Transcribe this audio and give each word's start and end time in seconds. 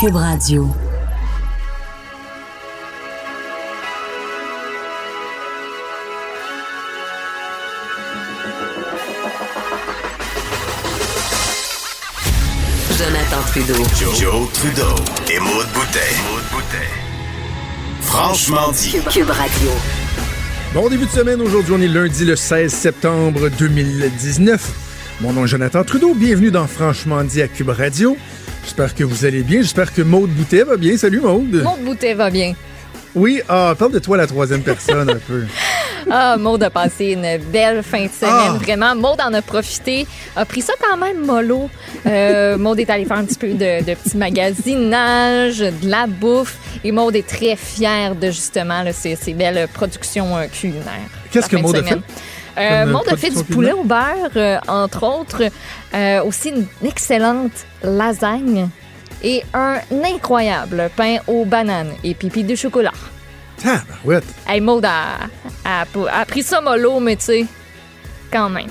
Cube 0.00 0.14
Radio. 0.14 0.68
Jonathan 12.96 13.42
Trudeau. 13.48 13.74
Joe, 14.14 14.48
Trudeau 14.52 14.82
et 15.32 15.40
Maude 15.40 15.66
Boutet. 15.74 15.98
Franchement 18.02 18.70
dit. 18.70 18.92
Cube 19.10 19.30
Radio. 19.30 19.70
Bon 20.74 20.88
début 20.88 21.06
de 21.06 21.10
semaine, 21.10 21.40
aujourd'hui 21.40 21.74
on 21.76 21.80
est 21.80 21.88
lundi 21.88 22.24
le 22.24 22.36
16 22.36 22.72
septembre 22.72 23.48
2019. 23.48 24.87
Mon 25.20 25.32
nom 25.32 25.44
est 25.44 25.48
Jonathan 25.48 25.82
Trudeau, 25.82 26.14
bienvenue 26.14 26.50
dans 26.50 26.66
Franchement 26.66 27.22
dit 27.24 27.42
à 27.42 27.48
Cube 27.48 27.70
Radio. 27.70 28.16
J'espère 28.64 28.94
que 28.94 29.02
vous 29.04 29.24
allez 29.24 29.42
bien, 29.42 29.62
j'espère 29.62 29.92
que 29.92 30.02
Maude 30.02 30.30
Boutet 30.30 30.62
va 30.62 30.76
bien. 30.76 30.96
Salut 30.96 31.20
Maude. 31.20 31.62
Maude 31.64 31.80
Boutet 31.84 32.14
va 32.14 32.30
bien. 32.30 32.54
Oui, 33.14 33.40
ah, 33.48 33.74
parle 33.76 33.92
de 33.92 33.98
toi 33.98 34.16
la 34.16 34.26
troisième 34.26 34.62
personne 34.62 35.10
un 35.10 35.16
peu. 35.18 35.44
Ah, 36.10 36.36
Maude 36.38 36.62
a 36.62 36.70
passé 36.70 37.06
une 37.06 37.38
belle 37.52 37.82
fin 37.82 38.04
de 38.06 38.10
semaine, 38.10 38.32
Ah. 38.54 38.58
vraiment. 38.62 38.94
Maude 38.94 39.20
en 39.20 39.34
a 39.34 39.42
profité, 39.42 40.06
a 40.36 40.46
pris 40.46 40.62
ça 40.62 40.72
quand 40.80 40.96
même 40.96 41.26
mollo. 41.26 41.68
Euh, 42.06 42.56
Maude 42.58 42.80
est 42.80 42.88
allée 42.88 43.04
faire 43.04 43.18
un 43.18 43.24
petit 43.24 43.36
peu 43.36 43.48
de, 43.48 43.84
de 43.84 43.94
petit 43.94 44.16
magasinage, 44.16 45.58
de 45.58 45.72
la 45.82 46.06
bouffe. 46.06 46.56
Et 46.82 46.92
Maude 46.92 47.14
est 47.16 47.26
très 47.26 47.56
fière 47.56 48.14
de 48.14 48.28
justement 48.28 48.82
là, 48.84 48.92
ses 48.94 49.16
belles 49.34 49.68
productions 49.74 50.34
euh, 50.38 50.46
culinaires. 50.46 51.10
Qu'est-ce 51.30 51.48
que 51.50 51.56
Maude 51.56 51.76
a 51.76 51.82
fait? 51.82 51.98
Euh, 52.58 52.82
euh, 52.84 52.86
Maude 52.86 53.08
a 53.08 53.16
fait 53.16 53.30
du 53.30 53.44
poulet 53.44 53.72
au 53.72 53.84
beurre, 53.84 54.30
euh, 54.36 54.58
entre 54.68 55.04
autres. 55.06 55.42
Euh, 55.94 56.22
aussi 56.24 56.50
une 56.50 56.66
excellente 56.86 57.52
lasagne 57.82 58.68
et 59.22 59.42
un 59.54 59.76
incroyable 60.04 60.90
pain 60.96 61.18
aux 61.26 61.44
bananes 61.44 61.92
et 62.04 62.14
pipi 62.14 62.44
de 62.44 62.54
chocolat. 62.54 62.92
Ah, 63.66 63.80
ouais. 64.04 64.20
Hey, 64.46 64.60
Maud 64.60 64.84
a, 64.84 65.28
a, 65.64 65.84
a 66.12 66.24
pris 66.26 66.42
ça 66.42 66.60
mollo, 66.60 67.00
mais 67.00 67.16
tu 67.16 67.24
sais, 67.24 67.46
quand 68.32 68.48
même. 68.50 68.68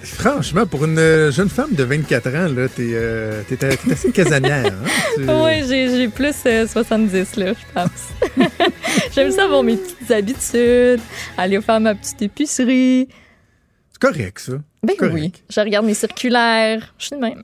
Franchement, 0.00 0.64
pour 0.64 0.84
une 0.84 0.96
euh, 0.98 1.32
jeune 1.32 1.48
femme 1.48 1.74
de 1.74 1.82
24 1.82 2.28
ans, 2.28 2.54
là, 2.54 2.68
t'es, 2.68 2.90
euh, 2.92 3.42
t'es, 3.48 3.56
t'es 3.56 3.76
assez 3.90 4.12
casanière. 4.12 4.66
Hein? 4.66 4.88
Tu- 5.16 5.22
Oui, 5.28 5.64
j'ai 5.68 5.88
j'ai 5.90 6.08
plus 6.08 6.36
euh, 6.46 6.68
70, 6.68 7.34
là, 7.36 7.46
je 7.52 7.74
pense. 7.74 8.46
J'aime 9.14 9.32
ça 9.32 9.44
avoir 9.44 9.64
mes 9.64 9.76
petites 9.76 10.10
habitudes, 10.12 11.00
aller 11.36 11.60
faire 11.60 11.80
ma 11.80 11.96
petite 11.96 12.22
épicerie. 12.22 13.08
C'est 14.00 14.08
correct, 14.12 14.38
ça. 14.38 14.52
Ben 14.82 14.96
Correct. 14.96 15.14
oui, 15.14 15.32
je 15.50 15.60
regarde 15.60 15.86
mes 15.86 15.94
circulaires. 15.94 16.94
Je 16.98 17.06
suis 17.06 17.16
de 17.16 17.20
même. 17.20 17.42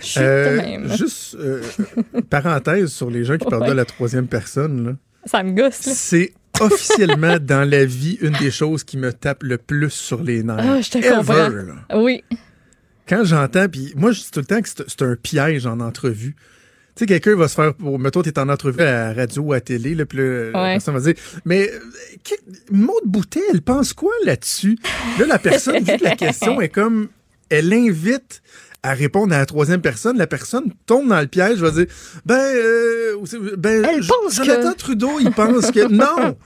Je 0.00 0.06
suis 0.06 0.20
Euh, 0.20 0.56
de 0.56 0.62
même. 0.62 0.96
juste, 0.96 1.34
euh, 1.34 1.62
parenthèse 2.30 2.90
sur 2.92 3.10
les 3.10 3.24
gens 3.24 3.36
qui 3.36 3.44
parlent 3.46 3.62
Ouais. 3.62 3.68
de 3.68 3.74
la 3.74 3.84
troisième 3.84 4.26
personne, 4.26 4.86
là. 4.86 4.92
Ça 5.26 5.42
me 5.42 5.52
gosse. 5.52 5.74
C'est 5.80 6.32
officiellement 6.60 7.36
dans 7.40 7.68
la 7.68 7.84
vie 7.84 8.16
une 8.22 8.32
des 8.34 8.50
choses 8.50 8.84
qui 8.84 8.96
me 8.96 9.12
tape 9.12 9.42
le 9.42 9.58
plus 9.58 9.90
sur 9.90 10.22
les 10.22 10.42
nerfs. 10.42 10.56
Ah, 10.60 10.80
je 10.80 10.90
te 10.90 10.98
Ever, 10.98 11.08
comprends. 11.16 11.48
là. 11.48 11.74
Oui. 11.98 12.24
Quand 13.08 13.24
j'entends, 13.24 13.68
puis 13.68 13.92
moi, 13.96 14.12
je 14.12 14.20
dis 14.20 14.30
tout 14.30 14.40
le 14.40 14.46
temps 14.46 14.60
que 14.62 14.68
c'est 14.68 15.02
un 15.02 15.16
piège 15.16 15.66
en 15.66 15.80
entrevue. 15.80 16.34
Tu 16.96 17.00
sais, 17.00 17.06
quelqu'un 17.06 17.36
va 17.36 17.46
se 17.46 17.54
faire, 17.54 17.74
pour, 17.74 17.98
mettons, 17.98 18.22
t'es 18.22 18.38
en 18.38 18.48
entrevue 18.48 18.80
à 18.80 18.84
la 19.08 19.12
radio 19.12 19.42
ou 19.42 19.52
à 19.52 19.56
la 19.56 19.60
télé, 19.60 19.94
là, 19.94 20.06
puis 20.06 20.16
là, 20.18 20.50
la 20.50 20.62
Ouais. 20.62 20.72
personne 20.72 20.94
va 20.94 21.00
dire, 21.00 21.14
mais 21.44 21.70
euh, 21.70 22.86
Boutet, 23.04 23.42
elle 23.52 23.60
pense 23.62 23.92
quoi 23.92 24.12
là-dessus? 24.24 24.78
Là, 25.18 25.26
la 25.26 25.38
personne, 25.38 25.78
vu 25.78 25.96
que 25.98 26.04
la 26.04 26.16
question 26.16 26.60
est 26.60 26.70
comme, 26.70 27.08
elle 27.50 27.72
invite 27.72 28.42
à 28.82 28.94
répondre 28.94 29.34
à 29.34 29.38
la 29.38 29.46
troisième 29.46 29.80
personne, 29.82 30.16
la 30.16 30.26
personne 30.26 30.72
tombe 30.86 31.08
dans 31.08 31.20
le 31.20 31.26
piège, 31.26 31.58
va 31.58 31.70
dire, 31.70 31.86
ben, 32.24 32.34
euh, 32.34 33.16
ben, 33.58 33.84
Elle 33.84 34.00
pense 34.06 34.36
Jonathan 34.36 34.72
que- 34.72 34.78
Trudeau, 34.78 35.18
il 35.20 35.30
pense 35.32 35.70
que, 35.70 35.86
non! 35.92 36.36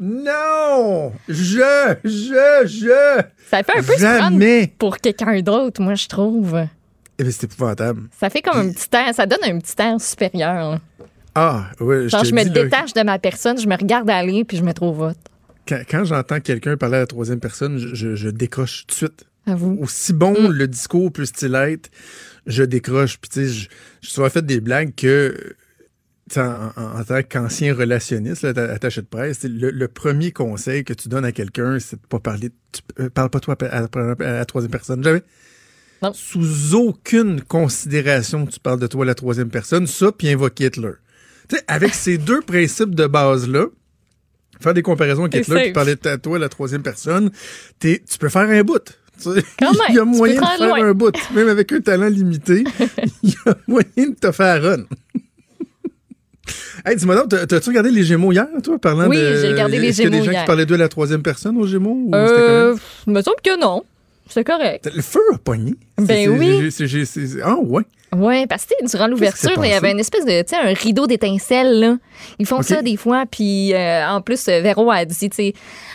Non! 0.00 1.12
Je, 1.28 1.94
je, 2.04 2.66
je! 2.66 3.22
Ça 3.50 3.62
fait 3.62 3.78
un 3.78 3.82
peu 3.82 3.92
se 3.94 4.02
prendre 4.02 4.30
Jamais! 4.32 4.72
pour 4.78 4.98
quelqu'un 4.98 5.40
d'autre, 5.42 5.80
moi, 5.80 5.94
je 5.94 6.08
trouve. 6.08 6.66
Eh 7.24 7.30
c'est 7.30 7.44
épouvantable. 7.44 8.08
Ça 8.18 8.30
fait 8.30 8.42
comme 8.42 8.58
un 8.58 8.70
petit 8.72 8.88
air, 8.92 9.14
ça 9.14 9.26
donne 9.26 9.38
un 9.44 9.58
petit 9.58 9.74
air 9.80 10.00
supérieur. 10.00 10.70
là. 10.72 10.80
Ah, 11.34 11.70
ouais, 11.80 12.08
Genre, 12.08 12.22
te 12.22 12.26
je 12.26 12.34
me 12.34 12.44
là, 12.44 12.50
détache 12.50 12.92
de 12.92 13.02
ma 13.02 13.18
personne, 13.18 13.58
je 13.58 13.66
me 13.66 13.76
regarde 13.76 14.10
aller, 14.10 14.44
puis 14.44 14.56
je 14.58 14.62
me 14.62 14.72
trouve 14.74 14.96
vote. 14.98 15.16
quand, 15.66 15.80
quand 15.88 16.04
j'entends 16.04 16.40
quelqu'un 16.40 16.76
parler 16.76 16.96
à 16.96 17.00
la 17.00 17.06
troisième 17.06 17.40
personne, 17.40 17.78
je, 17.78 17.94
je- 17.94 18.14
je 18.16 18.28
décroche 18.28 18.80
tout 18.86 18.92
de 18.92 18.96
suite. 18.96 19.24
À 19.46 19.54
vous. 19.54 19.76
Aussi 19.80 20.12
bon 20.12 20.34
Mm. 20.34 20.52
le 20.52 20.68
discours 20.68 21.10
peut-il 21.12 21.54
être, 21.54 21.90
je 22.46 22.62
décroche. 22.64 23.18
Puis, 23.18 23.28
tu 23.30 23.40
sais, 23.40 23.46
je- 23.52 23.68
j'ai 24.02 24.10
souvent 24.10 24.28
fait 24.30 24.44
des 24.44 24.60
blagues 24.60 24.94
que, 24.94 25.54
en, 26.36 26.40
en- 26.76 27.00
en 27.00 27.04
tant 27.04 27.22
qu'ancien 27.22 27.74
relationniste, 27.74 28.42
là, 28.42 28.50
attaché 28.72 29.00
de 29.02 29.06
presse, 29.06 29.42
le, 29.44 29.70
le 29.70 29.88
premier 29.88 30.32
conseil 30.32 30.84
que 30.84 30.92
tu 30.92 31.08
donnes 31.08 31.24
à 31.24 31.32
quelqu'un, 31.32 31.78
c'est 31.80 31.96
de 32.00 32.06
pas 32.06 32.20
parler. 32.20 32.50
Tu, 32.72 32.82
euh, 33.00 33.10
parle 33.10 33.30
pas 33.30 33.40
toi 33.40 33.56
à, 33.60 33.78
à- 33.84 33.86
à 34.20 34.32
la 34.32 34.44
troisième 34.44 34.70
personne. 34.70 35.02
Jamais. 35.02 35.22
Non. 36.02 36.12
Sous 36.14 36.74
aucune 36.74 37.40
considération, 37.42 38.46
tu 38.46 38.58
parles 38.60 38.80
de 38.80 38.86
toi 38.86 39.04
à 39.04 39.06
la 39.06 39.14
troisième 39.14 39.50
personne. 39.50 39.86
Ça, 39.86 40.10
puis 40.12 40.28
invoquer 40.30 40.66
Hitler. 40.66 40.92
Avec 41.68 41.94
ces 41.94 42.18
deux 42.18 42.40
principes 42.46 42.94
de 42.94 43.06
base-là, 43.06 43.66
faire 44.60 44.74
des 44.74 44.82
comparaisons 44.82 45.24
avec 45.24 45.36
Hitler 45.46 45.62
puis 45.64 45.72
parler 45.72 45.96
de 45.96 46.16
toi 46.16 46.36
à 46.36 46.40
la 46.40 46.48
troisième 46.48 46.82
personne, 46.82 47.30
tu 47.80 48.00
peux 48.18 48.28
faire 48.28 48.42
un 48.48 48.62
bout. 48.62 48.98
Il 49.26 49.94
y 49.94 49.98
a 49.98 50.04
moyen 50.04 50.40
de 50.40 50.46
faire 50.46 50.68
loin. 50.68 50.84
un 50.88 50.94
bout. 50.94 51.14
Même 51.34 51.48
avec 51.48 51.70
un 51.72 51.80
talent 51.80 52.08
limité, 52.08 52.64
il 53.22 53.30
y 53.30 53.34
a 53.46 53.54
moyen 53.68 54.10
de 54.10 54.14
te 54.18 54.32
faire 54.32 54.60
run. 54.62 54.84
Hey, 56.84 56.96
dis-moi 56.96 57.14
donc, 57.14 57.28
t'as-tu 57.46 57.68
regardé 57.68 57.90
les 57.92 58.02
Gémeaux 58.02 58.32
hier, 58.32 58.48
toi, 58.64 58.76
parlant 58.78 59.06
Oui, 59.08 59.16
de... 59.18 59.36
j'ai 59.40 59.48
regardé 59.52 59.78
les 59.78 59.88
Est-ce 59.88 60.02
qu'il 60.02 60.04
y 60.04 60.06
a 60.08 60.10
des 60.10 60.16
Gémeaux 60.16 60.24
gens 60.24 60.32
hier. 60.32 60.40
qui 60.42 60.46
parlaient 60.46 60.66
d'eux 60.66 60.74
à 60.74 60.78
la 60.78 60.88
troisième 60.88 61.22
personne 61.22 61.56
aux 61.58 61.66
Gémeaux? 61.66 61.94
Ou 62.06 62.14
Euh, 62.14 62.74
me 63.06 63.22
semble 63.22 63.36
que 63.44 63.60
non. 63.60 63.84
C'est 64.28 64.44
correct. 64.44 64.88
Le 64.94 65.02
feu 65.02 65.20
a 65.34 65.38
pogné. 65.38 65.74
Ben 65.98 66.28
oui. 66.30 66.68
Ah, 67.44 67.56
ouais. 67.56 67.82
Oui, 68.14 68.46
parce 68.46 68.66
que 68.66 68.74
durant 68.86 69.06
l'ouverture, 69.06 69.52
il 69.64 69.70
y 69.70 69.74
avait 69.74 69.90
une 69.90 69.98
espèce 70.00 70.26
de, 70.26 70.42
tu 70.42 70.48
sais, 70.54 70.56
un 70.56 70.74
rideau 70.74 71.06
d'étincelles, 71.06 71.80
là. 71.80 71.96
Ils 72.38 72.44
font 72.46 72.60
ça 72.60 72.82
des 72.82 72.98
fois, 72.98 73.24
puis 73.30 73.72
euh, 73.72 74.06
en 74.06 74.20
plus, 74.20 74.48
euh, 74.48 74.60
Véro 74.60 74.90
a 74.90 75.04
dit, 75.06 75.30
tu 75.30 75.36
sais, 75.36 75.54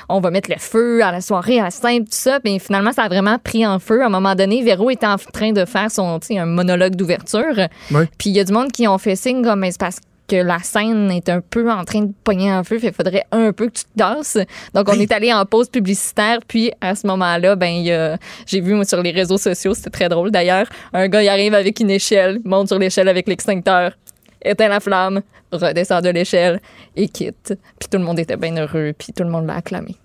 on 0.10 0.20
va 0.20 0.32
mettre 0.32 0.50
le 0.50 0.58
feu 0.58 1.04
à 1.04 1.12
la 1.12 1.22
soirée, 1.22 1.60
à 1.60 1.66
la 1.66 1.70
scène, 1.70 2.06
tout 2.06 2.10
ça, 2.12 2.40
puis 2.40 2.58
finalement, 2.60 2.92
ça 2.92 3.04
a 3.04 3.08
vraiment 3.08 3.38
pris 3.38 3.68
en 3.68 3.78
feu. 3.78 4.02
À 4.02 4.08
un 4.08 4.10
moment 4.10 4.34
donné, 4.34 4.64
Véro 4.64 4.90
était 4.90 5.06
en 5.06 5.18
train 5.18 5.52
de 5.52 5.64
faire 5.66 5.92
son, 5.92 6.20
tu 6.20 6.28
sais, 6.28 6.38
un 6.40 6.48
monologue 6.48 6.96
d'ouverture, 6.96 7.56
Ouais. 7.92 8.08
puis 8.18 8.32
il 8.32 8.36
y 8.36 8.40
a 8.40 8.44
du 8.44 8.52
monde 8.52 8.72
qui 8.72 8.88
ont 8.88 8.98
fait 8.98 9.16
signe 9.16 9.44
comme, 9.44 9.60
mais 9.60 9.70
c'est 9.72 9.80
parce 9.80 9.98
que 10.00 10.06
la 10.36 10.60
scène 10.60 11.10
est 11.12 11.30
un 11.30 11.42
peu 11.42 11.72
en 11.72 11.84
train 11.86 12.02
de 12.02 12.12
pogner 12.24 12.52
en 12.52 12.64
feu, 12.64 12.78
fait 12.80 12.92
faudrait 12.92 13.24
un 13.32 13.54
peu 13.54 13.68
que 13.68 13.74
tu 13.78 13.84
te 13.86 13.98
tasses. 13.98 14.38
Donc, 14.74 14.90
on 14.90 15.00
est 15.00 15.12
allé 15.12 15.34
en 15.34 15.46
pause 15.46 15.70
publicitaire, 15.70 16.40
puis 16.48 16.72
à 16.82 16.96
ce 16.96 17.08
moment-là, 17.08 17.56
ben, 17.56 18.18
j'ai 18.46 18.60
vu 18.62 18.74
moi, 18.74 18.86
sur 18.86 19.02
les 19.02 19.12
réseaux 19.12 19.38
sociaux, 19.38 19.74
c'était 19.74 19.90
très 19.90 20.10
drôle 20.10 20.32
d'ailleurs, 20.32 20.68
un 20.94 21.08
gars, 21.08 21.22
il 21.24 21.30
arrive 21.30 21.54
avec 21.54 21.80
une 21.80 21.90
échelle, 21.90 22.40
monte 22.44 22.68
sur 22.68 22.80
l'échelle 22.80 23.08
avec 23.08 23.28
l'extincteur, 23.28 23.98
éteint 24.44 24.68
la 24.68 24.80
flamme, 24.80 25.22
redescend 25.52 26.04
de 26.04 26.10
l'échelle 26.10 26.60
et 26.96 27.08
quitte. 27.08 27.54
Puis 27.80 27.88
tout 27.90 27.98
le 27.98 28.04
monde 28.04 28.20
était 28.20 28.38
bien 28.38 28.56
heureux, 28.58 28.94
puis 28.98 29.14
tout 29.16 29.24
le 29.24 29.30
monde 29.30 29.48
l'a 29.48 29.56
acclamé. 29.56 29.96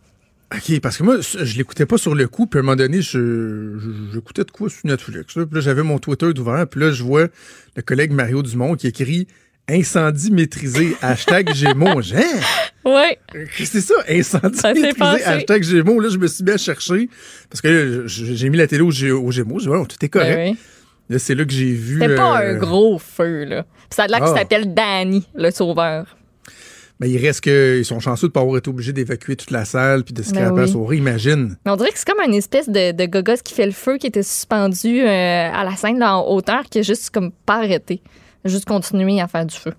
OK, 0.55 0.81
parce 0.81 0.99
que 0.99 1.03
moi, 1.03 1.17
je 1.21 1.57
l'écoutais 1.57 1.87
pas 1.87 1.97
sur 1.97 2.15
le 2.15 2.29
coup, 2.29 2.47
puis 2.47 2.59
à 2.59 2.61
un 2.61 2.65
moment 2.65 2.77
donné, 2.77 3.01
je, 3.01 3.79
je- 3.79 4.13
j'écoutais 4.13 4.45
de 4.45 4.51
quoi 4.51 4.69
sur 4.69 4.81
Netflix. 4.85 5.35
Là, 5.35 5.47
puis 5.47 5.55
là, 5.55 5.61
j'avais 5.63 5.83
mon 5.83 5.99
Twitter 5.99 6.33
d'ouvert, 6.35 6.67
puis 6.69 6.79
là, 6.81 6.93
je 6.93 7.03
vois 7.03 7.29
le 7.75 7.83
collègue 7.83 8.13
Mario 8.13 8.43
Dumont 8.43 8.75
qui 8.75 8.87
écrit 8.87 9.27
Incendie 9.69 10.31
maîtrisé, 10.33 10.97
hashtag 11.01 11.51
Gémeaux. 11.55 12.03
J'ai, 12.03 12.17
Hein? 12.85 13.11
Que 13.57 13.65
c'est 13.65 13.81
ça? 13.81 13.95
Incendie 14.09 14.59
Ça 14.59 14.75
maîtrisé, 14.75 15.25
hashtag 15.25 15.63
Gémeaux? 15.63 16.01
Là, 16.01 16.09
je 16.09 16.19
me 16.19 16.27
suis 16.27 16.43
mis 16.43 16.51
à 16.51 16.59
chercher, 16.59 17.09
parce 17.49 17.61
que 17.61 18.05
je- 18.07 18.25
j'ai 18.35 18.51
mis 18.51 18.57
la 18.57 18.67
télé 18.67 18.83
aux, 18.83 18.91
Gé- 18.91 19.13
aux 19.13 19.31
Gémeaux. 19.31 19.61
J'ai 19.61 19.67
dit, 19.71 19.77
ouais, 19.77 19.87
tout 19.87 20.05
est 20.05 20.09
correct. 20.09 20.35
Ben 20.37 20.51
oui. 20.53 20.59
Là, 21.09 21.19
c'est 21.19 21.35
là 21.35 21.45
que 21.45 21.53
j'ai 21.53 21.73
vu. 21.73 22.01
C'était 22.01 22.15
pas 22.17 22.43
euh, 22.43 22.55
un 22.55 22.59
gros 22.59 22.99
feu, 22.99 23.45
là. 23.45 23.63
Puis 23.63 23.97
ça 23.97 24.05
a 24.05 24.07
l'air 24.09 24.19
Ah. 24.23 24.27
qu'il 24.27 24.37
s'appelle 24.39 24.75
Danny, 24.75 25.27
le 25.35 25.51
sauveur. 25.51 26.17
Mais 27.01 27.09
il 27.11 27.19
reste 27.25 27.41
qu'ils 27.43 27.85
sont 27.85 27.99
chanceux 28.01 28.29
de 28.29 28.31
ne 28.31 28.33
pas 28.35 28.41
avoir 28.41 28.57
été 28.59 28.69
obligés 28.71 28.93
d'évacuer 28.93 29.35
toute 29.37 29.51
la 29.51 29.65
salle 29.65 30.05
puis 30.05 30.15
de 30.15 30.23
se 30.23 30.33
Ben 30.33 30.53
oui. 30.53 30.69
sauver. 30.69 30.97
Imagine. 30.99 31.57
Mais 31.65 31.73
on 31.73 31.77
dirait 31.77 31.91
que 31.91 31.99
c'est 31.99 32.07
comme 32.09 32.25
une 32.25 32.35
espèce 32.35 32.69
de, 32.69 32.93
de 32.93 33.07
gogos 33.07 33.43
qui 33.45 33.55
fait 33.55 33.67
le 33.67 33.73
feu 33.73 33.99
qui 33.99 34.07
était 34.07 34.23
suspendu 34.23 35.01
euh, 35.03 35.07
à 35.53 35.65
la 35.65 35.75
scène 35.77 35.99
là, 35.99 36.17
en 36.19 36.29
hauteur 36.33 36.63
qui 36.71 36.79
a 36.79 36.83
juste 36.83 37.11
comme 37.11 37.31
pas 37.33 37.57
arrêté. 37.57 38.03
Juste 38.45 38.65
continué 38.65 39.21
à 39.21 39.29
faire 39.29 39.47
du 39.47 39.55
feu. 39.57 39.73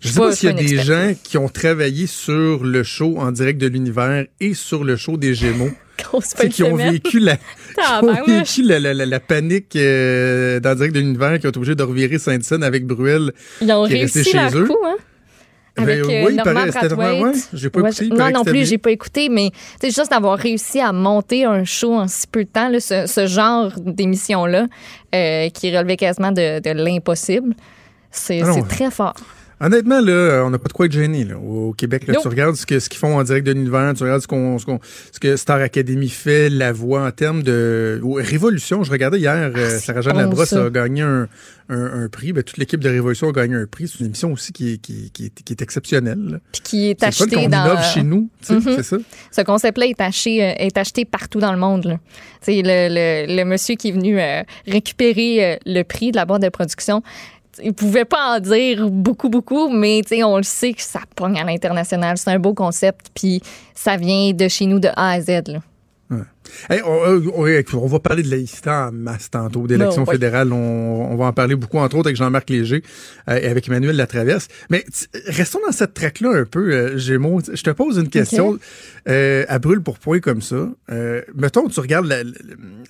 Je 0.00 0.08
sais 0.08 0.20
Pas- 0.20 0.32
s'il 0.32 0.48
y 0.48 0.52
a 0.52 0.54
des 0.54 0.78
gens 0.78 1.12
qui 1.24 1.38
ont 1.38 1.48
travaillé 1.48 2.06
sur 2.06 2.62
le 2.64 2.82
show 2.84 3.16
en 3.18 3.32
direct 3.32 3.60
de 3.60 3.66
l'univers 3.66 4.26
et 4.40 4.54
sur 4.54 4.84
le 4.84 4.96
show 4.96 5.16
des 5.16 5.34
Gémeaux. 5.34 5.70
Qui 6.50 6.62
ont 6.62 6.76
vécu 6.92 7.18
la, 7.18 7.36
qui 7.74 8.04
ont 8.04 8.24
vécu 8.24 8.62
la, 8.62 8.78
la- 8.78 8.94
la- 8.94 9.04
la 9.06 9.18
panique 9.20 9.74
euh, 9.74 10.60
dans 10.60 10.70
le 10.70 10.76
direct 10.76 10.94
de 10.94 11.00
l'univers, 11.00 11.40
qui 11.40 11.46
ont 11.46 11.50
été 11.50 11.58
obligés 11.58 11.74
de 11.74 11.82
revirer 11.82 12.18
Sainte-Saëns 12.20 12.62
avec 12.62 12.86
Bruel. 12.86 13.32
Ils 13.60 13.72
ont 13.72 13.84
qui 13.88 13.94
est 13.94 14.02
resté 14.02 14.20
réussi 14.22 14.30
chez 14.52 14.56
eux. 14.56 14.66
coup, 14.66 14.76
hein? 14.86 14.94
Avec 15.82 16.06
Ben, 16.06 16.10
euh, 16.10 16.26
oui, 16.26 16.34
Norman 16.34 16.52
Brathwaite. 16.66 17.22
ouais, 17.22 17.32
j'ai 17.52 17.70
pas 17.70 17.80
Ouais, 17.80 17.90
écouté, 17.90 18.08
non, 18.08 18.30
non 18.30 18.44
plus, 18.44 18.66
j'ai 18.68 18.78
pas 18.78 18.90
écouté, 18.90 19.28
mais 19.28 19.50
c'est 19.80 19.90
juste 19.90 20.10
d'avoir 20.10 20.38
réussi 20.38 20.80
à 20.80 20.92
monter 20.92 21.44
un 21.44 21.64
show 21.64 21.94
en 21.94 22.08
si 22.08 22.26
peu 22.26 22.44
de 22.44 22.48
temps, 22.48 22.68
là, 22.68 22.80
ce, 22.80 23.06
ce 23.06 23.26
genre 23.26 23.70
d'émission-là, 23.78 24.66
euh, 25.14 25.48
qui 25.50 25.76
relevait 25.76 25.96
quasiment 25.96 26.32
de, 26.32 26.60
de 26.60 26.70
l'impossible. 26.70 27.54
C'est 28.10 28.40
Ah 28.42 28.52
c'est 28.54 28.66
très 28.68 28.90
fort. 28.90 29.14
Honnêtement, 29.60 30.00
là, 30.00 30.42
on 30.46 30.50
n'a 30.50 30.58
pas 30.58 30.68
de 30.68 30.72
quoi 30.72 30.86
être 30.86 30.92
gêné 30.92 31.24
là, 31.24 31.36
au 31.36 31.72
Québec. 31.72 32.06
Là, 32.06 32.14
tu 32.20 32.28
regardes 32.28 32.54
ce 32.54 32.64
qu'ils 32.64 32.80
font 32.98 33.16
en 33.18 33.24
direct 33.24 33.46
de 33.46 33.52
l'univers, 33.52 33.92
tu 33.96 34.04
regardes 34.04 34.22
ce, 34.22 34.26
qu'on, 34.28 34.58
ce, 34.58 34.64
ce 35.12 35.18
que 35.18 35.36
Star 35.36 35.58
Academy 35.60 36.08
fait, 36.08 36.48
la 36.48 36.72
voix 36.72 37.04
en 37.06 37.10
termes 37.10 37.42
de 37.42 38.00
Révolution. 38.02 38.84
Je 38.84 38.90
regardais 38.92 39.18
hier, 39.18 39.34
euh, 39.34 39.50
Ah, 39.56 39.70
c'est 39.70 39.78
Sarah-Jeanne 39.86 40.12
bon, 40.14 40.18
Labrosse 40.20 40.48
ça. 40.50 40.66
a 40.66 40.70
gagné 40.70 41.02
un, 41.02 41.28
un, 41.70 42.04
un 42.04 42.08
prix. 42.08 42.32
Ben, 42.32 42.42
toute 42.44 42.56
l'équipe 42.58 42.78
de 42.80 42.88
Révolution 42.88 43.28
a 43.28 43.32
gagné 43.32 43.56
un 43.56 43.66
prix. 43.66 43.88
C'est 43.88 44.00
une 44.00 44.06
émission 44.06 44.32
aussi 44.32 44.52
qui 44.52 44.74
est, 44.74 44.78
qui, 44.78 45.10
qui 45.12 45.26
est, 45.26 45.42
qui 45.42 45.52
est 45.52 45.60
exceptionnelle. 45.62 46.40
Puis 46.52 46.60
qui 46.62 46.90
est 46.90 46.96
C'est 47.00 47.06
le 47.06 47.12
fun 47.12 47.24
acheté 47.24 47.36
qu'on 47.36 47.48
dans. 47.48 47.64
innove 47.64 47.82
chez 47.94 48.02
nous, 48.04 48.28
tu 48.40 48.46
sais, 48.46 48.54
Mhm. 48.54 48.62
c'est 48.76 48.82
ça? 48.84 48.96
Ce 49.32 49.40
concept-là 49.42 49.86
est 49.86 50.00
acheté, 50.00 50.44
euh, 50.44 50.52
est 50.58 50.76
acheté 50.78 51.04
partout 51.04 51.40
dans 51.40 51.52
le 51.52 51.58
monde. 51.58 51.84
là. 51.84 51.98
Tu 52.44 52.52
sais, 52.52 52.62
Le, 52.64 53.26
le, 53.26 53.36
le 53.36 53.44
monsieur 53.44 53.74
qui 53.74 53.88
est 53.88 53.92
venu 53.92 54.20
euh, 54.20 54.42
récupérer 54.66 55.44
euh, 55.44 55.56
le 55.66 55.82
prix 55.82 56.12
de 56.12 56.16
la 56.16 56.24
boîte 56.24 56.42
de 56.42 56.48
production, 56.48 57.02
il 57.62 57.72
pouvait 57.74 58.04
pas 58.04 58.36
en 58.36 58.40
dire 58.40 58.88
beaucoup, 58.90 59.28
beaucoup, 59.28 59.68
mais 59.70 60.00
tu 60.02 60.16
sais, 60.16 60.22
on 60.24 60.36
le 60.36 60.42
sait 60.42 60.72
que 60.72 60.82
ça 60.82 61.00
pogne 61.16 61.38
à 61.38 61.44
l'international. 61.44 62.16
C'est 62.18 62.30
un 62.30 62.38
beau 62.38 62.54
concept, 62.54 63.06
puis 63.14 63.40
ça 63.74 63.96
vient 63.96 64.32
de 64.32 64.48
chez 64.48 64.66
nous 64.66 64.78
de 64.80 64.88
A 64.88 65.10
à 65.12 65.20
Z. 65.20 65.28
là. 65.48 65.60
Hey, 66.70 66.80
on, 66.82 67.04
euh, 67.04 67.20
on- 67.34 67.76
on 67.78 67.86
va 67.86 67.98
parler 67.98 68.22
de 68.22 68.30
laïcité 68.30 68.70
en 68.70 68.90
masse 68.90 69.30
tantôt, 69.30 69.66
d'élection 69.66 70.00
Non, 70.00 70.06
ouais. 70.06 70.14
fédérale. 70.14 70.50
On, 70.54 70.56
on 71.12 71.16
va 71.16 71.26
en 71.26 71.32
parler 71.34 71.54
beaucoup, 71.54 71.76
entre 71.76 71.96
autres, 71.98 72.06
avec 72.08 72.16
Jean-Marc 72.16 72.48
Léger 72.48 72.82
euh, 73.28 73.36
et 73.38 73.44
avec 73.46 73.68
Emmanuel 73.68 73.94
Latraverse. 73.94 74.48
Mais 74.70 74.82
restons 75.26 75.58
dans 75.66 75.72
cette 75.72 75.92
traque-là 75.92 76.30
un 76.30 76.44
peu, 76.46 76.72
euh, 76.72 76.96
Gémeaux. 76.96 77.40
Je 77.52 77.62
te 77.62 77.68
pose 77.68 77.98
une 77.98 78.08
question 78.08 78.58
euh, 79.10 79.44
à 79.48 79.58
brûle 79.58 79.82
pour 79.82 79.98
point 79.98 80.20
comme 80.20 80.40
ça. 80.40 80.70
Mettons, 81.34 81.68
tu 81.68 81.80
regardes 81.80 82.06
la, 82.06 82.24
la- 82.24 82.30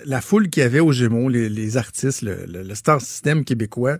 la 0.04 0.20
foule 0.20 0.48
qu'il 0.48 0.62
y 0.62 0.66
avait 0.66 0.78
aux 0.80 0.92
Gémeaux, 0.92 1.28
les, 1.28 1.48
les 1.48 1.76
artistes, 1.76 2.22
le, 2.22 2.46
le- 2.46 2.62
le 2.62 2.74
star 2.76 3.00
system 3.00 3.44
québécois. 3.44 3.96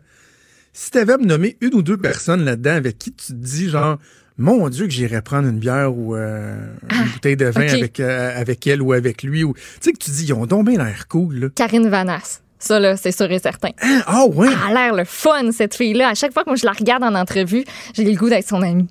Si 0.81 0.93
tu 0.93 0.99
avais 0.99 1.15
à 1.15 1.19
me 1.19 1.25
nommer 1.25 1.57
une 1.61 1.75
ou 1.75 1.83
deux 1.83 1.97
personnes 1.97 2.45
là-dedans 2.45 2.71
avec 2.77 2.99
qui 2.99 3.11
tu 3.13 3.27
te 3.27 3.33
dis, 3.33 3.69
genre, 3.69 3.99
mon 4.37 4.69
Dieu, 4.69 4.85
que 4.87 4.93
j'irais 4.93 5.23
prendre 5.23 5.49
une 5.49 5.59
bière 5.59 5.93
ou 5.93 6.15
euh, 6.15 6.55
une 6.89 7.09
bouteille 7.15 7.37
de 7.37 7.47
vin 7.47 7.67
avec, 7.67 7.99
euh, 7.99 8.41
avec 8.41 8.65
elle 8.69 8.81
ou 8.81 8.93
avec 8.93 9.25
lui. 9.25 9.43
Ou, 9.43 9.55
tu 9.55 9.61
sais, 9.81 9.93
que 9.93 9.99
tu 9.99 10.13
dis, 10.13 10.27
ils 10.27 10.33
ont 10.35 10.47
donc 10.47 10.69
bien 10.69 10.79
l'air 10.79 11.09
cool, 11.09 11.35
là. 11.35 11.49
Karine 11.53 11.89
Vanasse. 11.89 12.43
Ça, 12.61 12.79
là, 12.79 12.97
c'est 12.97 13.11
sûr 13.11 13.29
et 13.33 13.41
certain. 13.41 13.71
Hein? 13.83 14.03
Ah, 14.07 14.27
ouais! 14.27 14.47
Elle 14.71 14.77
a 14.77 14.81
l'air 14.85 14.95
le 14.95 15.05
fun, 15.05 15.51
cette 15.51 15.75
fille-là. 15.75 16.11
À 16.11 16.15
chaque 16.15 16.33
fois 16.33 16.45
que 16.45 16.51
moi, 16.51 16.57
je 16.57 16.65
la 16.65 16.71
regarde 16.73 17.03
en 17.03 17.17
entrevue, 17.17 17.65
j'ai 17.95 18.05
le 18.05 18.17
goût 18.17 18.29
d'être 18.29 18.47
son 18.49 18.63
amie. 18.63 18.87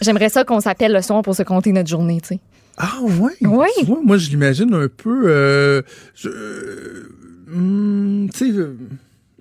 J'aimerais 0.00 0.28
ça 0.28 0.42
qu'on 0.42 0.58
s'appelle 0.58 0.92
le 0.92 1.02
soir 1.02 1.22
pour 1.22 1.36
se 1.36 1.44
compter 1.44 1.70
notre 1.70 1.88
journée, 1.88 2.20
tu 2.20 2.30
sais. 2.30 2.40
Ah, 2.78 2.98
ouais! 3.00 3.30
Oui. 3.42 3.68
Tu 3.78 3.84
vois, 3.84 4.00
moi, 4.04 4.16
je 4.18 4.28
l'imagine 4.28 4.74
un 4.74 4.88
peu. 4.88 5.22
Euh, 5.26 5.82
je- 6.16 7.06
hum, 7.54 8.28
tu 8.34 8.52
sais, 8.52 8.60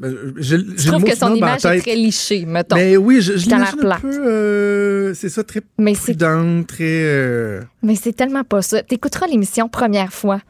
euh, 0.04 0.32
ben, 0.34 0.34
j'ai 0.38 0.58
Je 0.78 0.88
trouve 0.88 1.04
que 1.04 1.16
son 1.16 1.36
image 1.36 1.66
est 1.66 1.80
très 1.82 1.96
lichée, 1.96 2.46
mettons. 2.46 2.76
Mais 2.76 2.98
oui, 2.98 3.22
je, 3.22 3.38
je 3.38 3.46
l'imagine 3.50 3.86
un 3.86 4.00
peu. 4.00 4.08
euh, 4.28 5.14
c'est 5.14 5.30
ça, 5.30 5.44
très 5.44 5.62
Mais 5.78 5.94
prudente, 5.94 6.68
très. 6.68 6.84
euh, 6.84 7.62
Mais 7.84 7.96
c'est 7.96 8.14
tellement 8.14 8.44
pas 8.44 8.62
ça. 8.62 8.82
T'écouteras 8.84 9.28
l'émission 9.28 9.68
première 9.70 10.12
fois. 10.14 10.42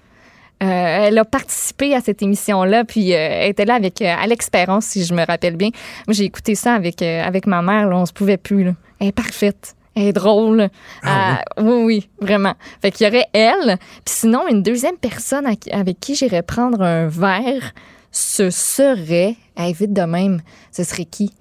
Euh, 0.64 0.68
elle 1.08 1.18
a 1.18 1.26
participé 1.26 1.96
à 1.96 2.02
cette 2.02 2.22
émission-là, 2.22 2.84
puis 2.86 3.14
euh, 3.14 3.18
elle 3.18 3.50
était 3.50 3.66
là 3.66 3.74
avec 3.74 4.00
euh, 4.02 4.14
Alex 4.16 4.48
Perron, 4.52 4.80
si 4.80 5.04
je 5.04 5.14
me 5.16 5.26
rappelle 5.26 5.56
bien. 5.56 5.70
Moi, 6.08 6.14
j'ai 6.14 6.26
écouté 6.26 6.54
ça 6.54 6.76
avec, 6.76 7.02
euh, 7.02 7.24
avec 7.24 7.48
ma 7.48 7.64
mère, 7.64 7.90
là, 7.90 7.98
on 7.98 8.06
se 8.06 8.14
pouvait 8.14 8.38
plus. 8.38 8.64
Là. 8.66 8.74
Elle 9.00 9.08
est 9.08 9.12
parfaite. 9.12 9.74
Elle 9.96 10.04
est 10.04 10.14
drôle. 10.14 10.70
Ah 11.04 11.40
Euh, 11.58 11.64
oui, 11.64 11.84
oui, 11.84 12.10
vraiment. 12.22 12.54
Fait 12.80 12.92
qu'il 12.92 13.08
y 13.08 13.10
aurait 13.10 13.26
elle. 13.34 13.78
Puis 14.06 14.14
sinon, 14.20 14.48
une 14.48 14.62
deuxième 14.62 14.98
personne 14.98 15.46
avec 15.48 16.00
qui 16.00 16.14
j'irais 16.14 16.44
prendre 16.44 16.82
un 16.84 17.08
verre, 17.08 17.74
ce 18.12 18.50
serait... 18.50 19.36
Hey, 19.58 19.74
vite 19.74 19.94
de 19.94 20.02
même, 20.02 20.42
ce 20.72 20.84
serait 20.84 21.06
qui? 21.06 21.32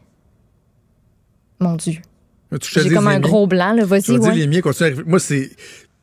Mon 1.61 1.77
Dieu. 1.77 1.95
J'ai 2.75 2.91
comme 2.91 3.07
un 3.09 3.21
gros 3.21 3.47
blanc, 3.47 3.73
là. 3.73 3.85
Vas-y, 3.85 4.19
ouais. 4.19 4.35
les 4.35 4.47
miens. 4.47 4.61
Moi, 5.07 5.21
c'est. 5.21 5.51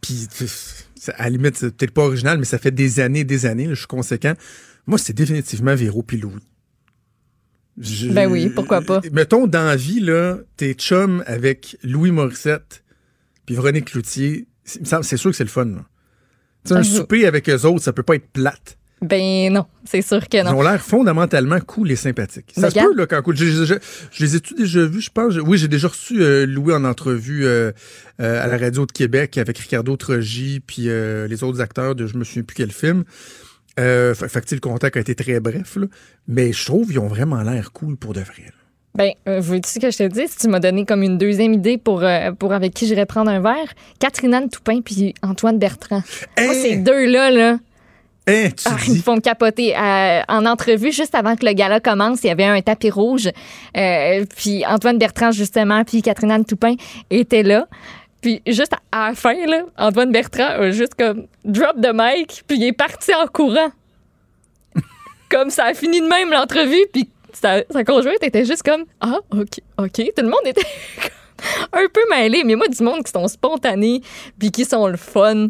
Puis, 0.02 0.28
à 1.18 1.24
la 1.24 1.30
limite, 1.30 1.58
c'est 1.58 1.76
peut-être 1.76 1.92
pas 1.94 2.04
original, 2.04 2.38
mais 2.38 2.46
ça 2.46 2.58
fait 2.58 2.72
des 2.72 3.00
années 3.00 3.20
et 3.22 3.24
des 3.26 3.46
années, 3.46 3.66
là, 3.66 3.74
je 3.74 3.80
suis 3.80 3.88
conséquent. 3.88 4.34
Moi, 4.86 4.98
c'est 4.98 5.14
définitivement 5.14 5.76
Véro 5.76 6.04
puis 6.04 6.18
Louis. 6.18 6.42
Je- 7.78 8.10
Ben 8.10 8.32
oui, 8.32 8.50
pourquoi 8.50 8.82
pas. 8.82 9.02
Mettons, 9.12 9.46
dans 9.48 9.66
la 9.66 9.76
vie, 9.76 10.00
là, 10.00 10.38
t'es 10.56 10.74
chum 10.74 11.24
avec 11.28 11.78
Louis 11.84 12.12
Morissette 12.12 12.84
puis 13.46 13.56
Véronique 13.56 13.86
Cloutier. 13.92 14.48
C'est 14.64 15.18
sûr 15.18 15.32
que 15.32 15.36
c'est 15.36 15.44
le 15.44 15.50
fun, 15.50 15.66
là. 15.66 15.86
Sais, 16.64 16.74
un 16.74 16.78
Ah, 16.78 16.84
souper 16.84 17.26
avec 17.26 17.50
eux 17.50 17.66
autres, 17.66 17.84
ça 17.84 17.94
peut 17.94 18.04
pas 18.04 18.16
être 18.16 18.28
plate. 18.30 18.78
Ben 19.02 19.54
non, 19.54 19.66
c'est 19.86 20.02
sûr 20.02 20.28
que 20.28 20.38
Ils 20.38 20.44
non. 20.44 20.58
ont 20.58 20.62
l'air 20.64 20.82
fondamentalement 20.82 21.60
cool 21.60 21.92
et 21.92 21.96
sympathiques. 21.96 22.52
Ça 22.58 22.72
se 22.72 22.80
peut, 22.80 22.96
là, 22.96 23.06
quand 23.06 23.22
cool. 23.22 23.36
Je, 23.38 23.46
je- 23.46 23.64
je- 23.66 23.74
je 24.12 24.24
les 24.24 24.36
ai-tu 24.36 24.56
déjà 24.56 24.86
vus, 24.86 25.02
je 25.02 25.12
pense? 25.12 25.36
Oui, 25.36 25.58
j'ai 25.60 25.68
déjà 25.68 25.88
reçu 25.88 26.20
euh, 26.22 26.46
Louis 26.48 26.74
en 26.74 26.84
entrevue 26.84 27.46
euh, 27.46 27.72
euh, 28.22 28.44
à 28.44 28.48
la 28.48 28.58
radio 28.58 28.88
de 28.88 28.92
Québec 28.92 29.38
avec 29.38 29.58
Ricardo 29.60 29.96
Trogi 29.98 30.62
puis 30.66 30.84
les 30.88 31.44
autres 31.44 31.62
acteurs 31.62 31.94
de 31.94 32.08
je 32.08 32.18
me 32.18 32.24
souviens 32.24 32.44
plus 32.44 32.56
quel 32.56 32.72
film. 32.72 33.04
Euh, 33.80 34.16
fait, 34.16 34.52
le 34.52 34.60
contact 34.60 34.98
a 34.98 35.00
été 35.00 35.14
très 35.14 35.40
bref, 35.40 35.76
là. 35.76 35.86
Mais 36.28 36.52
je 36.52 36.66
trouve 36.66 36.88
qu'ils 36.88 36.98
ont 37.00 37.08
vraiment 37.08 37.44
l'air 37.44 37.72
cool 37.74 37.96
pour 37.96 38.14
de 38.14 38.22
vrai. 38.22 38.46
là. 38.48 38.52
Ben, 38.96 39.12
euh, 39.28 39.40
veux-tu 39.40 39.80
que 39.80 39.92
je 39.92 39.98
te 40.00 40.08
dise, 40.08 40.32
si 40.32 40.38
tu 40.40 40.48
m'as 40.48 40.60
donné 40.60 40.84
comme 40.84 41.04
une 41.04 41.20
deuxième 41.20 41.54
idée 41.54 41.78
pour, 41.78 42.04
euh, 42.04 42.32
pour 42.32 42.52
avec 42.54 42.74
qui 42.74 42.88
j'irais 42.88 43.06
prendre 43.06 43.30
un 43.30 43.40
verre, 43.40 43.72
Catherine 44.00 44.34
Anne 44.34 44.50
Toupin 44.50 44.82
puis 44.82 45.14
Antoine 45.22 45.60
Bertrand. 45.60 46.02
Moi, 46.40 46.48
Hein? 46.50 46.54
ces 46.60 46.78
deux-là, 46.78 47.30
là, 47.30 47.60
Tu 48.28 48.34
ah, 48.66 48.76
ils 48.88 48.96
me 48.96 49.02
font 49.02 49.20
capoter. 49.22 49.76
Euh, 49.78 50.22
en 50.28 50.46
entrevue, 50.46 50.92
juste 50.92 51.16
avant 51.16 51.38
que 51.38 51.46
le 51.46 51.54
gala 51.54 51.80
commence, 51.80 52.24
il 52.24 52.28
y 52.28 52.30
avait 52.30 52.44
un 52.44 52.62
tapis 52.62 52.90
rouge. 52.90 53.30
Euh, 53.78 54.26
puis 54.36 54.66
Antoine 54.66 54.98
Bertrand, 54.98 55.32
justement, 55.32 55.86
puis 55.86 56.02
Catherine 56.02 56.32
Anne 56.32 56.46
Toupin 56.46 56.76
étaient 57.10 57.44
là. 57.44 57.68
Puis 58.22 58.42
juste 58.46 58.74
à 58.74 58.80
à 58.92 59.10
la 59.10 59.16
fin, 59.16 59.46
là, 59.46 59.64
Antoine 59.78 60.12
Bertrand 60.12 60.48
a 60.48 60.72
juste 60.72 60.96
comme 60.96 61.28
drop 61.46 61.80
de 61.80 61.90
mic, 61.94 62.44
puis 62.48 62.58
il 62.58 62.64
est 62.66 62.74
parti 62.74 63.14
en 63.14 63.28
courant. 63.28 63.72
comme 65.30 65.50
ça 65.50 65.66
a 65.66 65.74
fini 65.74 66.02
de 66.02 66.08
même 66.08 66.32
l'entrevue, 66.32 66.86
puis 66.92 67.10
sa, 67.32 67.62
sa 67.70 67.84
conjointe 67.84 68.22
était 68.24 68.44
juste 68.44 68.64
comme 68.64 68.86
Ah, 69.00 69.20
OK, 69.32 69.60
OK. 69.78 69.94
Tout 70.16 70.24
le 70.24 70.30
monde 70.30 70.46
était 70.46 70.66
un 71.74 71.86
peu 71.94 72.02
mêlé, 72.10 72.44
mais 72.44 72.56
moi, 72.56 72.68
du 72.68 72.84
monde 72.84 73.04
qui 73.04 73.12
sont 73.12 73.28
spontanés, 73.28 74.02
puis 74.38 74.52
qui 74.52 74.66
sont 74.66 74.88
le 74.88 74.98
fun. 74.98 75.48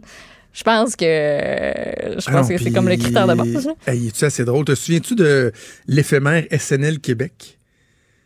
Je 0.57 0.63
pense 0.63 0.95
que 0.95 1.05
je 1.05 2.31
pense 2.31 2.49
non, 2.49 2.55
que 2.55 2.57
c'est 2.57 2.71
comme 2.71 2.89
le 2.89 2.95
critère 2.95 3.27
de 3.27 3.35
base. 3.35 3.69
Hey, 3.85 4.11
tu 4.11 4.27
c'est 4.27 4.43
drôle? 4.43 4.65
Te 4.65 4.73
souviens-tu 4.73 5.13
de 5.13 5.51
l'éphémère 5.85 6.45
SNL 6.51 6.99
Québec? 6.99 7.59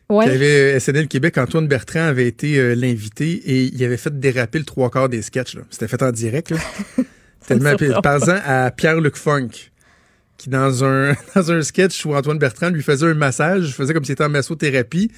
Ouais. 0.07 0.30
Avait 0.30 0.79
SNL 0.79 1.10
Québec, 1.10 1.38
Antoine 1.38 1.67
Bertrand 1.67 2.03
avait 2.03 2.27
été 2.27 2.58
euh, 2.58 2.74
l'invité 2.74 3.32
et 3.32 3.63
il 3.63 3.84
avait 3.84 3.98
fait 3.98 4.17
déraper 4.17 4.60
le 4.60 4.65
trois 4.65 4.89
quarts 4.89 5.10
des 5.10 5.22
sketchs. 5.22 5.58
C'était 5.70 5.89
fait 5.89 6.01
en 6.01 6.12
direct. 6.12 6.51
Là. 6.51 6.58
Tellement, 7.48 7.74
à 8.46 8.72
Pierre-Luc 8.72 9.17
Funk, 9.17 9.50
qui 10.38 10.50
dans 10.50 10.86
un, 10.86 11.13
dans 11.36 11.51
un 11.51 11.62
sketch 11.62 12.05
où 12.05 12.15
Antoine 12.15 12.38
Bertrand 12.39 12.70
lui 12.70 12.84
faisait 12.84 13.08
un 13.08 13.13
massage, 13.13 13.74
faisait 13.74 13.94
comme 13.94 14.05
s'il 14.05 14.13
était 14.13 14.24
en 14.24 14.29
massothérapie, 14.29 15.12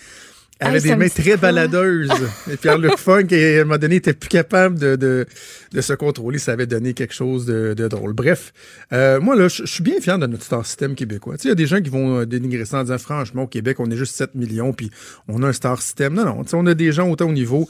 avait 0.68 0.78
Hey, 0.78 0.84
des 0.84 0.96
mains 0.96 1.10
très 1.10 1.38
baladeuses. 1.38 2.10
et 2.52 2.58
Pierre-Luc 2.58 2.98
Funk, 2.98 3.28
à 3.32 3.36
un 3.36 3.64
moment 3.64 3.78
donné, 3.78 3.96
était 3.96 4.14
plus 4.14 4.30
capable 4.30 4.80
de, 4.80 4.96
de, 4.96 5.26
de 5.72 5.82
se 5.82 5.94
contrôler. 5.94 6.40
Ça 6.40 6.54
avait 6.54 6.68
donné 6.68 6.94
quelque 6.94 7.14
chose 7.14 7.46
de, 7.46 7.74
de 7.74 7.88
drôle. 7.88 8.14
Bref, 8.14 8.54
euh, 8.92 9.20
moi, 9.20 9.36
là, 9.36 9.48
je 9.48 9.66
suis 9.66 9.84
bien 9.84 10.00
fier 10.00 10.18
de 10.18 10.28
notre 10.28 10.44
star 10.44 10.66
system 10.66 10.96
québécois. 10.96 11.38
Tu 11.38 11.44
sais, 11.44 11.48
il 11.48 11.52
y 11.52 11.54
a 11.54 11.56
des 11.56 11.68
gens 11.68 11.82
qui 11.82 11.90
vont 11.90 12.20
euh, 12.20 12.26
dénigrer 12.26 12.66
ça 12.66 12.80
en 12.80 12.84
disant, 12.84 12.98
franchement, 12.98 13.44
au 13.44 13.48
Québec, 13.48 13.80
on 13.80 13.90
est 13.90 13.98
juste 13.98 14.16
7 14.16 14.36
millions, 14.36 14.74
puis 14.74 14.92
on 15.28 15.44
a 15.44 15.48
un 15.48 15.54
star 15.54 15.82
system. 15.82 16.14
Non, 16.14 16.26
non. 16.26 16.44
Tu 16.44 16.50
sais, 16.50 16.58
on 16.58 16.66
a 16.66 16.74
des 16.74 16.92
gens 16.92 17.10
autant 17.10 17.30
au 17.30 17.34
niveau 17.34 17.68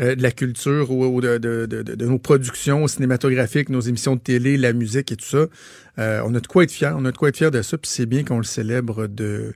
euh, 0.00 0.14
de 0.16 0.22
la 0.22 0.32
culture, 0.32 0.90
ou, 0.90 1.04
ou 1.04 1.20
de, 1.20 1.38
de, 1.38 1.66
de, 1.66 1.82
de 1.82 2.06
nos 2.06 2.18
productions 2.18 2.86
cinématographiques, 2.88 3.68
nos 3.68 3.80
émissions 3.80 4.16
de 4.16 4.20
télé, 4.20 4.56
la 4.56 4.72
musique 4.72 5.12
et 5.12 5.16
tout 5.16 5.24
ça. 5.24 5.46
Euh, 5.98 6.20
on 6.24 6.34
a 6.34 6.40
de 6.40 6.46
quoi 6.46 6.64
être 6.64 6.72
fier. 6.72 6.94
On 6.96 7.04
a 7.04 7.12
de 7.12 7.16
quoi 7.16 7.28
être 7.28 7.36
fier 7.36 7.50
de 7.50 7.62
ça, 7.62 7.78
puis 7.78 7.90
c'est 7.90 8.06
bien 8.06 8.24
qu'on 8.24 8.38
le 8.38 8.44
célèbre 8.44 9.06
de, 9.06 9.54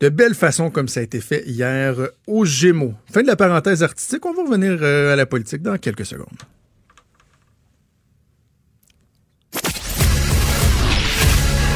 de 0.00 0.08
belle 0.08 0.34
façon 0.34 0.70
comme 0.70 0.88
ça 0.88 1.00
a 1.00 1.02
été 1.02 1.20
fait 1.20 1.42
hier 1.46 1.96
aux 2.26 2.44
Gémeaux. 2.44 2.94
Fin 3.12 3.22
de 3.22 3.26
la 3.26 3.36
parenthèse 3.36 3.82
artistique. 3.82 4.24
On 4.26 4.32
va 4.32 4.44
revenir 4.44 4.78
euh, 4.82 5.12
à 5.12 5.16
la 5.16 5.26
politique 5.26 5.62
dans 5.62 5.76
quelques 5.78 6.06
secondes. 6.06 6.28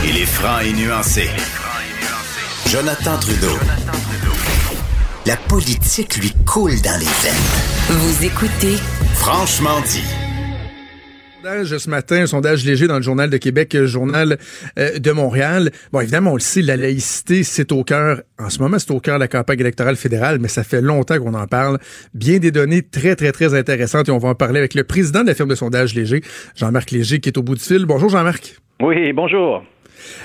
Il 0.06 0.18
est 0.18 0.26
franc 0.26 0.60
et 0.60 0.72
nuancé. 0.72 1.28
Jonathan 2.68 3.18
Trudeau. 3.18 3.58
La 5.26 5.36
politique 5.36 6.16
lui 6.16 6.32
coule 6.44 6.80
dans 6.82 6.98
les 6.98 7.06
veines. 7.06 7.98
Vous 7.98 8.24
écoutez 8.24 8.76
Franchement 9.14 9.80
dit. 9.86 10.23
Ce 11.44 11.90
matin, 11.90 12.22
un 12.22 12.26
sondage 12.26 12.64
léger 12.64 12.86
dans 12.86 12.96
le 12.96 13.02
Journal 13.02 13.28
de 13.28 13.36
Québec, 13.36 13.74
euh, 13.74 13.86
Journal 13.86 14.38
euh, 14.78 14.98
de 14.98 15.12
Montréal. 15.12 15.70
Bon, 15.92 16.00
évidemment, 16.00 16.32
on 16.32 16.36
le 16.36 16.40
sait, 16.40 16.62
la 16.62 16.76
laïcité, 16.76 17.42
c'est 17.42 17.70
au 17.72 17.84
cœur, 17.84 18.22
en 18.38 18.48
ce 18.48 18.60
moment, 18.60 18.78
c'est 18.78 18.90
au 18.90 19.00
cœur 19.00 19.16
de 19.16 19.20
la 19.20 19.28
campagne 19.28 19.60
électorale 19.60 19.96
fédérale, 19.96 20.38
mais 20.40 20.48
ça 20.48 20.64
fait 20.64 20.80
longtemps 20.80 21.18
qu'on 21.18 21.34
en 21.34 21.46
parle. 21.46 21.78
Bien 22.14 22.38
des 22.38 22.50
données 22.50 22.82
très, 22.82 23.14
très, 23.14 23.32
très 23.32 23.54
intéressantes 23.54 24.08
et 24.08 24.12
on 24.12 24.18
va 24.18 24.30
en 24.30 24.34
parler 24.34 24.58
avec 24.58 24.74
le 24.74 24.84
président 24.84 25.22
de 25.22 25.26
la 25.26 25.34
firme 25.34 25.50
de 25.50 25.54
sondage 25.54 25.94
léger, 25.94 26.22
Jean-Marc 26.56 26.90
Léger, 26.90 27.20
qui 27.20 27.28
est 27.28 27.38
au 27.38 27.42
bout 27.42 27.54
du 27.54 27.62
fil. 27.62 27.84
Bonjour, 27.84 28.08
Jean-Marc. 28.08 28.56
Oui, 28.80 29.12
bonjour. 29.12 29.64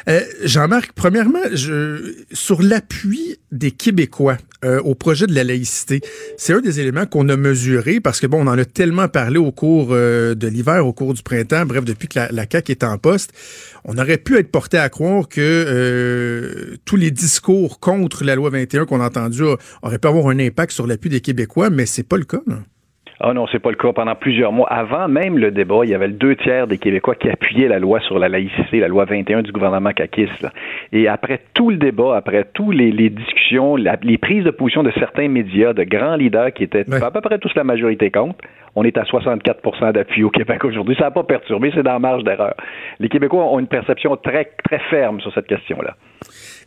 Euh, 0.07 0.21
Jean-Marc, 0.43 0.91
premièrement, 0.93 1.39
sur 2.31 2.61
l'appui 2.61 3.37
des 3.51 3.71
Québécois 3.71 4.37
euh, 4.65 4.79
au 4.81 4.95
projet 4.95 5.27
de 5.27 5.33
la 5.33 5.43
laïcité, 5.43 6.01
c'est 6.37 6.53
un 6.53 6.61
des 6.61 6.79
éléments 6.79 7.05
qu'on 7.05 7.29
a 7.29 7.37
mesuré 7.37 7.99
parce 7.99 8.19
que 8.19 8.27
bon, 8.27 8.45
on 8.45 8.47
en 8.47 8.57
a 8.57 8.65
tellement 8.65 9.07
parlé 9.07 9.37
au 9.37 9.51
cours 9.51 9.89
euh, 9.91 10.35
de 10.35 10.47
l'hiver, 10.47 10.85
au 10.85 10.93
cours 10.93 11.13
du 11.13 11.23
printemps, 11.23 11.65
bref, 11.65 11.85
depuis 11.85 12.07
que 12.07 12.19
la, 12.19 12.31
la 12.31 12.45
CAQ 12.49 12.71
est 12.71 12.83
en 12.83 12.97
poste, 12.97 13.31
on 13.85 13.97
aurait 13.97 14.17
pu 14.17 14.37
être 14.37 14.51
porté 14.51 14.77
à 14.77 14.89
croire 14.89 15.27
que 15.27 16.77
tous 16.85 16.95
les 16.95 17.11
discours 17.11 17.79
contre 17.79 18.23
la 18.23 18.35
loi 18.35 18.49
21 18.49 18.85
qu'on 18.85 19.01
a 19.01 19.07
entendus 19.07 19.43
auraient 19.81 19.99
pu 19.99 20.07
avoir 20.07 20.27
un 20.27 20.39
impact 20.39 20.71
sur 20.71 20.87
l'appui 20.87 21.09
des 21.09 21.21
Québécois, 21.21 21.69
mais 21.69 21.85
c'est 21.85 22.03
pas 22.03 22.17
le 22.17 22.25
cas. 22.25 22.41
Là. 22.47 22.59
Ah 23.21 23.33
non, 23.33 23.47
c'est 23.51 23.59
pas 23.59 23.69
le 23.69 23.75
cas. 23.75 23.91
Pendant 23.91 24.15
plusieurs 24.15 24.53
mois, 24.53 24.67
avant 24.71 25.09
même 25.09 25.37
le 25.37 25.51
débat, 25.51 25.81
il 25.83 25.89
y 25.89 25.93
avait 25.93 26.07
le 26.07 26.13
deux 26.13 26.37
tiers 26.37 26.67
des 26.67 26.77
Québécois 26.77 27.15
qui 27.15 27.29
appuyaient 27.29 27.67
la 27.67 27.79
loi 27.79 27.99
sur 27.99 28.17
la 28.17 28.29
laïcité, 28.29 28.79
la 28.79 28.87
loi 28.87 29.03
21 29.03 29.41
du 29.41 29.51
gouvernement 29.51 29.91
caquiste. 29.91 30.47
Et 30.93 31.09
après 31.09 31.41
tout 31.53 31.69
le 31.69 31.75
débat, 31.75 32.15
après 32.15 32.45
tous 32.53 32.71
les, 32.71 33.09
discussions, 33.09 33.75
les 33.75 34.17
prises 34.17 34.45
de 34.45 34.51
position 34.51 34.83
de 34.83 34.91
certains 34.91 35.27
médias, 35.27 35.73
de 35.73 35.83
grands 35.83 36.15
leaders 36.15 36.53
qui 36.53 36.63
étaient 36.63 36.85
à 36.89 37.11
peu 37.11 37.19
près 37.19 37.39
tous 37.39 37.53
la 37.55 37.65
majorité 37.65 38.09
contre, 38.09 38.37
on 38.75 38.83
est 38.83 38.97
à 38.97 39.03
64% 39.03 39.91
d'appui 39.91 40.23
au 40.23 40.29
Québec 40.29 40.63
aujourd'hui. 40.63 40.95
Ça 40.95 41.05
n'a 41.05 41.11
pas 41.11 41.23
perturbé, 41.23 41.71
c'est 41.75 41.83
dans 41.83 41.93
la 41.93 41.99
marge 41.99 42.23
d'erreur. 42.23 42.55
Les 42.99 43.09
Québécois 43.09 43.43
ont 43.43 43.59
une 43.59 43.67
perception 43.67 44.15
très, 44.15 44.45
très 44.63 44.79
ferme 44.89 45.19
sur 45.19 45.33
cette 45.33 45.47
question-là. 45.47 45.95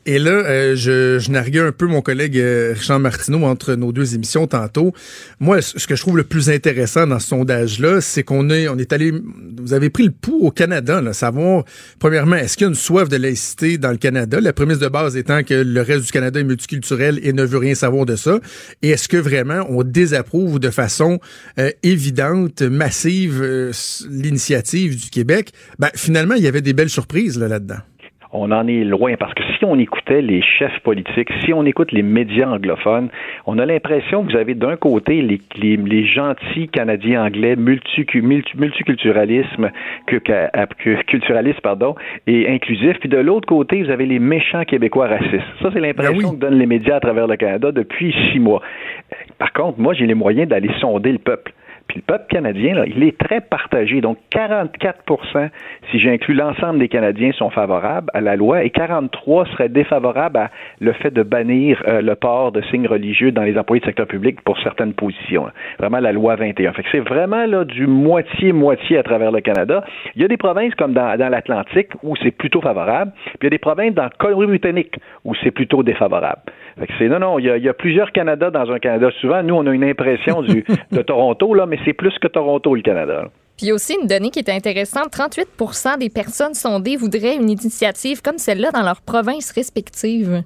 Et 0.05 0.19
là, 0.19 0.31
euh, 0.31 0.75
je, 0.75 1.21
je 1.21 1.31
narguais 1.31 1.61
un 1.61 1.71
peu 1.71 1.87
mon 1.87 2.03
collègue 2.03 2.37
euh, 2.37 2.73
Richard 2.77 2.99
Martineau 2.99 3.45
entre 3.45 3.75
nos 3.75 3.93
deux 3.93 4.17
émissions 4.17 4.49
tantôt. 4.49 4.93
Moi, 5.39 5.63
ce 5.63 5.87
que 5.87 5.95
je 5.95 6.03
trouve 6.03 6.17
le 6.17 6.25
plus 6.25 6.51
intéressant 6.51 7.07
dans 7.07 7.21
ce 7.21 7.29
sondage-là, 7.29 8.01
c'est 8.01 8.25
qu'on 8.25 8.51
est, 8.51 8.69
on 8.69 8.79
est 8.79 8.93
allé, 8.93 9.13
vous 9.61 9.75
avez 9.75 9.91
pris 9.91 10.03
le 10.03 10.11
pouls 10.11 10.47
au 10.47 10.51
Canada, 10.51 11.01
là, 11.01 11.13
savoir, 11.13 11.65
premièrement, 12.01 12.35
est-ce 12.35 12.57
qu'il 12.57 12.65
y 12.65 12.67
a 12.67 12.71
une 12.71 12.75
soif 12.75 13.09
de 13.09 13.17
laïcité 13.17 13.79
dans 13.79 13.93
le 13.93 13.97
Canada? 13.97 14.41
La 14.41 14.53
prémisse 14.53 14.81
de 14.81 14.89
base 14.89 15.17
étant 15.17 15.45
que 15.45 15.55
le 15.55 15.81
reste 15.83 16.07
du 16.07 16.11
Canada 16.11 16.41
est 16.41 16.45
multiculturel 16.45 17.21
et 17.23 17.33
ne 17.33 17.45
veut 17.45 17.59
rien 17.59 17.77
savoir 17.77 18.05
de 18.05 18.17
ça. 18.17 18.41
Et 18.83 18.91
est-ce 18.91 19.09
que 19.09 19.17
vraiment 19.17 19.65
on 19.69 19.85
désapprouve 19.85 20.59
de 20.59 20.71
façon 20.71 21.21
euh, 21.61 21.71
évidente, 21.85 22.63
massive, 22.63 23.71
l'initiative 24.11 25.01
du 25.01 25.11
Québec? 25.11 25.53
Ben, 25.79 25.91
finalement, 25.95 26.35
il 26.35 26.43
y 26.43 26.49
avait 26.49 26.61
des 26.61 26.73
belles 26.73 26.91
surprises 26.91 27.39
là, 27.39 27.47
là-dedans 27.47 27.79
on 28.33 28.51
en 28.51 28.67
est 28.67 28.85
loin 28.85 29.15
parce 29.19 29.35
que 29.35 29.43
si 29.59 29.65
on 29.65 29.79
écoutait 29.79 30.23
les 30.23 30.43
chefs 30.43 30.79
politiques, 30.81 31.29
si 31.45 31.53
on 31.53 31.65
écoute 31.65 31.93
les 31.93 32.03
médias 32.03 32.49
anglophones, 32.49 33.09
on 33.47 33.59
a 33.59 33.67
l'impression 33.67 34.25
que 34.25 34.33
vous 34.33 34.39
avez 34.39 34.55
d'un 34.55 34.77
côté 34.77 35.21
les, 35.21 35.41
les, 35.57 36.07
gentils 36.07 36.69
Canadiens 36.69 37.25
anglais, 37.25 37.57
multi, 37.57 38.07
multiculturalisme, 38.55 39.71
que, 40.07 40.17
que, 40.17 41.03
culturalisme, 41.03 41.61
pardon, 41.63 41.95
et 42.27 42.49
inclusif, 42.49 42.99
puis 43.01 43.09
de 43.09 43.19
l'autre 43.19 43.47
côté, 43.47 43.83
vous 43.83 43.91
avez 43.91 44.07
les 44.07 44.19
méchants 44.19 44.65
Québécois 44.65 45.09
racistes. 45.09 45.43
Ça, 45.61 45.71
c'est 45.73 45.81
l'impression 45.81 46.31
ben 46.31 46.35
que 46.35 46.41
donnent 46.41 46.59
les 46.59 46.67
médias 46.67 46.97
à 46.97 47.01
travers 47.01 47.27
le 47.27 47.37
Canada 47.37 47.71
depuis 47.71 48.15
six 48.33 48.41
mois. 48.41 48.63
Par 49.39 49.53
contre, 49.53 49.79
moi, 49.79 49.93
j'ai 49.93 50.07
les 50.07 50.15
moyens 50.15 50.49
d'aller 50.49 50.71
sonder 50.81 51.13
le 51.13 51.19
peuple. 51.19 51.53
Le 51.95 52.03
peuple 52.03 52.27
canadien, 52.29 52.75
là, 52.75 52.85
il 52.87 53.03
est 53.03 53.19
très 53.19 53.41
partagé. 53.41 54.01
Donc 54.01 54.19
44% 54.35 55.51
si 55.91 55.99
j'inclus 55.99 56.35
l'ensemble 56.35 56.79
des 56.79 56.89
Canadiens, 56.89 57.33
sont 57.33 57.51
favorables 57.51 58.09
à 58.15 58.21
la 58.21 58.37
loi 58.37 58.63
et 58.63 58.71
43 58.71 59.47
seraient 59.47 59.69
défavorables 59.69 60.39
à 60.39 60.51
le 60.81 60.93
fait 60.93 61.11
de 61.11 61.23
bannir 61.23 61.83
euh, 61.87 62.01
le 62.01 62.15
port 62.15 62.53
de 62.53 62.63
signes 62.71 62.87
religieux 62.87 63.33
dans 63.33 63.43
les 63.43 63.59
employés 63.59 63.81
du 63.81 63.87
secteur 63.87 64.07
public 64.07 64.41
pour 64.43 64.59
certaines 64.61 64.95
positions. 64.95 65.47
Vraiment 65.79 66.01
la 66.01 66.13
loi 66.13 66.37
21. 66.37 66.73
Fait 66.73 66.83
que 66.83 66.89
c'est 66.93 67.01
vraiment 67.01 67.47
là 67.47 67.65
du 67.65 67.87
moitié-moitié 67.87 68.99
à 68.99 69.03
travers 69.03 69.33
le 69.33 69.41
Canada. 69.41 69.85
Il 70.15 70.23
y 70.23 70.25
a 70.25 70.29
des 70.29 70.37
provinces 70.37 70.75
comme 70.75 70.93
dans, 70.93 71.17
dans 71.19 71.29
l'Atlantique 71.29 71.89
où 72.03 72.17
c'est 72.17 72.31
plutôt 72.31 72.61
favorable, 72.61 73.13
puis 73.25 73.39
il 73.43 73.45
y 73.45 73.47
a 73.49 73.51
des 73.51 73.59
provinces 73.59 73.95
dans 73.95 74.05
le 74.05 74.11
Colombie-Britannique 74.19 74.97
où 75.25 75.35
c'est 75.43 75.51
plutôt 75.51 75.83
défavorable. 75.83 76.43
C'est 76.99 77.09
non, 77.09 77.19
non, 77.19 77.39
il 77.39 77.47
y, 77.47 77.51
a, 77.51 77.57
il 77.57 77.65
y, 77.65 77.69
a, 77.69 77.75
plusieurs 77.75 78.13
Canada 78.13 78.51
dans 78.51 78.71
un 78.71 78.79
Canada. 78.79 79.11
Souvent, 79.21 79.43
nous, 79.43 79.55
on 79.55 79.67
a 79.67 79.73
une 79.73 79.85
impression 79.85 80.43
du, 80.43 80.65
de 80.91 81.03
Toronto, 81.03 81.55
là, 81.55 81.67
mais 81.67 81.79
c'est 81.85 81.93
plus 81.93 82.17
que 82.19 82.29
Toronto, 82.29 82.75
le 82.75 82.83
Canada. 82.83 83.29
Puis 83.57 83.67
il 83.67 83.69
y 83.69 83.71
a 83.71 83.75
aussi 83.75 83.97
une 84.01 84.07
donnée 84.07 84.31
qui 84.31 84.39
est 84.39 84.51
intéressante. 84.51 85.13
38% 85.13 85.99
des 85.99 86.09
personnes 86.09 86.55
sondées 86.55 86.97
voudraient 86.97 87.37
une 87.37 87.51
initiative 87.51 88.23
comme 88.23 88.39
celle-là 88.39 88.71
dans 88.71 88.83
leurs 88.83 89.03
provinces 89.03 89.53
respectives. 89.53 90.43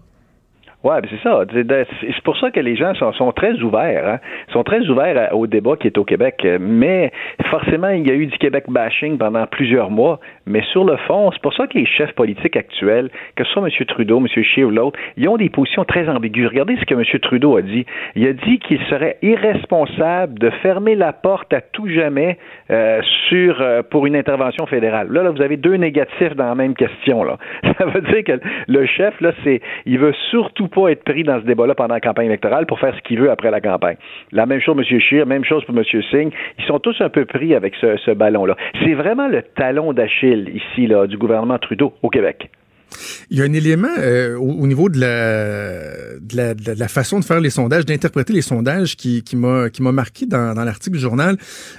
Oui, 0.87 0.95
c'est 1.11 1.21
ça. 1.29 1.43
C'est 1.51 2.23
pour 2.23 2.37
ça 2.37 2.53
que 2.53 2.61
les 2.61 2.77
gens 2.77 2.95
sont, 2.95 3.33
très 3.33 3.55
ouverts. 3.61 4.07
Hein? 4.07 4.19
sont 4.53 4.63
très 4.63 4.89
ouverts 4.89 5.35
au 5.35 5.49
débat 5.49 5.75
qui 5.75 5.89
est 5.89 5.99
au 5.99 6.05
Québec. 6.05 6.47
Mais 6.61 7.11
forcément, 7.51 7.89
il 7.89 8.07
y 8.07 8.11
a 8.13 8.15
eu 8.15 8.27
du 8.27 8.39
Québec 8.39 8.67
bashing 8.69 9.19
pendant 9.19 9.49
plusieurs 9.49 9.91
mois. 9.91 10.21
Mais 10.47 10.63
sur 10.71 10.85
le 10.85 10.97
fond, 11.09 11.33
c'est 11.33 11.43
pour 11.43 11.55
ça 11.55 11.67
que 11.67 11.77
les 11.77 11.87
chefs 11.87 12.13
politiques 12.13 12.57
actuels, 12.57 13.11
que 13.35 13.43
ce 13.43 13.51
soit 13.51 13.67
M. 13.67 13.87
Trudeau, 13.89 14.21
M. 14.21 14.29
Scheer 14.29 14.69
ou 14.69 14.71
l'autre, 14.71 14.97
ils 15.17 15.29
ont 15.29 15.37
des 15.37 15.49
positions 15.49 15.85
très 15.85 16.09
ambiguës. 16.09 16.51
Regardez 16.51 16.77
ce 16.77 16.85
que 16.85 16.95
M. 16.95 17.03
Trudeau 17.21 17.57
a 17.57 17.63
dit. 17.63 17.85
Il 18.15 18.25
a 18.29 18.33
dit 18.33 18.61
qu'il 18.61 18.81
serait 18.85 19.17
irresponsable 19.23 20.39
de 20.39 20.51
fermer 20.63 20.95
la 20.95 21.13
porte 21.13 21.53
à 21.53 21.63
tout 21.63 21.89
jamais 21.89 22.39
euh, 22.71 23.03
euh, 23.33 23.83
pour 23.91 24.07
une 24.07 24.15
intervention 24.15 24.67
fédérale. 24.67 25.09
Là, 25.11 25.25
là, 25.25 25.31
vous 25.31 25.43
avez 25.43 25.57
deux 25.57 25.75
négatifs 25.75 26.37
dans 26.37 26.47
la 26.47 26.55
même 26.55 26.77
question. 26.77 27.25
Là. 27.25 27.39
Ça 27.79 27.87
veut 27.87 28.03
dire 28.03 28.23
que 28.23 28.41
le 28.69 28.87
chef, 28.87 29.21
là, 29.21 29.33
c'est 29.43 29.61
il 29.85 29.99
veut 29.99 30.15
surtout 30.31 30.69
pas 30.77 30.91
être 30.91 31.05
pris 31.05 31.23
dans 31.23 31.41
ce 31.41 31.47
débat-là 31.47 31.75
pendant 31.75 31.95
la 31.95 32.01
campagne 32.01 32.27
électorale 32.27 32.67
pour 32.67 32.79
faire 32.79 32.95
ce 32.95 33.01
qu'il 33.01 33.19
veut 33.19 33.31
après 33.31 33.51
la 33.51 33.63
campagne. 33.63 33.97
La 34.31 34.45
même 34.45 34.61
chose, 34.61 34.77
M. 34.79 35.01
Scheer, 35.01 35.27
même 35.27 35.45
chose 35.45 35.65
pour 35.65 35.77
M. 35.77 35.83
Singh. 36.11 36.31
Ils 36.59 36.65
sont 36.67 36.79
tous 36.79 37.01
un 37.01 37.09
peu 37.09 37.25
pris 37.25 37.55
avec 37.55 37.75
ce, 37.81 37.97
ce 37.97 38.11
ballon-là. 38.11 38.57
C'est 38.85 38.95
vraiment 38.95 39.29
le 39.29 39.43
talon 39.43 39.95
d'Achille 39.95 40.51
ici 40.55 40.87
là, 40.87 41.07
du 41.07 41.17
gouvernement 41.17 41.59
Trudeau 41.59 41.95
au 42.03 42.11
Québec. 42.11 42.51
Il 43.31 43.39
y 43.39 43.43
a 43.43 43.45
un 43.45 43.53
élément 43.53 43.89
euh, 43.99 44.37
au, 44.37 44.67
niveau 44.67 44.89
de 44.89 45.01
la, 45.01 46.19
de 46.21 46.37
la, 46.37 46.55
de, 46.55 46.73
la, 46.73 46.89
façon 46.89 47.21
de 47.21 47.25
faire 47.25 47.41
les 47.41 47.51
sondages, 47.51 47.85
d'interpréter 47.85 48.33
les 48.33 48.43
sondages 48.43 48.97
qui, 48.97 49.23
qui 49.23 49.37
m'a 49.37 49.71
marqué 49.93 50.27
dans, 50.27 50.55
dans 50.55 50.65
l'article 50.65 50.97
du 50.97 51.03
journal. 51.03 51.37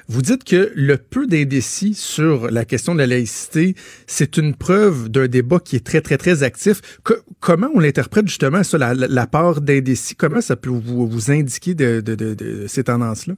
Vous 0.07 0.21
dites 0.21 0.43
que 0.43 0.71
le 0.75 0.97
peu 0.97 1.27
d'indécis 1.27 1.93
sur 1.93 2.51
la 2.51 2.65
question 2.65 2.93
de 2.93 2.99
la 2.99 3.07
laïcité, 3.07 3.75
c'est 4.05 4.37
une 4.37 4.55
preuve 4.55 5.09
d'un 5.09 5.27
débat 5.27 5.59
qui 5.59 5.75
est 5.75 5.85
très, 5.85 6.01
très, 6.01 6.17
très 6.17 6.43
actif. 6.43 6.81
comment 7.39 7.69
on 7.73 7.81
interprète 7.81 8.27
justement 8.27 8.63
ça, 8.63 8.77
la, 8.77 8.93
la 8.93 9.27
part 9.27 9.61
d'indécis? 9.61 10.15
Comment 10.15 10.41
ça 10.41 10.55
peut 10.55 10.69
vous, 10.69 11.07
vous 11.07 11.31
indiquer 11.31 11.73
de, 11.73 12.01
de, 12.01 12.15
de 12.15 12.65
ces 12.67 12.83
tendances-là? 12.83 13.35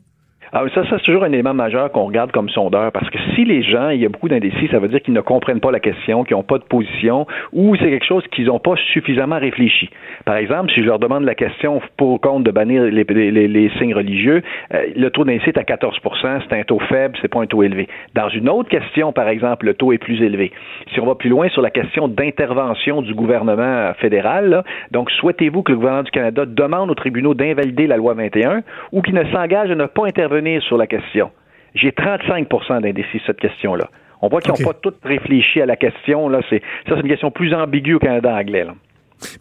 Ah, 0.51 0.63
ça, 0.74 0.84
ça 0.89 0.98
c'est 0.98 1.03
toujours 1.03 1.24
un 1.24 1.32
élément 1.32 1.53
majeur 1.53 1.91
qu'on 1.91 2.06
regarde 2.06 2.32
comme 2.32 2.50
sondeur, 2.50 2.91
parce 2.91 3.08
que 3.12 3.20
si 3.36 3.46
les 3.46 3.62
gens, 3.62 3.89
il 3.89 4.01
y 4.01 4.06
a 4.06 4.10
beaucoup 4.10 4.29
d'indécis, 4.29 4.68
ça 4.72 4.79
veut 4.79 4.88
dire 4.88 5.01
qu'ils 5.01 5.13
ne 5.13 5.22
comprennent 5.22 5.60
pas 5.60 5.72
la 5.72 5.79
question, 5.79 6.24
qu'ils 6.24 6.36
n'ont 6.36 6.44
pas 6.44 6.58
de 6.58 6.63
position, 6.63 7.27
ou 7.53 7.75
c'est 7.75 7.89
quelque 7.89 8.06
chose 8.06 8.24
qu'ils 8.32 8.46
n'ont 8.46 8.60
pas 8.60 8.75
suffisamment 8.91 9.38
réfléchi. 9.38 9.89
Par 10.25 10.38
exemple, 10.38 10.72
si 10.72 10.82
je 10.82 10.86
leur 10.86 10.98
demande 10.98 11.24
la 11.24 11.36
question 11.36 11.82
pour 11.98 12.10
ou 12.10 12.18
contre 12.18 12.46
de 12.46 12.51
bannir 12.51 12.84
les 12.84 13.72
signes 13.77 13.94
religieux, 13.94 14.41
euh, 14.74 14.88
le 14.96 15.10
taux 15.12 15.24
d'indécis 15.24 15.50
est 15.50 15.58
à 15.60 15.63
14% 15.63 16.41
c'est 16.50 16.60
un 16.60 16.63
taux 16.63 16.79
faible, 16.79 17.15
c'est 17.22 17.27
pas 17.27 17.41
un 17.41 17.46
taux 17.46 17.62
élevé. 17.62 17.88
Dans 18.15 18.29
une 18.29 18.50
autre 18.50 18.70
question, 18.70 19.13
par 19.13 19.27
exemple, 19.27 19.68
le 19.68 19.75
taux 19.75 19.94
est 19.94 19.98
plus 20.00 20.22
élevé. 20.22 20.51
Si 20.94 21.00
on 21.00 21.06
va 21.06 21.15
plus 21.15 21.29
loin 21.29 21.50
sur 21.50 21.62
la 21.62 21.70
question 21.70 22.08
d'intervention 22.08 23.01
du 23.03 23.13
gouvernement 23.13 23.94
fédéral, 24.00 24.50
là, 24.50 24.63
donc 24.91 25.12
souhaitez-vous 25.12 25.62
que 25.62 25.72
le 25.72 25.77
gouvernement 25.77 26.03
du 26.03 26.12
Canada 26.12 26.46
demande 26.48 26.89
aux 26.89 26.96
tribunaux 26.96 27.36
d'invalider 27.36 27.86
la 27.86 27.98
loi 27.98 28.13
21 28.15 28.63
ou 28.91 29.01
qu'il 29.01 29.13
ne 29.13 29.24
s'engage 29.25 29.70
à 29.70 29.75
ne 29.75 29.86
pas 29.86 30.08
intervenir 30.08 30.38
sur 30.62 30.77
la 30.77 30.88
question. 30.88 31.31
J'ai 31.75 31.91
35% 31.91 32.81
d'indécis 32.81 33.10
sur 33.12 33.27
cette 33.27 33.39
question-là. 33.39 33.89
On 34.22 34.27
voit 34.27 34.41
qu'ils 34.41 34.51
n'ont 34.51 34.72
pas 34.72 34.77
tous 34.81 34.93
réfléchi 35.03 35.62
à 35.62 35.65
la 35.65 35.75
question. 35.75 36.27
Là. 36.27 36.41
C'est, 36.50 36.62
ça, 36.88 36.96
c'est 36.96 37.01
une 37.01 37.08
question 37.08 37.31
plus 37.31 37.53
ambiguë 37.53 37.96
au 37.96 38.00
Canada 38.00 38.34
anglais. 38.34 38.65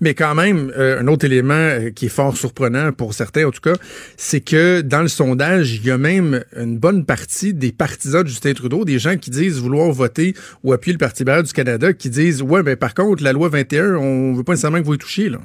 Mais 0.00 0.14
quand 0.14 0.34
même, 0.34 0.72
euh, 0.76 1.00
un 1.00 1.06
autre 1.06 1.24
élément 1.24 1.54
euh, 1.54 1.90
qui 1.90 2.06
est 2.06 2.10
fort 2.10 2.36
surprenant 2.36 2.92
pour 2.92 3.14
certains, 3.14 3.46
en 3.46 3.50
tout 3.50 3.60
cas, 3.60 3.74
c'est 4.16 4.40
que 4.40 4.80
dans 4.80 5.02
le 5.02 5.08
sondage, 5.08 5.76
il 5.76 5.86
y 5.86 5.90
a 5.90 5.98
même 5.98 6.44
une 6.56 6.78
bonne 6.78 7.04
partie 7.04 7.54
des 7.54 7.72
partisans 7.72 8.22
de 8.22 8.28
Justin 8.28 8.52
Trudeau, 8.54 8.84
des 8.84 8.98
gens 8.98 9.16
qui 9.16 9.30
disent 9.30 9.60
vouloir 9.60 9.90
voter 9.92 10.34
ou 10.64 10.72
appuyer 10.72 10.92
le 10.92 10.98
Parti 10.98 11.22
libéral 11.22 11.44
du 11.44 11.52
Canada, 11.52 11.92
qui 11.92 12.10
disent 12.10 12.42
ouais, 12.42 12.62
mais 12.62 12.76
par 12.76 12.94
contre, 12.94 13.22
la 13.22 13.32
loi 13.32 13.48
21, 13.48 13.94
on 13.96 14.34
veut 14.34 14.44
pas 14.44 14.52
nécessairement 14.52 14.80
que 14.80 14.84
vous 14.84 14.94
y 14.94 14.98
touchiez 14.98 15.28
là. 15.28 15.38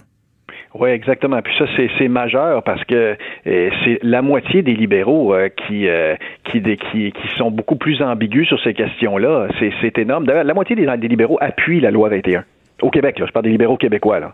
Oui, 0.76 0.90
exactement. 0.90 1.40
Puis 1.42 1.54
ça, 1.58 1.66
c'est 1.98 2.08
majeur 2.08 2.64
parce 2.64 2.84
que 2.86 3.16
euh, 3.46 3.70
c'est 3.84 4.00
la 4.02 4.22
moitié 4.24 4.64
des 4.64 4.74
libéraux 4.74 5.34
euh, 5.34 5.50
qui, 5.50 5.88
euh, 5.88 6.16
qui, 6.46 6.62
qui, 6.62 7.12
qui, 7.12 7.28
sont 7.38 7.52
beaucoup 7.52 7.76
plus 7.76 8.02
ambigus 8.02 8.48
sur 8.48 8.60
ces 8.64 8.74
questions-là. 8.74 9.50
C'est 9.82 9.98
énorme. 10.00 10.26
D'ailleurs, 10.26 10.44
la 10.44 10.54
moitié 10.54 10.76
des, 10.76 10.86
des, 10.98 11.08
libéraux 11.08 11.38
appuient 11.42 11.80
la 11.80 11.92
loi 11.92 12.10
21. 12.10 12.44
Au 12.82 12.90
Québec, 12.90 13.20
là, 13.20 13.28
je 13.28 13.32
parle 13.32 13.46
des 13.46 13.52
libéraux 13.52 13.78
québécois. 13.78 14.20
Là. 14.20 14.34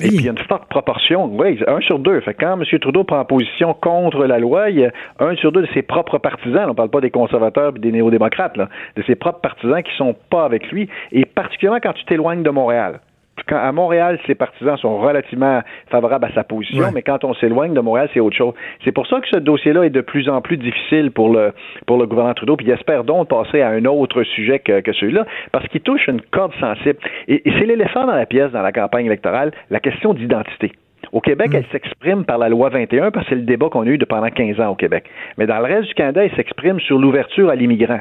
Et 0.00 0.08
puis, 0.08 0.18
il 0.18 0.24
y 0.24 0.28
a 0.28 0.32
une 0.32 0.38
forte 0.38 0.68
proportion, 0.68 1.24
oui, 1.24 1.58
un 1.66 1.80
sur 1.80 1.98
deux. 1.98 2.20
Fait 2.20 2.34
quand 2.34 2.60
M. 2.60 2.78
Trudeau 2.78 3.02
prend 3.02 3.24
position 3.24 3.72
contre 3.72 4.26
la 4.26 4.38
loi, 4.38 4.70
il 4.70 4.80
y 4.80 4.84
a 4.84 4.92
un 5.18 5.34
sur 5.36 5.50
deux 5.52 5.62
de 5.62 5.68
ses 5.72 5.82
propres 5.82 6.18
partisans, 6.18 6.66
on 6.66 6.68
ne 6.68 6.74
parle 6.74 6.90
pas 6.90 7.00
des 7.00 7.10
conservateurs 7.10 7.72
et 7.74 7.78
des 7.78 7.90
néo-démocrates, 7.90 8.56
là, 8.58 8.68
de 8.94 9.02
ses 9.02 9.16
propres 9.16 9.40
partisans 9.40 9.82
qui 9.82 9.96
sont 9.96 10.14
pas 10.30 10.44
avec 10.44 10.70
lui, 10.70 10.88
et 11.10 11.24
particulièrement 11.24 11.80
quand 11.82 11.94
tu 11.94 12.04
t'éloignes 12.04 12.42
de 12.42 12.50
Montréal 12.50 13.00
Quand, 13.48 13.56
à 13.56 13.72
Montréal, 13.72 14.18
ses 14.26 14.34
partisans 14.34 14.76
sont 14.76 14.98
relativement 14.98 15.62
favorables 15.90 16.26
à 16.26 16.32
sa 16.32 16.44
position, 16.44 16.86
mais 16.94 17.02
quand 17.02 17.24
on 17.24 17.34
s'éloigne 17.34 17.74
de 17.74 17.80
Montréal, 17.80 18.08
c'est 18.12 18.20
autre 18.20 18.36
chose. 18.36 18.54
C'est 18.84 18.92
pour 18.92 19.06
ça 19.06 19.20
que 19.20 19.28
ce 19.28 19.38
dossier-là 19.38 19.84
est 19.84 19.90
de 19.90 20.00
plus 20.00 20.28
en 20.28 20.40
plus 20.40 20.56
difficile 20.56 21.10
pour 21.10 21.30
le, 21.30 21.52
pour 21.86 21.98
le 21.98 22.06
gouvernement 22.06 22.34
Trudeau, 22.34 22.56
puis 22.56 22.66
il 22.66 22.72
espère 22.72 23.04
donc 23.04 23.28
passer 23.28 23.62
à 23.62 23.68
un 23.70 23.84
autre 23.84 24.22
sujet 24.22 24.58
que, 24.58 24.80
que 24.80 24.92
celui-là, 24.92 25.26
parce 25.52 25.66
qu'il 25.68 25.80
touche 25.80 26.06
une 26.08 26.20
corde 26.20 26.52
sensible. 26.60 26.98
Et, 27.26 27.48
et 27.48 27.52
c'est 27.58 27.66
l'éléphant 27.66 28.06
dans 28.06 28.14
la 28.14 28.26
pièce 28.26 28.52
dans 28.52 28.62
la 28.62 28.72
campagne 28.72 29.06
électorale, 29.06 29.52
la 29.70 29.80
question 29.80 30.14
d'identité. 30.14 30.72
Au 31.12 31.20
Québec, 31.20 31.50
mm. 31.50 31.56
elle 31.56 31.66
s'exprime 31.72 32.24
par 32.24 32.38
la 32.38 32.48
loi 32.48 32.68
21 32.68 33.10
parce 33.10 33.24
que 33.24 33.30
c'est 33.30 33.36
le 33.36 33.42
débat 33.42 33.68
qu'on 33.70 33.82
a 33.82 33.86
eu 33.86 33.98
de 33.98 34.04
pendant 34.04 34.28
15 34.28 34.60
ans 34.60 34.68
au 34.70 34.74
Québec. 34.74 35.04
Mais 35.36 35.46
dans 35.46 35.58
le 35.58 35.64
reste 35.64 35.88
du 35.88 35.94
Canada, 35.94 36.24
elle 36.24 36.34
s'exprime 36.36 36.80
sur 36.80 36.98
l'ouverture 36.98 37.50
à 37.50 37.54
l'immigrant. 37.54 38.00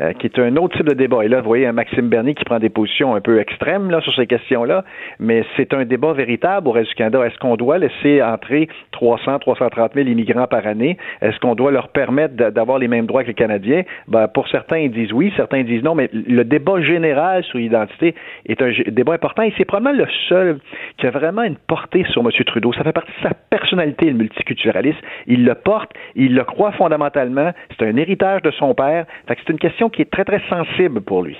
Euh, 0.00 0.12
qui 0.12 0.26
est 0.26 0.38
un 0.40 0.56
autre 0.56 0.76
type 0.76 0.88
de 0.88 0.94
débat. 0.94 1.24
Et 1.24 1.28
là, 1.28 1.40
vous 1.40 1.46
voyez 1.46 1.68
un 1.68 1.72
Maxime 1.72 2.08
Bernier 2.08 2.34
qui 2.34 2.42
prend 2.42 2.58
des 2.58 2.68
positions 2.68 3.14
un 3.14 3.20
peu 3.20 3.38
extrêmes 3.38 3.92
là, 3.92 4.00
sur 4.00 4.12
ces 4.16 4.26
questions-là, 4.26 4.84
mais 5.20 5.44
c'est 5.56 5.72
un 5.72 5.84
débat 5.84 6.12
véritable 6.12 6.66
au 6.66 6.72
reste 6.72 6.88
du 6.88 6.94
Canada. 6.96 7.24
Est-ce 7.24 7.38
qu'on 7.38 7.54
doit 7.54 7.78
laisser 7.78 8.20
entrer 8.20 8.68
300, 8.90 9.38
330 9.38 9.92
000 9.94 10.08
immigrants 10.08 10.48
par 10.48 10.66
année? 10.66 10.98
Est-ce 11.22 11.38
qu'on 11.38 11.54
doit 11.54 11.70
leur 11.70 11.88
permettre 11.90 12.34
d'avoir 12.34 12.80
les 12.80 12.88
mêmes 12.88 13.06
droits 13.06 13.22
que 13.22 13.28
les 13.28 13.34
Canadiens? 13.34 13.84
Ben, 14.08 14.26
pour 14.26 14.48
certains, 14.48 14.78
ils 14.78 14.90
disent 14.90 15.12
oui, 15.12 15.32
certains 15.36 15.62
disent 15.62 15.84
non, 15.84 15.94
mais 15.94 16.10
le 16.12 16.42
débat 16.42 16.82
général 16.82 17.44
sur 17.44 17.58
l'identité 17.58 18.16
est 18.46 18.60
un 18.62 18.72
débat 18.88 19.12
important 19.12 19.42
et 19.42 19.52
c'est 19.56 19.64
probablement 19.64 19.96
le 19.96 20.08
seul 20.28 20.58
qui 20.98 21.06
a 21.06 21.10
vraiment 21.10 21.44
une 21.44 21.56
portée 21.56 22.04
sur 22.10 22.22
M. 22.22 22.30
Trudeau. 22.46 22.72
Ça 22.72 22.82
fait 22.82 22.92
partie 22.92 23.12
de 23.22 23.28
sa 23.28 23.34
personnalité, 23.48 24.06
le 24.06 24.14
multiculturalisme. 24.14 24.98
Il 25.28 25.44
le 25.44 25.54
porte, 25.54 25.92
il 26.16 26.34
le 26.34 26.42
croit 26.42 26.72
fondamentalement. 26.72 27.52
C'est 27.78 27.86
un 27.86 27.96
héritage 27.96 28.42
de 28.42 28.50
son 28.50 28.74
père. 28.74 29.06
C'est 29.28 29.52
une 29.52 29.58
question 29.58 29.83
qui 29.90 30.02
est 30.02 30.10
très, 30.10 30.24
très 30.24 30.42
sensible 30.48 31.00
pour 31.00 31.22
lui. 31.22 31.36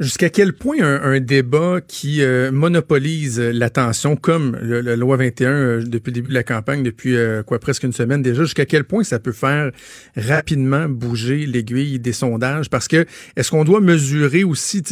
Jusqu'à 0.00 0.30
quel 0.30 0.54
point 0.54 0.78
un, 0.80 1.20
débat 1.20 1.82
qui 1.86 2.22
euh, 2.22 2.50
monopolise 2.50 3.38
l'attention, 3.38 4.16
comme 4.16 4.56
la 4.62 4.96
loi 4.96 5.18
21 5.18 5.50
euh, 5.50 5.82
depuis 5.82 6.08
le 6.10 6.14
début 6.14 6.28
de 6.30 6.34
la 6.34 6.42
campagne, 6.42 6.82
depuis 6.82 7.14
euh, 7.14 7.42
quoi 7.42 7.58
presque 7.58 7.82
une 7.82 7.92
semaine 7.92 8.22
déjà, 8.22 8.44
jusqu'à 8.44 8.64
quel 8.64 8.84
point 8.84 9.04
ça 9.04 9.18
peut 9.18 9.32
faire 9.32 9.70
rapidement 10.16 10.88
bouger 10.88 11.44
l'aiguille 11.44 11.98
des 11.98 12.14
sondages? 12.14 12.70
Parce 12.70 12.88
que 12.88 13.04
est-ce 13.36 13.50
qu'on 13.50 13.64
doit 13.64 13.82
mesurer 13.82 14.42
aussi 14.42 14.82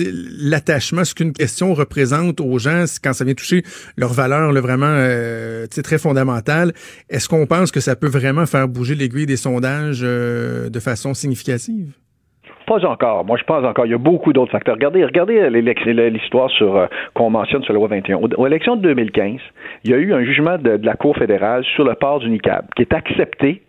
l'attachement, 0.42 1.06
ce 1.06 1.14
qu'une 1.14 1.32
question 1.32 1.72
représente 1.72 2.42
aux 2.42 2.58
gens 2.58 2.84
quand 3.02 3.14
ça 3.14 3.24
vient 3.24 3.32
toucher 3.32 3.62
leurs 3.96 4.12
valeurs 4.12 4.52
vraiment 4.52 5.08
très 5.82 5.96
fondamentales? 5.96 6.74
Est-ce 7.08 7.30
qu'on 7.30 7.46
pense 7.46 7.70
que 7.70 7.80
ça 7.80 7.96
peut 7.96 8.08
vraiment 8.08 8.44
faire 8.44 8.68
bouger 8.68 8.94
l'aiguille 8.94 9.24
des 9.24 9.38
sondages 9.38 10.00
de 10.02 10.80
façon 10.80 11.14
significative? 11.14 11.94
Pas 12.68 12.84
encore. 12.84 13.24
Moi, 13.24 13.38
je 13.38 13.44
pense 13.44 13.64
encore. 13.64 13.86
Il 13.86 13.92
y 13.92 13.94
a 13.94 13.98
beaucoup 13.98 14.34
d'autres 14.34 14.52
facteurs. 14.52 14.74
Regardez, 14.74 15.02
regardez 15.02 15.48
l'histoire 16.10 16.50
sur 16.50 16.76
euh, 16.76 16.86
qu'on 17.14 17.30
mentionne 17.30 17.62
sur 17.62 17.72
la 17.72 17.78
loi 17.78 17.88
21. 17.88 18.16
Aux, 18.36 18.46
élections 18.46 18.76
de 18.76 18.82
2015, 18.82 19.40
il 19.84 19.90
y 19.90 19.94
a 19.94 19.96
eu 19.96 20.12
un 20.12 20.22
jugement 20.22 20.58
de, 20.58 20.78
la 20.82 20.92
Cour 20.92 21.16
fédérale 21.16 21.64
sur 21.64 21.84
le 21.84 21.94
port 21.94 22.18
du 22.20 22.28
niqab 22.28 22.66
qui 22.76 22.82
est 22.82 22.92
accepté 22.92 23.62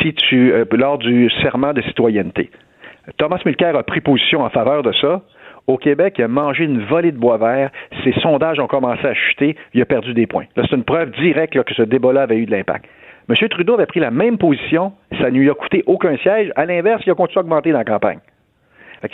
si 0.00 0.14
tu 0.14 0.52
euh, 0.52 0.64
lors 0.70 0.98
du 0.98 1.28
serment 1.42 1.72
de 1.72 1.82
citoyenneté. 1.82 2.50
Thomas 3.16 3.40
Mulcair 3.44 3.74
a 3.74 3.82
pris 3.82 4.00
position 4.00 4.42
en 4.42 4.50
faveur 4.50 4.84
de 4.84 4.92
ça. 4.92 5.22
Au 5.66 5.76
Québec, 5.76 6.14
il 6.18 6.24
a 6.24 6.28
mangé 6.28 6.62
une 6.62 6.84
volée 6.84 7.10
de 7.10 7.18
bois 7.18 7.38
vert. 7.38 7.70
Ses 8.04 8.12
sondages 8.20 8.60
ont 8.60 8.68
commencé 8.68 9.04
à 9.04 9.14
chuter. 9.14 9.56
Il 9.74 9.82
a 9.82 9.84
perdu 9.84 10.14
des 10.14 10.28
points. 10.28 10.44
c'est 10.54 10.76
une 10.76 10.84
preuve 10.84 11.10
directe 11.10 11.60
que 11.60 11.74
ce 11.74 11.82
débat-là 11.82 12.22
avait 12.22 12.38
eu 12.38 12.46
de 12.46 12.52
l'impact. 12.52 12.84
M. 13.28 13.48
Trudeau 13.48 13.74
avait 13.74 13.86
pris 13.86 14.00
la 14.00 14.10
même 14.10 14.38
position, 14.38 14.92
ça 15.20 15.30
ne 15.30 15.38
lui 15.38 15.50
a 15.50 15.54
coûté 15.54 15.82
aucun 15.86 16.16
siège. 16.18 16.50
À 16.56 16.64
l'inverse, 16.64 17.02
il 17.04 17.10
a 17.10 17.14
continué 17.14 17.40
à 17.40 17.42
augmenter 17.42 17.72
dans 17.72 17.78
la 17.78 17.84
campagne. 17.84 18.20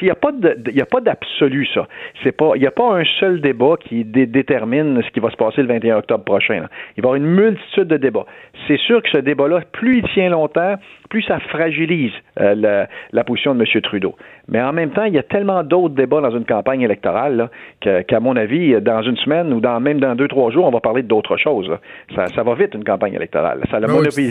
Il 0.00 0.04
n'y 0.04 0.80
a 0.80 0.86
pas 0.86 1.00
d'absolu, 1.00 1.66
ça. 1.74 1.86
C'est 2.22 2.32
pas, 2.32 2.52
il 2.54 2.60
n'y 2.60 2.66
a 2.66 2.70
pas 2.70 2.94
un 2.94 3.04
seul 3.20 3.40
débat 3.40 3.76
qui 3.78 4.04
détermine 4.04 5.02
ce 5.02 5.10
qui 5.10 5.20
va 5.20 5.30
se 5.30 5.36
passer 5.36 5.62
le 5.62 5.68
21 5.68 5.98
octobre 5.98 6.24
prochain. 6.24 6.66
Il 6.96 7.02
va 7.02 7.08
y 7.08 7.14
avoir 7.14 7.14
une 7.16 7.26
multitude 7.26 7.88
de 7.88 7.96
débats. 7.96 8.26
C'est 8.66 8.78
sûr 8.78 9.02
que 9.02 9.08
ce 9.10 9.18
débat-là, 9.18 9.60
plus 9.72 9.98
il 9.98 10.08
tient 10.14 10.30
longtemps, 10.30 10.76
plus 11.10 11.22
ça 11.22 11.38
fragilise 11.38 12.12
euh, 12.40 12.86
la, 13.12 13.24
position 13.24 13.54
de 13.54 13.60
M. 13.60 13.80
Trudeau. 13.82 14.14
Mais 14.48 14.60
en 14.60 14.72
même 14.72 14.90
temps, 14.90 15.04
il 15.04 15.14
y 15.14 15.18
a 15.18 15.22
tellement 15.22 15.62
d'autres 15.62 15.94
débats 15.94 16.20
dans 16.20 16.36
une 16.36 16.44
campagne 16.44 16.82
électorale 16.82 17.50
qu'à 17.80 18.20
mon 18.20 18.36
avis, 18.36 18.80
dans 18.80 19.02
une 19.02 19.16
semaine 19.16 19.52
ou 19.52 19.60
dans, 19.60 19.80
même 19.80 20.00
dans 20.00 20.14
deux, 20.14 20.28
trois 20.28 20.50
jours, 20.50 20.66
on 20.66 20.70
va 20.70 20.80
parler 20.80 21.02
d'autres 21.02 21.36
choses. 21.36 21.70
Ça, 22.14 22.42
va 22.42 22.54
vite, 22.54 22.74
une 22.74 22.84
campagne 22.84 23.14
électorale. 23.14 23.60
Ça 23.70 23.76
a 23.76 23.80
ben 23.80 23.88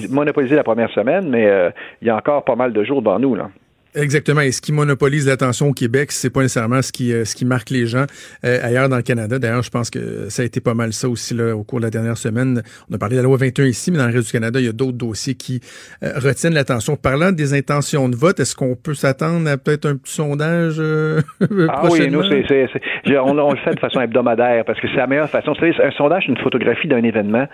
monopolisé, 0.09 0.55
la 0.55 0.63
première 0.63 0.89
semaine, 0.91 1.29
mais 1.29 1.45
euh, 1.45 1.69
il 2.01 2.07
y 2.07 2.11
a 2.11 2.15
encore 2.15 2.43
pas 2.43 2.55
mal 2.55 2.73
de 2.73 2.83
jours 2.83 3.01
devant 3.01 3.19
nous. 3.19 3.35
Là. 3.35 3.49
Exactement. 3.95 4.41
Et 4.41 4.51
ce 4.51 4.61
qui 4.61 4.71
monopolise 4.71 5.27
l'attention 5.27 5.69
au 5.69 5.73
Québec, 5.73 6.11
c'est 6.11 6.31
pas 6.31 6.41
nécessairement 6.41 6.81
ce 6.81 6.91
qui, 6.91 7.13
euh, 7.13 7.25
ce 7.25 7.35
qui 7.35 7.45
marque 7.45 7.69
les 7.69 7.85
gens 7.85 8.05
euh, 8.43 8.57
ailleurs 8.63 8.89
dans 8.89 8.97
le 8.97 9.03
Canada. 9.03 9.37
D'ailleurs, 9.37 9.61
je 9.61 9.69
pense 9.69 9.89
que 9.89 10.29
ça 10.29 10.41
a 10.41 10.45
été 10.45 10.61
pas 10.61 10.73
mal 10.73 10.93
ça 10.93 11.07
aussi 11.07 11.33
là, 11.33 11.55
au 11.55 11.63
cours 11.63 11.79
de 11.79 11.85
la 11.85 11.91
dernière 11.91 12.17
semaine. 12.17 12.61
On 12.89 12.95
a 12.95 12.97
parlé 12.97 13.15
de 13.15 13.21
la 13.21 13.27
loi 13.27 13.37
21 13.37 13.65
ici, 13.65 13.91
mais 13.91 13.97
dans 13.97 14.07
le 14.07 14.13
reste 14.13 14.27
du 14.27 14.31
Canada, 14.31 14.59
il 14.59 14.65
y 14.65 14.69
a 14.69 14.73
d'autres 14.73 14.97
dossiers 14.97 15.35
qui 15.35 15.61
euh, 16.03 16.11
retiennent 16.15 16.53
l'attention. 16.53 16.95
Parlant 16.95 17.31
des 17.31 17.53
intentions 17.53 18.09
de 18.09 18.15
vote, 18.15 18.39
est-ce 18.39 18.55
qu'on 18.55 18.75
peut 18.75 18.95
s'attendre 18.95 19.49
à 19.49 19.57
peut-être 19.57 19.85
un 19.85 19.95
petit 19.95 20.13
sondage 20.13 20.79
Ah 21.69 21.83
oui, 21.89 22.09
nous, 22.09 22.23
c'est, 22.23 22.45
c'est, 22.47 23.17
on, 23.17 23.33
le 23.33 23.57
fait 23.57 23.75
de 23.75 23.79
façon 23.79 24.01
hebdomadaire 24.01 24.65
parce 24.65 24.79
que 24.79 24.87
c'est 24.87 24.97
la 24.97 25.07
meilleure 25.07 25.29
façon. 25.29 25.53
C'est 25.59 25.83
un 25.83 25.91
sondage, 25.91 26.25
une 26.27 26.37
photographie 26.37 26.87
d'un 26.87 27.03
événement. 27.03 27.47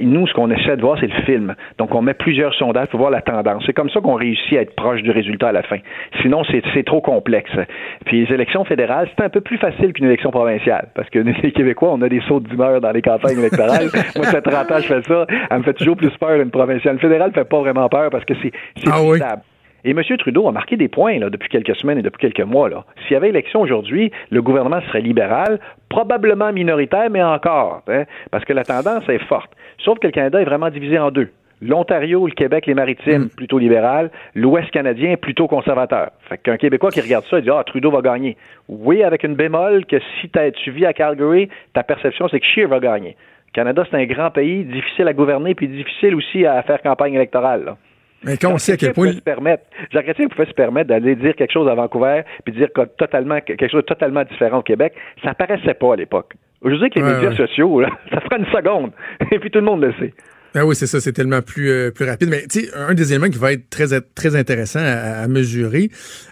nous, 0.00 0.26
ce 0.26 0.32
qu'on 0.32 0.50
essaie 0.50 0.76
de 0.76 0.82
voir, 0.82 0.98
c'est 1.00 1.06
le 1.06 1.22
film. 1.24 1.54
Donc, 1.78 1.94
on 1.94 2.02
met 2.02 2.14
plusieurs 2.14 2.54
sondages 2.54 2.88
pour 2.88 3.00
voir 3.00 3.10
la 3.10 3.20
tendance. 3.20 3.62
C'est 3.66 3.72
comme 3.72 3.90
ça 3.90 4.00
qu'on 4.00 4.14
réussit 4.14 4.56
à 4.56 4.62
être 4.62 4.74
proche 4.74 5.02
du 5.02 5.10
résultat 5.10 5.48
à 5.48 5.52
la 5.52 5.62
fin. 5.62 5.78
Sinon, 6.20 6.42
c'est 6.44 6.84
trop 6.84 7.00
complexe. 7.00 7.50
Puis 8.04 8.24
les 8.24 8.34
élections 8.34 8.64
fédérales, 8.64 9.08
c'est 9.16 9.24
un 9.24 9.28
peu 9.28 9.40
plus 9.40 9.58
facile 9.58 9.92
qu'une 9.92 10.06
élection 10.06 10.30
provinciale, 10.30 10.88
parce 10.94 11.08
que 11.10 11.18
les 11.42 11.52
Québécois, 11.52 11.90
on 11.92 12.02
a 12.02 12.08
des 12.08 12.20
sauts 12.22 12.40
d'humeur 12.40 12.80
dans 12.80 12.92
les 12.92 13.02
campagnes 13.02 13.38
électorales. 13.38 13.88
Moi, 14.16 14.24
ça 14.26 14.40
30 14.40 14.70
ans, 14.70 14.78
je 14.78 14.86
fais 14.86 15.02
ça. 15.02 15.26
Elle 15.50 15.58
me 15.58 15.62
fait 15.62 15.74
toujours 15.74 15.96
plus 15.96 16.10
peur 16.18 16.40
une 16.40 16.50
provinciale. 16.50 16.94
Une 16.94 17.00
fédérale 17.00 17.32
fait 17.32 17.44
pas 17.44 17.60
vraiment 17.60 17.88
peur 17.88 18.10
parce 18.10 18.24
que 18.24 18.34
c'est 18.42 18.52
ah, 18.90 19.00
Et 19.84 19.90
M. 19.90 20.02
Trudeau 20.18 20.48
a 20.48 20.52
marqué 20.52 20.76
des 20.76 20.88
points 20.88 21.18
là, 21.18 21.30
depuis 21.30 21.48
quelques 21.48 21.76
semaines 21.76 21.98
et 21.98 22.02
depuis 22.02 22.20
quelques 22.20 22.46
mois. 22.46 22.68
S'il 23.02 23.14
y 23.14 23.16
avait 23.16 23.30
élection 23.30 23.60
aujourd'hui, 23.60 24.12
le 24.30 24.42
gouvernement 24.42 24.80
serait 24.88 25.00
libéral, 25.00 25.58
probablement 25.88 26.52
minoritaire, 26.52 27.10
mais 27.10 27.22
encore, 27.22 27.82
hein, 27.88 28.04
parce 28.30 28.44
que 28.44 28.52
la 28.52 28.64
tendance 28.64 29.08
est 29.08 29.22
forte. 29.26 29.50
Sauf 29.78 29.98
que 29.98 30.06
le 30.06 30.12
Canada 30.12 30.40
est 30.40 30.44
vraiment 30.44 30.70
divisé 30.70 30.98
en 30.98 31.10
deux 31.10 31.30
l'Ontario, 31.62 32.26
le 32.26 32.32
Québec, 32.32 32.66
les 32.66 32.74
Maritimes, 32.74 33.24
mm. 33.24 33.28
plutôt 33.30 33.58
libéral, 33.58 34.10
l'Ouest 34.34 34.70
canadien, 34.70 35.16
plutôt 35.16 35.46
conservateur. 35.46 36.10
Fait 36.28 36.38
qu'un 36.38 36.56
Québécois 36.56 36.90
qui 36.90 37.00
regarde 37.00 37.24
ça, 37.30 37.38
il 37.38 37.44
dit 37.44 37.50
Ah, 37.50 37.62
Trudeau 37.64 37.90
va 37.90 38.02
gagner. 38.02 38.36
Oui, 38.68 39.02
avec 39.02 39.22
une 39.22 39.36
bémol 39.36 39.86
que 39.86 39.98
si 40.20 40.30
tu 40.30 40.70
vis 40.72 40.86
à 40.86 40.92
Calgary, 40.92 41.48
ta 41.72 41.82
perception, 41.82 42.28
c'est 42.28 42.40
que 42.40 42.46
Scheer 42.46 42.68
va 42.68 42.80
gagner. 42.80 43.16
Le 43.48 43.52
Canada, 43.52 43.84
c'est 43.88 43.96
un 43.96 44.06
grand 44.06 44.30
pays, 44.30 44.64
difficile 44.64 45.08
à 45.08 45.12
gouverner, 45.12 45.54
puis 45.54 45.68
difficile 45.68 46.14
aussi 46.14 46.44
à 46.44 46.62
faire 46.62 46.82
campagne 46.82 47.14
électorale. 47.14 47.76
Mais 48.24 48.36
quand 48.36 48.52
on 48.52 48.58
sait 48.58 48.72
à 48.72 48.76
quel 48.76 48.92
point. 48.92 49.12
Jacques 49.90 50.04
Chrétien 50.04 50.28
pouvait 50.28 50.46
se 50.46 50.52
permettre 50.52 50.88
d'aller 50.88 51.16
dire 51.16 51.34
quelque 51.34 51.52
chose 51.52 51.68
à 51.68 51.74
Vancouver, 51.74 52.22
puis 52.44 52.54
dire 52.54 52.68
totalement, 52.96 53.40
quelque 53.40 53.68
chose 53.68 53.82
de 53.82 53.86
totalement 53.86 54.22
différent 54.24 54.58
au 54.58 54.62
Québec. 54.62 54.94
Ça 55.24 55.34
paraissait 55.34 55.74
pas 55.74 55.94
à 55.94 55.96
l'époque. 55.96 56.34
Je 56.64 56.74
dis 56.76 56.90
que 56.90 57.00
les 57.00 57.14
médias 57.14 57.34
sociaux, 57.34 57.82
ça 58.12 58.20
fera 58.20 58.38
une 58.38 58.46
seconde. 58.46 58.92
Et 59.32 59.38
puis 59.38 59.50
tout 59.50 59.58
le 59.58 59.64
monde 59.64 59.82
le 59.82 59.92
sait. 59.94 60.14
Ah 60.54 60.66
oui, 60.66 60.76
c'est 60.76 60.86
ça, 60.86 61.00
c'est 61.00 61.14
tellement 61.14 61.40
plus 61.40 61.70
euh, 61.70 61.90
plus 61.90 62.04
rapide. 62.04 62.28
Mais 62.28 62.46
tu 62.46 62.60
sais, 62.60 62.70
un 62.74 62.92
des 62.92 63.12
éléments 63.12 63.30
qui 63.30 63.38
va 63.38 63.52
être 63.54 63.70
très 63.70 63.98
très 64.14 64.36
intéressant 64.36 64.80
à, 64.82 65.26
mesurer, 65.26 65.90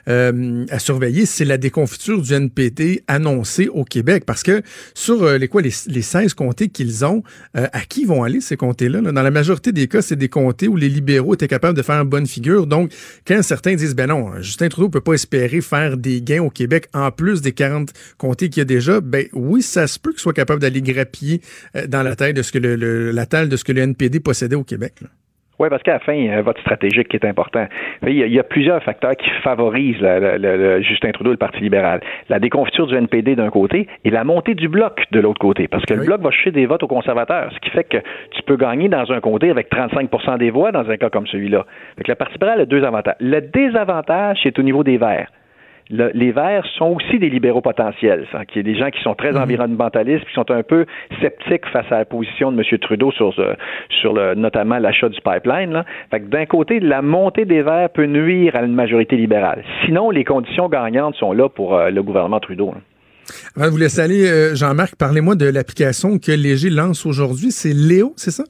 euh, 0.09 0.67
à 0.69 0.79
surveiller, 0.79 1.25
c'est 1.25 1.47
la 1.47 1.57
déconfiture 1.57 2.21
du 2.21 2.35
NPD 2.35 3.03
annoncée 3.09 3.69
au 3.69 3.85
Québec, 3.85 4.25
parce 4.27 4.43
que 4.43 4.63
sur 4.93 5.23
euh, 5.23 5.39
les 5.39 5.49
quoi 5.49 5.63
les, 5.63 5.73
les 5.87 6.03
16 6.03 6.35
comtés 6.35 6.69
qu'ils 6.69 7.05
ont, 7.05 7.23
à 7.55 7.81
qui 7.89 8.05
vont 8.05 8.23
aller 8.23 8.41
ces 8.41 8.57
comtés-là 8.57 9.01
Dans 9.01 9.23
la 9.23 9.31
majorité 9.31 9.73
des 9.73 9.89
cas, 9.89 10.03
c'est 10.03 10.17
des 10.17 10.29
comtés 10.29 10.69
où 10.69 10.77
les 10.77 10.89
libéraux 10.89 11.35
étaient 11.35 11.49
capables 11.49 11.77
de 11.77 11.83
faire 11.83 12.01
une 12.01 12.09
bonne 12.09 12.27
figure. 12.27 12.67
Donc, 12.67 12.93
quand 13.27 13.43
certains 13.43 13.75
disent 13.75 13.95
ben 13.95 14.09
non, 14.09 14.41
Justin 14.43 14.69
Trudeau 14.69 14.91
peut 14.91 15.01
pas 15.01 15.15
espérer 15.15 15.61
faire 15.63 15.97
des 15.97 16.21
gains 16.21 16.43
au 16.43 16.51
Québec 16.51 16.89
en 16.93 17.11
plus 17.11 17.41
des 17.41 17.53
40 17.53 17.91
comtés 18.19 18.51
qu'il 18.51 18.61
y 18.61 18.63
a 18.63 18.65
déjà, 18.67 19.01
ben 19.01 19.27
oui, 19.33 19.63
ça 19.63 19.87
se 19.87 19.99
peut 19.99 20.11
qu'il 20.11 20.21
soit 20.21 20.35
capable 20.35 20.61
d'aller 20.61 20.83
grappiller 20.83 21.41
dans 21.89 22.03
la 22.03 22.17
taille 22.17 22.35
de 22.35 22.43
ce 22.43 22.53
que 22.53 22.59
le, 22.59 23.11
la 23.11 23.27
taille 23.27 23.49
de 23.49 23.57
ce 23.57 23.65
que 23.65 23.73
le 23.73 23.81
Au 24.57 24.65
Québec. 24.65 24.95
Oui, 25.61 25.69
parce 25.69 25.83
qu'à 25.83 25.93
la 25.93 25.99
fin, 25.99 26.15
il 26.15 26.25
y 26.25 26.31
a 26.31 26.39
un 26.39 26.41
vote 26.41 26.59
stratégique 26.61 27.09
qui 27.09 27.17
est 27.17 27.27
important. 27.27 27.67
Il 28.07 28.15
y 28.15 28.39
a, 28.39 28.43
plusieurs 28.43 28.83
facteurs 28.83 29.15
qui 29.15 29.29
favorisent 29.43 30.01
le, 30.01 30.81
Justin 30.81 31.13
Trudeau 31.13 31.31
et 31.31 31.35
le 31.35 31.39
Parti 31.39 31.61
libéral. 31.61 32.01
La 32.31 32.39
déconfiture 32.39 32.87
du 32.87 32.95
NPD 32.95 33.37
d'un 33.37 33.51
côté 33.51 33.87
et 34.07 34.11
la 34.11 34.25
montée 34.25 34.55
du 34.55 34.69
bloc 34.69 35.05
de 35.13 35.21
l'autre 35.21 35.39
côté. 35.39 35.69
Parce 35.69 35.85
que 35.85 35.93
le 35.93 36.05
bloc 36.07 36.23
va 36.23 36.31
chercher 36.31 36.51
des 36.51 36.65
votes 36.65 36.83
aux 36.83 36.89
conservateurs, 36.89 37.53
ce 37.53 37.59
qui 37.61 37.69
fait 37.69 37.85
que 37.85 37.99
tu 38.31 38.43
peux 38.47 38.57
gagner 38.57 38.89
dans 38.89 39.13
un 39.13 39.21
comté 39.21 39.51
avec 39.51 39.69
35 39.69 40.39
des 40.39 40.51
voix 40.51 40.73
dans 40.73 40.89
un 40.89 40.97
cas 40.97 41.11
comme 41.11 41.27
celui-là. 41.27 41.67
le 41.99 42.15
Parti 42.15 42.33
libéral 42.35 42.63
a 42.63 42.65
deux 42.65 42.83
avantages. 42.83 43.17
Le 43.21 43.41
désavantage, 43.43 44.39
c'est 44.43 44.59
au 44.59 44.63
niveau 44.63 44.83
des 44.83 44.97
Verts 44.97 45.29
les 45.91 46.33
Verts 46.33 46.65
sont 46.79 46.97
aussi 46.97 47.19
des 47.19 47.29
libéraux 47.29 47.61
potentiels. 47.61 48.27
Hein, 48.33 48.45
qui 48.47 48.59
est 48.59 48.63
des 48.63 48.77
gens 48.77 48.91
qui 48.91 49.03
sont 49.03 49.15
très 49.15 49.33
mhm. 49.33 49.43
environnementalistes, 49.43 50.25
qui 50.27 50.35
sont 50.35 50.51
un 50.51 50.63
peu 50.63 50.87
sceptiques 51.21 51.67
face 51.73 51.87
à 51.91 51.99
la 51.99 52.05
position 52.05 52.53
de 52.53 52.59
M. 52.59 52.79
Trudeau 52.79 53.11
sur, 53.13 53.35
euh, 53.39 53.55
sur 54.01 54.13
le, 54.13 54.35
notamment 54.35 54.79
l'achat 54.79 55.09
du 55.09 55.21
pipeline. 55.21 55.73
Là. 55.73 55.85
Fait 56.11 56.21
que 56.21 56.27
d'un 56.27 56.47
côté, 56.47 56.81
la 56.81 57.03
montée 57.03 57.45
des 57.45 57.63
Verts 57.63 57.91
peut 57.91 58.07
nuire 58.07 58.57
à 58.57 58.63
une 58.63 58.75
majorité 58.75 59.17
libérale. 59.17 59.65
Sinon, 59.85 60.11
les 60.11 60.25
conditions 60.25 60.69
gagnantes 60.69 61.17
sont 61.17 61.33
là 61.33 61.49
pour 61.49 61.75
euh, 61.75 61.91
le 61.91 62.03
gouvernement 62.03 62.41
Trudeau. 62.41 62.75
Avant 63.57 63.67
de 63.67 63.71
vous 63.71 63.79
laisser 63.79 64.01
aller, 64.01 64.29
euh, 64.29 64.55
Jean-Marc, 64.55 64.97
parlez-moi 64.97 65.35
de 65.35 65.47
l'application 65.47 66.19
que 66.19 66.33
Léger 66.33 66.71
lance 66.71 67.07
aujourd'hui. 67.07 67.51
C'est 67.51 67.75
Léo, 67.75 68.13
c'est 68.17 68.31
ça? 68.31 68.45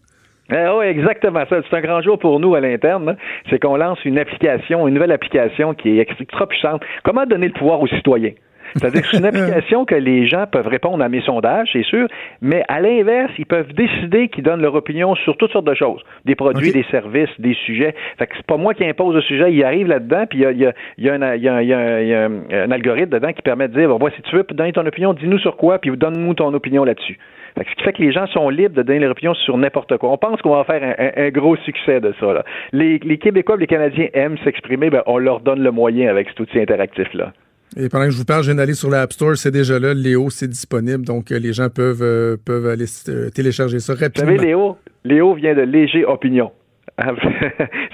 Eh 0.52 0.68
oui, 0.78 0.86
exactement 0.86 1.44
ça. 1.48 1.56
C'est 1.68 1.76
un 1.76 1.80
grand 1.80 2.02
jour 2.02 2.18
pour 2.18 2.40
nous 2.40 2.54
à 2.54 2.60
l'interne. 2.60 3.16
C'est 3.48 3.58
qu'on 3.58 3.76
lance 3.76 4.04
une 4.04 4.18
application, 4.18 4.88
une 4.88 4.94
nouvelle 4.94 5.12
application 5.12 5.74
qui 5.74 5.98
est 5.98 6.00
extra 6.20 6.46
puissante. 6.46 6.82
Comment 7.04 7.24
donner 7.26 7.46
le 7.46 7.52
pouvoir 7.52 7.80
aux 7.80 7.86
citoyens? 7.86 8.32
C'est-à-dire 8.74 9.02
que 9.02 9.08
c'est 9.10 9.18
une 9.18 9.24
application 9.32 9.84
que 9.84 9.96
les 9.96 10.28
gens 10.28 10.46
peuvent 10.46 10.68
répondre 10.68 11.02
à 11.02 11.08
mes 11.08 11.20
sondages, 11.22 11.68
c'est 11.72 11.82
sûr, 11.82 12.06
mais 12.40 12.62
à 12.68 12.80
l'inverse, 12.80 13.32
ils 13.38 13.46
peuvent 13.46 13.72
décider 13.72 14.28
qu'ils 14.28 14.44
donnent 14.44 14.62
leur 14.62 14.76
opinion 14.76 15.16
sur 15.16 15.36
toutes 15.36 15.50
sortes 15.50 15.66
de 15.66 15.74
choses. 15.74 16.00
Des 16.24 16.36
produits, 16.36 16.70
des 16.72 16.84
services, 16.90 17.30
des 17.40 17.54
sujets. 17.66 17.94
Fait 18.18 18.28
que 18.28 18.34
c'est 18.36 18.46
pas 18.46 18.56
moi 18.56 18.74
qui 18.74 18.84
impose 18.84 19.14
le 19.16 19.22
sujet, 19.22 19.52
il 19.52 19.64
arrive 19.64 19.88
là-dedans, 19.88 20.24
puis 20.30 20.38
il 20.38 20.42
y 20.42 20.66
a, 20.66 20.72
y 20.98 21.08
a- 21.08 22.28
un 22.64 22.70
algorithme 22.70 23.10
dedans 23.10 23.32
qui 23.32 23.42
permet 23.42 23.66
de 23.68 23.74
dire, 23.78 23.88
bon, 23.88 23.98
voici, 23.98 24.16
si 24.16 24.22
tu 24.22 24.36
veux 24.36 24.44
donner 24.52 24.72
ton 24.72 24.86
opinion, 24.86 25.14
dis-nous 25.14 25.38
sur 25.38 25.56
quoi, 25.56 25.78
puis 25.78 25.90
donne-nous 25.96 26.34
ton 26.34 26.54
opinion 26.54 26.84
là-dessus. 26.84 27.18
Ce 27.56 27.74
qui 27.76 27.82
fait 27.82 27.92
que 27.92 28.02
les 28.02 28.12
gens 28.12 28.26
sont 28.28 28.48
libres 28.48 28.74
de 28.74 28.82
donner 28.82 29.00
leur 29.00 29.10
opinion 29.12 29.34
sur 29.34 29.56
n'importe 29.58 29.96
quoi. 29.98 30.10
On 30.12 30.16
pense 30.18 30.40
qu'on 30.42 30.54
va 30.56 30.64
faire 30.64 30.82
un, 30.82 31.04
un- 31.22 31.26
un 31.26 31.30
gros 31.30 31.56
succès 31.56 32.00
de 32.00 32.14
ça. 32.20 32.32
là. 32.32 32.44
Les, 32.72 32.98
les 32.98 33.18
Québécois 33.18 33.56
les 33.56 33.66
Canadiens 33.66 34.08
aiment 34.14 34.38
s'exprimer, 34.44 34.90
ben, 34.90 35.02
on 35.06 35.18
leur 35.18 35.40
donne 35.40 35.62
le 35.62 35.70
moyen 35.70 36.08
avec 36.10 36.28
cet 36.28 36.40
outil 36.40 36.58
interactif-là. 36.60 37.32
Et 37.76 37.88
pendant 37.88 38.06
que 38.06 38.10
je 38.10 38.18
vous 38.18 38.24
parle, 38.24 38.42
je 38.42 38.48
viens 38.48 38.56
d'aller 38.56 38.74
sur 38.74 38.90
l'App 38.90 39.12
Store, 39.12 39.36
c'est 39.36 39.52
déjà 39.52 39.78
là. 39.78 39.94
Léo, 39.94 40.28
c'est 40.30 40.48
disponible, 40.48 41.04
donc 41.04 41.30
euh, 41.30 41.38
les 41.38 41.52
gens 41.52 41.68
peuvent, 41.68 42.02
euh, 42.02 42.36
peuvent 42.44 42.66
aller 42.66 42.86
euh, 43.08 43.30
télécharger 43.30 43.78
ça 43.78 43.94
Vous 43.94 44.00
rapidement. 44.00 44.26
savez, 44.36 44.44
Léo, 44.48 44.76
Léo 45.04 45.34
vient 45.34 45.54
de 45.54 45.62
léger 45.62 46.04
opinion. 46.04 46.50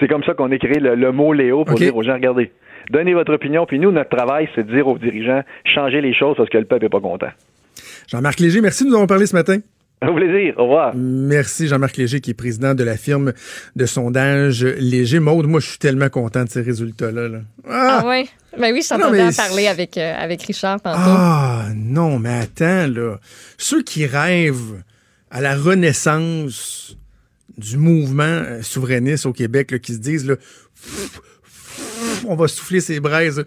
c'est 0.01 0.09
comme 0.09 0.25
ça 0.25 0.35
qu'on 0.35 0.51
a 0.51 0.59
créé 0.59 0.81
le, 0.81 0.95
le 0.95 1.13
mot 1.13 1.33
Léo 1.33 1.65
pour 1.65 1.77
dire 1.79 1.97
aux 1.97 2.03
gens, 2.03 2.15
regardez, 2.15 2.51
donnez 2.91 3.15
votre 3.15 3.35
opinion, 3.35 3.67
puis 3.67 3.79
nous, 3.79 3.93
notre 3.93 4.11
travail, 4.17 4.49
c'est 4.55 4.67
de 4.67 4.73
dire 4.73 4.87
aux 4.89 4.99
dirigeants, 4.99 5.43
changez 5.65 6.01
les 6.01 6.15
choses 6.15 6.37
parce 6.37 6.49
que 6.49 6.59
le 6.59 6.65
peuple 6.65 6.85
n'est 6.85 6.89
pas 6.89 7.01
content. 7.01 7.29
Jean-Marc 8.07 8.41
Léger, 8.41 8.61
merci 8.61 8.85
de 8.85 8.89
nous 8.89 8.95
avoir 8.95 9.09
parlé 9.09 9.27
ce 9.27 9.35
matin. 9.35 9.59
Au 10.07 10.15
plaisir, 10.15 10.55
au 10.59 10.65
revoir. 10.65 10.93
Merci 10.95 11.69
Jean-Marc 11.69 11.97
Léger, 11.97 12.21
qui 12.21 12.31
est 12.31 12.35
président 12.35 12.75
de 12.75 12.85
la 12.85 12.97
firme 12.97 13.33
de 13.77 13.87
sondage 13.87 14.63
Léger. 14.65 15.21
Maude, 15.21 15.47
moi, 15.47 15.59
je 15.61 15.69
suis 15.71 15.79
tellement 15.79 16.11
content 16.11 16.45
de 16.45 16.51
ces 16.51 16.61
résultats-là. 16.61 17.29
là. 17.29 17.39
Ah, 17.69 18.01
Ah! 18.03 18.07
ouais? 18.09 18.27
Ben 18.59 18.73
oui, 18.73 18.83
je 18.87 18.95
Non, 18.95 19.01
t'entendais 19.01 19.19
mais 19.19 19.25
en 19.25 19.31
c'est- 19.33 19.37
parler 19.49 19.67
avec, 19.67 19.97
euh, 19.99 20.15
avec 20.17 20.43
Richard 20.43 20.81
tantôt. 20.83 20.99
Ah, 21.01 21.67
non, 21.75 22.19
mais 22.19 22.41
attends, 22.41 22.87
là. 22.89 23.17
Ceux 23.59 23.83
qui 23.83 24.07
rêvent 24.07 24.83
à 25.31 25.41
la 25.41 25.57
renaissance 25.57 26.97
du 27.59 27.79
mouvement 27.79 28.23
euh, 28.25 28.61
souverainiste 28.63 29.25
au 29.27 29.33
Québec, 29.33 29.71
là, 29.71 29.79
qui 29.79 29.95
se 29.95 29.99
disent, 29.99 30.27
là, 30.27 30.37
on 32.27 32.35
va 32.35 32.49
souffler 32.49 32.81
ses 32.81 33.01
braises. 33.01 33.45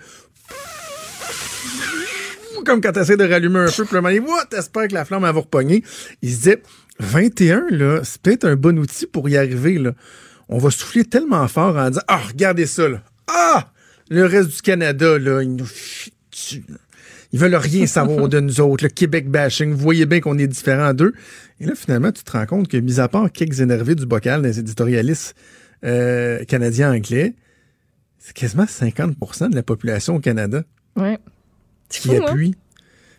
Comme 2.65 2.81
quand 2.81 2.91
tu 2.91 2.99
essaies 2.99 3.17
de 3.17 3.27
rallumer 3.27 3.59
un 3.59 3.67
feu, 3.67 3.85
puis 3.85 3.95
le 3.95 4.01
moment 4.01 4.33
t'espères 4.49 4.87
que 4.87 4.93
la 4.93 5.05
flamme 5.05 5.23
va 5.23 5.31
repogner. 5.31 5.83
Ils 6.21 6.31
se 6.31 6.37
disaient, 6.37 6.63
21, 6.99 7.67
là, 7.69 8.01
c'est 8.03 8.21
peut-être 8.21 8.45
un 8.45 8.55
bon 8.55 8.77
outil 8.77 9.05
pour 9.05 9.29
y 9.29 9.37
arriver, 9.37 9.77
là. 9.77 9.93
On 10.49 10.57
va 10.57 10.71
souffler 10.71 11.05
tellement 11.05 11.47
fort 11.47 11.77
en 11.77 11.89
disant, 11.89 12.01
ah, 12.07 12.21
regardez 12.27 12.65
ça, 12.65 12.87
là. 12.89 13.01
Ah! 13.27 13.71
Le 14.09 14.25
reste 14.25 14.49
du 14.49 14.61
Canada, 14.61 15.19
là, 15.19 15.43
ils 15.43 15.55
nous. 15.55 15.67
Ils 17.31 17.39
veulent 17.39 17.55
rien 17.55 17.85
savoir 17.87 18.27
de 18.27 18.39
nous 18.39 18.59
autres, 18.59 18.83
le 18.83 18.89
Québec 18.89 19.29
bashing. 19.29 19.71
Vous 19.71 19.77
voyez 19.77 20.05
bien 20.05 20.19
qu'on 20.19 20.37
est 20.37 20.47
différents 20.47 20.93
d'eux. 20.93 21.13
Et 21.59 21.65
là, 21.65 21.73
finalement, 21.75 22.11
tu 22.11 22.23
te 22.23 22.31
rends 22.31 22.47
compte 22.47 22.67
que, 22.67 22.77
mis 22.77 22.99
à 22.99 23.07
part 23.07 23.31
quelques 23.31 23.59
énervés 23.59 23.95
du 23.95 24.05
bocal 24.05 24.41
des 24.41 24.59
éditorialistes 24.59 25.35
euh, 25.83 26.43
canadiens-anglais, 26.45 27.35
c'est 28.17 28.33
quasiment 28.33 28.65
50% 28.65 29.49
de 29.49 29.55
la 29.55 29.63
population 29.63 30.15
au 30.15 30.19
Canada 30.19 30.63
Ouais. 30.95 31.17
Qui 31.89 32.07
fou, 32.07 32.13
hein? 32.15 32.25
appuie. 32.27 32.55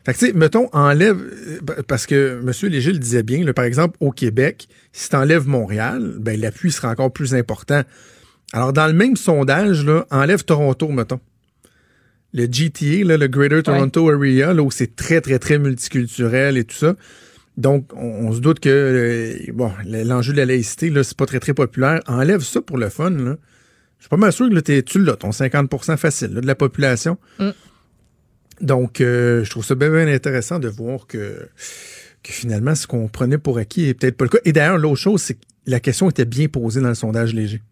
Fait 0.06 0.14
que, 0.14 0.18
tu 0.18 0.26
sais, 0.26 0.33
mettons, 0.33 0.68
enlève, 0.72 1.18
euh, 1.20 1.83
parce 1.87 2.06
que 2.06 2.40
M. 2.42 2.70
Léger 2.70 2.92
le 2.92 2.98
disait 2.98 3.22
bien, 3.22 3.44
là, 3.44 3.52
par 3.52 3.64
exemple, 3.66 3.96
au 4.00 4.12
Québec, 4.12 4.66
si 4.92 5.11
tu 5.11 5.16
enlèves 5.16 5.46
Montréal, 5.46 6.14
ben, 6.18 6.40
l'appui 6.40 6.72
sera 6.72 6.88
encore 6.90 7.12
plus 7.12 7.35
important. 7.35 7.83
Alors, 8.52 8.72
dans 8.72 8.87
le 8.87 8.94
même 8.94 9.16
sondage, 9.16 9.85
là, 9.85 10.06
enlève 10.11 10.44
Toronto, 10.44 10.88
mettons. 10.88 11.20
Le 12.33 12.46
GTA, 12.50 13.04
là, 13.04 13.16
le 13.16 13.26
Greater 13.26 13.62
Toronto 13.62 14.09
Area, 14.09 14.54
là, 14.54 14.62
où 14.62 14.70
c'est 14.70 14.94
très, 14.96 15.20
très, 15.20 15.38
très 15.38 15.59
multiculturel 15.59 16.56
et 16.56 16.64
tout 16.64 16.76
ça. 16.76 16.94
Donc, 17.56 17.90
on, 17.94 18.28
on 18.28 18.33
se 18.33 18.38
doute 18.40 18.61
que, 18.61 18.68
euh, 18.70 19.52
bon, 19.52 19.70
l'enjeu 19.85 20.33
de 20.33 20.38
la 20.38 20.46
laïcité, 20.46 20.88
là, 20.90 21.02
c'est 21.02 21.16
pas 21.16 21.26
très, 21.26 21.40
très 21.40 21.52
populaire. 21.54 22.00
Enlève 22.06 22.40
ça 22.42 22.62
pour 22.62 22.78
le 22.78 22.88
fun, 22.88 23.11
là. 23.11 23.37
Je 23.98 24.04
suis 24.04 24.09
pas 24.09 24.16
mal 24.16 24.33
sûr 24.33 24.48
que 24.48 24.54
là, 24.54 24.62
t'es- 24.62 24.83
tu 24.83 24.98
l'as, 25.02 25.16
ton 25.16 25.30
50% 25.30 25.96
facile 25.98 26.33
là, 26.33 26.40
de 26.40 26.46
la 26.46 26.54
population. 26.54 27.18
Mm. 27.38 27.50
Donc, 28.61 29.01
euh, 29.01 29.44
je 29.44 29.51
trouve 29.51 29.64
ça 29.64 29.75
bien, 29.75 29.90
bien 29.90 30.07
intéressant 30.09 30.59
de 30.59 30.68
voir 30.68 31.07
que, 31.07 31.49
que 32.23 32.33
finalement, 32.33 32.75
ce 32.75 32.87
qu'on 32.87 33.09
prenait 33.09 33.38
pour 33.38 33.59
acquis 33.59 33.87
est 33.88 33.94
peut-être 33.94 34.16
pas 34.16 34.25
le 34.25 34.31
cas. 34.31 34.38
Et 34.44 34.53
d'ailleurs, 34.53 34.79
l'autre 34.79 35.01
chose, 35.01 35.23
c'est 35.23 35.35
que 35.35 35.40
la 35.66 35.81
question 35.81 36.11
était 36.11 36.25
bien 36.25 36.49
posée 36.49 36.81
dans 36.81 36.88
le 36.88 36.94
sondage 36.94 37.35
léger. 37.35 37.62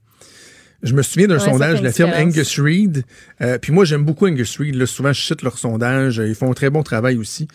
Je 0.82 0.94
me 0.94 1.02
souviens 1.02 1.26
d'un 1.26 1.38
Ouais, 1.38 1.44
sondage 1.44 1.80
de 1.80 1.84
la 1.84 1.92
firme. 1.92 2.12
Angus 2.14 2.60
Reid. 2.60 3.02
Euh, 3.40 3.58
puis 3.58 3.72
moi, 3.72 3.84
j'aime 3.84 4.04
beaucoup 4.04 4.26
Angus 4.26 4.56
Reid. 4.58 4.76
Là, 4.76 4.86
souvent, 4.86 5.12
je 5.12 5.20
cite 5.20 5.42
leur 5.42 5.58
sondage. 5.58 6.22
Ils 6.24 6.36
font 6.36 6.50
un 6.50 6.54
très 6.54 6.70
bon 6.70 6.82
travail 6.82 7.16
aussi. 7.16 7.48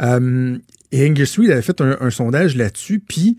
Euh, 0.00 0.56
et 0.90 1.06
Angus 1.06 1.38
Reid 1.38 1.50
avait 1.50 1.62
fait 1.62 1.80
un, 1.82 1.98
un 2.00 2.10
sondage 2.10 2.56
là-dessus. 2.56 2.98
Puis, 2.98 3.36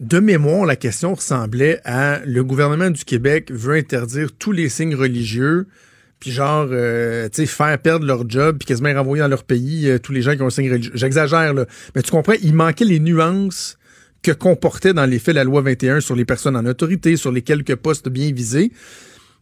de 0.00 0.18
mémoire, 0.18 0.66
la 0.66 0.74
question 0.74 1.14
ressemblait 1.14 1.80
à 1.84 2.20
le 2.26 2.42
gouvernement 2.42 2.90
du 2.90 3.04
Québec 3.04 3.52
veut 3.52 3.76
interdire 3.76 4.30
tous 4.36 4.50
les 4.50 4.68
signes 4.68 4.96
religieux, 4.96 5.68
puis 6.24 6.32
genre, 6.32 6.68
euh, 6.70 7.28
tu 7.28 7.42
sais, 7.42 7.46
faire 7.46 7.78
perdre 7.78 8.06
leur 8.06 8.26
job, 8.26 8.56
puis 8.58 8.64
quasiment 8.64 8.94
renvoyer 8.94 9.20
dans 9.20 9.28
leur 9.28 9.44
pays 9.44 9.90
euh, 9.90 9.98
tous 9.98 10.10
les 10.10 10.22
gens 10.22 10.34
qui 10.34 10.40
ont 10.40 10.46
un 10.46 10.50
signe 10.50 10.72
religieux. 10.72 10.92
J'exagère, 10.94 11.52
là. 11.52 11.66
Mais 11.94 12.00
tu 12.00 12.10
comprends, 12.10 12.32
il 12.42 12.54
manquait 12.54 12.86
les 12.86 12.98
nuances 12.98 13.76
que 14.22 14.32
comportait 14.32 14.94
dans 14.94 15.04
les 15.04 15.18
faits 15.18 15.34
la 15.34 15.44
loi 15.44 15.60
21 15.60 16.00
sur 16.00 16.16
les 16.16 16.24
personnes 16.24 16.56
en 16.56 16.64
autorité, 16.64 17.18
sur 17.18 17.30
les 17.30 17.42
quelques 17.42 17.74
postes 17.74 18.08
bien 18.08 18.32
visés. 18.32 18.72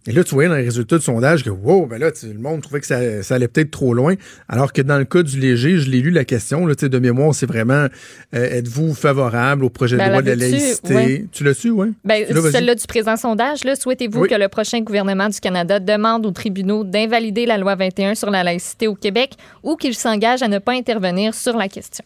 Et 0.09 0.11
là, 0.13 0.25
tu 0.25 0.35
voyais 0.35 0.49
dans 0.49 0.57
les 0.57 0.65
résultats 0.65 0.99
de 0.99 1.03
sondage 1.03 1.45
que, 1.45 1.51
wow, 1.51 1.87
ben 1.87 1.97
là, 2.01 2.11
tu 2.11 2.27
le 2.27 2.39
monde 2.41 2.61
trouvait 2.61 2.81
que 2.81 2.87
ça, 2.87 3.23
ça 3.23 3.37
allait 3.37 3.47
peut-être 3.47 3.71
trop 3.71 3.95
loin. 3.95 4.15
Alors 4.49 4.73
que 4.73 4.83
dans 4.83 4.99
le 4.99 5.05
cas 5.05 5.23
du 5.23 5.39
léger, 5.39 5.79
je 5.79 5.89
l'ai 5.89 6.01
lu 6.01 6.11
la 6.11 6.25
question, 6.25 6.67
là, 6.67 6.75
tu 6.75 6.81
sais, 6.81 6.89
de 6.89 6.99
mémoire, 6.99 7.33
c'est 7.37 7.47
vraiment, 7.47 7.87
euh, 8.35 8.51
êtes-vous 8.51 8.95
favorable 8.95 9.65
au 9.65 9.71
projet 9.71 9.95
de 9.97 10.01
Ben, 10.03 10.11
loi 10.11 10.23
de 10.23 10.31
la 10.31 10.35
laïcité? 10.35 10.95
Ouais. 10.95 11.25
Tu 11.31 11.45
l'as 11.45 11.55
su, 11.55 11.71
oui? 11.71 11.93
Ben, 12.05 12.25
Là, 12.29 12.41
vas-y. 12.41 12.51
celle-là 12.53 12.75
du 12.75 12.85
présent 12.89 13.17
sondage, 13.17 13.63
là, 13.63 13.77
souhaitez-vous 13.77 14.23
Oui. 14.23 14.29
que 14.29 14.35
le 14.35 14.49
prochain 14.49 14.81
gouvernement 14.81 15.29
du 15.29 15.39
Canada 15.39 15.79
demande 15.79 16.27
aux 16.27 16.33
tribunaux 16.33 16.83
d'invalider 16.83 17.47
la 17.47 17.57
loi 17.57 17.77
21 17.77 18.17
sur 18.17 18.31
la 18.31 18.43
laïcité 18.43 18.89
au 18.89 18.97
Québec 18.97 19.35
ou 19.63 19.77
qu'il 19.77 19.95
s'engage 19.95 20.43
à 20.43 20.49
ne 20.49 20.59
pas 20.59 20.73
intervenir 20.73 21.33
sur 21.33 21.57
la 21.57 21.69
question? 21.69 22.05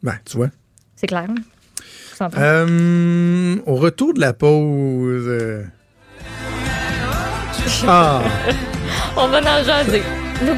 Ben, 0.00 0.14
tu 0.24 0.36
vois. 0.36 0.50
C'est 0.94 1.08
clair? 1.08 1.26
hein? 1.28 2.28
Euh, 2.38 3.56
au 3.66 3.74
retour 3.74 4.14
de 4.14 4.20
la 4.20 4.32
pause. 4.32 5.24
euh, 5.26 5.64
Ah, 7.86 8.22
On 9.16 9.28
va 9.28 9.38
en 9.40 9.64
jaser. 9.64 10.02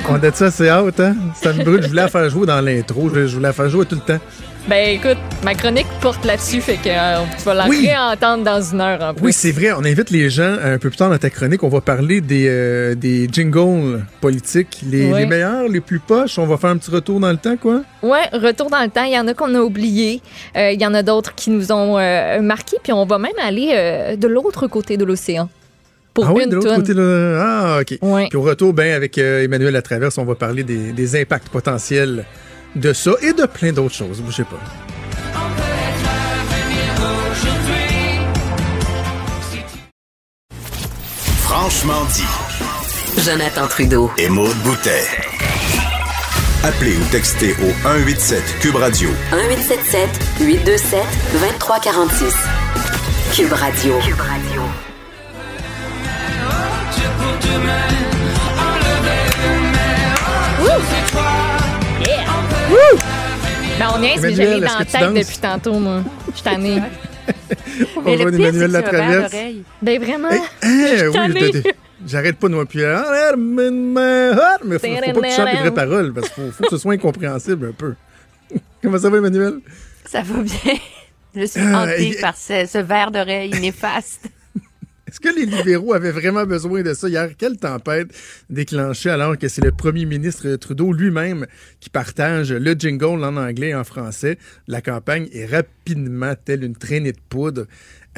on 0.09 0.15
a 0.15 0.19
dit 0.19 0.37
ça, 0.37 0.51
c'est 0.51 0.71
out, 0.73 0.99
hein? 1.01 1.15
Ça 1.35 1.53
me 1.53 1.63
brûle. 1.65 1.83
Je 1.83 1.89
voulais 1.89 2.03
la 2.03 2.09
faire 2.09 2.29
jouer 2.31 2.47
dans 2.47 2.61
l'intro. 2.61 3.11
Je, 3.13 3.27
je 3.27 3.35
voulais 3.35 3.49
la 3.49 3.53
faire 3.53 3.69
jouer 3.69 3.85
tout 3.87 3.97
le 3.97 4.01
temps. 4.01 4.23
Ben 4.69 4.97
écoute, 4.97 5.19
ma 5.45 5.55
chronique 5.55 5.87
porte 6.01 6.25
là-dessus, 6.25 6.61
fait 6.61 6.75
que 6.77 6.89
euh, 6.89 7.19
tu 7.39 7.45
vas 7.45 7.55
la 7.55 7.69
Oui. 7.69 7.87
réentendre 7.87 8.43
dans 8.43 8.61
une 8.61 8.81
heure 8.81 9.01
en 9.01 9.15
plus. 9.15 9.27
Oui, 9.27 9.33
c'est 9.33 9.53
vrai. 9.53 9.71
On 9.73 9.85
invite 9.85 10.11
les 10.11 10.29
gens 10.29 10.57
un 10.61 10.77
peu 10.79 10.89
plus 10.91 10.97
tard 10.97 11.09
dans 11.09 11.19
ta 11.19 11.31
chronique. 11.31 11.63
On 11.63 11.69
va 11.69 11.81
parler 11.81 12.21
des, 12.21 12.47
euh, 12.49 12.97
des 12.97 13.29
jingles 13.31 14.03
politiques, 14.21 14.81
les, 14.91 15.13
Oui. 15.13 15.21
les 15.21 15.27
meilleurs, 15.27 15.69
les 15.69 15.81
plus 15.81 16.01
poches. 16.01 16.37
On 16.41 16.47
va 16.47 16.57
faire 16.57 16.71
un 16.71 16.79
petit 16.79 16.91
retour 16.91 17.21
dans 17.21 17.31
le 17.31 17.37
temps, 17.37 17.57
quoi? 17.57 17.83
Ouais, 18.03 18.29
retour 18.33 18.69
dans 18.69 18.83
le 18.83 18.89
temps. 18.89 19.05
Il 19.05 19.13
y 19.13 19.19
en 19.19 19.29
a 19.29 19.35
qu'on 19.35 19.55
a 19.55 19.61
oublié. 19.61 20.21
Euh, 20.57 20.73
Il 20.73 20.81
y 20.81 20.87
en 20.87 20.95
a 20.95 21.03
d'autres 21.05 21.35
qui 21.37 21.51
nous 21.51 21.71
ont 21.71 21.97
euh, 21.99 22.41
marqués. 22.41 22.79
Puis 22.83 22.93
on 22.93 23.05
va 23.07 23.19
même 23.19 23.39
aller 23.41 23.71
euh, 23.73 24.17
de 24.17 24.27
l'autre 24.27 24.67
côté 24.67 24.97
de 24.97 25.05
l'océan. 25.05 25.49
Pour 26.17 26.27
ah 26.27 26.33
oui, 26.33 26.45
une 26.45 26.49
de 26.49 26.57
l'autre 26.57 26.75
côté, 26.77 26.95
là. 26.95 27.43
Ah, 27.43 27.81
OK. 27.83 27.99
Ouais. 28.01 28.29
Puis 28.31 28.39
au 28.39 28.43
retour, 28.43 28.73
ben, 28.73 28.95
avec 28.95 29.19
euh, 29.19 29.45
Emmanuel 29.45 29.75
Latraverse, 29.75 30.17
on 30.17 30.25
va 30.25 30.35
parler 30.35 30.65
des, 30.65 30.93
des 30.93 31.21
impacts 31.21 31.51
potentiels 31.51 32.25
de 32.75 32.95
ça 32.95 33.11
et 33.21 33.35
de 33.35 33.45
plein 33.45 33.71
d'autres 33.71 33.95
choses. 33.95 34.23
Bougez 34.23 34.45
pas. 34.45 34.57
Franchement 41.43 42.07
dit. 42.15 43.23
Jonathan 43.23 43.67
Trudeau. 43.69 44.11
Et 44.17 44.31
Maude 44.31 44.57
Boutet. 44.65 45.05
Appelez 46.65 46.97
ou 46.97 47.05
textez 47.11 47.53
au 47.53 47.71
187 47.83 48.43
Cube 48.61 48.77
Radio 48.77 49.11
1877 49.33 50.09
827 50.41 51.01
2346. 51.43 52.35
Cube 53.35 53.53
Radio. 53.53 53.99
Cube 53.99 54.19
Radio. 54.19 54.56
Ben, 63.79 63.89
on 63.95 63.99
niaise, 63.99 64.23
mais 64.23 64.35
j'avais 64.35 64.53
est-ce 64.53 64.61
dans 64.61 64.79
que 64.79 64.93
la 64.93 65.13
tête 65.13 65.27
depuis 65.27 65.39
tantôt, 65.39 65.79
moi. 65.79 66.03
Je 66.29 66.33
suis 66.35 66.43
tannée. 66.43 66.83
On 67.97 68.01
va 68.01 68.11
le 68.11 68.17
voir 68.17 68.35
Emmanuel 68.35 68.71
Latraverse. 68.71 69.33
Ben 69.83 70.03
vraiment. 70.03 70.31
Hey, 70.31 70.41
hein, 70.63 70.97
Je 70.97 71.07
oui, 71.09 71.63
J'arrête 72.07 72.37
pas 72.37 72.49
de 72.49 72.55
m'appuyer. 72.55 72.95
Mais 74.65 74.79
faut, 74.79 74.87
faut 74.87 75.21
pas 75.21 75.21
que 75.21 75.27
tu 75.27 75.33
chantes 75.35 75.53
les 75.53 75.59
vraies 75.59 75.75
paroles 75.75 76.13
parce 76.15 76.29
qu'il 76.29 76.45
faut, 76.45 76.53
faut, 76.53 76.65
que 76.65 76.71
ce 76.71 76.79
soit 76.79 76.95
incompréhensible 76.95 77.69
un 77.69 77.73
peu. 77.73 77.95
Comment 78.83 78.99
ça 78.99 79.11
va, 79.11 79.19
Emmanuel? 79.19 79.61
Ça 80.05 80.23
va 80.23 80.43
bien. 80.43 80.75
Je 81.35 81.45
suis 81.45 81.61
hantée 81.61 82.17
par 82.21 82.37
ce, 82.37 82.67
ce 82.67 82.79
verre 82.79 83.11
d'oreille 83.11 83.51
néfaste. 83.61 84.29
Est-ce 85.09 85.21
que 85.21 85.29
les 85.29 85.47
libéraux 85.47 85.95
avaient 85.95 86.11
vraiment 86.11 86.45
besoin 86.47 86.83
de 86.83 86.93
ça? 86.93 87.09
Hier? 87.09 87.31
Quelle 87.39 87.57
tempête 87.57 88.09
déclenchée 88.51 89.11
alors 89.11 89.39
que 89.39 89.47
c'est 89.49 89.65
le 89.65 89.71
premier 89.71 90.05
ministre 90.05 90.57
Trudeau 90.57 90.93
lui-même 90.93 91.47
qui 91.79 91.91
partage 91.91 92.53
le 92.53 92.73
jingle 92.73 93.23
en 93.25 93.37
anglais 93.37 93.69
et 93.69 93.75
en 93.75 93.85
français. 93.85 94.37
La 94.67 94.81
campagne 94.81 95.29
est 95.33 95.47
rapidement 95.47 96.35
telle 96.45 96.65
une 96.65 96.75
traînée 96.75 97.13
de 97.13 97.21
poudre. 97.29 97.67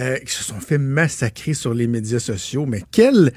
Euh, 0.01 0.17
qui 0.19 0.33
se 0.33 0.45
sont 0.45 0.61
fait 0.61 0.79
massacrer 0.79 1.55
sur 1.55 1.75
les 1.75 1.89
médias 1.89 2.21
sociaux. 2.21 2.67
Mais 2.67 2.85
quelle, 2.93 3.33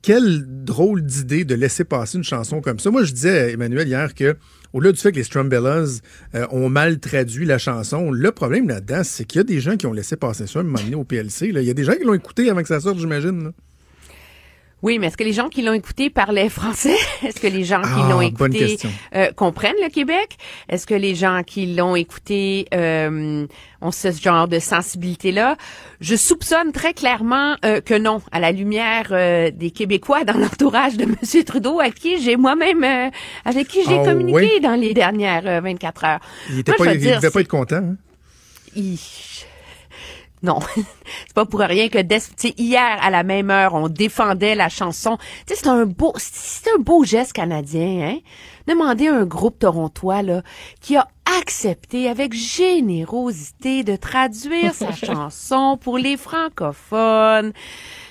quelle 0.00 0.64
drôle 0.64 1.02
d'idée 1.02 1.44
de 1.44 1.54
laisser 1.54 1.84
passer 1.84 2.16
une 2.16 2.24
chanson 2.24 2.62
comme 2.62 2.78
ça. 2.78 2.90
Moi, 2.90 3.04
je 3.04 3.12
disais 3.12 3.38
à 3.38 3.48
Emmanuel 3.50 3.86
hier 3.86 4.14
que 4.14 4.34
au-delà 4.72 4.92
du 4.92 4.98
fait 5.00 5.12
que 5.12 5.16
les 5.16 5.24
Strumbellas 5.24 6.00
euh, 6.34 6.46
ont 6.50 6.68
mal 6.68 6.98
traduit 6.98 7.46
la 7.46 7.58
chanson, 7.58 8.10
le 8.10 8.32
problème 8.32 8.68
là-dedans, 8.68 9.02
c'est 9.04 9.24
qu'il 9.24 9.38
y 9.38 9.40
a 9.40 9.44
des 9.44 9.60
gens 9.60 9.76
qui 9.76 9.86
ont 9.86 9.92
laissé 9.92 10.16
passer 10.16 10.46
ça 10.46 10.58
à 10.58 10.62
un 10.62 10.64
moment 10.64 10.78
au 10.94 11.04
PLC. 11.04 11.48
Il 11.48 11.62
y 11.62 11.70
a 11.70 11.74
des 11.74 11.84
gens 11.84 11.94
qui 11.94 12.04
l'ont 12.04 12.14
écouté 12.14 12.50
avant 12.50 12.62
que 12.62 12.68
ça 12.68 12.80
sorte, 12.80 12.98
j'imagine. 12.98 13.52
Oui, 14.80 15.00
mais 15.00 15.08
est-ce 15.08 15.16
que 15.16 15.24
les 15.24 15.32
gens 15.32 15.48
qui 15.48 15.62
l'ont 15.62 15.72
écouté 15.72 16.08
parlaient 16.08 16.48
français? 16.48 16.94
Est-ce 17.26 17.40
que 17.40 17.48
les 17.48 17.64
gens 17.64 17.82
qui 17.82 17.88
Ah, 17.92 18.08
l'ont 18.10 18.28
bonne 18.30 18.54
écouté 18.54 18.78
euh, 19.16 19.32
comprennent 19.32 19.74
le 19.82 19.88
Québec? 19.90 20.36
Est-ce 20.68 20.86
que 20.86 20.94
les 20.94 21.16
gens 21.16 21.42
qui 21.44 21.74
l'ont 21.74 21.96
écouté 21.96 22.66
euh, 22.72 23.44
ont 23.80 23.90
ce 23.90 24.12
genre 24.12 24.46
de 24.46 24.60
sensibilité-là? 24.60 25.56
Je 26.00 26.14
soupçonne 26.14 26.70
très 26.70 26.94
clairement 26.94 27.56
euh, 27.64 27.80
que 27.80 27.94
non, 27.98 28.22
à 28.30 28.38
la 28.38 28.52
lumière 28.52 29.08
euh, 29.10 29.50
des 29.50 29.72
Québécois 29.72 30.22
dans 30.22 30.38
l'entourage 30.38 30.96
de 30.96 31.02
M. 31.34 31.44
Trudeau, 31.44 31.80
à 31.80 31.90
qui 31.90 32.22
j'ai 32.22 32.36
moi-même, 32.36 32.84
euh, 32.84 33.10
avec 33.44 33.66
qui 33.66 33.82
j'ai 33.84 33.98
Ah, 33.98 34.04
communiqué 34.04 34.50
oui? 34.54 34.60
dans 34.60 34.74
les 34.80 34.94
dernières 34.94 35.46
euh, 35.46 35.60
24 35.60 36.04
heures. 36.04 36.20
Il 36.50 36.62
dire, 36.98 37.16
devait 37.16 37.30
pas 37.32 37.40
être 37.40 37.48
content. 37.48 37.76
hein? 37.76 37.96
Non, 40.42 40.60
c'est 41.26 41.34
pas 41.34 41.44
pour 41.44 41.60
rien 41.60 41.88
que 41.88 41.98
sais, 42.36 42.54
hier 42.56 42.98
à 43.02 43.10
la 43.10 43.22
même 43.22 43.50
heure, 43.50 43.74
on 43.74 43.88
défendait 43.88 44.54
la 44.54 44.68
chanson. 44.68 45.18
Tu 45.46 45.54
sais, 45.54 45.60
c'est 45.62 45.68
un 45.68 45.84
beau, 45.84 46.12
c'est 46.16 46.70
un 46.76 46.78
beau 46.78 47.04
geste 47.04 47.32
canadien, 47.32 48.08
hein? 48.08 48.18
Demandez 48.66 49.08
à 49.08 49.14
un 49.14 49.24
groupe 49.24 49.58
torontois 49.58 50.22
là 50.22 50.42
qui 50.80 50.96
a 50.96 51.08
accepté 51.40 52.08
avec 52.08 52.34
générosité 52.34 53.82
de 53.82 53.96
traduire 53.96 54.74
sa 54.74 54.92
chanson 55.06 55.78
pour 55.80 55.98
les 55.98 56.16
francophones. 56.16 57.52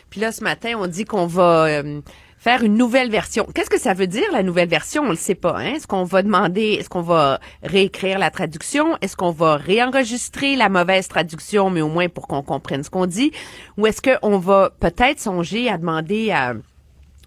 Puis 0.09 0.19
là, 0.21 0.31
ce 0.31 0.43
matin, 0.43 0.73
on 0.79 0.87
dit 0.87 1.05
qu'on 1.05 1.27
va 1.27 1.65
euh, 1.65 2.01
faire 2.47 2.63
une 2.63 2.77
nouvelle 2.77 3.11
version. 3.11 3.45
Qu'est-ce 3.53 3.69
que 3.69 3.77
ça 3.77 3.93
veut 3.93 4.07
dire, 4.07 4.23
la 4.31 4.41
nouvelle 4.41 4.69
version? 4.69 5.03
On 5.03 5.09
le 5.09 5.17
sait 5.17 5.35
pas. 5.35 5.57
Hein? 5.57 5.73
Est-ce 5.75 5.85
qu'on 5.85 6.05
va 6.05 6.23
demander, 6.23 6.77
est-ce 6.79 6.87
qu'on 6.87 7.01
va 7.01 7.41
réécrire 7.61 8.19
la 8.19 8.31
traduction? 8.31 8.97
Est-ce 9.01 9.17
qu'on 9.17 9.31
va 9.31 9.57
réenregistrer 9.57 10.55
la 10.55 10.69
mauvaise 10.69 11.09
traduction, 11.09 11.69
mais 11.69 11.81
au 11.81 11.89
moins 11.89 12.07
pour 12.07 12.25
qu'on 12.25 12.43
comprenne 12.43 12.85
ce 12.85 12.89
qu'on 12.89 13.05
dit? 13.05 13.33
Ou 13.77 13.85
est-ce 13.85 14.01
qu'on 14.01 14.37
va 14.37 14.69
peut-être 14.79 15.19
songer 15.19 15.69
à 15.69 15.77
demander 15.77 16.31
à, 16.31 16.53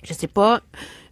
je 0.02 0.14
sais 0.14 0.26
pas, 0.26 0.62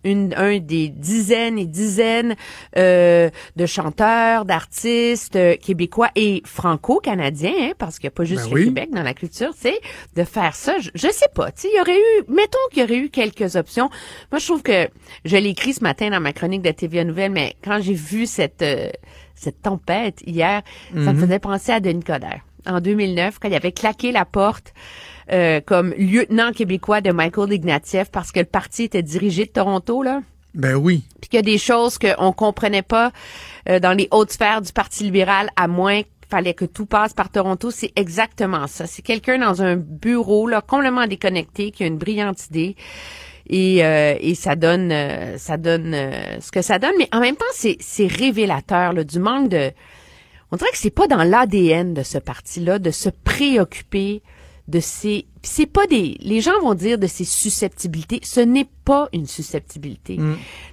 une, 0.05 0.35
un 0.37 0.59
des 0.59 0.89
dizaines 0.89 1.59
et 1.59 1.67
dizaines 1.67 2.37
euh, 2.77 3.31
de 3.57 3.67
chanteurs, 3.67 4.45
d'artistes 4.45 5.37
euh, 5.37 5.57
québécois 5.57 6.11
et 6.17 6.43
franco-canadiens, 6.45 7.53
hein, 7.59 7.73
parce 7.79 7.99
qu'il 7.99 8.07
n'y 8.09 8.13
a 8.13 8.17
pas 8.17 8.25
juste 8.25 8.45
Ben 8.45 8.51
le 8.51 8.55
oui. 8.55 8.65
Québec 8.67 8.91
dans 8.93 9.03
la 9.03 9.15
culture, 9.15 9.55
tu 9.55 9.63
sais, 9.63 9.81
de 10.17 10.25
faire 10.25 10.55
ça. 10.55 10.79
Je, 10.79 10.91
je 10.95 11.09
sais 11.09 11.29
pas, 11.35 11.51
tu 11.53 11.63
sais, 11.63 11.69
il 11.73 11.77
y 11.77 11.81
aurait 11.81 11.99
eu, 11.99 12.25
mettons 12.29 12.59
qu'il 12.71 12.83
y 12.83 12.85
aurait 12.85 12.99
eu 12.99 13.11
quelques 13.11 13.57
options. 13.57 13.91
Moi, 14.31 14.39
je 14.39 14.47
trouve 14.47 14.63
que 14.63 14.89
je 15.25 15.37
l'ai 15.37 15.51
écrit 15.51 15.75
ce 15.75 15.83
matin 15.83 16.11
dans 16.11 16.21
ma 16.21 16.33
chronique 16.33 16.63
de 16.63 16.71
TVA 16.71 17.05
Nouvelle, 17.05 17.33
mais 17.33 17.55
quand 17.63 17.81
j'ai 17.81 17.95
vu 17.95 18.27
cette 18.27 18.63
euh, 18.63 18.91
cette 19.35 19.63
tempête 19.63 20.21
hier, 20.27 20.63
ça 20.93 21.13
me 21.13 21.21
faisait 21.21 21.39
penser 21.39 21.71
à 21.71 21.79
Denis 21.79 22.03
Coderre. 22.03 22.41
En 22.67 22.81
2009, 22.81 23.39
quand 23.39 23.49
il 23.49 23.55
avait 23.55 23.73
claqué 23.73 24.11
la 24.11 24.25
porte 24.25 24.75
euh, 25.33 25.61
comme 25.65 25.93
lieutenant 25.99 26.53
québécois 26.53 27.01
de 27.01 27.13
Michael 27.13 27.53
Ignatieff 27.53 28.11
parce 28.11 28.33
que 28.33 28.41
le 28.41 28.47
parti 28.47 28.85
était 28.85 29.03
dirigé 29.03 29.45
de 29.45 29.51
Toronto, 29.51 30.03
là 30.03 30.23
Ben 30.55 30.75
oui. 30.75 31.05
puis 31.21 31.31
qu'il 31.31 31.37
y 31.37 31.41
a 31.41 31.43
des 31.43 31.59
choses 31.59 31.99
qu'on 31.99 32.33
comprenait 32.33 32.83
pas 32.83 33.13
euh, 33.69 33.81
dans 33.81 33.93
les 33.93 34.09
hautes 34.11 34.33
sphères 34.33 34.63
du 34.63 34.73
Parti 34.73 35.05
libéral, 35.05 35.51
à 35.57 35.69
moins 35.69 36.03
qu'il 36.03 36.29
fallait 36.31 36.55
que 36.55 36.65
tout 36.65 36.87
passe 36.87 37.13
par 37.13 37.31
Toronto. 37.31 37.71
C'est 37.71 37.93
exactement 37.97 38.67
ça. 38.67 38.87
C'est 38.87 39.03
quelqu'un 39.03 39.39
dans 39.39 39.63
un 39.63 39.77
bureau 39.77 40.47
là 40.47 40.61
complètement 40.61 41.07
déconnecté 41.07 41.71
qui 41.71 41.85
a 41.85 41.87
une 41.87 41.99
brillante 41.99 42.47
idée. 42.47 42.77
Et, 43.51 43.85
euh, 43.85 44.15
et 44.21 44.35
ça 44.35 44.57
donne 44.57 44.93
euh, 44.93 45.39
ça 45.39 45.57
donne 45.57 45.95
euh, 45.95 46.39
ce 46.39 46.53
que 46.53 46.61
ça 46.61 46.79
donne 46.79 46.93
mais 46.99 47.09
en 47.13 47.21
même 47.21 47.35
temps 47.35 47.47
c'est 47.55 47.79
c'est 47.81 48.07
révélateur 48.07 48.93
là, 48.93 49.05
du 49.05 49.19
manque 49.19 49.49
de 49.49 49.71
on 50.53 50.57
dirait 50.57 50.71
que 50.71 50.77
c'est 50.77 50.91
pas 50.91 51.07
dans 51.07 51.23
l'ADN 51.23 51.95
de 51.95 52.03
ce 52.03 52.19
parti-là 52.19 52.79
de 52.79 52.91
se 52.91 53.09
préoccuper 53.09 54.23
de 54.69 54.81
ces 54.81 55.27
c'est 55.43 55.67
pas 55.67 55.87
des 55.87 56.17
les 56.21 56.41
gens 56.41 56.61
vont 56.61 56.75
dire 56.75 56.99
de 56.99 57.07
ces 57.07 57.25
susceptibilités. 57.25 58.21
Ce 58.23 58.41
n'est 58.41 58.69
pas 58.85 59.09
une 59.13 59.27
susceptibilité. 59.27 60.19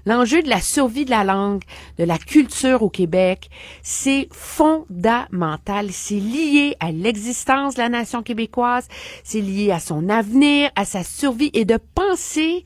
L'enjeu 0.05 0.41
de 0.41 0.49
la 0.49 0.61
survie 0.61 1.05
de 1.05 1.09
la 1.09 1.23
langue 1.23 1.63
de 1.97 2.03
la 2.03 2.17
culture 2.17 2.83
au 2.83 2.89
Québec 2.89 3.49
c'est 3.81 4.27
fondamental. 4.31 5.91
C'est 5.91 6.19
lié 6.19 6.75
à 6.79 6.91
l'existence 6.91 7.75
de 7.75 7.79
la 7.79 7.89
nation 7.89 8.21
québécoise 8.21 8.87
c'est 9.23 9.41
lié 9.41 9.71
à 9.71 9.79
son 9.79 10.09
avenir 10.09 10.69
à 10.75 10.85
sa 10.85 11.03
survie. 11.03 11.51
Et 11.53 11.65
de 11.65 11.77
penser 11.95 12.65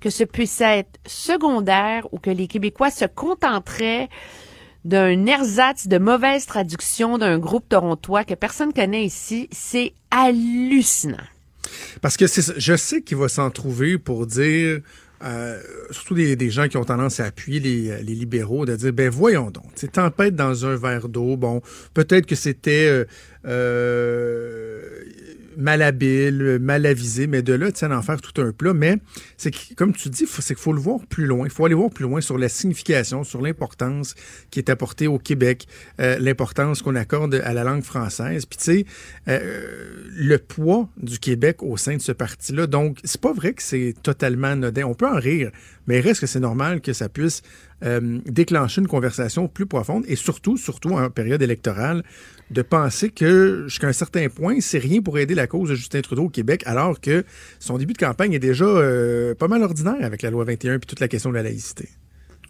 que 0.00 0.10
ce 0.10 0.24
puisse 0.24 0.60
être 0.60 0.98
secondaire 1.06 2.06
ou 2.12 2.18
que 2.18 2.30
les 2.30 2.48
Québécois 2.48 2.90
se 2.90 3.04
contenteraient 3.04 4.08
d'un 4.84 5.26
ersatz 5.26 5.86
de 5.88 5.98
mauvaise 5.98 6.46
traduction 6.46 7.18
d'un 7.18 7.38
groupe 7.38 7.68
torontois 7.68 8.24
que 8.24 8.34
personne 8.34 8.72
connaît 8.72 9.04
ici, 9.04 9.48
c'est 9.52 9.92
hallucinant. 10.10 11.16
Parce 12.00 12.16
que 12.16 12.26
je 12.26 12.76
sais 12.76 13.02
qu'il 13.02 13.18
va 13.18 13.28
s'en 13.28 13.50
trouver 13.50 13.98
pour 13.98 14.26
dire, 14.26 14.80
euh, 15.22 15.60
surtout 15.90 16.14
des, 16.14 16.50
gens 16.50 16.68
qui 16.68 16.78
ont 16.78 16.84
tendance 16.84 17.20
à 17.20 17.26
appuyer 17.26 17.60
les, 17.60 18.02
les 18.02 18.14
libéraux, 18.14 18.64
de 18.64 18.74
dire, 18.74 18.92
ben 18.92 19.10
voyons 19.10 19.50
donc, 19.50 19.66
c'est 19.74 19.92
tempête 19.92 20.34
dans 20.34 20.64
un 20.64 20.76
verre 20.76 21.08
d'eau. 21.08 21.36
Bon, 21.36 21.60
peut-être 21.92 22.26
que 22.26 22.34
c'était 22.34 22.86
euh, 22.86 23.04
euh, 23.44 25.04
malhabile, 25.56 26.58
mal 26.60 26.86
avisé, 26.86 27.26
mais 27.26 27.42
de 27.42 27.52
là, 27.52 27.72
tu 27.72 27.86
d'en 27.86 28.02
faire 28.02 28.20
tout 28.20 28.40
un 28.40 28.52
plat. 28.52 28.74
Mais 28.74 28.96
c'est 29.36 29.50
comme 29.74 29.92
tu 29.92 30.08
dis, 30.08 30.26
c'est 30.26 30.54
qu'il 30.54 30.62
faut 30.62 30.72
le 30.72 30.80
voir 30.80 31.00
plus 31.06 31.26
loin. 31.26 31.46
Il 31.46 31.50
faut 31.50 31.64
aller 31.64 31.74
voir 31.74 31.90
plus 31.90 32.04
loin 32.04 32.20
sur 32.20 32.38
la 32.38 32.48
signification, 32.48 33.24
sur 33.24 33.40
l'importance 33.40 34.14
qui 34.50 34.58
est 34.58 34.70
apportée 34.70 35.06
au 35.06 35.18
Québec, 35.18 35.66
euh, 36.00 36.18
l'importance 36.18 36.82
qu'on 36.82 36.94
accorde 36.94 37.34
à 37.34 37.52
la 37.52 37.64
langue 37.64 37.82
française. 37.82 38.46
Puis 38.46 38.58
tu 38.58 38.64
sais, 38.64 38.86
euh, 39.28 39.90
le 40.16 40.38
poids 40.38 40.88
du 40.96 41.18
Québec 41.18 41.62
au 41.62 41.76
sein 41.76 41.96
de 41.96 42.02
ce 42.02 42.12
parti-là. 42.12 42.66
Donc, 42.66 42.98
c'est 43.04 43.20
pas 43.20 43.32
vrai 43.32 43.52
que 43.52 43.62
c'est 43.62 43.94
totalement 44.02 44.48
anodin. 44.48 44.84
On 44.84 44.94
peut 44.94 45.08
en 45.08 45.18
rire, 45.18 45.50
mais 45.86 46.00
reste 46.00 46.20
que 46.20 46.26
c'est 46.26 46.40
normal 46.40 46.80
que 46.80 46.92
ça 46.92 47.08
puisse 47.08 47.42
euh, 47.84 48.18
déclencher 48.26 48.80
une 48.80 48.88
conversation 48.88 49.48
plus 49.48 49.66
profonde 49.66 50.04
et 50.06 50.16
surtout, 50.16 50.56
surtout 50.56 50.90
en 50.90 51.10
période 51.10 51.42
électorale, 51.42 52.02
de 52.50 52.62
penser 52.62 53.10
que 53.10 53.64
jusqu'à 53.68 53.88
un 53.88 53.92
certain 53.92 54.28
point, 54.28 54.60
c'est 54.60 54.78
rien 54.78 55.00
pour 55.00 55.18
aider 55.18 55.34
la 55.34 55.46
cause 55.46 55.70
de 55.70 55.74
Justin 55.74 56.00
Trudeau 56.00 56.24
au 56.24 56.28
Québec, 56.28 56.62
alors 56.66 57.00
que 57.00 57.24
son 57.58 57.78
début 57.78 57.92
de 57.92 57.98
campagne 57.98 58.32
est 58.32 58.40
déjà 58.40 58.64
euh, 58.64 59.34
pas 59.34 59.48
mal 59.48 59.62
ordinaire 59.62 60.02
avec 60.02 60.22
la 60.22 60.30
loi 60.30 60.44
21 60.44 60.78
puis 60.78 60.86
toute 60.86 61.00
la 61.00 61.08
question 61.08 61.30
de 61.30 61.36
la 61.36 61.42
laïcité. 61.42 61.88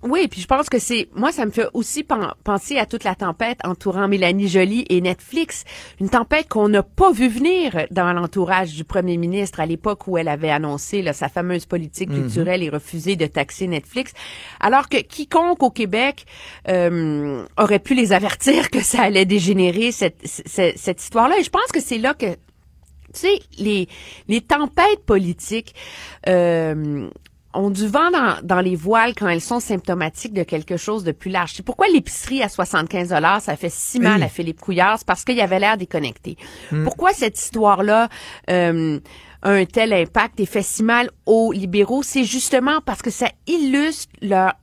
Oui, 0.02 0.28
puis 0.28 0.40
je 0.40 0.46
pense 0.46 0.70
que 0.70 0.78
c'est 0.78 1.08
moi 1.14 1.30
ça 1.30 1.44
me 1.44 1.50
fait 1.50 1.66
aussi 1.74 2.04
pen- 2.04 2.32
penser 2.42 2.78
à 2.78 2.86
toute 2.86 3.04
la 3.04 3.14
tempête 3.14 3.58
entourant 3.64 4.08
Mélanie 4.08 4.48
Joly 4.48 4.86
et 4.88 5.02
Netflix, 5.02 5.64
une 6.00 6.08
tempête 6.08 6.48
qu'on 6.48 6.70
n'a 6.70 6.82
pas 6.82 7.12
vu 7.12 7.28
venir 7.28 7.86
dans 7.90 8.10
l'entourage 8.14 8.74
du 8.74 8.84
premier 8.84 9.18
ministre 9.18 9.60
à 9.60 9.66
l'époque 9.66 10.06
où 10.06 10.16
elle 10.16 10.28
avait 10.28 10.48
annoncé 10.50 11.02
là, 11.02 11.12
sa 11.12 11.28
fameuse 11.28 11.66
politique 11.66 12.08
culturelle 12.10 12.62
et 12.62 12.70
refusé 12.70 13.14
de 13.16 13.26
taxer 13.26 13.66
Netflix, 13.66 14.12
alors 14.58 14.88
que 14.88 14.96
quiconque 15.02 15.62
au 15.62 15.70
Québec 15.70 16.24
euh, 16.68 17.44
aurait 17.58 17.78
pu 17.78 17.94
les 17.94 18.12
avertir 18.12 18.70
que 18.70 18.80
ça 18.80 19.02
allait 19.02 19.26
dégénérer 19.26 19.92
cette 19.92 20.16
cette, 20.24 20.78
cette 20.78 21.02
histoire-là. 21.02 21.38
Et 21.38 21.44
je 21.44 21.50
pense 21.50 21.72
que 21.74 21.80
c'est 21.80 21.98
là 21.98 22.14
que 22.14 22.32
tu 23.12 23.20
sais, 23.22 23.40
les, 23.58 23.88
les 24.28 24.40
tempêtes 24.40 25.04
politiques 25.04 25.74
euh, 26.28 27.08
ont 27.52 27.70
du 27.70 27.86
vent 27.86 28.10
dans, 28.10 28.36
dans 28.42 28.60
les 28.60 28.76
voiles 28.76 29.14
quand 29.14 29.28
elles 29.28 29.40
sont 29.40 29.60
symptomatiques 29.60 30.32
de 30.32 30.42
quelque 30.42 30.76
chose 30.76 31.04
de 31.04 31.12
plus 31.12 31.30
large. 31.30 31.52
C'est 31.54 31.64
pourquoi 31.64 31.88
l'épicerie 31.88 32.42
à 32.42 32.48
75 32.48 33.08
ça 33.40 33.56
fait 33.56 33.72
si 33.72 33.98
mal 33.98 34.22
à 34.22 34.28
Philippe 34.28 34.60
Couillard, 34.60 34.98
c'est 34.98 35.06
parce 35.06 35.24
qu'il 35.24 35.40
avait 35.40 35.58
l'air 35.58 35.76
déconnecté. 35.76 36.36
Pourquoi 36.84 37.12
cette 37.12 37.38
histoire-là 37.38 38.08
euh, 38.50 39.00
a 39.42 39.50
un 39.50 39.64
tel 39.64 39.92
impact 39.92 40.38
et 40.40 40.46
fait 40.46 40.62
si 40.62 40.82
mal 40.82 41.10
aux 41.26 41.52
libéraux? 41.52 42.02
C'est 42.02 42.24
justement 42.24 42.80
parce 42.84 43.02
que 43.02 43.10
ça 43.10 43.26
illustre 43.46 44.12
leur 44.22 44.54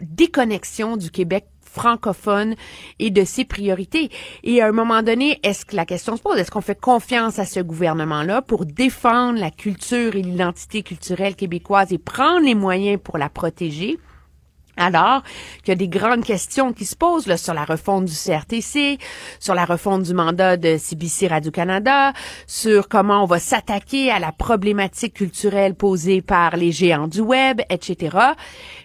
déconnexion 0.00 0.96
du 0.96 1.10
Québec 1.10 1.46
francophone 1.72 2.54
et 2.98 3.10
de 3.10 3.24
ses 3.24 3.44
priorités. 3.44 4.10
Et 4.42 4.60
à 4.60 4.68
un 4.68 4.72
moment 4.72 5.02
donné, 5.02 5.38
est-ce 5.42 5.64
que 5.64 5.76
la 5.76 5.86
question 5.86 6.16
se 6.16 6.22
pose, 6.22 6.38
est-ce 6.38 6.50
qu'on 6.50 6.60
fait 6.60 6.80
confiance 6.80 7.38
à 7.38 7.44
ce 7.44 7.60
gouvernement-là 7.60 8.42
pour 8.42 8.66
défendre 8.66 9.38
la 9.38 9.50
culture 9.50 10.16
et 10.16 10.22
l'identité 10.22 10.82
culturelle 10.82 11.36
québécoise 11.36 11.92
et 11.92 11.98
prendre 11.98 12.44
les 12.44 12.54
moyens 12.54 13.00
pour 13.02 13.18
la 13.18 13.28
protéger? 13.28 13.98
Alors 14.80 15.22
qu'il 15.58 15.68
y 15.68 15.72
a 15.72 15.74
des 15.74 15.88
grandes 15.88 16.24
questions 16.24 16.72
qui 16.72 16.86
se 16.86 16.96
posent 16.96 17.26
là, 17.26 17.36
sur 17.36 17.52
la 17.52 17.64
refonte 17.64 18.06
du 18.06 18.14
CRTC, 18.14 18.98
sur 19.38 19.54
la 19.54 19.66
refonte 19.66 20.04
du 20.04 20.14
mandat 20.14 20.56
de 20.56 20.78
CBC 20.78 21.28
Radio-Canada, 21.28 22.14
sur 22.46 22.88
comment 22.88 23.22
on 23.22 23.26
va 23.26 23.38
s'attaquer 23.38 24.10
à 24.10 24.18
la 24.18 24.32
problématique 24.32 25.14
culturelle 25.14 25.74
posée 25.74 26.22
par 26.22 26.56
les 26.56 26.72
géants 26.72 27.08
du 27.08 27.20
web, 27.20 27.60
etc. 27.68 28.16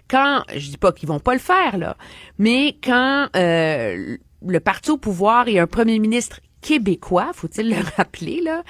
Quand, 0.09 0.43
je 0.55 0.69
dis 0.69 0.77
pas 0.77 0.91
qu'ils 0.91 1.09
vont 1.09 1.19
pas 1.19 1.33
le 1.33 1.39
faire, 1.39 1.77
là, 1.77 1.97
mais 2.37 2.77
quand 2.83 3.27
euh, 3.35 4.17
le 4.45 4.59
parti 4.59 4.91
au 4.91 4.97
pouvoir 4.97 5.47
et 5.47 5.59
un 5.59 5.67
premier 5.67 5.99
ministre 5.99 6.39
québécois, 6.65 7.31
faut-il 7.33 7.69
le 7.69 7.75
rappeler, 7.97 8.41
là, 8.41 8.63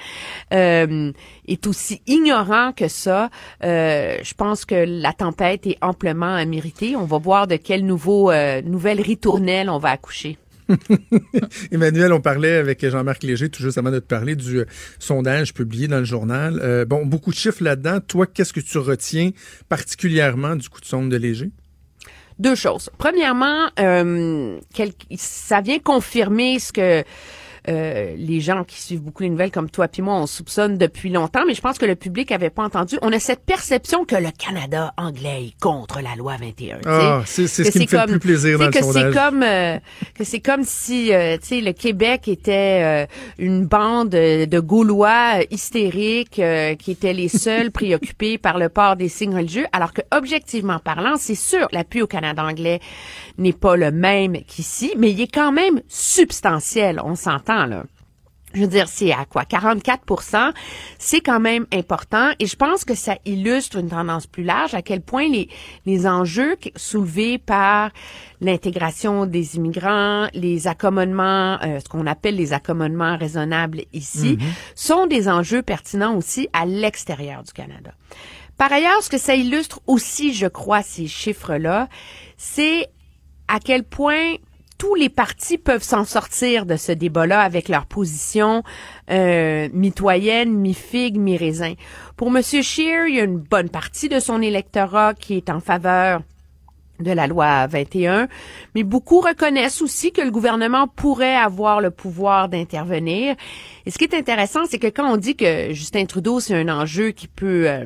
euh, 0.52 1.12
est 1.48 1.66
aussi 1.66 2.02
ignorant 2.06 2.72
que 2.72 2.88
ça. 2.88 3.30
Euh, 3.64 4.18
je 4.22 4.34
pense 4.34 4.64
que 4.64 4.74
la 4.86 5.12
tempête 5.12 5.66
est 5.66 5.78
amplement 5.80 6.44
méritée. 6.46 6.94
On 6.94 7.04
va 7.04 7.18
voir 7.18 7.46
de 7.46 7.56
quelle 7.56 7.84
nouveau, 7.86 8.30
euh, 8.30 8.60
nouvelle 8.62 9.00
ritournelle 9.00 9.70
on 9.70 9.78
va 9.78 9.90
accoucher. 9.90 10.36
Emmanuel, 11.70 12.12
on 12.12 12.20
parlait 12.20 12.56
avec 12.56 12.86
Jean-Marc 12.86 13.22
Léger 13.22 13.48
tout 13.48 13.62
juste 13.62 13.78
avant 13.78 13.90
de 13.90 13.98
te 13.98 14.06
parler 14.06 14.36
du 14.36 14.64
sondage 14.98 15.54
publié 15.54 15.88
dans 15.88 15.98
le 15.98 16.04
journal. 16.04 16.84
bon, 16.88 17.06
beaucoup 17.06 17.30
de 17.30 17.36
chiffres 17.36 17.62
là-dedans. 17.62 18.00
Toi, 18.00 18.26
qu'est-ce 18.26 18.52
que 18.52 18.60
tu 18.60 18.78
retiens 18.78 19.30
particulièrement 19.68 20.56
du 20.56 20.68
coup 20.68 20.80
de 20.80 20.86
sonde 20.86 21.10
de 21.10 21.16
Léger? 21.16 21.50
Deux 22.38 22.54
choses. 22.54 22.90
Premièrement, 22.98 23.68
ça 25.16 25.60
vient 25.60 25.78
confirmer 25.78 26.58
ce 26.58 26.72
que 26.72 27.04
euh, 27.68 28.14
les 28.16 28.40
gens 28.40 28.64
qui 28.64 28.80
suivent 28.80 29.02
beaucoup 29.02 29.22
les 29.22 29.30
nouvelles 29.30 29.50
comme 29.50 29.70
toi 29.70 29.88
puis 29.88 30.02
moi, 30.02 30.14
on 30.14 30.26
soupçonne 30.26 30.78
depuis 30.78 31.10
longtemps, 31.10 31.42
mais 31.46 31.54
je 31.54 31.60
pense 31.60 31.78
que 31.78 31.86
le 31.86 31.96
public 31.96 32.30
avait 32.32 32.50
pas 32.50 32.62
entendu. 32.62 32.98
On 33.02 33.12
a 33.12 33.18
cette 33.18 33.44
perception 33.44 34.04
que 34.04 34.16
le 34.16 34.30
Canada 34.36 34.92
anglais 34.96 35.46
est 35.46 35.60
contre 35.60 36.00
la 36.00 36.14
loi 36.16 36.36
21. 36.36 36.78
Ah, 36.86 37.22
c'est 37.26 37.46
ce 37.46 37.62
qui 37.70 37.80
me 37.80 37.86
fait 37.86 38.06
le 38.06 38.06
plus 38.06 38.18
plaisir 38.18 38.58
dans 38.58 38.66
le 38.66 38.70
que 38.70 38.80
sondage. 38.80 39.12
C'est 39.12 39.18
comme 39.18 39.42
euh, 39.42 39.78
que 40.14 40.24
c'est 40.24 40.40
comme 40.40 40.64
si 40.64 41.12
euh, 41.12 41.36
tu 41.38 41.46
sais 41.46 41.60
le 41.60 41.72
Québec 41.72 42.28
était 42.28 43.06
une 43.38 43.66
bande 43.66 44.10
de 44.10 44.60
Gaulois 44.60 45.40
hystériques 45.50 46.40
qui 46.78 46.90
étaient 46.90 47.12
les 47.12 47.28
seuls 47.28 47.70
préoccupés 47.70 48.38
par 48.38 48.58
le 48.58 48.68
port 48.68 48.96
des 48.96 49.08
signes 49.08 49.34
religieux, 49.34 49.66
alors 49.72 49.92
que 49.92 50.02
objectivement 50.10 50.78
parlant, 50.78 51.16
c'est 51.18 51.34
sûr 51.34 51.68
l'appui 51.72 52.02
au 52.02 52.06
Canada 52.06 52.44
anglais 52.44 52.80
n'est 53.38 53.52
pas 53.52 53.76
le 53.76 53.90
même 53.90 54.38
qu'ici, 54.46 54.92
mais 54.96 55.10
il 55.10 55.20
est 55.20 55.32
quand 55.32 55.52
même 55.52 55.80
substantiel, 55.88 57.00
on 57.04 57.14
s'entend 57.14 57.55
là. 57.64 57.84
Je 58.56 58.62
veux 58.62 58.68
dire, 58.68 58.88
c'est 58.88 59.12
à 59.12 59.26
quoi? 59.26 59.44
44 59.44 60.54
c'est 60.98 61.20
quand 61.20 61.40
même 61.40 61.66
important 61.74 62.30
et 62.38 62.46
je 62.46 62.56
pense 62.56 62.86
que 62.86 62.94
ça 62.94 63.16
illustre 63.26 63.76
une 63.76 63.90
tendance 63.90 64.26
plus 64.26 64.44
large 64.44 64.72
à 64.72 64.80
quel 64.80 65.02
point 65.02 65.28
les, 65.28 65.50
les 65.84 66.06
enjeux 66.06 66.56
soulevés 66.74 67.36
par 67.36 67.90
l'intégration 68.40 69.26
des 69.26 69.56
immigrants, 69.56 70.28
les 70.32 70.68
accommodements, 70.68 71.58
euh, 71.62 71.80
ce 71.80 71.88
qu'on 71.88 72.06
appelle 72.06 72.36
les 72.36 72.54
accommodements 72.54 73.18
raisonnables 73.18 73.82
ici, 73.92 74.36
mm-hmm. 74.36 74.74
sont 74.74 75.06
des 75.06 75.28
enjeux 75.28 75.62
pertinents 75.62 76.16
aussi 76.16 76.48
à 76.54 76.64
l'extérieur 76.64 77.42
du 77.42 77.52
Canada. 77.52 77.92
Par 78.56 78.72
ailleurs, 78.72 79.02
ce 79.02 79.10
que 79.10 79.18
ça 79.18 79.34
illustre 79.34 79.80
aussi, 79.86 80.32
je 80.32 80.46
crois, 80.46 80.82
ces 80.82 81.06
chiffres-là, 81.06 81.88
c'est 82.38 82.86
à 83.48 83.60
quel 83.60 83.84
point 83.84 84.36
tous 84.78 84.94
les 84.94 85.08
partis 85.08 85.58
peuvent 85.58 85.82
s'en 85.82 86.04
sortir 86.04 86.66
de 86.66 86.76
ce 86.76 86.92
débat-là 86.92 87.40
avec 87.40 87.68
leur 87.68 87.86
position 87.86 88.62
euh, 89.10 89.68
mitoyenne, 89.72 90.52
mi-figue, 90.52 91.18
mi-raisin. 91.18 91.74
Pour 92.16 92.28
M. 92.28 92.42
Scheer, 92.42 93.06
il 93.08 93.16
y 93.16 93.20
a 93.20 93.24
une 93.24 93.38
bonne 93.38 93.68
partie 93.68 94.08
de 94.08 94.20
son 94.20 94.42
électorat 94.42 95.14
qui 95.14 95.34
est 95.34 95.50
en 95.50 95.60
faveur 95.60 96.22
de 97.00 97.12
la 97.12 97.26
loi 97.26 97.66
21, 97.66 98.28
mais 98.74 98.82
beaucoup 98.82 99.20
reconnaissent 99.20 99.82
aussi 99.82 100.12
que 100.12 100.22
le 100.22 100.30
gouvernement 100.30 100.88
pourrait 100.88 101.36
avoir 101.36 101.80
le 101.80 101.90
pouvoir 101.90 102.48
d'intervenir. 102.48 103.36
Et 103.84 103.90
ce 103.90 103.98
qui 103.98 104.04
est 104.04 104.14
intéressant, 104.14 104.64
c'est 104.68 104.78
que 104.78 104.86
quand 104.86 105.10
on 105.10 105.16
dit 105.16 105.36
que 105.36 105.72
Justin 105.72 106.06
Trudeau, 106.06 106.40
c'est 106.40 106.54
un 106.54 106.68
enjeu 106.68 107.10
qui 107.10 107.28
peut... 107.28 107.68
Euh, 107.68 107.84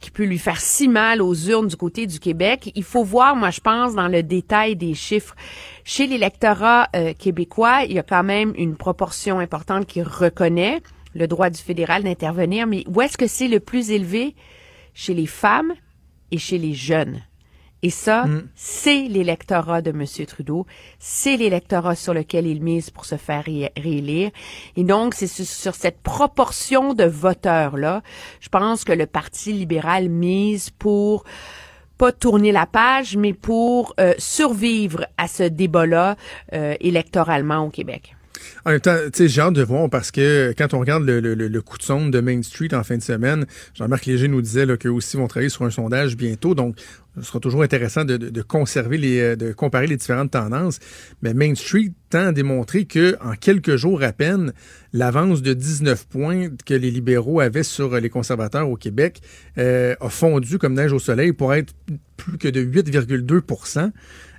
qui 0.00 0.10
peut 0.10 0.24
lui 0.24 0.38
faire 0.38 0.60
si 0.60 0.88
mal 0.88 1.22
aux 1.22 1.34
urnes 1.34 1.68
du 1.68 1.76
côté 1.76 2.06
du 2.06 2.20
Québec. 2.20 2.72
Il 2.74 2.84
faut 2.84 3.04
voir, 3.04 3.36
moi, 3.36 3.50
je 3.50 3.60
pense, 3.60 3.94
dans 3.94 4.08
le 4.08 4.22
détail 4.22 4.76
des 4.76 4.94
chiffres. 4.94 5.34
Chez 5.84 6.06
l'électorat 6.06 6.88
euh, 6.94 7.12
québécois, 7.14 7.84
il 7.84 7.92
y 7.94 7.98
a 7.98 8.02
quand 8.02 8.24
même 8.24 8.52
une 8.56 8.76
proportion 8.76 9.38
importante 9.38 9.86
qui 9.86 10.02
reconnaît 10.02 10.82
le 11.14 11.26
droit 11.26 11.50
du 11.50 11.60
fédéral 11.60 12.04
d'intervenir, 12.04 12.66
mais 12.66 12.84
où 12.86 13.00
est-ce 13.00 13.16
que 13.16 13.26
c'est 13.26 13.48
le 13.48 13.60
plus 13.60 13.90
élevé? 13.90 14.34
Chez 14.94 15.14
les 15.14 15.26
femmes 15.26 15.72
et 16.30 16.38
chez 16.38 16.58
les 16.58 16.74
jeunes. 16.74 17.22
Et 17.82 17.90
ça, 17.90 18.24
mm. 18.24 18.48
c'est 18.54 19.02
l'électorat 19.02 19.82
de 19.82 19.90
M. 19.90 20.04
Trudeau. 20.26 20.66
C'est 20.98 21.36
l'électorat 21.36 21.94
sur 21.94 22.12
lequel 22.14 22.46
il 22.46 22.62
mise 22.62 22.90
pour 22.90 23.04
se 23.04 23.16
faire 23.16 23.44
réélire. 23.44 24.30
Et 24.76 24.84
donc, 24.84 25.14
c'est 25.14 25.28
sur, 25.28 25.74
cette 25.74 26.00
proportion 26.00 26.94
de 26.94 27.04
voteurs-là, 27.04 28.02
je 28.40 28.48
pense 28.48 28.84
que 28.84 28.92
le 28.92 29.06
Parti 29.06 29.52
libéral 29.52 30.08
mise 30.08 30.70
pour 30.70 31.24
pas 31.98 32.12
tourner 32.12 32.52
la 32.52 32.66
page, 32.66 33.16
mais 33.16 33.32
pour 33.32 33.94
euh, 33.98 34.14
survivre 34.18 35.06
à 35.16 35.26
ce 35.26 35.42
débat-là 35.42 36.16
euh, 36.52 36.76
électoralement 36.80 37.58
au 37.64 37.70
Québec. 37.70 38.14
En 38.64 38.70
même 38.70 38.80
temps, 38.80 38.96
j'ai 39.18 39.40
hâte 39.40 39.54
de 39.54 39.62
voir 39.62 39.88
parce 39.90 40.10
que 40.10 40.54
quand 40.56 40.74
on 40.74 40.80
regarde 40.80 41.04
le, 41.04 41.60
coup 41.60 41.78
de 41.78 41.82
sonde 41.82 42.12
de 42.12 42.20
Main 42.20 42.42
Street 42.42 42.74
en 42.74 42.82
fin 42.84 42.96
de 42.96 43.02
semaine, 43.02 43.46
Jean-Marc 43.74 44.06
Léger 44.06 44.28
nous 44.28 44.42
disait 44.42 44.66
qu'eux 44.78 44.90
aussi 44.90 45.16
vont 45.16 45.26
travailler 45.26 45.50
sur 45.50 45.64
un 45.64 45.70
sondage 45.70 46.16
bientôt. 46.16 46.54
Donc, 46.54 46.76
ce 47.16 47.22
sera 47.22 47.40
toujours 47.40 47.62
intéressant 47.62 48.04
de, 48.04 48.42
conserver 48.42 48.98
euh, 49.20 49.36
de 49.36 49.52
comparer 49.52 49.86
les 49.86 49.96
différentes 49.96 50.30
tendances. 50.30 50.78
Mais 51.22 51.34
Main 51.34 51.54
Street 51.54 51.92
tend 52.10 52.28
à 52.28 52.32
démontrer 52.32 52.84
que 52.84 53.16
en 53.20 53.34
quelques 53.34 53.76
jours 53.76 54.02
à 54.02 54.12
peine, 54.12 54.52
l'avance 54.92 55.42
de 55.42 55.52
19 55.52 56.06
points 56.06 56.48
que 56.64 56.74
les 56.74 56.90
libéraux 56.90 57.40
avaient 57.40 57.62
sur 57.62 57.98
les 57.98 58.08
conservateurs 58.08 58.68
au 58.68 58.76
Québec 58.76 59.20
euh, 59.58 59.94
a 60.00 60.08
fondu 60.08 60.58
comme 60.58 60.74
neige 60.74 60.92
au 60.92 60.98
soleil 60.98 61.32
pour 61.32 61.54
être 61.54 61.74
plus 62.16 62.38
que 62.38 62.48
de 62.48 62.64
8,2 62.64 63.40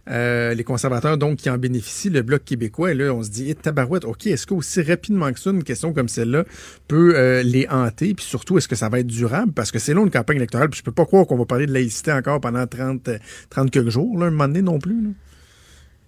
euh, 0.10 0.54
les 0.54 0.63
conservateurs, 0.63 1.17
donc, 1.17 1.38
qui 1.38 1.50
en 1.50 1.58
bénéficient, 1.58 2.10
le 2.10 2.22
Bloc 2.22 2.43
québécois, 2.43 2.93
là, 2.93 3.13
on 3.13 3.24
se 3.24 3.30
dit, 3.30 3.50
eh, 3.50 3.56
tabarouette, 3.56 4.06
OK, 4.06 4.28
est-ce 4.28 4.48
qu'aussi 4.48 4.82
rapidement 4.82 5.32
que 5.32 5.39
ça, 5.39 5.52
une 5.52 5.63
question 5.63 5.93
comme 5.93 6.08
celle-là 6.08 6.45
peut 6.88 7.13
euh, 7.15 7.43
les 7.43 7.67
hanter? 7.69 8.13
Puis 8.13 8.26
surtout, 8.26 8.58
est-ce 8.58 8.67
que 8.67 8.76
ça 8.76 8.89
va 8.89 9.00
être 9.00 9.08
durable? 9.08 9.52
Parce 9.52 9.72
que 9.72 9.80
c'est 9.80 9.93
long, 9.93 10.06
une 10.06 10.12
campagne 10.12 10.38
électorale, 10.38 10.69
puis 10.69 10.80
je 10.80 10.84
peux 10.84 10.91
pas 10.91 11.06
croire 11.06 11.28
qu'on 11.28 11.38
va 11.38 11.45
parler 11.45 11.67
de 11.67 11.74
laïcité 11.74 12.12
encore 12.12 12.41
pendant 12.41 12.65
30, 12.65 13.10
30 13.50 13.72
quelques 13.72 13.89
jours, 13.89 14.17
là, 14.17 14.28
un 14.28 14.32
moment 14.32 14.48
donné 14.48 14.62
non 14.62 14.80
plus. 14.80 15.13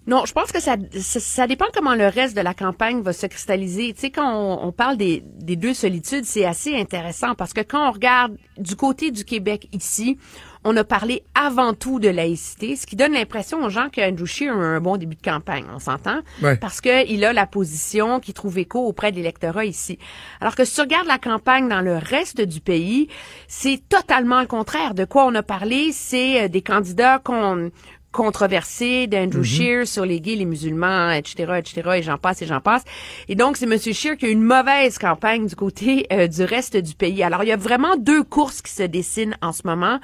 Non, 0.08 0.24
je 0.26 0.32
pense 0.32 0.50
que 0.50 0.58
ça, 0.58 0.74
ça, 1.00 1.46
dépend 1.46 1.66
comment 1.72 1.94
le 1.94 2.08
reste 2.08 2.36
de 2.36 2.40
la 2.40 2.54
campagne 2.54 3.02
va 3.02 3.12
se 3.12 3.26
cristalliser. 3.26 3.92
Tu 3.94 4.00
sais, 4.00 4.10
quand 4.10 4.58
on, 4.60 4.72
parle 4.72 4.96
des 4.96 5.22
deux 5.38 5.74
solitudes, 5.74 6.24
c'est 6.24 6.44
assez 6.44 6.74
intéressant 6.74 7.36
parce 7.36 7.52
que 7.52 7.60
quand 7.60 7.88
on 7.88 7.92
regarde 7.92 8.36
du 8.58 8.74
côté 8.74 9.12
du 9.12 9.24
Québec 9.24 9.68
ici, 9.72 10.18
on 10.64 10.76
a 10.76 10.84
parlé 10.84 11.22
avant 11.34 11.74
tout 11.74 11.98
de 11.98 12.08
laïcité, 12.08 12.76
ce 12.76 12.86
qui 12.86 12.96
donne 12.96 13.12
l'impression 13.12 13.62
aux 13.64 13.70
gens 13.70 13.88
qu'Andrew 13.90 14.26
Scheer 14.26 14.52
a 14.52 14.60
un 14.60 14.80
bon 14.80 14.96
début 14.96 15.16
de 15.16 15.22
campagne, 15.22 15.64
on 15.74 15.78
s'entend? 15.78 16.20
Parce 16.60 16.80
qu'il 16.80 17.24
a 17.24 17.32
la 17.32 17.46
position 17.46 18.20
qui 18.20 18.32
trouve 18.32 18.58
écho 18.58 18.80
auprès 18.80 19.10
de 19.10 19.16
l'électorat 19.16 19.64
ici. 19.64 19.98
Alors 20.40 20.54
que 20.54 20.64
si 20.64 20.74
tu 20.74 20.80
regardes 20.80 21.06
la 21.06 21.18
campagne 21.18 21.68
dans 21.68 21.80
le 21.80 21.96
reste 21.96 22.40
du 22.40 22.60
pays, 22.60 23.08
c'est 23.48 23.82
totalement 23.88 24.40
le 24.40 24.46
contraire. 24.46 24.94
De 24.94 25.04
quoi 25.04 25.26
on 25.26 25.34
a 25.34 25.42
parlé, 25.42 25.90
c'est 25.92 26.44
euh, 26.44 26.48
des 26.48 26.62
candidats 26.62 27.18
qu'on 27.18 27.70
controversé 28.12 29.06
d'Andrew 29.06 29.40
mm 29.40 29.44
Scheer 29.44 29.86
sur 29.86 30.04
les 30.04 30.20
gays, 30.20 30.36
les 30.36 30.44
musulmans, 30.44 31.10
etc., 31.10 31.54
etc., 31.58 31.90
et 31.96 32.02
j'en 32.02 32.18
passe 32.18 32.42
et 32.42 32.46
j'en 32.46 32.60
passe. 32.60 32.84
Et 33.28 33.34
donc, 33.34 33.56
c'est 33.56 33.64
M. 33.64 33.78
Scheer 33.78 34.16
qui 34.16 34.26
a 34.26 34.28
une 34.28 34.42
mauvaise 34.42 34.98
campagne 34.98 35.46
du 35.46 35.56
côté 35.56 36.06
euh, 36.12 36.28
du 36.28 36.44
reste 36.44 36.76
du 36.76 36.94
pays. 36.94 37.22
Alors, 37.22 37.42
il 37.42 37.48
y 37.48 37.52
a 37.52 37.56
vraiment 37.56 37.96
deux 37.96 38.22
courses 38.22 38.62
qui 38.62 38.72
se 38.72 38.82
dessinent 38.82 39.36
en 39.42 39.52
ce 39.52 39.62
moment. 39.66 39.98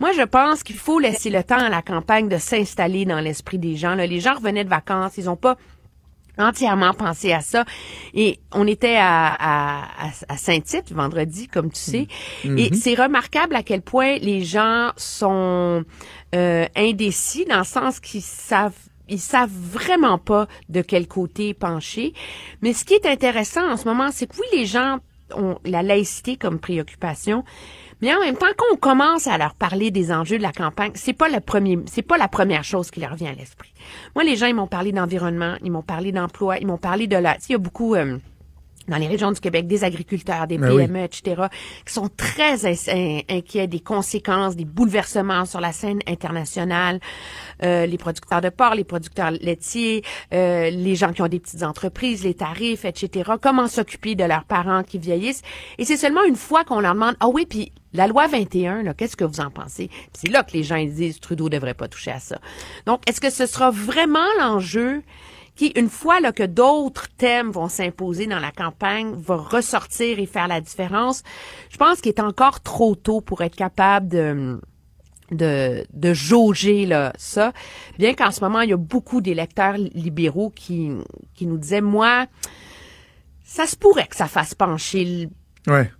Moi, 0.00 0.10
je 0.12 0.22
pense 0.22 0.62
qu'il 0.62 0.76
faut 0.76 0.98
laisser 0.98 1.30
le 1.30 1.44
temps 1.44 1.58
à 1.58 1.68
la 1.68 1.82
campagne 1.82 2.28
de 2.28 2.38
s'installer 2.38 3.04
dans 3.04 3.20
l'esprit 3.20 3.58
des 3.58 3.76
gens. 3.76 3.94
Là, 3.94 4.06
les 4.06 4.20
gens 4.20 4.34
revenaient 4.34 4.64
de 4.64 4.70
vacances, 4.70 5.12
ils 5.16 5.30
ont 5.30 5.36
pas 5.36 5.56
entièrement 6.38 6.94
pensé 6.94 7.32
à 7.32 7.40
ça. 7.40 7.64
Et 8.14 8.38
on 8.52 8.66
était 8.66 8.96
à, 8.96 9.34
à, 9.38 10.10
à 10.28 10.36
Saint-Tite 10.36 10.92
vendredi, 10.92 11.48
comme 11.48 11.70
tu 11.70 11.80
sais. 11.80 12.06
Mm-hmm. 12.44 12.58
Et 12.58 12.74
c'est 12.74 12.94
remarquable 12.94 13.54
à 13.54 13.62
quel 13.62 13.82
point 13.82 14.16
les 14.18 14.44
gens 14.44 14.92
sont 14.96 15.84
euh, 16.34 16.66
indécis 16.76 17.44
dans 17.44 17.58
le 17.58 17.64
sens 17.64 18.00
qu'ils 18.00 18.22
savent 18.22 18.72
ils 19.08 19.20
savent 19.20 19.50
vraiment 19.52 20.16
pas 20.16 20.46
de 20.68 20.80
quel 20.80 21.06
côté 21.06 21.54
pencher. 21.54 22.14
Mais 22.62 22.72
ce 22.72 22.84
qui 22.84 22.94
est 22.94 23.04
intéressant 23.04 23.70
en 23.70 23.76
ce 23.76 23.86
moment, 23.86 24.10
c'est 24.10 24.26
que 24.26 24.36
oui, 24.36 24.46
les 24.58 24.64
gens 24.64 24.98
ont 25.34 25.58
la 25.64 25.82
laïcité 25.82 26.36
comme 26.36 26.58
préoccupation. 26.58 27.44
Mais 28.02 28.12
en 28.12 28.18
même 28.18 28.36
temps, 28.36 28.48
quand 28.56 28.66
on 28.72 28.76
commence 28.76 29.28
à 29.28 29.38
leur 29.38 29.54
parler 29.54 29.92
des 29.92 30.12
enjeux 30.12 30.36
de 30.36 30.42
la 30.42 30.50
campagne, 30.50 30.90
c'est 30.94 31.12
pas 31.12 31.28
le 31.28 31.38
premier, 31.38 31.78
c'est 31.86 32.02
pas 32.02 32.18
la 32.18 32.26
première 32.26 32.64
chose 32.64 32.90
qui 32.90 32.98
leur 32.98 33.14
vient 33.14 33.30
à 33.30 33.34
l'esprit. 33.34 33.72
Moi, 34.16 34.24
les 34.24 34.34
gens, 34.34 34.46
ils 34.46 34.56
m'ont 34.56 34.66
parlé 34.66 34.90
d'environnement, 34.90 35.54
ils 35.62 35.70
m'ont 35.70 35.82
parlé 35.82 36.10
d'emploi, 36.10 36.58
ils 36.58 36.66
m'ont 36.66 36.78
parlé 36.78 37.06
de 37.06 37.16
la, 37.16 37.36
il 37.48 37.52
y 37.52 37.54
a 37.54 37.58
beaucoup, 37.58 37.94
euh, 37.94 38.18
dans 38.88 38.96
les 38.96 39.06
régions 39.06 39.32
du 39.32 39.40
Québec, 39.40 39.66
des 39.66 39.84
agriculteurs, 39.84 40.46
des 40.46 40.58
Ben 40.58 40.70
oui. 40.72 40.86
PME, 40.86 41.04
etc., 41.04 41.42
qui 41.86 41.92
sont 41.92 42.08
très 42.08 42.66
in- 42.66 43.20
inquiets 43.28 43.66
des 43.66 43.80
conséquences, 43.80 44.56
des 44.56 44.64
bouleversements 44.64 45.44
sur 45.44 45.60
la 45.60 45.72
scène 45.72 46.00
internationale. 46.06 47.00
Euh, 47.62 47.86
les 47.86 47.98
producteurs 47.98 48.40
de 48.40 48.48
porc, 48.48 48.74
les 48.74 48.84
producteurs 48.84 49.30
laitiers, 49.30 50.02
euh, 50.32 50.70
les 50.70 50.96
gens 50.96 51.12
qui 51.12 51.22
ont 51.22 51.28
des 51.28 51.38
petites 51.40 51.62
entreprises, 51.62 52.24
les 52.24 52.34
tarifs, 52.34 52.84
etc. 52.84 53.32
Comment 53.40 53.68
s'occuper 53.68 54.14
de 54.14 54.24
leurs 54.24 54.44
parents 54.44 54.82
qui 54.82 54.98
vieillissent. 54.98 55.42
Et 55.78 55.84
c'est 55.84 55.96
seulement 55.96 56.24
une 56.24 56.36
fois 56.36 56.64
qu'on 56.64 56.80
leur 56.80 56.94
demande, 56.94 57.14
ah 57.20 57.28
oui, 57.28 57.46
puis 57.46 57.72
la 57.92 58.06
loi 58.06 58.26
21, 58.26 58.82
là, 58.82 58.94
qu'est-ce 58.94 59.16
que 59.16 59.24
vous 59.24 59.40
en 59.40 59.50
pensez? 59.50 59.90
C'est 60.12 60.30
là 60.30 60.42
que 60.42 60.52
les 60.52 60.62
gens 60.62 60.76
ils 60.76 60.92
disent, 60.92 61.20
Trudeau 61.20 61.48
devrait 61.48 61.74
pas 61.74 61.88
toucher 61.88 62.10
à 62.10 62.18
ça. 62.20 62.38
Donc, 62.86 63.02
est-ce 63.08 63.20
que 63.20 63.30
ce 63.30 63.46
sera 63.46 63.70
vraiment 63.70 64.26
l'enjeu 64.40 65.02
qui, 65.54 65.68
une 65.76 65.90
fois 65.90 66.20
là, 66.20 66.32
que 66.32 66.42
d'autres 66.42 67.08
thèmes 67.16 67.50
vont 67.50 67.68
s'imposer 67.68 68.26
dans 68.26 68.38
la 68.40 68.52
campagne, 68.52 69.14
va 69.14 69.36
ressortir 69.36 70.18
et 70.18 70.26
faire 70.26 70.48
la 70.48 70.60
différence, 70.60 71.22
je 71.70 71.76
pense 71.76 72.00
qu'il 72.00 72.10
est 72.10 72.20
encore 72.20 72.60
trop 72.60 72.94
tôt 72.94 73.20
pour 73.20 73.42
être 73.42 73.56
capable 73.56 74.08
de 74.08 74.60
de, 75.30 75.86
de 75.94 76.12
jauger 76.12 76.84
là, 76.84 77.14
ça, 77.16 77.52
bien 77.98 78.12
qu'en 78.12 78.30
ce 78.30 78.42
moment, 78.42 78.60
il 78.60 78.68
y 78.68 78.72
a 78.74 78.76
beaucoup 78.76 79.22
d'électeurs 79.22 79.78
libéraux 79.78 80.50
qui, 80.50 80.90
qui 81.34 81.46
nous 81.46 81.56
disaient, 81.56 81.80
moi, 81.80 82.26
ça 83.42 83.66
se 83.66 83.74
pourrait 83.76 84.06
que 84.08 84.16
ça 84.16 84.26
fasse 84.26 84.54
pencher 84.54 85.04
le- 85.66 85.72
Ouais. 85.72 85.90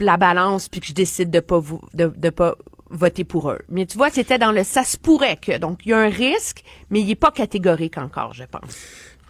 la 0.00 0.16
balance 0.16 0.70
puis 0.70 0.80
que 0.80 0.86
je 0.86 0.94
décide 0.94 1.28
de 1.30 1.40
pas 1.40 1.58
vous, 1.58 1.82
de, 1.92 2.06
de 2.16 2.30
pas 2.30 2.54
voter 2.90 3.24
pour 3.24 3.50
eux. 3.50 3.60
Mais 3.68 3.86
tu 3.86 3.96
vois, 3.96 4.10
c'était 4.10 4.38
dans 4.38 4.52
le 4.52 4.64
ça 4.64 4.84
se 4.84 4.96
pourrait 4.96 5.36
que. 5.36 5.58
Donc, 5.58 5.80
il 5.84 5.90
y 5.90 5.92
a 5.92 5.98
un 5.98 6.08
risque, 6.08 6.62
mais 6.90 7.00
il 7.00 7.10
est 7.10 7.14
pas 7.16 7.30
catégorique 7.30 7.98
encore, 7.98 8.34
je 8.34 8.44
pense. 8.44 8.76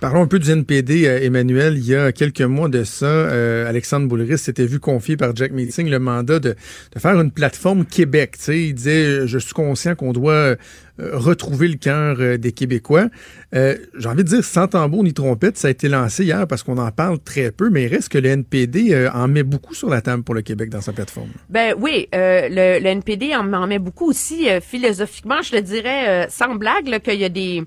Parlons 0.01 0.23
un 0.23 0.27
peu 0.29 0.39
du 0.39 0.49
NPD, 0.49 1.09
euh, 1.09 1.19
Emmanuel. 1.21 1.77
Il 1.77 1.85
y 1.85 1.97
a 1.97 2.13
quelques 2.13 2.43
mois 2.43 2.69
de 2.69 2.85
ça, 2.85 3.07
euh, 3.07 3.69
Alexandre 3.69 4.07
Boulris 4.07 4.39
s'était 4.39 4.65
vu 4.65 4.79
confier 4.79 5.17
par 5.17 5.35
Jack 5.35 5.51
Meeting 5.51 5.91
le 5.91 5.99
mandat 5.99 6.39
de, 6.39 6.55
de 6.95 7.01
faire 7.01 7.21
une 7.21 7.33
plateforme 7.33 7.85
Québec. 7.85 8.37
Tu 8.37 8.45
sais, 8.45 8.63
il 8.63 8.75
disait, 8.75 9.27
je 9.27 9.39
suis 9.39 9.55
conscient 9.55 9.97
qu'on 9.97 10.13
doit 10.13 10.33
euh, 10.33 10.57
retrouver 10.99 11.67
le 11.67 11.75
cœur 11.75 12.17
euh, 12.21 12.37
des 12.37 12.53
Québécois. 12.53 13.09
J'ai 13.53 14.09
envie 14.09 14.23
de 14.23 14.29
dire, 14.29 14.45
sans 14.45 14.69
tambour 14.69 15.03
ni 15.03 15.13
trompette, 15.13 15.59
ça 15.59 15.67
a 15.67 15.73
été 15.73 15.89
lancé 15.89 16.23
hier 16.23 16.47
parce 16.47 16.63
qu'on 16.63 16.79
en 16.79 16.93
parle 16.93 17.19
très 17.19 17.51
peu, 17.51 17.69
mais 17.69 17.83
il 17.83 17.89
reste 17.89 18.11
que 18.11 18.19
le 18.19 18.29
NPD 18.29 19.09
en 19.13 19.27
met 19.27 19.43
beaucoup 19.43 19.75
sur 19.75 19.89
la 19.89 20.01
table 20.01 20.23
pour 20.23 20.37
le 20.37 20.43
Québec 20.43 20.71
dans 20.71 20.81
sa 20.81 20.93
plateforme. 20.93 21.31
Ben 21.49 21.75
oui, 21.77 22.07
le, 22.13 22.79
le 22.79 22.87
NPD 22.87 23.35
en, 23.35 23.53
en 23.53 23.67
met 23.67 23.81
beaucoup 23.81 24.09
aussi 24.09 24.47
philosophiquement, 24.61 25.43
je 25.43 25.57
le 25.57 25.63
dirais 25.63 26.29
sans 26.31 26.55
blague 26.55 27.01
qu'il 27.01 27.19
y 27.19 27.25
a 27.25 27.31
des 27.31 27.65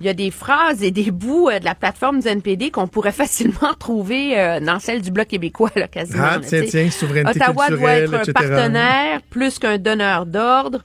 il 0.00 0.06
y 0.06 0.08
a 0.08 0.14
des 0.14 0.30
phrases 0.30 0.82
et 0.82 0.90
des 0.90 1.10
bouts 1.10 1.48
euh, 1.48 1.58
de 1.58 1.64
la 1.64 1.74
plateforme 1.74 2.20
du 2.20 2.28
NPD 2.28 2.70
qu'on 2.70 2.86
pourrait 2.86 3.12
facilement 3.24 3.74
trouver 3.78 4.38
euh, 4.38 4.60
dans 4.60 4.78
celle 4.78 5.02
du 5.02 5.10
Bloc 5.10 5.28
québécois, 5.28 5.70
là, 5.74 5.88
quasiment. 5.88 6.24
Ah, 6.24 6.38
tiens, 6.40 6.62
tiens, 6.68 6.90
souveraineté 6.90 7.40
Ottawa 7.40 7.70
doit 7.70 7.92
être 7.92 8.14
un 8.14 8.18
etc. 8.18 8.32
partenaire 8.32 9.20
plus 9.30 9.58
qu'un 9.58 9.78
donneur 9.78 10.26
d'ordre. 10.26 10.82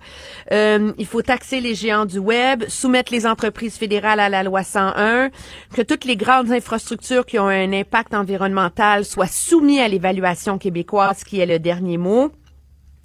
Euh, 0.52 0.92
il 0.98 1.06
faut 1.06 1.22
taxer 1.22 1.60
les 1.60 1.76
géants 1.76 2.06
du 2.06 2.20
web, 2.20 2.64
soumettre 2.68 3.14
les 3.14 3.26
entreprises 3.26 3.76
fédérales 3.76 4.20
à 4.20 4.30
la 4.30 4.44
loi 4.44 4.64
101, 4.64 5.30
que 5.74 5.82
toutes 5.82 6.06
les 6.06 6.16
grandes 6.16 6.52
infrastructures 6.52 7.26
qui 7.26 7.40
ont 7.40 7.48
un 7.48 7.72
impact 7.74 8.14
environnemental 8.14 9.06
soient 9.06 9.28
soumises 9.28 9.80
à 9.80 9.88
l'évaluation 9.88 10.58
québécoise, 10.58 11.24
qui 11.24 11.40
est 11.40 11.46
le 11.46 11.60
dernier 11.60 11.98
mot 11.98 12.32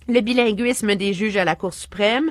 le 0.08 0.20
bilinguisme 0.20 0.94
des 0.94 1.12
juges 1.12 1.36
à 1.36 1.44
la 1.44 1.54
Cour 1.54 1.74
suprême, 1.74 2.30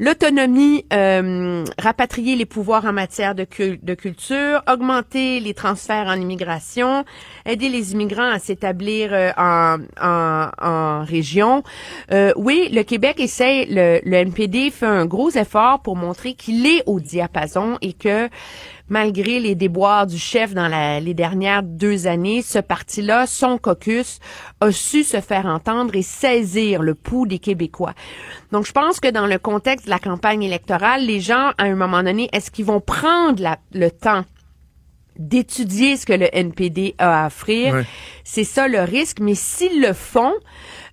l'autonomie, 0.00 0.84
euh, 0.92 1.64
rapatrier 1.78 2.34
les 2.34 2.46
pouvoirs 2.46 2.84
en 2.84 2.92
matière 2.92 3.34
de, 3.34 3.44
cul- 3.44 3.78
de 3.82 3.94
culture, 3.94 4.60
augmenter 4.68 5.38
les 5.38 5.54
transferts 5.54 6.08
en 6.08 6.14
immigration, 6.14 7.04
aider 7.46 7.68
les 7.68 7.92
immigrants 7.92 8.28
à 8.30 8.38
s'établir 8.40 9.10
euh, 9.12 9.30
en 9.36 11.04
région. 11.04 11.62
Euh, 12.10 12.32
oui, 12.36 12.68
le 12.72 12.82
Québec 12.82 13.20
essaie, 13.20 13.66
le, 13.70 14.00
le 14.04 14.16
NPD 14.16 14.70
fait 14.70 14.86
un 14.86 15.06
gros 15.06 15.30
effort 15.30 15.80
pour 15.80 15.94
montrer 15.96 16.34
qu'il 16.34 16.66
est 16.66 16.82
au 16.86 16.98
diapason 17.00 17.78
et 17.82 17.92
que 17.92 18.28
malgré 18.92 19.40
les 19.40 19.54
déboires 19.54 20.06
du 20.06 20.18
chef 20.18 20.52
dans 20.52 20.68
la- 20.68 21.00
les 21.00 21.14
dernières 21.14 21.62
deux 21.62 22.06
années, 22.06 22.42
ce 22.42 22.58
parti-là, 22.58 23.26
son 23.26 23.56
caucus, 23.56 24.18
a 24.60 24.70
su 24.70 25.02
se 25.02 25.22
faire 25.22 25.46
entendre 25.46 25.96
et 25.96 26.02
saisir 26.02 26.82
le 26.82 26.94
pouls 26.94 27.26
des 27.26 27.38
Québécois. 27.38 27.94
Donc, 28.52 28.66
je 28.66 28.72
pense 28.72 29.00
que 29.00 29.08
dans 29.08 29.26
le 29.26 29.38
contexte 29.38 29.86
de 29.86 29.90
la 29.90 29.98
campagne 29.98 30.42
électorale, 30.42 31.06
les 31.06 31.20
gens, 31.20 31.52
à 31.56 31.62
un 31.64 31.74
moment 31.74 32.02
donné, 32.02 32.28
est-ce 32.34 32.50
qu'ils 32.50 32.66
vont 32.66 32.80
prendre 32.80 33.56
le 33.72 33.90
temps 33.90 34.24
d'étudier 35.18 35.96
ce 35.96 36.06
que 36.06 36.12
le 36.12 36.28
NPD 36.32 36.94
a 36.98 37.24
à 37.24 37.26
offrir. 37.26 37.84
C'est 38.24 38.44
ça 38.44 38.68
le 38.68 38.80
risque. 38.80 39.20
Mais 39.20 39.34
s'ils 39.34 39.80
le 39.80 39.92
font, 39.92 40.32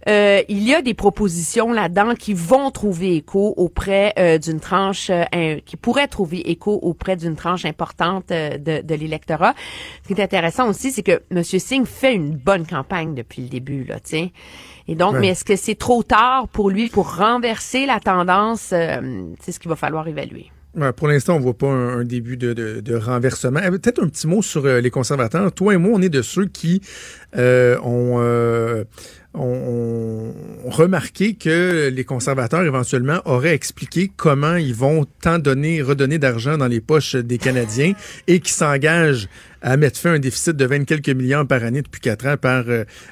euh, 0.07 0.41
il 0.47 0.63
y 0.63 0.73
a 0.73 0.81
des 0.81 0.93
propositions 0.93 1.73
là-dedans 1.73 2.15
qui 2.15 2.33
vont 2.33 2.71
trouver 2.71 3.17
écho 3.17 3.53
auprès 3.57 4.13
euh, 4.17 4.37
d'une 4.37 4.59
tranche, 4.59 5.09
euh, 5.09 5.59
qui 5.65 5.75
pourraient 5.75 6.07
trouver 6.07 6.49
écho 6.49 6.79
auprès 6.81 7.15
d'une 7.17 7.35
tranche 7.35 7.65
importante 7.65 8.31
euh, 8.31 8.57
de, 8.57 8.81
de 8.81 8.95
l'électorat. 8.95 9.53
Ce 10.03 10.07
qui 10.07 10.19
est 10.19 10.23
intéressant 10.23 10.69
aussi, 10.69 10.91
c'est 10.91 11.03
que 11.03 11.21
M. 11.31 11.43
Singh 11.43 11.85
fait 11.85 12.15
une 12.15 12.35
bonne 12.35 12.65
campagne 12.65 13.13
depuis 13.13 13.41
le 13.41 13.49
début, 13.49 13.83
là, 13.83 13.99
tu 13.99 14.09
sais. 14.11 14.31
Et 14.87 14.95
donc, 14.95 15.15
mais 15.19 15.27
est-ce 15.27 15.45
que 15.45 15.55
c'est 15.55 15.75
trop 15.75 16.01
tard 16.01 16.47
pour 16.47 16.71
lui 16.71 16.89
pour 16.89 17.17
renverser 17.17 17.85
la 17.85 17.99
tendance? 17.99 18.73
C'est 19.39 19.51
ce 19.51 19.59
qu'il 19.59 19.69
va 19.69 19.75
falloir 19.75 20.07
évaluer. 20.07 20.49
Pour 20.95 21.07
l'instant, 21.07 21.35
on 21.35 21.39
voit 21.39 21.57
pas 21.57 21.67
un, 21.67 22.03
début 22.03 22.37
de, 22.37 22.53
de- 22.53 22.95
renversement. 22.95 23.59
Euh, 23.59 23.71
Peut-être 23.71 24.03
un 24.03 24.07
petit 24.07 24.27
mot 24.27 24.43
sur 24.43 24.65
euh, 24.65 24.81
les 24.81 24.91
conservateurs. 24.91 25.51
Toi 25.51 25.73
et 25.73 25.77
moi, 25.77 25.93
on 25.95 26.01
est 26.01 26.09
de 26.09 26.21
ceux 26.21 26.45
qui 26.45 26.81
euh, 27.35 27.75
ont, 27.83 28.85
remarqué 30.65 31.33
que 31.35 31.89
les 31.89 32.03
conservateurs, 32.03 32.61
éventuellement, 32.63 33.19
auraient 33.25 33.53
expliqué 33.53 34.11
comment 34.15 34.55
ils 34.55 34.75
vont 34.75 35.05
tant 35.21 35.39
donner, 35.39 35.81
redonner 35.81 36.19
d'argent 36.19 36.57
dans 36.57 36.67
les 36.67 36.81
poches 36.81 37.15
des 37.15 37.37
Canadiens 37.39 37.93
et 38.27 38.39
qui 38.39 38.51
s'engagent 38.53 39.27
à 39.61 39.75
mettre 39.75 39.99
fin 39.99 40.11
à 40.11 40.13
un 40.13 40.19
déficit 40.19 40.55
de 40.55 40.65
20 40.65 40.85
quelques 40.85 41.09
millions 41.09 41.45
par 41.45 41.63
année 41.63 41.81
depuis 41.81 42.01
quatre 42.01 42.27
ans 42.27 42.37
par 42.37 42.65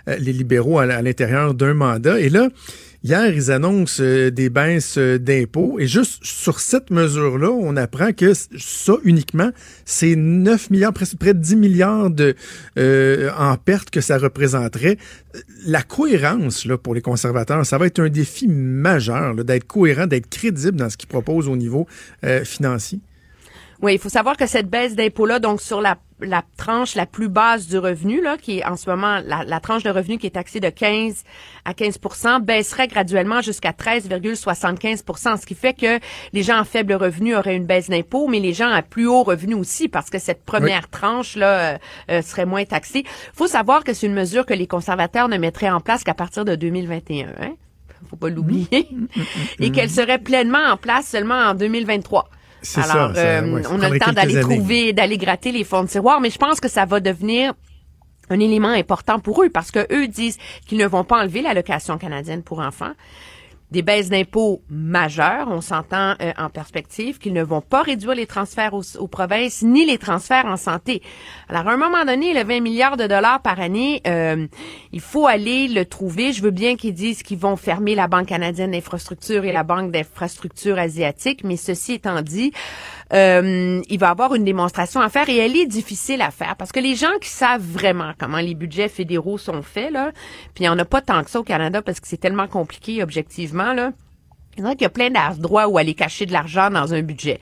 les 0.08 0.34
libéraux 0.34 0.80
à, 0.80 0.84
à 0.84 1.01
l'intérieur 1.01 1.53
d'un 1.53 1.74
mandat. 1.74 2.20
Et 2.20 2.30
là, 2.30 2.49
Hier, 3.08 3.34
ils 3.34 3.51
annoncent 3.51 4.03
euh, 4.03 4.32
des 4.32 4.49
baisses 4.49 4.97
euh, 4.97 5.18
d'impôts 5.18 5.80
et 5.80 5.88
juste 5.88 6.20
sur 6.26 6.60
cette 6.60 6.91
mesure-là, 6.91 7.49
on 7.49 7.78
apprend 7.78 8.12
que 8.12 8.34
ça 8.34 8.95
uniquement, 9.05 9.51
c'est 9.86 10.18
9 10.18 10.72
milliards, 10.72 10.91
près 10.91 11.34
de 11.34 11.39
10 11.39 11.55
milliards 11.55 12.10
de, 12.10 12.36
euh, 12.78 13.30
en 13.38 13.55
pertes 13.55 13.91
que 13.91 14.01
ça 14.01 14.18
représenterait. 14.18 14.97
La 15.66 15.84
cohérence 15.84 16.66
là, 16.66 16.78
pour 16.78 16.95
les 16.95 17.01
conservateurs, 17.01 17.66
ça 17.66 17.78
va 17.78 17.86
être 17.86 17.99
un 17.99 18.10
défi 18.10 18.49
majeur 18.49 19.36
là, 19.36 19.43
d'être 19.45 19.68
cohérent, 19.68 20.05
d'être 20.05 20.28
crédible 20.30 20.76
dans 20.76 20.89
ce 20.89 20.97
qu'ils 20.97 21.08
proposent 21.08 21.47
au 21.47 21.55
niveau 21.55 21.88
financier. 22.43 22.99
Oui, 23.82 23.93
il 23.93 23.99
faut 23.99 24.10
savoir 24.10 24.36
que 24.36 24.47
cette 24.47 24.70
baisse 24.70 24.97
d'impôt-là, 24.97 25.39
donc 25.39 25.62
sur 25.62 25.80
la, 25.80 25.97
la 26.20 26.43
tranche 26.57 26.95
la 26.95 27.05
plus 27.05 27.30
basse 27.30 27.68
du 27.68 27.78
revenu, 27.78 28.22
là, 28.22 28.38
qui 28.38 28.59
est 28.59 28.65
en 28.65 28.76
ce 28.76 28.89
moment 28.89 29.20
la, 29.26 29.43
la 29.43 29.59
tranche 29.59 29.84
de 29.84 29.89
revenu 29.89 30.18
qui 30.18 30.28
est 30.28 30.32
taxée 30.32 30.59
de 30.59 30.70
15 30.70 31.24
à 31.65 31.74
15% 31.74 32.41
baisserait 32.41 32.88
graduellement 32.88 33.41
jusqu'à 33.41 33.72
13,75% 33.72 35.39
ce 35.39 35.45
qui 35.45 35.55
fait 35.55 35.74
que 35.74 35.99
les 36.34 36.43
gens 36.43 36.59
à 36.59 36.63
faible 36.63 36.93
revenu 36.93 37.36
auraient 37.36 37.55
une 37.55 37.65
baisse 37.65 37.89
d'impôt, 37.89 38.28
mais 38.28 38.39
les 38.39 38.53
gens 38.53 38.70
à 38.70 38.82
plus 38.82 39.07
haut 39.07 39.24
revenu 39.24 39.53
aussi, 39.53 39.88
parce 39.88 40.09
que 40.09 40.20
cette 40.20 40.43
première 40.43 40.89
tranche-là 40.89 41.47
euh, 41.47 41.78
euh, 42.11 42.22
serait 42.22 42.45
moins 42.45 42.65
taxée. 42.65 43.03
faut 43.34 43.47
savoir 43.47 43.84
que 43.84 43.93
c'est 43.93 44.07
une 44.07 44.13
mesure 44.13 44.45
que 44.45 44.53
les 44.53 44.68
conservateurs 44.68 45.28
ne 45.28 45.38
mettraient 45.38 45.70
en 45.70 45.82
place 45.82 46.03
qu'à 46.03 46.13
partir 46.13 46.45
de 46.45 46.55
2021. 46.55 47.28
Hein? 47.41 47.53
Faut 48.09 48.15
pas 48.15 48.30
l'oublier. 48.30 48.88
Et 49.59 49.72
qu'elle 49.72 49.89
serait 49.89 50.20
pleinement 50.20 50.72
en 50.72 50.78
place 50.78 51.07
seulement 51.07 51.36
en 51.36 51.53
2023. 51.53 52.30
C'est 52.68 52.82
Alors, 52.82 53.15
ça, 53.15 53.15
ça, 53.15 53.22
euh, 53.22 53.53
ouais, 53.53 53.61
on 53.72 53.82
a 53.82 53.89
le 53.89 53.97
temps 53.97 54.11
d'aller 54.11 54.36
années. 54.36 54.55
trouver, 54.55 54.91
d'aller 54.91 55.18
gratter 55.18 55.53
les 55.53 55.63
fonds 55.63 55.84
de 55.84 55.88
tiroir, 55.88 56.20
mais 56.20 56.30
je 56.30 56.38
pense 56.38 56.59
que 56.59 56.68
ça 56.68 56.84
va 56.84 56.99
devenir 56.99 57.53
un 58.30 58.39
élément 58.41 58.68
important 58.68 59.20
pour 59.20 59.41
eux 59.41 59.49
parce 59.49 59.72
que 59.72 59.88
eux 59.93 60.09
disent 60.09 60.38
qu'ils 60.65 60.78
ne 60.78 60.86
vont 60.86 61.05
pas 61.05 61.22
enlever 61.22 61.41
l'allocation 61.41 61.97
canadienne 61.97 62.43
pour 62.43 62.59
enfants. 62.59 62.91
Des 63.72 63.82
baisses 63.82 64.09
d'impôts 64.09 64.61
majeures, 64.70 65.47
on 65.49 65.59
s'entend 65.59 66.15
euh, 66.22 66.32
en 66.38 66.49
perspective, 66.49 67.18
qu'ils 67.18 67.34
ne 67.34 67.43
vont 67.43 67.61
pas 67.61 67.82
réduire 67.82 68.15
les 68.15 68.26
transferts 68.26 68.74
aux, 68.74 69.07
provinces 69.07 69.61
ni 69.61 69.86
les 69.86 69.97
transferts 69.97 70.45
en 70.45 70.55
santé. 70.55 71.01
Alors, 71.49 71.68
à 71.68 71.74
un 71.74 71.78
moment 71.78 72.05
donné, 72.05 72.34
le 72.34 72.43
20 72.43 72.61
milliards 72.61 72.95
de 72.95 73.07
dollars 73.07 73.41
par 73.41 73.59
année, 73.59 74.01
euh, 74.07 74.47
il 74.93 75.01
faut 75.01 75.28
aller 75.28 75.68
le 75.68 75.84
trouver. 75.84 76.32
Je 76.32 76.41
veux 76.41 76.51
bien 76.51 76.78
qu'ils 76.78 76.93
disent 76.93 77.24
qu'ils 77.24 77.39
vont 77.39 77.57
fermer 77.57 77.93
la 77.93 78.07
Banque 78.07 78.28
canadienne 78.28 78.72
d'infrastructure 78.72 79.43
et 79.43 79.51
la 79.51 79.63
Banque 79.63 79.91
d'infrastructure 79.91 80.80
asiatique, 80.80 81.43
mais 81.43 81.57
ceci 81.57 81.93
étant 81.93 82.22
dit, 82.22 82.53
euh, 83.14 83.82
il 83.89 83.99
va 83.99 84.10
avoir 84.10 84.36
une 84.36 84.43
démonstration 84.43 85.01
à 85.01 85.10
faire 85.10 85.30
et 85.30 85.38
elle 85.38 85.55
est 85.55 85.66
difficile 85.66 86.22
à 86.22 86.32
faire 86.32 86.55
parce 86.58 86.72
que 86.72 86.80
les 86.80 86.95
gens 86.95 87.18
qui 87.22 87.30
savent 87.30 87.62
vraiment 87.62 88.12
comment 88.18 88.39
les 88.39 88.53
budgets 88.53 88.89
fédéraux 88.89 89.38
sont 89.38 89.62
faits, 89.62 89.91
là, 89.91 90.12
puis 90.53 90.64
il 90.64 90.68
n'y 90.68 90.70
en 90.70 90.80
a 90.80 90.86
pas 90.86 91.01
tant 91.01 91.24
que 91.24 91.30
ça 91.30 91.39
au 91.39 91.43
Canada 91.43 91.82
parce 91.82 91.99
que 91.99 92.08
c'est 92.08 92.18
tellement 92.18 92.47
compliqué 92.47 93.01
objectivement, 93.03 93.74
là. 93.74 93.91
Il 94.60 94.82
y 94.82 94.86
a 94.86 94.89
plein 94.89 95.12
d'endroits 95.12 95.68
où 95.68 95.78
aller 95.78 95.93
cacher 95.93 96.26
de 96.26 96.34
l'argent 96.34 96.72
dans 96.72 96.93
un 96.93 97.03
budget. 97.03 97.39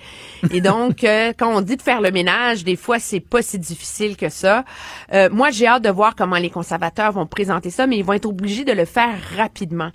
Et 0.52 0.60
donc, 0.60 1.04
euh, 1.06 1.32
quand 1.38 1.56
on 1.56 1.62
dit 1.62 1.78
de 1.78 1.82
faire 1.82 2.02
le 2.02 2.12
ménage, 2.12 2.66
des 2.66 2.76
fois, 2.76 3.00
c'est 3.00 3.22
pas 3.22 3.42
si 3.42 3.58
difficile 3.58 4.18
que 4.18 4.28
ça. 4.28 4.66
Euh, 5.14 5.30
moi, 5.32 5.50
j'ai 5.50 5.66
hâte 5.66 5.84
de 5.84 5.90
voir 5.90 6.16
comment 6.16 6.36
les 6.36 6.50
conservateurs 6.50 7.14
vont 7.14 7.26
présenter 7.26 7.70
ça, 7.70 7.88
mais 7.88 7.98
ils 7.98 8.04
vont 8.04 8.14
être 8.14 8.26
obligés 8.26 8.66
de 8.66 8.74
le 8.74 8.84
faire 8.84 9.16
rapidement. 9.38 9.92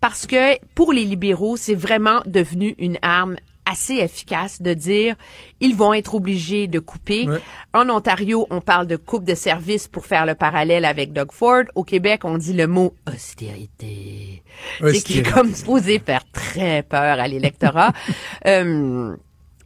Parce 0.00 0.26
que 0.26 0.58
pour 0.74 0.94
les 0.94 1.04
libéraux, 1.04 1.58
c'est 1.58 1.74
vraiment 1.74 2.22
devenu 2.24 2.74
une 2.78 2.98
arme 3.02 3.36
assez 3.70 3.94
efficace 3.94 4.60
de 4.60 4.74
dire 4.74 5.16
ils 5.60 5.76
vont 5.76 5.94
être 5.94 6.14
obligés 6.14 6.66
de 6.66 6.78
couper. 6.78 7.26
En 7.72 7.88
Ontario, 7.88 8.46
on 8.50 8.60
parle 8.60 8.86
de 8.86 8.96
coupe 8.96 9.24
de 9.24 9.34
service 9.34 9.88
pour 9.88 10.06
faire 10.06 10.26
le 10.26 10.34
parallèle 10.34 10.84
avec 10.84 11.12
Doug 11.12 11.32
Ford. 11.32 11.64
Au 11.74 11.84
Québec, 11.84 12.24
on 12.24 12.38
dit 12.38 12.52
le 12.52 12.66
mot 12.66 12.94
austérité. 13.12 14.42
C'est 14.80 15.02
qui 15.02 15.18
est 15.20 15.32
comme 15.32 15.54
supposé 15.54 15.98
faire 15.98 16.24
très 16.32 16.82
peur 16.82 17.20
à 17.20 17.28
l'électorat. 17.28 17.92
euh, 18.46 19.16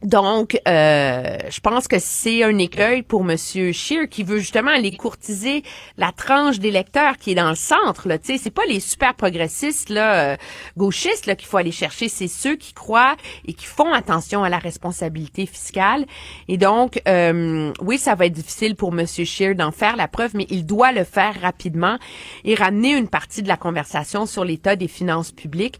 donc, 0.03 0.59
euh, 0.67 1.37
je 1.49 1.59
pense 1.59 1.87
que 1.87 1.97
c'est 1.97 2.43
un 2.43 2.57
écueil 2.59 3.01
pour 3.01 3.23
Monsieur 3.23 3.71
Scheer 3.71 4.07
qui 4.07 4.23
veut 4.23 4.37
justement 4.37 4.71
aller 4.71 4.95
courtiser 4.95 5.63
la 5.97 6.11
tranche 6.11 6.59
d'électeurs 6.59 7.17
qui 7.17 7.31
est 7.31 7.35
dans 7.35 7.49
le 7.49 7.55
centre. 7.55 8.07
Là, 8.07 8.17
c'est 8.21 8.51
pas 8.51 8.65
les 8.67 8.79
super 8.79 9.15
progressistes 9.15 9.89
là, 9.89 10.33
euh, 10.33 10.37
gauchistes 10.77 11.25
là 11.25 11.35
qu'il 11.35 11.47
faut 11.47 11.57
aller 11.57 11.71
chercher, 11.71 12.09
c'est 12.09 12.27
ceux 12.27 12.55
qui 12.55 12.73
croient 12.73 13.15
et 13.47 13.53
qui 13.53 13.65
font 13.65 13.91
attention 13.91 14.43
à 14.43 14.49
la 14.49 14.59
responsabilité 14.59 15.47
fiscale. 15.47 16.05
Et 16.47 16.57
donc, 16.57 17.01
euh, 17.07 17.73
oui, 17.81 17.97
ça 17.97 18.13
va 18.13 18.27
être 18.27 18.33
difficile 18.33 18.75
pour 18.75 18.91
Monsieur 18.91 19.25
Scheer 19.25 19.55
d'en 19.55 19.71
faire 19.71 19.95
la 19.95 20.07
preuve, 20.07 20.35
mais 20.35 20.45
il 20.49 20.65
doit 20.65 20.91
le 20.91 21.03
faire 21.03 21.41
rapidement 21.41 21.97
et 22.45 22.53
ramener 22.53 22.95
une 22.95 23.07
partie 23.07 23.41
de 23.41 23.47
la 23.47 23.57
conversation 23.57 24.27
sur 24.27 24.45
l'état 24.45 24.75
des 24.75 24.87
finances 24.87 25.31
publiques 25.31 25.79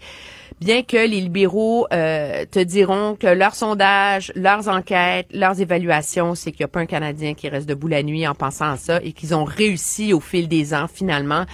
bien 0.60 0.84
que 0.84 0.98
les 0.98 1.22
libéraux 1.22 1.88
euh, 1.94 2.46
te 2.50 2.60
diront 2.60 3.16
que 3.16 3.28
leurs 3.28 3.56
sondages, 3.56 4.32
leurs 4.36 4.68
enquêtes, 4.68 5.28
leurs 5.32 5.60
évaluations, 5.62 6.36
c'est 6.36 6.52
qu'il 6.52 6.62
n'y 6.62 6.66
a 6.66 6.70
pas 6.70 6.80
un 6.80 6.86
Canadien 6.86 7.34
qui 7.34 7.50
reste 7.50 7.68
debout 7.68 7.88
la 7.88 8.04
nuit 8.04 8.28
en 8.28 8.36
pensant 8.36 8.72
à 8.72 8.78
ça 8.78 9.00
et 9.04 9.14
qu'ils 9.14 9.36
ont 9.36 9.46
réussi 9.46 10.14
au 10.14 10.20
fil 10.20 10.48
des 10.48 10.74
ans 10.74 10.88
finalement 10.88 11.46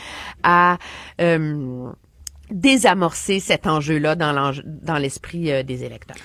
à 0.44 0.78
euh, 1.22 1.90
désamorcer 2.50 3.40
cet 3.40 3.68
enjeu-là 3.68 4.16
dans 4.16 4.98
l'esprit 4.98 5.52
euh, 5.52 5.64
des 5.64 5.84
électeurs. 5.84 6.18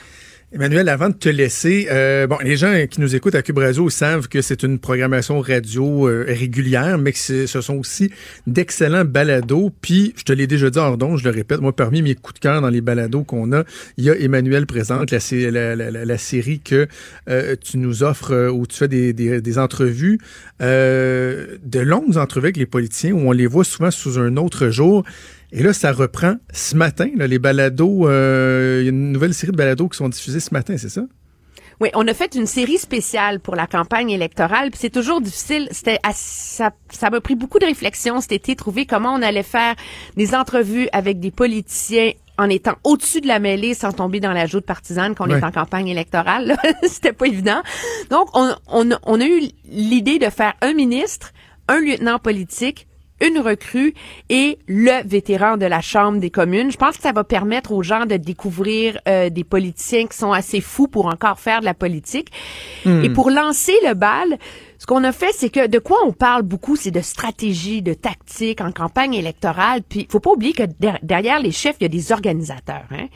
Emmanuel, 0.51 0.89
avant 0.89 1.11
de 1.11 1.15
te 1.15 1.29
laisser, 1.29 1.89
euh, 1.91 2.27
bon, 2.27 2.39
les 2.43 2.57
gens 2.57 2.73
qui 2.89 3.03
nous 3.03 3.15
écoutent 3.15 3.35
à 3.35 3.43
Cube 3.43 3.61
savent 3.91 4.29
que 4.29 4.41
c'est 4.41 4.63
une 4.63 4.79
programmation 4.79 5.41
radio 5.41 6.09
euh, 6.09 6.25
régulière, 6.27 6.97
mais 6.97 7.13
que 7.13 7.19
ce 7.19 7.61
sont 7.61 7.77
aussi 7.77 8.11
d'excellents 8.47 9.05
balados. 9.05 9.71
Puis, 9.83 10.15
je 10.17 10.23
te 10.23 10.33
l'ai 10.33 10.47
déjà 10.47 10.71
dit 10.71 10.79
hors 10.79 10.97
je 11.19 11.25
le 11.25 11.31
répète, 11.31 11.61
moi, 11.61 11.77
parmi 11.77 12.01
mes 12.01 12.15
coups 12.15 12.37
de 12.37 12.39
cœur 12.39 12.63
dans 12.63 12.71
les 12.71 12.81
balados 12.81 13.25
qu'on 13.25 13.53
a, 13.53 13.65
il 13.99 14.05
y 14.05 14.11
a 14.11 14.17
Emmanuel 14.17 14.65
présente, 14.65 15.11
la, 15.11 16.19
série 16.19 16.61
que 16.61 16.89
euh, 17.29 17.55
tu 17.61 17.77
nous 17.77 18.03
offres 18.03 18.49
où 18.49 18.67
tu 18.67 18.79
fais 18.79 18.89
des, 18.89 19.13
des, 19.13 19.43
des 19.43 19.59
entrevues, 19.59 20.19
de 20.61 21.81
longues 21.81 22.17
entrevues 22.17 22.47
avec 22.47 22.57
les 22.57 22.65
politiciens 22.65 23.13
où 23.13 23.29
on 23.29 23.33
les 23.33 23.47
voit 23.47 23.65
souvent 23.65 23.91
sous 23.91 24.19
un 24.19 24.39
autre 24.39 24.71
jour. 24.71 25.05
Et 25.51 25.63
là, 25.63 25.73
ça 25.73 25.93
reprend 25.93 26.35
ce 26.53 26.77
matin, 26.77 27.09
là, 27.17 27.27
les 27.27 27.39
balados. 27.39 28.09
Euh, 28.09 28.79
il 28.81 28.85
y 28.85 28.89
a 28.89 28.91
une 28.91 29.13
nouvelle 29.13 29.33
série 29.33 29.53
de 29.53 29.57
balados 29.57 29.89
qui 29.89 29.97
sont 29.97 30.09
diffusés 30.09 30.41
ce 30.41 30.53
matin, 30.53 30.77
c'est 30.77 30.91
ça? 30.91 31.03
Oui, 31.81 31.91
on 31.95 32.07
a 32.09 32.15
fait 32.15 32.35
une 32.35 32.47
série 32.47 32.79
spéciale 32.79 33.39
pour 33.39 33.55
la 33.55 33.67
campagne 33.67 34.11
électorale. 34.11 34.71
Puis 34.71 34.81
c'est 34.83 34.91
toujours 34.91 35.21
difficile. 35.21 35.69
C'était 35.71 35.99
ça, 36.13 36.73
ça 36.91 37.11
m'a 37.11 37.21
pris 37.21 37.37
beaucoup 37.37 37.61
de 37.61 37.67
réflexion 37.67 38.21
cet 38.21 38.33
été, 38.33 38.57
trouver 38.57 38.85
comment 38.85 39.15
on 39.15 39.23
allait 39.23 39.45
faire 39.45 39.75
des 40.17 40.35
entrevues 40.35 40.89
avec 40.93 41.21
des 41.21 41.31
politiciens 41.31 42.13
en 42.37 42.49
étant 42.49 42.75
au-dessus 42.85 43.21
de 43.21 43.29
la 43.29 43.39
mêlée 43.39 43.75
sans 43.75 43.93
tomber 43.93 44.21
dans 44.21 44.33
la 44.33 44.47
joute 44.47 44.67
partisane 44.67 45.15
qu'on 45.15 45.29
est 45.29 45.43
en 45.43 45.53
campagne 45.53 45.89
électorale. 45.89 46.57
C'était 46.83 47.13
pas 47.13 47.27
évident. 47.27 47.63
Donc, 48.11 48.29
on, 48.35 48.55
on, 48.69 48.91
on 49.05 49.21
a 49.21 49.25
eu 49.25 49.41
l'idée 49.69 50.19
de 50.19 50.31
faire 50.31 50.55
un 50.61 50.73
ministre, 50.73 51.33
un 51.69 51.81
lieutenant 51.81 52.19
politique, 52.19 52.88
une 53.21 53.39
recrue 53.39 53.95
et 54.29 54.59
le 54.67 55.07
vétéran 55.07 55.57
de 55.57 55.67
la 55.67 55.81
Chambre 55.81 56.19
des 56.19 56.31
communes. 56.31 56.71
Je 56.71 56.77
pense 56.77 56.97
que 56.97 57.03
ça 57.03 57.13
va 57.13 57.25
permettre 57.25 57.73
aux 57.73 57.83
gens 57.83 58.07
de 58.07 58.17
découvrir 58.17 58.99
euh, 59.09 59.31
des 59.31 59.45
politiciens 59.45 60.07
qui 60.07 60.17
sont 60.17 60.33
assez 60.33 60.61
fous 60.61 60.89
pour 60.89 61.07
encore 61.07 61.41
faire 61.41 61.61
de 61.61 61.65
la 61.65 61.75
politique. 61.75 62.31
Hmm. 62.85 63.05
Et 63.05 63.11
pour 63.11 63.31
lancer 63.31 63.75
le 63.87 63.95
bal, 63.95 64.39
ce 64.79 64.87
qu'on 64.87 65.03
a 65.03 65.11
fait, 65.11 65.33
c'est 65.35 65.51
que 65.51 65.67
de 65.67 65.81
quoi 65.81 65.99
on 66.07 66.13
parle 66.13 66.43
beaucoup, 66.43 66.77
c'est 66.77 66.93
de 66.93 67.01
stratégie, 67.01 67.83
de 67.83 67.95
tactique 67.95 68.61
en 68.61 68.71
campagne 68.71 69.15
électorale. 69.15 69.83
Puis, 69.83 70.07
faut 70.09 70.21
pas 70.21 70.31
oublier 70.31 70.53
que 70.53 70.63
derrière 71.03 71.41
les 71.41 71.51
chefs, 71.51 71.77
il 71.81 71.85
y 71.85 71.87
a 71.87 71.89
des 71.89 72.13
organisateurs. 72.13 72.87
Hein? 72.93 73.09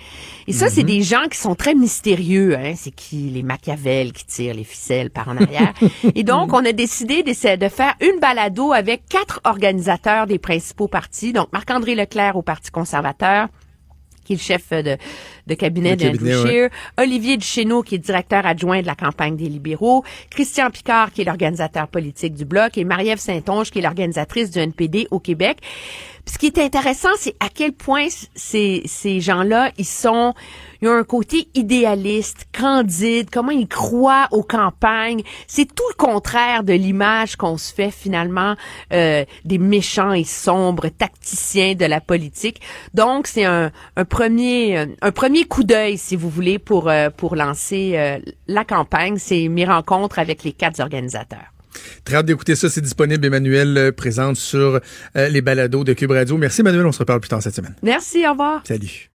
Et 0.49 0.53
ça, 0.53 0.69
c'est 0.69 0.83
mhm. 0.83 0.89
des 0.89 1.03
gens 1.03 1.29
qui 1.31 1.39
sont 1.39 1.55
très 1.55 1.75
mystérieux. 1.75 2.57
Hein? 2.57 2.73
C'est 2.77 2.91
qui? 2.91 3.31
Les 3.31 3.45
Machiavel 3.45 4.13
qui 4.13 4.27
tirent 4.27 4.55
les 4.55 4.65
ficelles 4.65 5.11
par 5.11 5.29
en 5.29 5.37
arrière. 5.37 5.73
Et 6.17 6.25
donc, 6.25 6.53
on 6.53 6.65
a 6.65 6.73
décidé 6.73 7.23
de 7.23 7.33
faire 7.69 7.95
une 8.01 8.19
balado 8.21 8.73
avec 8.73 9.07
quatre 9.09 9.41
organisateurs 9.45 10.27
des 10.27 10.41
principaux 10.41 10.89
partis. 10.89 11.33
Donc, 11.33 11.53
Marc-André 11.53 11.95
Leclerc 11.95 12.37
au 12.37 12.43
Parti 12.43 12.73
conservateur, 12.73 13.49
qui 14.25 14.35
est 14.35 14.37
le 14.37 14.41
chef 14.41 14.71
de, 14.71 14.97
de 15.47 15.55
cabinet 15.55 15.97
d'Andrew 15.97 16.47
Scheer, 16.47 16.71
Olivier 16.99 17.37
Duchesneau, 17.37 17.83
qui 17.83 17.97
est 17.97 17.99
directeur 17.99 18.47
adjoint 18.47 18.81
de 18.81 18.87
la 18.87 18.95
campagne 18.95 19.37
des 19.37 19.49
libéraux, 19.49 20.05
Christian 20.31 20.71
Picard, 20.71 21.13
qui 21.13 21.23
est 21.23 21.25
l'organisateur 21.25 21.89
politique 21.89 22.35
du 22.35 22.45
Bloc, 22.45 22.79
et 22.79 22.85
Marie-Ève 22.85 23.19
Saint-Onge, 23.19 23.71
qui 23.71 23.81
est 23.81 23.83
l'organisatrice 23.83 24.51
du 24.51 24.59
NPD 24.59 25.09
au 25.11 25.19
Québec. 25.19 25.59
Ce 26.27 26.39
qui 26.39 26.47
est 26.47 26.59
intéressant, 26.59 27.09
c'est 27.19 27.35
à 27.41 27.49
quel 27.49 27.73
point 27.73 28.07
ces, 28.35 28.83
ces 28.85 29.21
gens-là, 29.21 29.73
ils 29.77 29.85
sont, 29.85 30.35
ils 30.83 30.89
ont 30.89 30.95
un 30.95 31.05
côté 31.05 31.49
idéaliste, 31.55 32.47
candide, 32.53 33.29
comment 33.31 33.51
ils 33.53 33.69
croient 33.69 34.29
aux 34.33 34.43
campagnes. 34.43 35.23
C'est 35.47 35.73
tout 35.73 35.89
le 35.91 35.95
contraire 35.95 36.65
de 36.65 36.73
l'image 36.73 37.37
qu'on 37.37 37.57
se 37.57 37.73
fait 37.73 37.91
finalement 37.91 38.57
euh, 38.93 39.25
des 39.45 39.59
méchants 39.59 40.13
et 40.13 40.25
sombres 40.25 40.89
tacticiens 40.89 41.75
de 41.75 41.87
la 41.87 42.01
politique. 42.01 42.61
Donc, 42.95 43.27
c'est 43.27 43.45
un, 43.45 43.71
un, 43.97 44.05
premier, 44.05 44.87
un 45.01 45.13
premier 45.13 45.45
coup 45.45 45.65
d'œil, 45.65 45.97
si 45.99 46.17
vous 46.17 46.29
voulez, 46.29 46.59
pour, 46.59 46.91
euh, 46.91 47.11
pour 47.11 47.37
lancer 47.37 47.93
euh, 47.95 48.19
la 48.49 48.65
campagne. 48.65 49.17
C'est 49.19 49.49
mes 49.49 49.65
rencontres 49.65 50.19
avec 50.19 50.45
les 50.45 50.53
quatre 50.53 50.81
organisateurs. 50.81 51.53
Très 52.05 52.17
hâte 52.17 52.27
d'écouter 52.27 52.57
ça. 52.57 52.69
C'est 52.69 52.81
disponible. 52.81 53.25
Emmanuel 53.25 53.77
euh, 53.77 53.93
présente 53.93 54.37
sur 54.37 54.81
euh, 55.17 55.29
les 55.29 55.41
balados 55.41 55.85
de 55.85 55.93
Cube 55.93 56.11
Radio. 56.11 56.37
Merci, 56.37 56.61
Emmanuel. 56.61 56.87
On 56.87 56.93
se 56.93 56.99
reparle 56.99 57.21
plus 57.21 57.29
tard 57.29 57.43
cette 57.43 57.55
semaine. 57.55 57.75
Merci. 57.83 58.27
Au 58.27 58.33
revoir. 58.33 58.63
Salut. 58.65 59.12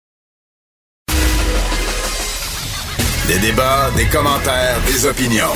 Des 3.28 3.39
débats, 3.39 3.89
des 3.95 4.05
commentaires, 4.05 4.82
des 4.86 5.05
opinions. 5.05 5.55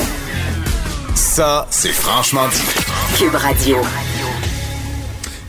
Ça, 1.14 1.66
c'est 1.70 1.92
franchement 1.92 2.48
dit. 2.48 3.18
Cube 3.18 3.34
Radio. 3.34 3.76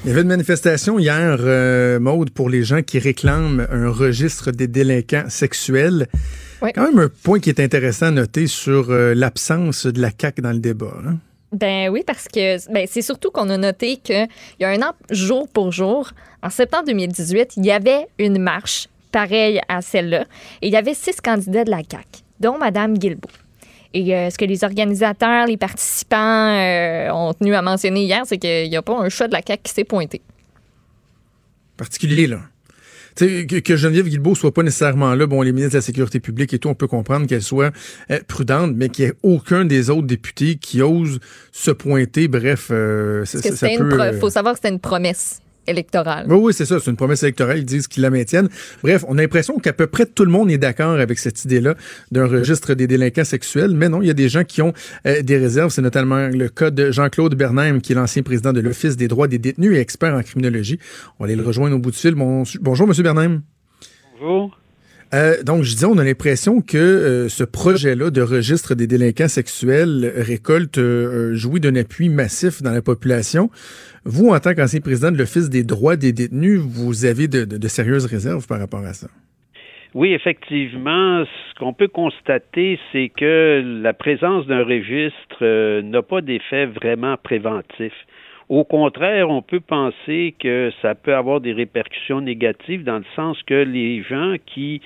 Il 0.03 0.09
y 0.09 0.11
avait 0.11 0.23
une 0.23 0.27
manifestation 0.27 0.99
hier, 0.99 1.37
euh, 1.39 1.97
Maude, 1.97 2.31
pour 2.31 2.49
les 2.49 2.63
gens 2.63 2.81
qui 2.81 2.99
réclament 2.99 3.65
un 3.71 3.89
registre 3.89 4.51
des 4.51 4.67
délinquants 4.67 5.29
sexuels. 5.29 6.07
Oui. 6.61 6.71
Quand 6.75 6.91
même 6.91 6.99
un 6.99 7.09
point 7.23 7.39
qui 7.39 7.49
est 7.49 7.61
intéressant 7.61 8.07
à 8.07 8.11
noter 8.11 8.47
sur 8.47 8.91
l'absence 8.91 9.85
de 9.85 10.01
la 10.01 10.09
CAQ 10.09 10.41
dans 10.41 10.51
le 10.51 10.59
débat. 10.59 10.93
Hein? 11.07 11.19
Ben 11.53 11.87
oui, 11.89 12.03
parce 12.05 12.27
que 12.27 12.71
ben, 12.71 12.85
c'est 12.89 13.01
surtout 13.01 13.31
qu'on 13.31 13.49
a 13.49 13.57
noté 13.57 13.95
qu'il 13.95 14.27
y 14.59 14.65
a 14.65 14.69
un 14.69 14.81
an, 14.81 14.91
jour 15.09 15.47
pour 15.47 15.71
jour, 15.71 16.11
en 16.43 16.49
septembre 16.49 16.83
2018, 16.87 17.53
il 17.55 17.65
y 17.65 17.71
avait 17.71 18.07
une 18.17 18.39
marche 18.39 18.89
pareille 19.11 19.61
à 19.67 19.81
celle-là. 19.81 20.25
Et 20.61 20.67
il 20.67 20.73
y 20.73 20.77
avait 20.77 20.93
six 20.93 21.19
candidats 21.21 21.63
de 21.63 21.71
la 21.71 21.77
CAQ, 21.77 22.05
dont 22.39 22.57
Mme 22.57 22.97
Guilbeault. 22.97 23.29
Et 23.93 24.15
euh, 24.15 24.29
ce 24.29 24.37
que 24.37 24.45
les 24.45 24.63
organisateurs, 24.63 25.47
les 25.47 25.57
participants 25.57 26.17
euh, 26.17 27.11
ont 27.11 27.33
tenu 27.33 27.55
à 27.55 27.61
mentionner 27.61 28.03
hier, 28.03 28.21
c'est 28.25 28.37
qu'il 28.37 28.69
n'y 28.69 28.77
a 28.77 28.81
pas 28.81 28.97
un 28.97 29.09
chat 29.09 29.27
de 29.27 29.33
la 29.33 29.41
CAQ 29.45 29.63
qui 29.63 29.73
s'est 29.73 29.83
pointé. 29.83 30.21
Particulier, 31.77 32.27
là 32.27 32.39
que, 33.25 33.59
que, 33.59 33.75
Geneviève 33.75 34.07
Guilbeault 34.07 34.35
soit 34.35 34.53
pas 34.53 34.63
nécessairement 34.63 35.13
là, 35.15 35.27
bon, 35.27 35.41
les 35.41 35.51
ministres 35.51 35.73
de 35.73 35.77
la 35.77 35.81
Sécurité 35.81 36.19
publique 36.19 36.53
et 36.53 36.59
tout, 36.59 36.69
on 36.69 36.75
peut 36.75 36.87
comprendre 36.87 37.27
qu'elle 37.27 37.43
soit 37.43 37.73
euh, 38.11 38.19
prudente, 38.27 38.73
mais 38.75 38.89
qu'il 38.89 39.05
n'y 39.05 39.11
ait 39.11 39.15
aucun 39.23 39.65
des 39.65 39.89
autres 39.89 40.07
députés 40.07 40.55
qui 40.55 40.81
ose 40.81 41.19
se 41.51 41.71
pointer. 41.71 42.27
Bref, 42.27 42.67
euh, 42.71 43.25
ça, 43.25 43.67
peut... 43.77 44.11
Il 44.13 44.19
faut 44.19 44.29
savoir 44.29 44.53
que 44.53 44.59
c'était 44.59 44.73
une 44.73 44.79
promesse 44.79 45.41
électorale. 45.67 46.25
Oui, 46.29 46.37
oui, 46.41 46.53
c'est 46.53 46.65
ça. 46.65 46.79
C'est 46.79 46.89
une 46.89 46.97
promesse 46.97 47.23
électorale. 47.23 47.59
Ils 47.59 47.65
disent 47.65 47.87
qu'ils 47.87 48.03
la 48.03 48.09
maintiennent. 48.09 48.49
Bref, 48.83 49.05
on 49.07 49.17
a 49.17 49.21
l'impression 49.21 49.57
qu'à 49.59 49.73
peu 49.73 49.87
près 49.87 50.05
tout 50.05 50.25
le 50.25 50.31
monde 50.31 50.51
est 50.51 50.57
d'accord 50.57 50.99
avec 50.99 51.19
cette 51.19 51.43
idée-là 51.45 51.75
d'un 52.11 52.27
registre 52.27 52.73
des 52.73 52.87
délinquants 52.87 53.23
sexuels. 53.23 53.71
Mais 53.75 53.89
non, 53.89 54.01
il 54.01 54.07
y 54.07 54.11
a 54.11 54.15
des 54.15 54.29
gens 54.29 54.43
qui 54.43 54.61
ont 54.61 54.73
euh, 55.05 55.21
des 55.21 55.37
réserves. 55.37 55.71
C'est 55.71 55.81
notamment 55.81 56.27
le 56.27 56.49
cas 56.49 56.71
de 56.71 56.91
Jean-Claude 56.91 57.35
Bernheim, 57.35 57.79
qui 57.79 57.93
est 57.93 57.95
l'ancien 57.95 58.23
président 58.23 58.53
de 58.53 58.61
l'Office 58.61 58.97
des 58.97 59.07
droits 59.07 59.27
des 59.27 59.39
détenus 59.39 59.75
et 59.75 59.79
expert 59.79 60.13
en 60.13 60.23
criminologie. 60.23 60.79
On 61.19 61.23
va 61.23 61.27
aller 61.27 61.35
le 61.35 61.45
rejoindre 61.45 61.75
au 61.75 61.79
bout 61.79 61.91
du 61.91 61.97
fil. 61.97 62.15
Bon, 62.15 62.43
bonjour, 62.61 62.87
Monsieur 62.87 63.03
Bernheim. 63.03 63.41
Bonjour. 64.19 64.58
Euh, 65.13 65.41
donc, 65.43 65.63
je 65.63 65.71
disais, 65.71 65.87
on 65.87 65.97
a 65.97 66.03
l'impression 66.03 66.61
que 66.61 66.77
euh, 66.77 67.29
ce 67.29 67.43
projet-là 67.43 68.11
de 68.11 68.21
registre 68.21 68.75
des 68.75 68.85
délinquants 68.85 69.27
sexuels 69.27 70.11
récolte, 70.15 70.77
euh, 70.77 71.33
jouit 71.33 71.59
d'un 71.59 71.75
appui 71.75 72.09
massif 72.09 72.61
dans 72.61 72.71
la 72.71 72.81
population. 72.81 73.49
Vous, 74.05 74.29
en 74.29 74.39
tant 74.39 74.53
qu'ancien 74.53 74.81
président 74.81 75.11
de 75.11 75.17
l'Office 75.17 75.49
des 75.49 75.63
droits 75.63 75.95
des 75.95 76.13
détenus, 76.13 76.59
vous 76.59 77.05
avez 77.05 77.27
de, 77.27 77.43
de, 77.45 77.57
de 77.57 77.67
sérieuses 77.67 78.05
réserves 78.05 78.45
par 78.47 78.59
rapport 78.59 78.85
à 78.85 78.93
ça? 78.93 79.07
Oui, 79.95 80.13
effectivement, 80.13 81.25
ce 81.25 81.59
qu'on 81.59 81.73
peut 81.73 81.87
constater, 81.87 82.79
c'est 82.91 83.09
que 83.09 83.81
la 83.81 83.93
présence 83.93 84.45
d'un 84.45 84.63
registre 84.63 85.81
n'a 85.81 86.03
pas 86.03 86.21
d'effet 86.21 86.67
vraiment 86.67 87.17
préventif. 87.17 87.93
Au 88.49 88.63
contraire, 88.63 89.29
on 89.29 89.43
peut 89.43 89.59
penser 89.59 90.33
que 90.39 90.71
ça 90.81 90.95
peut 90.95 91.13
avoir 91.13 91.39
des 91.39 91.53
répercussions 91.53 92.19
négatives 92.19 92.83
dans 92.83 92.97
le 92.97 93.05
sens 93.15 93.37
que 93.43 93.53
les 93.53 94.01
gens 94.01 94.37
qui 94.47 94.81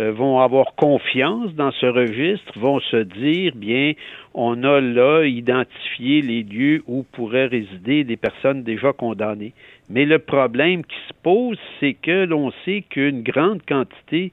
euh, 0.00 0.10
vont 0.10 0.40
avoir 0.40 0.74
confiance 0.74 1.54
dans 1.54 1.70
ce 1.70 1.86
registre 1.86 2.58
vont 2.58 2.80
se 2.80 2.96
dire, 2.96 3.52
bien, 3.54 3.92
on 4.34 4.64
a 4.64 4.80
là 4.80 5.24
identifié 5.24 6.20
les 6.20 6.42
lieux 6.42 6.82
où 6.88 7.04
pourraient 7.12 7.46
résider 7.46 8.02
des 8.02 8.16
personnes 8.16 8.64
déjà 8.64 8.92
condamnées. 8.92 9.52
Mais 9.88 10.04
le 10.04 10.18
problème 10.18 10.84
qui 10.84 10.96
se 11.08 11.14
pose, 11.22 11.58
c'est 11.78 11.94
que 11.94 12.24
l'on 12.24 12.50
sait 12.64 12.82
qu'une 12.90 13.22
grande 13.22 13.64
quantité 13.64 14.32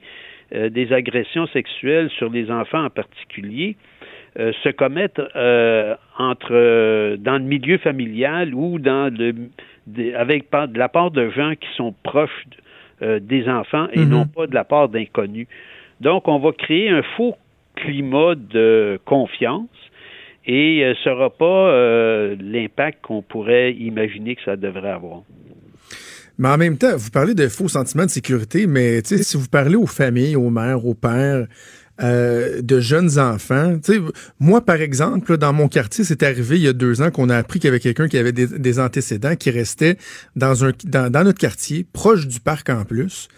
euh, 0.52 0.68
des 0.68 0.92
agressions 0.92 1.46
sexuelles 1.46 2.10
sur 2.10 2.28
les 2.28 2.50
enfants 2.50 2.84
en 2.84 2.90
particulier 2.90 3.76
se 4.36 4.68
commettent 4.70 5.22
euh, 5.36 5.94
entre 6.18 6.52
euh, 6.52 7.16
dans 7.16 7.38
le 7.38 7.44
milieu 7.44 7.78
familial 7.78 8.54
ou 8.54 8.78
dans 8.78 9.12
le 9.12 9.34
avec 10.16 10.50
de 10.50 10.78
la 10.78 10.88
part 10.88 11.10
de 11.10 11.30
gens 11.30 11.52
qui 11.54 11.68
sont 11.76 11.94
proches 12.02 12.44
des 13.02 13.48
enfants 13.48 13.86
et 13.92 14.06
non 14.06 14.20
mhm. 14.20 14.28
pas 14.28 14.46
de 14.46 14.54
la 14.54 14.64
part 14.64 14.88
d'inconnus. 14.88 15.46
Donc, 16.00 16.26
on 16.26 16.38
va 16.38 16.52
créer 16.52 16.88
un 16.88 17.02
faux 17.16 17.34
climat 17.76 18.34
de 18.34 18.98
confiance 19.04 19.68
et 20.46 20.90
ce 20.96 21.02
sera 21.02 21.28
pas 21.28 21.70
l'impact 22.40 23.02
qu'on 23.02 23.20
pourrait 23.20 23.74
imaginer 23.74 24.36
que 24.36 24.42
ça 24.44 24.56
devrait 24.56 24.92
avoir. 24.92 25.20
Mais 26.38 26.48
en 26.48 26.56
même 26.56 26.78
temps, 26.78 26.96
vous 26.96 27.10
parlez 27.10 27.34
de 27.34 27.46
faux 27.48 27.68
sentiments 27.68 28.06
de 28.06 28.10
sécurité, 28.10 28.66
mais 28.66 29.02
si 29.04 29.36
vous 29.36 29.48
parlez 29.48 29.76
aux 29.76 29.86
familles, 29.86 30.36
aux 30.36 30.50
mères, 30.50 30.86
aux 30.86 30.94
pères, 30.94 31.46
euh, 32.02 32.60
de 32.60 32.80
jeunes 32.80 33.18
enfants. 33.18 33.78
moi, 34.40 34.64
par 34.64 34.80
exemple, 34.80 35.36
dans 35.36 35.52
mon 35.52 35.68
quartier, 35.68 36.02
c'est 36.04 36.22
arrivé 36.24 36.56
il 36.56 36.62
y 36.62 36.68
a 36.68 36.72
deux 36.72 37.02
ans 37.02 37.10
qu'on 37.10 37.28
a 37.28 37.36
appris 37.36 37.60
qu'il 37.60 37.68
y 37.68 37.70
avait 37.70 37.80
quelqu'un 37.80 38.08
qui 38.08 38.18
avait 38.18 38.32
des, 38.32 38.78
antécédents 38.80 39.36
qui 39.36 39.50
restait 39.50 39.96
dans, 40.34 40.64
un, 40.64 40.72
dans 40.84 41.24
notre 41.24 41.38
quartier, 41.38 41.86
proche 41.92 42.26
du 42.26 42.40
parc 42.40 42.68
en 42.68 42.84
plus. 42.84 43.28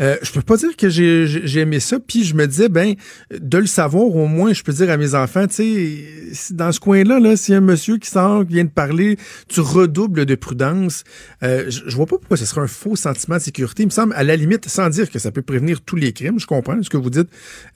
Euh, 0.00 0.16
je 0.22 0.32
peux 0.32 0.42
pas 0.42 0.56
dire 0.56 0.76
que 0.76 0.88
j'ai 0.88 1.60
aimé 1.60 1.80
ça. 1.80 1.98
Puis 2.00 2.24
je 2.24 2.34
me 2.34 2.46
disais, 2.46 2.68
ben, 2.68 2.94
de 3.30 3.58
le 3.58 3.66
savoir, 3.66 4.04
au 4.04 4.26
moins, 4.26 4.52
je 4.52 4.62
peux 4.62 4.72
dire 4.72 4.90
à 4.90 4.96
mes 4.96 5.14
enfants, 5.14 5.46
tu 5.46 5.54
sais, 5.54 6.54
dans 6.54 6.72
ce 6.72 6.80
coin-là, 6.80 7.20
là, 7.20 7.36
s'il 7.36 7.52
y 7.52 7.54
a 7.54 7.58
un 7.58 7.62
monsieur 7.62 7.98
qui 7.98 8.08
sort, 8.08 8.46
qui 8.46 8.54
vient 8.54 8.64
de 8.64 8.70
parler, 8.70 9.16
tu 9.48 9.60
redoubles 9.60 10.24
de 10.26 10.34
prudence. 10.34 11.04
Euh, 11.42 11.70
je, 11.70 11.94
vois 11.96 12.06
pas 12.06 12.18
pourquoi 12.18 12.36
ce 12.36 12.46
serait 12.46 12.62
un 12.62 12.66
faux 12.66 12.96
sentiment 12.96 13.36
de 13.36 13.42
sécurité. 13.42 13.82
Il 13.82 13.86
me 13.86 13.90
semble, 13.90 14.14
à 14.14 14.24
la 14.24 14.36
limite, 14.36 14.66
sans 14.66 14.88
dire 14.88 15.10
que 15.10 15.18
ça 15.18 15.30
peut 15.30 15.42
prévenir 15.42 15.82
tous 15.82 15.96
les 15.96 16.12
crimes, 16.12 16.38
je 16.38 16.46
comprends 16.46 16.82
ce 16.82 16.90
que 16.90 16.96
vous 16.96 17.10
dites, 17.10 17.28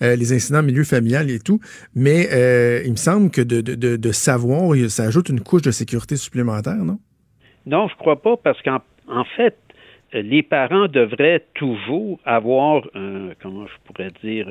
euh, 0.03 0.16
les 0.16 0.33
incidents 0.33 0.61
en 0.61 0.62
milieu 0.62 0.85
familial 0.85 1.31
et 1.31 1.41
tout, 1.41 1.61
mais 1.95 2.29
euh, 2.33 2.83
il 2.85 2.93
me 2.93 2.97
semble 2.97 3.31
que 3.31 3.41
de, 3.41 3.61
de, 3.61 3.97
de, 3.97 4.12
savoir, 4.12 4.75
ça 4.89 5.05
ajoute 5.05 5.29
une 5.29 5.41
couche 5.41 5.62
de 5.62 5.70
sécurité 5.70 6.16
supplémentaire, 6.16 6.77
non? 6.77 6.99
Non, 7.66 7.89
je 7.89 7.97
crois 7.97 8.20
pas, 8.20 8.37
parce 8.37 8.61
qu'en 8.62 8.81
en 9.09 9.25
fait, 9.37 9.57
les 10.15 10.43
parents 10.43 10.89
devraient 10.89 11.45
toujours 11.55 12.19
avoir, 12.25 12.83
comment 13.43 13.67
je 13.67 13.75
pourrais 13.85 14.11
dire, 14.23 14.47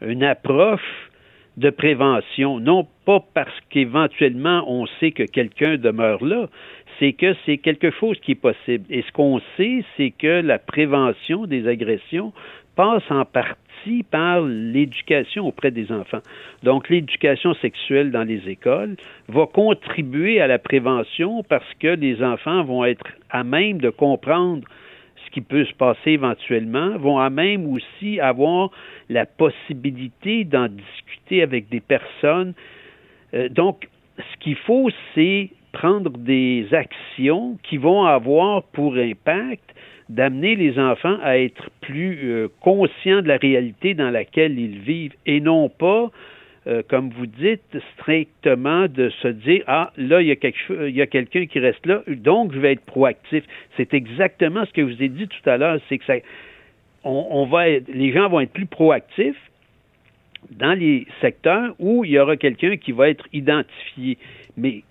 une 0.00 0.24
approche 0.24 1.10
de 1.56 1.70
prévention, 1.70 2.58
non 2.58 2.86
pas 3.04 3.20
parce 3.32 3.54
qu'éventuellement 3.70 4.64
on 4.66 4.86
sait 4.98 5.12
que 5.12 5.22
quelqu'un 5.22 5.76
demeure 5.76 6.24
là, 6.24 6.48
c'est 6.98 7.12
que 7.12 7.34
c'est 7.44 7.58
quelque 7.58 7.90
chose 7.92 8.18
qui 8.20 8.32
est 8.32 8.36
possible. 8.36 8.84
Et 8.90 9.02
ce 9.02 9.12
qu'on 9.12 9.40
sait, 9.56 9.84
c'est 9.96 10.10
que 10.10 10.40
la 10.40 10.58
prévention 10.58 11.46
des 11.46 11.68
agressions 11.68 12.32
passe 12.74 13.08
en 13.10 13.24
partie 13.24 14.02
par 14.10 14.40
l'éducation 14.40 15.46
auprès 15.46 15.70
des 15.70 15.92
enfants. 15.92 16.22
Donc 16.62 16.88
l'éducation 16.88 17.54
sexuelle 17.54 18.10
dans 18.10 18.24
les 18.24 18.48
écoles 18.48 18.96
va 19.28 19.46
contribuer 19.46 20.40
à 20.40 20.46
la 20.46 20.58
prévention 20.58 21.44
parce 21.44 21.72
que 21.78 21.88
les 21.88 22.22
enfants 22.22 22.64
vont 22.64 22.84
être 22.84 23.06
à 23.30 23.44
même 23.44 23.78
de 23.78 23.90
comprendre 23.90 24.66
qui 25.34 25.40
peut 25.40 25.64
se 25.64 25.74
passer 25.74 26.12
éventuellement, 26.12 26.96
vont 26.96 27.18
à 27.18 27.28
même 27.28 27.66
aussi 27.66 28.20
avoir 28.20 28.70
la 29.08 29.26
possibilité 29.26 30.44
d'en 30.44 30.68
discuter 30.68 31.42
avec 31.42 31.68
des 31.68 31.80
personnes. 31.80 32.54
Euh, 33.34 33.48
donc, 33.48 33.88
ce 34.16 34.36
qu'il 34.38 34.54
faut, 34.54 34.90
c'est 35.14 35.50
prendre 35.72 36.10
des 36.16 36.68
actions 36.70 37.58
qui 37.64 37.78
vont 37.78 38.04
avoir 38.04 38.62
pour 38.62 38.94
impact 38.94 39.74
d'amener 40.08 40.54
les 40.54 40.78
enfants 40.78 41.16
à 41.20 41.36
être 41.36 41.68
plus 41.80 42.30
euh, 42.30 42.48
conscients 42.60 43.20
de 43.20 43.26
la 43.26 43.36
réalité 43.36 43.94
dans 43.94 44.10
laquelle 44.10 44.56
ils 44.56 44.78
vivent 44.78 45.14
et 45.26 45.40
non 45.40 45.68
pas 45.68 46.12
euh, 46.66 46.82
comme 46.88 47.10
vous 47.10 47.26
dites, 47.26 47.76
strictement 47.94 48.86
de 48.88 49.10
se 49.22 49.28
dire 49.28 49.62
ah 49.66 49.92
là 49.96 50.22
il 50.22 50.28
y 50.28 50.30
a 50.30 50.36
quelque 50.36 50.88
il 50.88 50.94
y 50.94 51.02
a 51.02 51.06
quelqu'un 51.06 51.46
qui 51.46 51.58
reste 51.58 51.84
là, 51.84 52.02
donc 52.08 52.52
je 52.54 52.58
vais 52.58 52.72
être 52.72 52.84
proactif. 52.84 53.44
C'est 53.76 53.92
exactement 53.92 54.64
ce 54.64 54.72
que 54.72 54.88
je 54.88 54.94
vous 54.94 55.02
ai 55.02 55.08
dit 55.08 55.28
tout 55.28 55.50
à 55.50 55.58
l'heure, 55.58 55.78
c'est 55.88 55.98
que 55.98 56.04
ça, 56.04 56.14
on, 57.04 57.44
va 57.46 57.68
les 57.68 58.12
gens 58.12 58.28
vont 58.28 58.40
être 58.40 58.52
plus 58.52 58.66
proactifs 58.66 59.50
dans 60.50 60.78
les 60.78 61.06
secteurs 61.20 61.74
où 61.78 62.04
il 62.04 62.12
y 62.12 62.18
aura 62.18 62.36
quelqu'un 62.36 62.76
qui 62.76 62.92
va 62.92 63.08
être 63.08 63.26
identifié. 63.32 64.18
Mais 64.56 64.82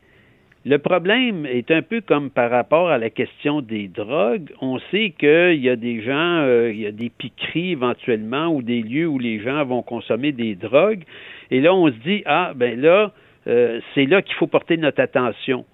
le 0.65 0.77
problème 0.77 1.45
est 1.45 1.71
un 1.71 1.81
peu 1.81 2.01
comme 2.01 2.29
par 2.29 2.49
rapport 2.49 2.89
à 2.89 2.97
la 2.97 3.09
question 3.09 3.61
des 3.61 3.89
drogues. 3.89 4.49
On 4.61 4.79
sait 4.91 5.13
qu'il 5.17 5.61
y 5.61 5.69
a 5.69 5.75
des 5.75 6.01
gens, 6.01 6.39
euh, 6.39 6.71
il 6.71 6.79
y 6.79 6.87
a 6.87 6.91
des 6.91 7.09
piqueries 7.09 7.71
éventuellement 7.71 8.47
ou 8.47 8.61
des 8.61 8.81
lieux 8.81 9.07
où 9.07 9.19
les 9.19 9.39
gens 9.39 9.65
vont 9.65 9.81
consommer 9.81 10.31
des 10.31 10.55
drogues. 10.55 11.03
Et 11.53 11.61
là, 11.61 11.71
on 11.71 11.85
se 11.85 11.97
dit, 12.03 12.23
ah, 12.25 12.53
ben 12.55 12.81
là, 12.81 13.11
euh, 13.45 13.79
c'est 13.93 14.07
là 14.07 14.23
qu'il 14.23 14.33
faut 14.33 14.47
porter 14.47 14.75
notre 14.75 14.99
attention. 14.99 15.65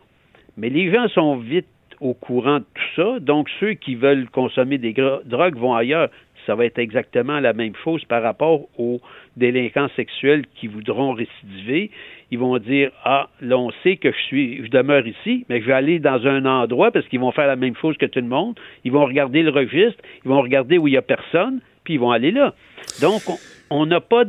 Mais 0.57 0.67
les 0.67 0.91
gens 0.91 1.07
sont 1.07 1.37
vite 1.37 1.69
au 2.01 2.13
courant 2.13 2.59
de 2.59 2.65
tout 2.73 3.01
ça. 3.01 3.19
Donc, 3.21 3.47
ceux 3.61 3.75
qui 3.75 3.95
veulent 3.95 4.29
consommer 4.29 4.77
des 4.77 4.93
drogues 5.23 5.55
vont 5.55 5.73
ailleurs. 5.73 6.09
Ça 6.45 6.55
va 6.55 6.65
être 6.65 6.79
exactement 6.79 7.39
la 7.39 7.53
même 7.53 7.75
chose 7.81 8.03
par 8.03 8.21
rapport 8.21 8.67
aux 8.77 8.99
délinquants 9.37 9.87
sexuels 9.95 10.43
qui 10.55 10.67
voudront 10.67 11.13
récidiver. 11.13 11.91
Ils 12.29 12.39
vont 12.39 12.57
dire 12.57 12.91
Ah, 13.05 13.29
là, 13.39 13.57
on 13.57 13.71
sait 13.81 13.95
que 13.95 14.11
je 14.11 14.17
suis 14.17 14.65
je 14.65 14.69
demeure 14.69 15.07
ici, 15.07 15.45
mais 15.47 15.61
je 15.61 15.65
vais 15.65 15.73
aller 15.73 15.99
dans 15.99 16.27
un 16.27 16.45
endroit 16.45 16.91
parce 16.91 17.07
qu'ils 17.07 17.21
vont 17.21 17.31
faire 17.31 17.47
la 17.47 17.55
même 17.55 17.75
chose 17.77 17.95
que 17.95 18.05
tout 18.05 18.19
le 18.19 18.25
monde. 18.25 18.59
Ils 18.83 18.91
vont 18.91 19.05
regarder 19.05 19.43
le 19.43 19.51
registre, 19.51 20.03
ils 20.25 20.29
vont 20.29 20.41
regarder 20.41 20.77
où 20.77 20.89
il 20.89 20.91
n'y 20.91 20.97
a 20.97 21.01
personne, 21.01 21.61
puis 21.85 21.93
ils 21.93 21.99
vont 21.99 22.11
aller 22.11 22.31
là. 22.31 22.53
Donc, 23.01 23.21
on 23.29 23.37
n'a 23.85 24.01
pas 24.01 24.23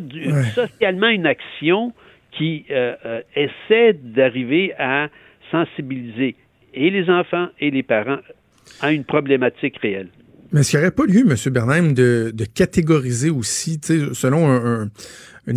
socialement 0.55 1.09
une 1.09 1.26
action 1.26 1.93
qui 2.36 2.64
euh, 2.70 2.95
euh, 3.05 3.20
essaie 3.34 3.93
d'arriver 3.93 4.72
à 4.78 5.09
sensibiliser 5.51 6.36
et 6.74 6.91
les 6.91 7.11
enfants 7.11 7.49
et 7.59 7.70
les 7.70 7.82
parents 7.82 8.20
à 8.80 8.93
une 8.93 9.05
problématique 9.05 9.78
réelle. 9.78 10.09
Mais 10.53 10.61
est-ce 10.61 10.70
qu'il 10.70 10.80
n'y 10.80 10.86
aurait 10.86 10.95
pas 10.95 11.07
lieu, 11.07 11.20
M. 11.20 11.53
Bernheim, 11.53 11.93
de, 11.93 12.32
de 12.34 12.45
catégoriser 12.45 13.30
aussi, 13.30 13.80
selon 13.82 14.49
un, 14.49 14.82
un 14.82 14.91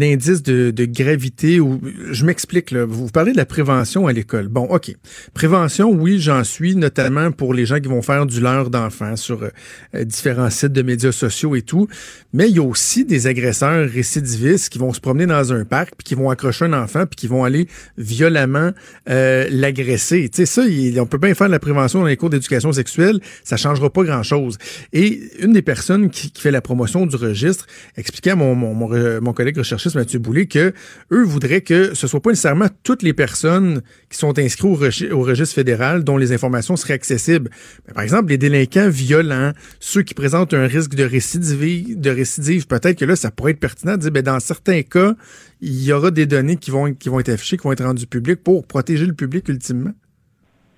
indice 0.02 0.42
de, 0.42 0.86
gravité 0.86 1.60
ou 1.60 1.80
je 2.12 2.26
m'explique 2.26 2.72
là, 2.72 2.86
vous 2.86 3.08
parlez 3.08 3.32
de 3.32 3.38
la 3.38 3.46
prévention 3.46 4.08
à 4.08 4.14
l'école. 4.14 4.48
Bon, 4.48 4.64
OK. 4.64 4.96
Prévention, 5.34 5.92
oui, 5.92 6.20
j'en 6.20 6.44
suis 6.44 6.76
notamment 6.76 7.32
pour 7.32 7.54
les 7.54 7.66
gens 7.66 7.80
qui 7.80 7.88
vont 7.88 8.02
faire 8.02 8.26
du 8.26 8.42
leurre 8.42 8.70
d'enfants 8.70 9.16
sur 9.16 9.44
euh, 9.44 10.04
différents 10.04 10.50
sites 10.50 10.74
de 10.74 10.82
médias 10.82 11.12
sociaux 11.12 11.56
et 11.56 11.62
tout, 11.62 11.88
mais 12.34 12.50
il 12.50 12.56
y 12.56 12.60
a 12.60 12.64
aussi 12.64 13.06
des 13.06 13.28
agresseurs 13.28 13.88
récidivistes 13.88 14.70
qui 14.70 14.80
vont 14.80 14.94
se 14.94 15.00
promener 15.00 15.26
dans 15.26 15.54
un 15.54 15.64
parc 15.64 15.94
puis 15.98 16.06
qui 16.06 16.16
vont 16.16 16.30
accrocher 16.30 16.66
un 16.66 16.74
enfant 16.74 17.06
puis 17.06 17.16
qui 17.16 17.28
vont 17.28 17.44
aller 17.44 17.68
violemment 17.98 18.72
euh, 19.10 19.48
l'agresser. 19.52 20.30
Tu 20.30 20.46
sais 20.46 20.46
ça, 20.46 20.64
on 21.02 21.06
peut 21.06 21.18
bien 21.18 21.36
faire 21.36 21.48
de 21.48 21.52
la 21.52 21.60
prévention 21.60 22.00
dans 22.00 22.08
les 22.08 22.18
cours 22.18 22.30
d'éducation 22.30 22.72
sexuelle, 22.72 23.20
ça 23.44 23.58
changera 23.58 23.92
pas 23.92 24.04
grand-chose. 24.04 24.58
Et 24.92 25.22
une 25.40 25.54
des 25.54 25.62
personnes 25.62 26.10
qui, 26.10 26.32
qui, 26.32 26.42
fait 26.42 26.52
la 26.52 26.62
promotion 26.62 27.06
du 27.06 27.16
registre 27.16 27.68
expliquait 27.96 28.32
à 28.32 28.36
mon, 28.36 28.56
mon, 28.56 28.74
mon, 28.74 29.22
mon 29.22 29.34
collègue 29.34 29.58
rechercheur 29.58 29.83
Mathieu 29.96 30.20
Boulay 30.20 30.46
que 30.46 30.74
eux 31.12 31.24
voudraient 31.24 31.62
que 31.62 31.94
ce 31.94 32.08
soit 32.08 32.22
pas 32.22 32.32
nécessairement 32.32 32.68
toutes 32.84 33.04
les 33.04 33.14
personnes 33.14 33.82
qui 34.10 34.18
sont 34.18 34.38
inscrites 34.40 35.12
au, 35.12 35.22
registre 35.22 35.56
fédéral 35.56 36.04
dont 36.04 36.18
les 36.18 36.32
informations 36.32 36.76
seraient 36.76 36.94
accessibles. 36.94 37.50
par 37.94 38.04
exemple, 38.04 38.30
les 38.30 38.38
délinquants 38.38 38.90
violents, 38.90 39.52
ceux 39.80 40.02
qui 40.02 40.14
présentent 40.14 40.54
un 40.54 40.68
risque 40.68 40.96
de 40.96 41.04
récidive, 41.04 42.00
de 42.00 42.10
récidive, 42.10 42.68
peut-être 42.68 42.98
que 42.98 43.06
là, 43.06 43.16
ça 43.16 43.32
pourrait 43.32 43.52
être 43.52 43.60
pertinent 43.60 43.94
de 43.94 44.02
dire, 44.02 44.12
ben, 44.12 44.24
dans 44.24 44.40
certains 44.40 44.82
cas, 44.82 45.14
il 45.62 45.84
y 45.84 45.92
aura 45.94 46.12
des 46.12 46.26
données 46.26 46.58
qui 46.58 46.72
vont, 46.72 46.94
qui 46.94 47.10
vont 47.10 47.20
être 47.20 47.30
affichées, 47.30 47.58
qui 47.58 47.64
vont 47.64 47.72
être 47.72 47.84
rendues 47.84 48.08
publiques 48.08 48.44
pour 48.44 48.66
protéger 48.68 49.06
le 49.06 49.14
public 49.14 49.48
ultimement. 49.50 49.92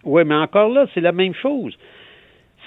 Oui, 0.03 0.23
mais 0.25 0.35
encore 0.35 0.69
là, 0.69 0.85
c'est 0.93 1.01
la 1.01 1.11
même 1.11 1.33
chose 1.41 1.73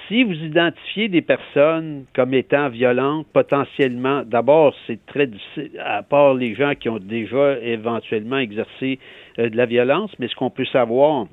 si 0.09 0.25
vous 0.25 0.35
identifiez 0.35 1.09
des 1.09 1.21
personnes 1.21 2.05
comme 2.15 2.35
étant 2.35 2.71
violentes, 2.71 3.27
potentiellement, 3.33 4.23
d'abord, 4.25 4.75
c'est 4.87 5.05
très 5.07 5.27
difficile, 5.27 5.71
à 5.79 6.03
part 6.03 6.35
les 6.35 6.55
gens 6.55 6.75
qui 6.75 6.89
ont 6.89 6.99
déjà 6.99 7.59
éventuellement 7.61 8.39
exercé 8.39 8.99
euh, 9.39 9.51
de 9.51 9.57
la 9.57 9.67
violence, 9.67 10.11
mais 10.19 10.29
ce 10.29 10.35
qu'on 10.35 10.51
peut 10.51 10.65
savoir, 10.67 11.27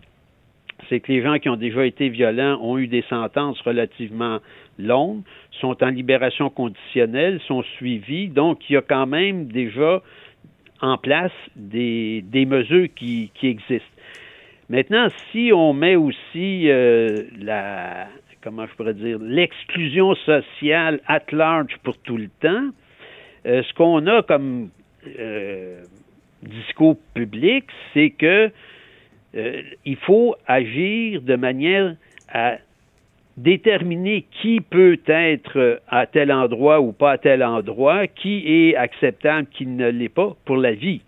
c'est 0.89 0.99
que 0.99 1.11
les 1.11 1.21
gens 1.21 1.39
qui 1.39 1.47
ont 1.49 1.55
déjà 1.55 1.85
été 1.85 2.09
violents 2.09 2.59
ont 2.61 2.77
eu 2.77 2.87
des 2.87 3.03
sentences 3.09 3.59
relativement 3.61 4.39
longues, 4.77 5.21
sont 5.61 5.81
en 5.81 5.89
libération 5.89 6.49
conditionnelle, 6.49 7.39
sont 7.47 7.63
suivis, 7.77 8.27
donc 8.27 8.69
il 8.69 8.73
y 8.73 8.77
a 8.77 8.81
quand 8.81 9.07
même 9.07 9.45
déjà 9.45 10.01
en 10.81 10.97
place 10.97 11.31
des, 11.55 12.21
des 12.27 12.45
mesures 12.45 12.89
qui, 12.93 13.31
qui 13.35 13.47
existent. 13.47 13.87
Maintenant, 14.67 15.07
si 15.31 15.51
on 15.53 15.73
met 15.73 15.95
aussi 15.95 16.69
euh, 16.69 17.23
la, 17.39 18.07
comment 18.45 18.67
je 18.67 18.75
pourrais 18.75 18.93
dire, 18.93 19.17
l'exclusion 19.19 20.13
sociale 20.13 21.01
at 21.07 21.23
large 21.31 21.75
pour 21.83 21.97
tout 21.97 22.15
le 22.15 22.29
temps, 22.39 22.69
euh, 23.47 23.63
ce 23.63 23.73
qu'on 23.73 24.05
a 24.05 24.21
comme 24.21 24.69
euh, 25.19 25.81
discours 26.43 26.95
public, 27.15 27.65
c'est 27.93 28.11
que 28.11 28.51
euh, 29.35 29.61
il 29.83 29.95
faut 29.97 30.35
agir 30.47 31.23
de 31.23 31.35
manière 31.35 31.95
à 32.31 32.57
déterminer 33.35 34.25
qui 34.41 34.61
peut 34.61 34.99
être 35.07 35.81
à 35.89 36.05
tel 36.05 36.31
endroit 36.31 36.79
ou 36.79 36.91
pas 36.91 37.13
à 37.13 37.17
tel 37.17 37.43
endroit, 37.43 38.05
qui 38.07 38.43
est 38.45 38.75
acceptable, 38.75 39.47
qui 39.47 39.65
ne 39.65 39.89
l'est 39.89 40.07
pas 40.07 40.37
pour 40.45 40.57
la 40.57 40.73
vie. 40.73 41.01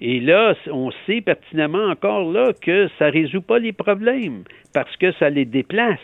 Et 0.00 0.18
là, 0.20 0.54
on 0.72 0.90
sait 1.06 1.20
pertinemment 1.20 1.90
encore 1.90 2.32
là 2.32 2.52
que 2.60 2.88
ça 2.98 3.08
ne 3.08 3.12
résout 3.12 3.42
pas 3.42 3.58
les 3.58 3.72
problèmes 3.72 4.44
parce 4.72 4.96
que 4.96 5.12
ça 5.12 5.28
les 5.28 5.44
déplace 5.44 6.00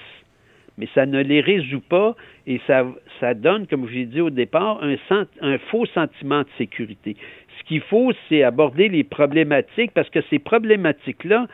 mais 0.78 0.88
ça 0.94 1.06
ne 1.06 1.22
les 1.22 1.40
résout 1.40 1.80
pas 1.80 2.14
et 2.46 2.60
ça, 2.66 3.34
donne, 3.34 3.66
comme 3.66 3.88
je 3.88 3.94
l'ai 3.94 4.06
dit 4.06 4.20
au 4.20 4.30
départ, 4.30 4.80
un, 4.82 5.58
faux 5.70 5.86
sentiment 5.86 6.40
de 6.40 6.48
sécurité. 6.58 7.16
Ce 7.58 7.64
qu'il 7.64 7.80
faut, 7.80 8.12
c'est 8.28 8.42
aborder 8.42 8.88
les 8.88 9.04
problématiques 9.04 9.92
parce 9.92 10.10
que 10.10 10.20
ces 10.30 10.38
problématiques-là, 10.38 11.46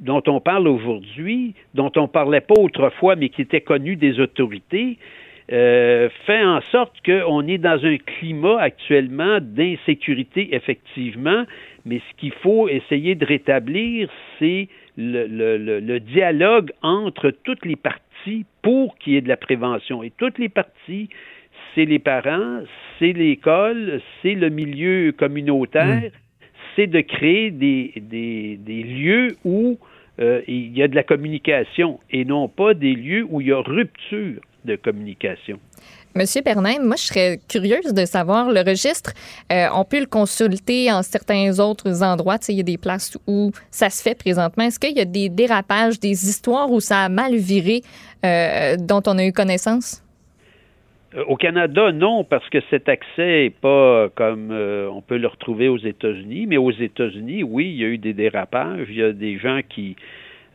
dont 0.00 0.22
on 0.26 0.40
parle 0.40 0.66
aujourd'hui, 0.66 1.54
dont 1.74 1.92
on 1.96 2.02
ne 2.02 2.06
parlait 2.08 2.40
pas 2.40 2.58
autrefois, 2.58 3.14
mais 3.14 3.28
qui 3.28 3.42
étaient 3.42 3.60
connues 3.60 3.96
des 3.96 4.18
autorités, 4.18 4.98
euh, 5.52 6.08
fait 6.24 6.42
en 6.42 6.62
sorte 6.72 6.94
qu'on 7.04 7.46
est 7.46 7.58
dans 7.58 7.84
un 7.84 7.98
climat 7.98 8.58
actuellement 8.60 9.38
d'insécurité, 9.42 10.54
effectivement, 10.54 11.44
mais 11.84 11.98
ce 11.98 12.16
qu'il 12.16 12.32
faut 12.32 12.68
essayer 12.68 13.14
de 13.14 13.26
rétablir, 13.26 14.08
c'est 14.38 14.68
le, 14.96 15.98
dialogue 15.98 16.72
entre 16.82 17.30
toutes 17.30 17.66
les 17.66 17.76
parties 17.76 18.03
pour 18.62 18.96
qu'il 18.98 19.14
y 19.14 19.16
ait 19.16 19.20
de 19.20 19.28
la 19.28 19.36
prévention. 19.36 20.02
Et 20.02 20.10
toutes 20.10 20.38
les 20.38 20.48
parties, 20.48 21.08
c'est 21.74 21.84
les 21.84 21.98
parents, 21.98 22.62
c'est 22.98 23.12
l'école, 23.12 24.00
c'est 24.22 24.34
le 24.34 24.48
milieu 24.48 25.12
communautaire, 25.12 26.02
mm. 26.02 26.46
c'est 26.76 26.86
de 26.86 27.00
créer 27.00 27.50
des, 27.50 27.92
des, 27.96 28.82
lieux 28.82 29.36
où 29.44 29.78
euh, 30.20 30.42
il 30.46 30.76
y 30.76 30.82
a 30.82 30.88
de 30.88 30.94
la 30.94 31.02
communication 31.02 32.00
et 32.10 32.24
non 32.24 32.48
pas 32.48 32.74
des 32.74 32.94
lieux 32.94 33.26
où 33.28 33.40
il 33.40 33.48
y 33.48 33.52
a 33.52 33.60
rupture 33.60 34.40
de 34.64 34.76
communication. 34.76 35.58
Monsieur 36.16 36.42
Bernard, 36.42 36.80
moi, 36.80 36.94
je 36.94 37.06
serais 37.06 37.40
curieuse 37.48 37.92
de 37.92 38.04
savoir 38.04 38.48
le 38.48 38.60
registre. 38.60 39.12
Euh, 39.52 39.66
on 39.74 39.84
peut 39.84 39.98
le 39.98 40.06
consulter 40.06 40.92
en 40.92 41.02
certains 41.02 41.58
autres 41.58 42.04
endroits. 42.04 42.36
Il 42.48 42.54
y 42.54 42.60
a 42.60 42.62
des 42.62 42.78
places 42.78 43.18
où 43.26 43.50
ça 43.72 43.90
se 43.90 44.00
fait 44.00 44.16
présentement. 44.16 44.62
Est-ce 44.62 44.78
qu'il 44.78 44.96
y 44.96 45.00
a 45.00 45.06
des 45.06 45.28
dérapages, 45.28 45.98
des 45.98 46.28
histoires 46.28 46.70
où 46.70 46.78
ça 46.78 47.00
a 47.00 47.08
mal 47.08 47.34
viré 47.34 47.80
euh, 48.24 48.76
dont 48.76 49.02
on 49.08 49.18
a 49.18 49.26
eu 49.26 49.32
connaissance? 49.32 50.04
Euh, 51.16 51.24
au 51.26 51.34
Canada, 51.34 51.90
non, 51.90 52.22
parce 52.22 52.48
que 52.48 52.58
cet 52.70 52.88
accès 52.88 53.42
n'est 53.42 53.50
pas 53.50 54.08
comme 54.14 54.52
on 54.52 55.02
peut 55.02 55.18
le 55.18 55.26
retrouver 55.26 55.66
aux 55.66 55.78
États-Unis. 55.78 56.46
Mais 56.46 56.58
aux 56.58 56.70
États-Unis, 56.70 57.42
oui, 57.42 57.70
il 57.70 57.80
y 57.80 57.84
a 57.84 57.88
eu 57.88 57.98
des 57.98 58.12
dérapages. 58.12 58.86
Il 58.88 58.96
y 58.96 59.02
a 59.02 59.12
des 59.12 59.36
gens 59.36 59.62
qui 59.68 59.96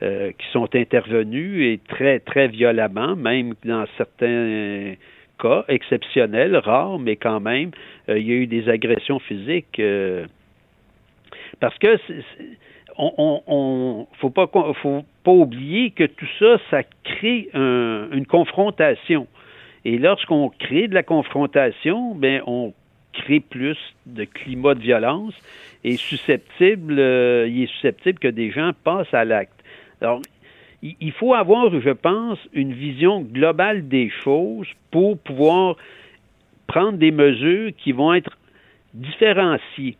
qui 0.02 0.46
sont 0.54 0.74
intervenus 0.76 1.74
et 1.74 1.80
très 1.90 2.22
très 2.22 2.48
violemment, 2.48 3.18
même 3.18 3.56
dans 3.66 3.84
certains 3.98 4.96
cas 5.42 5.66
exceptionnels, 5.68 6.56
rares, 6.56 7.00
mais 7.00 7.16
quand 7.16 7.40
même, 7.40 7.72
euh, 8.10 8.20
il 8.20 8.28
y 8.28 8.32
a 8.32 8.36
eu 8.36 8.48
des 8.48 8.70
agressions 8.70 9.20
physiques. 9.20 9.80
Euh, 9.80 10.26
parce 11.60 11.78
que 11.78 11.98
on, 12.98 13.42
on, 13.48 14.08
faut 14.20 14.30
pas 14.30 14.48
faut 14.82 15.06
pas 15.24 15.32
oublier 15.32 15.92
que 15.92 16.04
tout 16.04 16.28
ça, 16.38 16.58
ça 16.70 16.84
crée 17.04 17.50
une 17.54 18.26
confrontation. 18.28 19.28
Et 19.86 19.98
lorsqu'on 19.98 20.50
crée 20.50 20.88
de 20.88 20.94
la 20.94 21.04
confrontation, 21.04 22.14
ben 22.14 22.42
on 22.46 22.74
crée 23.14 23.40
plus 23.40 23.78
de 24.06 24.26
climat 24.26 24.76
de 24.76 24.82
violence 24.82 25.34
et 25.84 25.96
susceptible, 25.96 27.00
euh, 27.00 27.48
il 27.48 27.64
est 27.64 27.68
susceptible 27.68 28.20
que 28.20 28.28
des 28.28 28.52
gens 28.52 28.72
passent 28.84 29.14
à 29.14 29.26
l'acte. 29.26 29.54
Il 30.82 31.12
faut 31.12 31.34
avoir, 31.34 31.70
je 31.80 31.90
pense, 31.90 32.40
une 32.54 32.74
vision 32.74 33.22
globale 33.22 33.88
des 33.88 34.10
choses 34.24 34.68
pour 34.92 35.18
pouvoir 35.18 35.76
prendre 36.68 36.98
des 36.98 37.12
mesures 37.12 37.72
qui 37.78 37.92
vont 37.92 38.14
être 38.14 38.38
différenciées. 38.94 39.98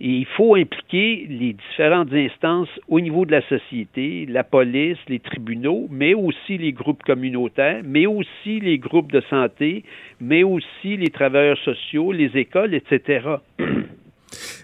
Et 0.00 0.10
il 0.10 0.26
faut 0.26 0.54
impliquer 0.54 1.26
les 1.28 1.54
différentes 1.54 2.12
instances 2.12 2.68
au 2.86 3.00
niveau 3.00 3.24
de 3.24 3.32
la 3.32 3.42
société, 3.48 4.26
la 4.26 4.44
police, 4.44 4.98
les 5.08 5.18
tribunaux, 5.18 5.88
mais 5.90 6.14
aussi 6.14 6.56
les 6.56 6.72
groupes 6.72 7.02
communautaires, 7.02 7.82
mais 7.84 8.06
aussi 8.06 8.60
les 8.60 8.78
groupes 8.78 9.10
de 9.10 9.20
santé, 9.28 9.82
mais 10.20 10.44
aussi 10.44 10.96
les 10.96 11.08
travailleurs 11.08 11.58
sociaux, 11.64 12.12
les 12.12 12.30
écoles, 12.36 12.74
etc. 12.74 13.26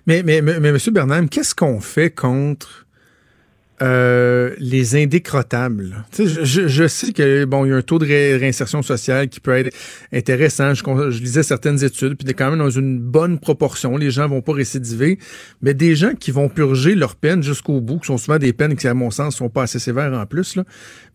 Mais, 0.06 0.22
mais, 0.22 0.40
mais, 0.42 0.68
M. 0.68 0.76
Bernard, 0.92 1.22
qu'est-ce 1.30 1.54
qu'on 1.54 1.80
fait 1.80 2.14
contre 2.14 2.83
euh, 3.84 4.54
les 4.58 4.96
indécrottables. 4.96 6.04
Je, 6.18 6.68
je, 6.68 6.88
sais 6.88 7.12
que 7.12 7.44
bon, 7.44 7.66
il 7.66 7.68
y 7.68 7.72
a 7.72 7.76
un 7.76 7.82
taux 7.82 7.98
de 7.98 8.06
réinsertion 8.06 8.80
sociale 8.80 9.28
qui 9.28 9.40
peut 9.40 9.52
être 9.52 9.76
intéressant. 10.10 10.72
Je, 10.72 10.82
je 11.10 11.20
lisais 11.20 11.42
certaines 11.42 11.84
études, 11.84 12.16
puis 12.16 12.32
quand 12.32 12.48
même 12.48 12.60
dans 12.60 12.70
une 12.70 12.98
bonne 12.98 13.38
proportion. 13.38 13.98
Les 13.98 14.10
gens 14.10 14.26
vont 14.26 14.40
pas 14.40 14.54
récidiver, 14.54 15.18
mais 15.60 15.74
des 15.74 15.96
gens 15.96 16.14
qui 16.18 16.30
vont 16.30 16.48
purger 16.48 16.94
leur 16.94 17.14
peine 17.14 17.42
jusqu'au 17.42 17.82
bout, 17.82 17.98
qui 17.98 18.06
sont 18.06 18.16
souvent 18.16 18.38
des 18.38 18.54
peines 18.54 18.74
qui, 18.74 18.88
à 18.88 18.94
mon 18.94 19.10
sens, 19.10 19.36
sont 19.36 19.50
pas 19.50 19.64
assez 19.64 19.78
sévères 19.78 20.14
en 20.14 20.24
plus, 20.24 20.56
là, 20.56 20.64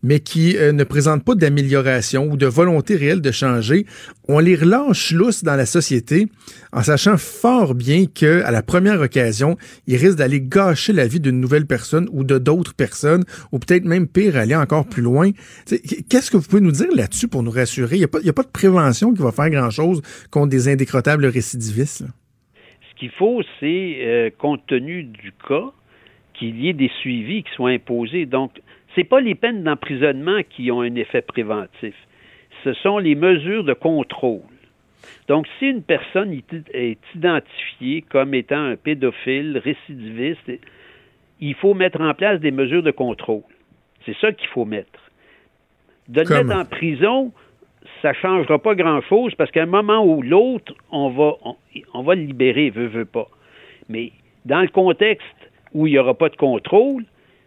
mais 0.02 0.20
qui 0.20 0.56
euh, 0.56 0.72
ne 0.72 0.84
présentent 0.84 1.24
pas 1.24 1.34
d'amélioration 1.34 2.28
ou 2.30 2.36
de 2.36 2.46
volonté 2.46 2.94
réelle 2.96 3.20
de 3.20 3.30
changer, 3.32 3.86
on 4.28 4.38
les 4.38 4.54
relâche 4.54 5.12
lousse 5.12 5.42
dans 5.42 5.56
la 5.56 5.66
société 5.66 6.28
en 6.72 6.82
sachant 6.82 7.16
fort 7.16 7.74
bien 7.74 8.06
que 8.06 8.42
à 8.44 8.50
la 8.50 8.62
première 8.62 9.00
occasion, 9.00 9.56
ils 9.86 9.96
risquent 9.96 10.18
d'aller 10.18 10.40
gâcher 10.40 10.92
la 10.92 11.06
vie 11.06 11.20
d'une 11.20 11.40
nouvelle 11.40 11.66
personne 11.66 12.08
ou 12.12 12.24
de 12.24 12.38
d'autres 12.38 12.59
personnes, 12.76 13.24
ou 13.52 13.58
peut-être 13.58 13.84
même 13.84 14.06
pire, 14.06 14.36
aller 14.36 14.54
encore 14.54 14.86
plus 14.86 15.02
loin. 15.02 15.30
Qu'est-ce 16.08 16.30
que 16.30 16.36
vous 16.36 16.48
pouvez 16.48 16.62
nous 16.62 16.72
dire 16.72 16.88
là-dessus 16.94 17.28
pour 17.28 17.42
nous 17.42 17.50
rassurer? 17.50 17.96
Il 17.96 17.98
n'y 17.98 18.30
a, 18.30 18.32
pas 18.32 18.42
de 18.42 18.48
prévention 18.52 19.12
qui 19.12 19.22
va 19.22 19.32
faire 19.32 19.50
grand-chose 19.50 20.02
contre 20.30 20.48
des 20.48 20.68
indécrottables 20.68 21.26
récidivistes. 21.26 22.04
Ce 22.90 22.98
qu'il 22.98 23.10
faut, 23.10 23.42
c'est, 23.58 23.98
euh, 24.00 24.30
compte 24.36 24.66
tenu 24.66 25.04
du 25.04 25.32
cas, 25.46 25.72
qu'il 26.34 26.60
y 26.60 26.68
ait 26.68 26.74
des 26.74 26.90
suivis 27.00 27.42
qui 27.42 27.50
soient 27.54 27.70
imposés. 27.70 28.26
Donc, 28.26 28.52
ce 28.96 29.02
pas 29.02 29.20
les 29.20 29.34
peines 29.34 29.62
d'emprisonnement 29.62 30.40
qui 30.48 30.70
ont 30.70 30.80
un 30.80 30.94
effet 30.94 31.22
préventif. 31.22 31.94
Ce 32.64 32.72
sont 32.74 32.98
les 32.98 33.14
mesures 33.14 33.64
de 33.64 33.72
contrôle. 33.72 34.42
Donc, 35.28 35.46
si 35.58 35.66
une 35.66 35.82
personne 35.82 36.38
est 36.74 36.98
identifiée 37.14 38.02
comme 38.02 38.34
étant 38.34 38.62
un 38.62 38.76
pédophile 38.76 39.58
récidiviste, 39.58 40.50
il 41.40 41.54
faut 41.54 41.74
mettre 41.74 42.00
en 42.00 42.14
place 42.14 42.40
des 42.40 42.50
mesures 42.50 42.82
de 42.82 42.90
contrôle. 42.90 43.42
C'est 44.06 44.16
ça 44.20 44.32
qu'il 44.32 44.48
faut 44.48 44.64
mettre. 44.64 44.88
De 46.08 46.22
le 46.22 46.44
mettre 46.44 46.58
en 46.58 46.64
prison, 46.64 47.32
ça 48.02 48.08
ne 48.10 48.14
changera 48.14 48.58
pas 48.58 48.74
grand-chose 48.74 49.34
parce 49.36 49.50
qu'à 49.50 49.62
un 49.62 49.66
moment 49.66 50.04
ou 50.04 50.22
l'autre, 50.22 50.74
on 50.90 51.10
va, 51.10 51.34
on, 51.94 52.02
va 52.02 52.14
le 52.14 52.22
libérer, 52.22 52.70
veut, 52.70 52.86
veut 52.86 53.04
pas. 53.04 53.28
Mais 53.88 54.12
dans 54.44 54.60
le 54.60 54.68
contexte 54.68 55.26
où 55.72 55.86
il 55.86 55.92
n'y 55.92 55.98
aura 55.98 56.14
pas 56.14 56.28
de 56.28 56.36
contrôle, 56.36 57.04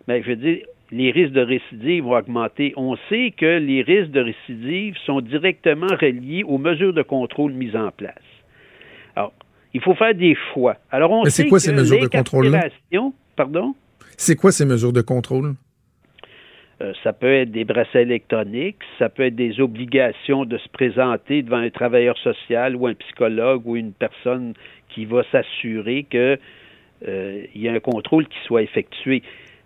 ben, 0.07 0.21
je 0.23 0.29
veux 0.29 0.35
dire, 0.35 0.65
les 0.91 1.11
risques 1.11 1.33
de 1.33 1.41
récidive 1.41 2.03
vont 2.03 2.15
augmenter. 2.15 2.73
On 2.77 2.95
sait 3.09 3.33
que 3.35 3.57
les 3.57 3.81
risques 3.81 4.11
de 4.11 4.21
récidive 4.21 4.95
sont 5.05 5.21
directement 5.21 5.87
reliés 5.87 6.43
aux 6.43 6.57
mesures 6.57 6.93
de 6.93 7.01
contrôle 7.01 7.51
mises 7.53 7.75
en 7.75 7.91
place. 7.91 8.15
Alors, 9.15 9.33
Il 9.73 9.81
faut 9.81 9.95
faire 9.95 10.13
des 10.13 10.37
choix. 10.53 10.75
Alors, 10.91 11.11
on 11.11 11.23
Mais 11.23 11.31
sait 11.31 11.43
c'est 11.43 11.49
quoi 11.49 11.57
que 11.57 11.63
ces 11.63 11.73
mesures 11.73 11.99
de 11.99 12.07
contrôle-là? 12.07 12.51
l'incarcération- 12.51 13.13
Pardon? 13.35 13.73
C'est 14.17 14.35
quoi 14.35 14.51
ces 14.51 14.65
mesures 14.65 14.93
de 14.93 15.01
contrôle? 15.01 15.55
Euh, 16.81 16.93
ça 17.03 17.13
peut 17.13 17.31
être 17.31 17.51
des 17.51 17.65
bracelets 17.65 18.01
électroniques, 18.01 18.79
ça 18.97 19.09
peut 19.09 19.23
être 19.23 19.35
des 19.35 19.59
obligations 19.59 20.45
de 20.45 20.57
se 20.57 20.67
présenter 20.69 21.41
devant 21.43 21.57
un 21.57 21.69
travailleur 21.69 22.17
social 22.17 22.75
ou 22.75 22.87
un 22.87 22.95
psychologue 22.95 23.61
ou 23.65 23.75
une 23.75 23.93
personne 23.93 24.53
qui 24.89 25.05
va 25.05 25.23
s'assurer 25.31 26.05
qu'il 26.09 26.39
y 27.55 27.67
a 27.69 27.73
un 27.73 27.79
contrôle 27.79 28.27
qui 28.27 28.37
soit 28.45 28.63
effectué. 28.63 29.21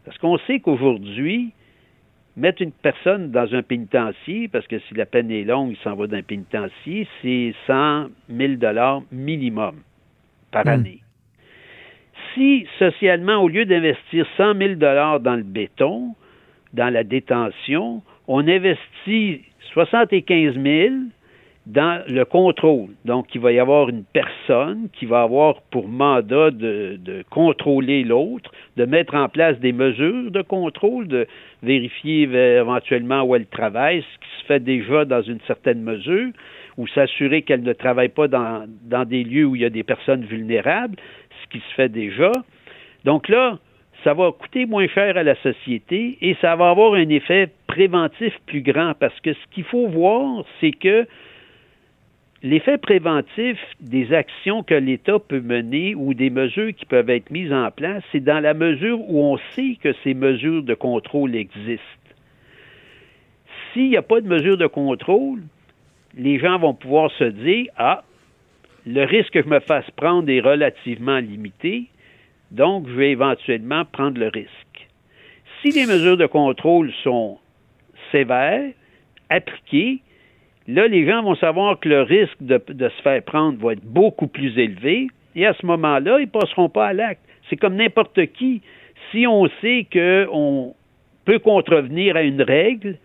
Parce 0.06 0.18
qu'on 0.20 0.38
sait 0.39 0.60
qu'aujourd'hui, 0.60 1.52
mettre 2.38 2.62
une 2.62 2.72
personne 2.72 3.32
dans 3.32 3.54
un 3.54 3.64
pénitencier, 3.64 4.48
parce 4.48 4.68
que 4.68 4.80
si 4.80 4.93
la 4.93 5.06
peine 5.06 5.32
est 5.32 5.43
longue, 5.43 5.72
il 5.72 5.78
s'en 5.84 5.95
va 5.95 6.08
d'un 6.08 6.22
pénitencier, 6.22 7.08
c'est 7.22 7.54
100 7.66 8.08
000 8.30 8.54
dollars 8.54 9.02
minimum 9.12 9.78
par 10.52 10.66
Hmm. 10.66 10.70
année. 10.70 11.02
Si 12.38 12.67
socialement, 12.77 13.41
au 13.41 13.47
lieu 13.47 13.65
d'investir 13.65 14.27
100 14.38 14.57
000 14.59 14.75
dollars 14.75 15.19
dans 15.19 15.35
le 15.35 15.41
béton, 15.41 16.13
dans 16.71 16.93
la 16.93 17.03
détention, 17.03 18.03
on 18.27 18.47
investit 18.47 19.41
75 19.73 20.53
000 20.53 20.93
dans 21.65 22.03
le 22.07 22.25
contrôle. 22.25 22.89
Donc, 23.05 23.33
il 23.33 23.41
va 23.41 23.51
y 23.51 23.59
avoir 23.59 23.89
une 23.89 24.03
personne 24.03 24.88
qui 24.93 25.07
va 25.07 25.23
avoir 25.23 25.61
pour 25.71 25.88
mandat 25.88 26.51
de, 26.51 27.23
contrôler 27.31 28.03
l'autre, 28.03 28.51
de 28.77 28.85
mettre 28.85 29.15
en 29.15 29.29
place 29.29 29.59
des 29.59 29.73
mesures 29.73 30.29
de 30.29 30.43
contrôle, 30.43 31.07
de 31.07 31.25
vérifier 31.63 32.29
éventuellement 32.31 33.23
où 33.23 33.35
elle 33.35 33.47
travaille, 33.47 34.01
ce 34.01 34.19
qui 34.19 34.41
se 34.41 34.45
fait 34.45 34.59
déjà 34.59 35.05
dans 35.05 35.23
une 35.23 35.39
certaine 35.47 35.81
mesure, 35.81 36.29
ou 36.77 36.88
s'assurer 36.88 37.41
qu'elle 37.41 37.63
ne 37.63 37.73
travaille 37.73 38.09
pas 38.09 38.27
dans 38.27 39.05
des 39.05 39.23
lieux 39.23 39.45
où 39.45 39.55
il 39.55 39.63
y 39.63 39.65
a 39.65 39.71
des 39.71 39.83
personnes 39.83 40.23
vulnérables, 40.23 40.95
qui 41.50 41.60
se 41.60 41.76
fait 41.76 41.89
déjà. 41.89 42.32
Donc 43.06 43.30
là, 43.30 43.60
ça 44.04 44.14
va 44.14 44.32
coûter 44.32 44.66
moins 44.66 44.88
cher 44.88 45.18
à 45.18 45.24
la 45.24 45.36
société 45.41 46.18
et 46.22 46.36
ça 46.41 46.56
va 46.56 46.70
avoir 46.70 46.93
un 46.93 47.10
effet 47.10 47.50
préventif 47.68 48.34
plus 48.45 48.62
grand 48.62 48.93
parce 49.00 49.20
que 49.22 49.34
ce 49.34 49.39
qu'il 49.52 49.64
faut 49.64 49.88
voir, 49.88 50.43
c'est 50.60 50.72
que 50.72 51.08
l'effet 52.43 52.78
préventif 52.78 53.58
des 53.80 54.14
actions 54.14 54.64
que 54.64 54.76
l'État 54.76 55.20
peut 55.20 55.41
mener 55.41 55.95
ou 55.95 56.14
des 56.14 56.30
mesures 56.30 56.74
qui 56.76 56.86
peuvent 56.86 57.10
être 57.10 57.32
mises 57.32 57.52
en 57.52 57.72
place, 57.72 58.04
c'est 58.12 58.24
dans 58.24 58.39
la 58.39 58.54
mesure 58.54 59.00
où 59.10 59.24
on 59.24 59.38
sait 59.56 59.78
que 59.82 59.93
ces 60.04 60.14
mesures 60.14 60.64
de 60.64 60.74
contrôle 60.74 61.36
existent. 61.36 61.84
S'il 63.74 63.89
n'y 63.89 63.98
a 63.98 64.02
pas 64.02 64.22
de 64.22 64.28
mesures 64.28 64.58
de 64.58 64.68
contrôle, 64.68 65.41
les 66.16 66.39
gens 66.39 66.58
vont 66.58 66.74
pouvoir 66.74 67.12
se 67.12 67.26
dire 67.26 67.68
Ah, 67.78 68.04
le 68.88 69.03
risque 69.03 69.31
que 69.31 69.43
je 69.43 69.49
me 69.49 69.59
fasse 69.59 69.89
prendre 69.91 70.29
est 70.29 70.39
relativement 70.39 71.17
limité, 71.17 71.88
donc 72.51 72.88
je 72.88 72.93
vais 72.93 73.11
éventuellement 73.11 73.83
prendre 73.83 74.17
le 74.17 74.29
risque. 74.29 74.88
Si 75.61 75.71
les 75.71 75.85
mesures 75.85 76.15
de 76.15 76.25
contrôle 76.25 76.91
sont 77.03 77.38
sévères, 78.11 78.71
appliquées, 79.29 79.99
là, 80.67 80.88
les 80.88 81.05
gens 81.05 81.21
vont 81.21 81.35
savoir 81.35 81.79
que 81.79 81.89
le 81.89 82.03
risque 82.03 82.38
de, 82.39 82.61
se 82.67 83.01
faire 83.01 83.21
prendre 83.23 83.59
va 83.59 83.73
être 83.73 83.83
beaucoup 83.83 84.27
plus 84.27 84.57
élevé, 84.57 85.07
et 85.35 85.45
à 85.45 85.53
ce 85.53 85.65
moment-là, 85.65 86.19
ils 86.19 86.25
ne 86.25 86.31
passeront 86.31 86.69
pas 86.69 86.88
à 86.88 86.93
l'acte. 86.93 87.21
C'est 87.49 87.57
comme 87.57 87.75
n'importe 87.75 88.25
qui. 88.33 88.61
Si 89.11 89.27
on 89.27 89.49
sait 89.61 89.85
qu'on 89.91 90.75
peut 91.25 91.39
contrevenir 91.39 92.15
à 92.15 92.23
une 92.23 92.41
règle, 92.41 92.97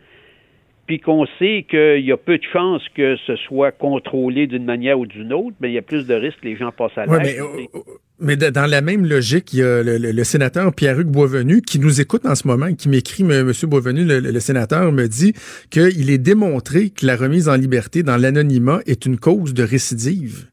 puis 0.93 1.01
qu'on 1.01 1.24
sait 1.38 1.64
qu'il 1.70 2.05
y 2.05 2.12
a 2.12 2.18
peu 2.18 2.36
de 2.36 2.43
chances 2.53 2.82
que 2.95 3.16
ce 3.26 3.34
soit 3.36 3.72
contrôlé 3.72 4.47
d'une 4.47 4.66
manière 4.66 4.99
ou 4.99 5.07
d'une 5.07 5.32
autre, 5.32 5.57
bien, 5.59 5.70
il 5.70 5.74
y 5.74 5.78
a 5.78 5.82
plus 5.82 6.07
de 6.07 6.12
risques 6.12 6.40
que 6.43 6.47
les 6.49 6.57
gens 6.57 6.70
passent 6.70 6.90
à 6.99 7.07
Ouais, 7.09 7.16
l'acte. 7.18 7.38
mais, 7.57 7.68
mais 8.20 8.36
de- 8.36 8.51
dans 8.51 8.66
la 8.66 8.82
même 8.82 9.07
logique, 9.07 9.55
il 9.55 9.61
y 9.61 9.62
a 9.62 9.82
le, 9.82 9.97
le- 9.97 10.12
le 10.12 10.24
sénateur 10.24 10.74
Pierre-Hugues 10.74 11.07
Boisvenu 11.11 11.62
qui 11.62 11.78
nous 11.78 12.03
écoute 12.03 12.26
en 12.26 12.34
ce 12.34 12.47
moment, 12.47 12.74
qui 12.74 12.90
m'écrit, 12.90 13.22
M. 13.22 13.47
Monsieur 13.47 13.66
Boisvenu, 13.68 14.05
le, 14.05 14.20
le 14.20 14.40
sénateur, 14.40 14.93
me 14.93 15.07
dit 15.07 15.32
qu'il 15.70 16.11
est 16.11 16.18
démontré 16.18 16.90
que 16.90 17.07
la 17.07 17.16
remise 17.16 17.49
en 17.49 17.55
liberté 17.57 18.03
dans 18.03 18.18
l'anonymat 18.18 18.80
est 18.86 19.07
une 19.07 19.16
cause 19.18 19.55
de 19.55 19.62
récidive. 19.62 20.49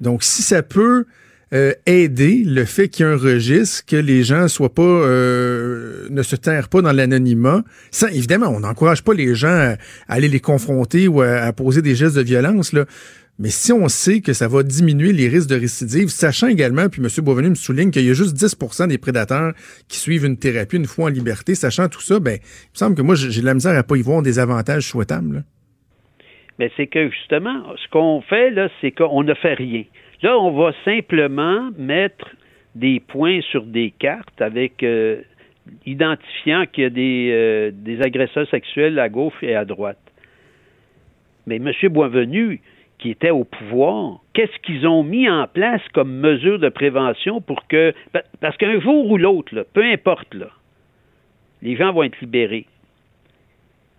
Donc, 0.00 0.22
si 0.22 0.42
ça 0.42 0.62
peut 0.62 1.06
euh, 1.52 1.72
aider 1.86 2.42
le 2.46 2.64
fait 2.64 2.88
qu'il 2.88 3.04
y 3.04 3.08
ait 3.08 3.12
un 3.12 3.16
registre, 3.16 3.84
que 3.84 3.96
les 3.96 4.22
gens 4.22 4.46
soient 4.46 4.72
pas, 4.72 4.82
euh, 4.82 6.06
ne 6.08 6.22
se 6.22 6.36
terrent 6.36 6.68
pas 6.68 6.80
dans 6.80 6.92
l'anonymat, 6.92 7.62
ça, 7.90 8.10
évidemment, 8.10 8.48
on 8.48 8.60
n'encourage 8.60 9.02
pas 9.02 9.14
les 9.14 9.34
gens 9.34 9.48
à, 9.48 9.76
aller 10.08 10.28
les 10.28 10.40
confronter 10.40 11.08
ou 11.08 11.22
à, 11.22 11.52
poser 11.52 11.82
des 11.82 11.94
gestes 11.94 12.16
de 12.16 12.22
violence. 12.22 12.72
Mais 13.40 13.48
si 13.48 13.72
on 13.72 13.88
sait 13.88 14.20
que 14.20 14.32
ça 14.32 14.48
va 14.48 14.62
diminuer 14.62 15.12
les 15.12 15.26
risques 15.26 15.48
de 15.48 15.58
récidive, 15.58 16.08
sachant 16.08 16.46
également, 16.46 16.88
puis 16.88 17.02
M. 17.02 17.08
Boisvenu 17.24 17.50
me 17.50 17.54
souligne 17.54 17.90
qu'il 17.90 18.06
y 18.06 18.10
a 18.10 18.14
juste 18.14 18.36
10% 18.36 18.86
des 18.88 18.98
prédateurs 18.98 19.52
qui 19.88 19.98
suivent 19.98 20.26
une 20.26 20.36
thérapie 20.36 20.76
une 20.76 20.84
fois 20.84 21.06
en 21.06 21.08
liberté, 21.08 21.54
sachant 21.54 21.88
tout 21.88 22.02
ça, 22.02 22.20
ben, 22.20 22.34
il 22.34 22.74
me 22.74 22.78
semble 22.78 22.94
que 22.94 23.02
moi, 23.02 23.14
j'ai 23.14 23.40
de 23.40 23.46
la 23.46 23.54
misère 23.54 23.76
à 23.76 23.82
pas 23.82 23.96
y 23.96 24.02
voir 24.02 24.22
des 24.22 24.38
avantages 24.38 24.86
souhaitables. 24.86 25.36
là. 25.36 25.42
Mais 26.60 26.70
c'est 26.76 26.88
que 26.88 27.08
justement, 27.08 27.74
ce 27.82 27.88
qu'on 27.90 28.20
fait, 28.20 28.50
là, 28.50 28.68
c'est 28.82 28.92
qu'on 28.92 29.22
ne 29.24 29.32
fait 29.32 29.54
rien. 29.54 29.84
Là, 30.22 30.38
on 30.38 30.50
va 30.50 30.72
simplement 30.84 31.70
mettre 31.78 32.28
des 32.74 33.00
points 33.00 33.40
sur 33.50 33.64
des 33.64 33.90
cartes 33.98 34.40
avec 34.40 34.82
euh, 34.82 35.22
identifiant 35.86 36.66
qu'il 36.66 36.84
y 36.84 36.86
a 36.86 36.90
des, 36.90 37.30
euh, 37.32 37.70
des 37.72 38.02
agresseurs 38.02 38.48
sexuels 38.48 38.98
à 38.98 39.08
gauche 39.08 39.34
et 39.42 39.54
à 39.54 39.64
droite. 39.64 39.98
Mais 41.46 41.56
M. 41.56 41.72
Boisvenu, 41.88 42.60
qui 42.98 43.10
était 43.10 43.30
au 43.30 43.44
pouvoir, 43.44 44.20
qu'est-ce 44.34 44.56
qu'ils 44.62 44.86
ont 44.86 45.02
mis 45.02 45.28
en 45.28 45.46
place 45.46 45.80
comme 45.94 46.12
mesure 46.20 46.58
de 46.58 46.68
prévention 46.68 47.40
pour 47.40 47.66
que. 47.66 47.94
pa- 48.12 48.22
Parce 48.40 48.56
qu'un 48.58 48.78
jour 48.78 49.10
ou 49.10 49.16
l'autre, 49.16 49.66
peu 49.72 49.82
importe, 49.82 50.34
là, 50.34 50.48
les 51.62 51.76
gens 51.76 51.92
vont 51.92 52.02
être 52.02 52.20
libérés. 52.20 52.66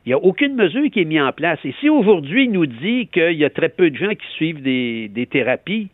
Il 0.05 0.09
n'y 0.09 0.13
a 0.13 0.19
aucune 0.19 0.55
mesure 0.55 0.89
qui 0.91 1.01
est 1.01 1.05
mise 1.05 1.21
en 1.21 1.31
place. 1.31 1.59
Et 1.65 1.73
si 1.79 1.89
aujourd'hui 1.89 2.45
il 2.45 2.51
nous 2.51 2.65
dit 2.67 3.07
qu'il 3.07 3.33
y 3.33 3.45
a 3.45 3.49
très 3.49 3.69
peu 3.69 3.89
de 3.89 3.95
gens 3.95 4.09
qui 4.11 4.27
suivent 4.35 4.61
des 4.61 5.27
thérapies, 5.29 5.89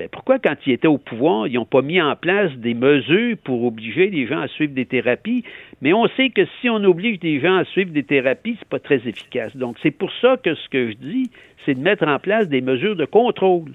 ben 0.00 0.08
pourquoi, 0.10 0.38
quand 0.38 0.54
ils 0.66 0.72
étaient 0.72 0.88
au 0.88 0.96
pouvoir, 0.96 1.46
ils 1.46 1.56
n'ont 1.56 1.66
pas 1.66 1.82
mis 1.82 2.00
en 2.00 2.16
place 2.16 2.50
des 2.52 2.72
mesures 2.72 3.36
pour 3.44 3.64
obliger 3.64 4.08
les 4.08 4.26
gens 4.26 4.40
à 4.40 4.48
suivre 4.48 4.72
des 4.72 4.86
thérapies? 4.86 5.44
Mais 5.82 5.92
on 5.92 6.08
sait 6.16 6.30
que 6.30 6.46
si 6.58 6.70
on 6.70 6.82
oblige 6.84 7.18
des 7.18 7.38
gens 7.38 7.56
à 7.56 7.66
suivre 7.66 7.90
des 7.90 8.02
thérapies, 8.02 8.56
c'est 8.58 8.68
pas 8.68 8.78
très 8.78 9.06
efficace. 9.06 9.54
Donc, 9.54 9.76
c'est 9.82 9.90
pour 9.90 10.10
ça 10.22 10.38
que 10.42 10.54
ce 10.54 10.68
que 10.70 10.90
je 10.92 10.96
dis, 10.96 11.30
c'est 11.66 11.74
de 11.74 11.80
mettre 11.80 12.08
en 12.08 12.18
place 12.18 12.48
des 12.48 12.62
mesures 12.62 12.96
de 12.96 13.04
contrôle. 13.04 13.72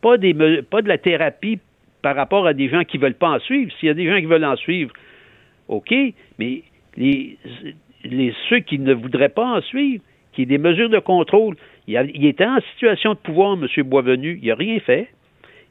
Pas, 0.00 0.16
de 0.16 0.88
la 0.88 0.98
thérapie 0.98 1.58
par 2.02 2.14
rapport 2.14 2.46
à 2.46 2.54
des 2.54 2.68
gens 2.68 2.84
qui 2.84 2.98
ne 2.98 3.02
veulent 3.02 3.14
pas 3.14 3.30
en 3.30 3.40
suivre. 3.40 3.72
S'il 3.80 3.88
y 3.88 3.90
a 3.90 3.94
des 3.94 4.08
gens 4.08 4.20
qui 4.20 4.26
veulent 4.26 4.44
en 4.44 4.54
suivre, 4.54 4.92
OK, 5.66 5.92
mais 6.38 6.62
ceux 8.48 8.60
qui 8.60 8.78
ne 8.78 8.94
voudraient 8.94 9.28
pas 9.28 9.56
en 9.56 9.60
suivre, 9.60 10.04
qui 10.32 10.42
aient 10.42 10.46
des 10.46 10.58
mesures 10.58 10.88
de 10.88 11.00
contrôle, 11.00 11.56
il, 11.88 11.96
a- 11.96 12.04
il 12.04 12.26
était 12.26 12.46
en 12.46 12.60
situation 12.74 13.14
de 13.14 13.18
pouvoir, 13.18 13.58
M. 13.60 13.66
Boisvenu, 13.82 14.38
il 14.40 14.46
n'a 14.50 14.54
rien 14.54 14.78
fait. 14.78 15.08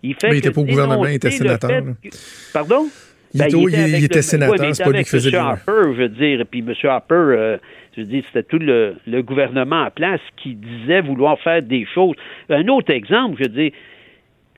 Il 0.10 0.16
fait 0.16 0.30
Mais 0.30 0.36
il 0.36 0.40
était 0.40 0.52
pas 0.52 0.62
au 0.62 0.66
gouvernement, 0.66 1.06
il 1.06 1.16
était 1.16 1.32
sénateur, 1.32 1.70
que- 2.04 2.10
Pardon? 2.54 2.88
Il 3.34 3.40
Ben, 3.40 3.48
était 3.48 3.58
il- 3.58 4.04
était 4.06 4.16
le- 4.16 4.22
sénateur, 4.22 4.60
ouais, 4.68 4.74
c'est 4.74 4.84
pas 4.84 4.92
lui 4.92 5.04
qui 5.04 5.10
faisait 5.10 5.30
M. 5.30 5.36
Harper, 5.44 5.82
je 5.84 6.02
veux 6.02 6.10
dire, 6.10 6.42
et 6.42 6.46
puis 6.46 6.60
M. 6.60 6.74
Harper, 6.84 7.14
euh, 7.16 7.58
je 7.96 8.02
veux 8.02 8.08
dire, 8.08 8.24
c'était 8.28 8.44
tout 8.44 8.58
le, 8.58 8.96
le 9.06 9.22
gouvernement 9.22 9.84
en 9.84 9.92
place 9.92 10.22
qui 10.38 10.54
disait 10.56 11.02
vouloir 11.02 11.38
faire 11.42 11.62
des 11.62 11.86
choses. 11.94 12.16
Un 12.50 12.68
autre 12.70 12.92
exemple, 12.92 13.36
je 13.38 13.44
veux 13.44 13.50
dire, 13.50 13.72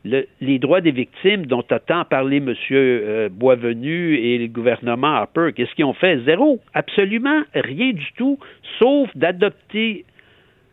le- 0.05 0.27
les 0.39 0.59
droits 0.59 0.81
des 0.81 0.91
victimes 0.91 1.45
dont 1.47 1.65
a 1.71 1.79
tant 1.79 2.05
parlé 2.05 2.37
M. 2.37 2.53
euh, 2.71 3.27
Boisvenu 3.29 4.15
et 4.17 4.37
le 4.37 4.47
gouvernement 4.47 5.15
Harper, 5.15 5.49
qu'est-ce 5.55 5.73
qu'ils 5.73 5.85
ont 5.85 5.93
fait? 5.93 6.19
Zéro. 6.25 6.59
Absolument 6.75 7.41
rien 7.55 7.91
du 7.91 8.07
tout, 8.17 8.37
sauf 8.77 9.09
d'adopter 9.15 10.05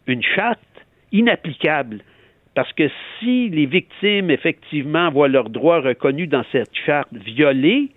une 0.07 0.23
charte 0.23 0.61
inapplicable. 1.13 2.01
Parce 2.57 2.73
que 2.73 2.89
si 3.21 3.51
les 3.51 3.67
victimes, 3.67 4.31
effectivement, 4.31 5.11
voient 5.11 5.29
leurs 5.29 5.51
droits 5.51 5.81
reconnus 5.81 6.27
dans 6.27 6.43
cette 6.53 6.75
charte 6.87 7.13
violés, 7.13 7.91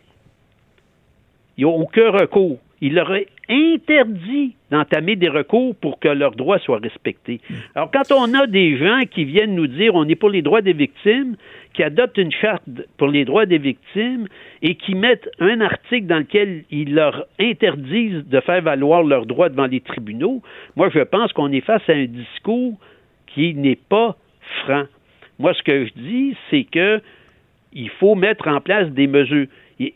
ils 1.58 1.64
n'ont 1.64 1.80
aucun 1.80 2.12
recours. 2.12 2.60
Il 2.82 2.96
leur 2.96 3.16
est 3.16 3.28
interdit 3.50 4.56
d'entamer 4.70 5.16
des 5.16 5.30
recours 5.30 5.76
pour 5.78 5.98
que 5.98 6.10
leurs 6.10 6.36
droits 6.36 6.60
soient 6.60 6.80
respectés. 6.80 7.40
Alors, 7.74 7.90
quand 7.90 8.12
on 8.12 8.34
a 8.34 8.48
des 8.48 8.78
gens 8.78 9.04
qui 9.10 9.24
viennent 9.24 9.56
nous 9.56 9.68
dire 9.68 9.96
on 9.96 10.08
est 10.10 10.16
pour 10.16 10.30
les 10.30 10.42
droits 10.42 10.62
des 10.62 10.74
victimes, 10.74 11.38
qui 11.74 11.82
adoptent 11.82 12.18
une 12.18 12.32
charte 12.32 12.64
pour 12.98 13.08
les 13.08 13.24
droits 13.24 13.46
des 13.46 13.60
victimes 13.60 14.28
et 14.62 14.76
qui 14.76 14.94
mettent 14.94 15.30
un 15.40 15.62
article 15.62 16.08
dans 16.08 16.20
lequel 16.20 16.66
ils 16.70 16.94
leur 16.94 17.28
interdisent 17.40 18.26
de 18.28 18.40
faire 18.42 18.62
valoir 18.62 19.04
leurs 19.04 19.26
droits 19.26 19.48
devant 19.48 19.68
les 19.68 19.80
tribunaux, 19.80 20.42
moi, 20.76 20.90
je 20.94 21.00
pense 21.00 21.32
qu'on 21.32 21.52
est 21.54 21.62
face 21.62 21.88
à 21.88 21.94
un 21.94 22.08
discours 22.08 22.78
qui 23.28 23.54
n'est 23.54 23.78
pas 23.78 24.18
franc. 24.64 24.84
Moi, 25.38 25.54
ce 25.54 25.64
que 25.64 25.86
je 25.86 25.94
dis, 25.96 26.38
c'est 26.50 26.66
que 26.66 27.02
il 27.72 27.90
faut 27.90 28.16
mettre 28.16 28.48
en 28.48 28.62
place 28.62 28.90
des 28.90 29.08
mesures. 29.08 29.48
Il 29.80 29.94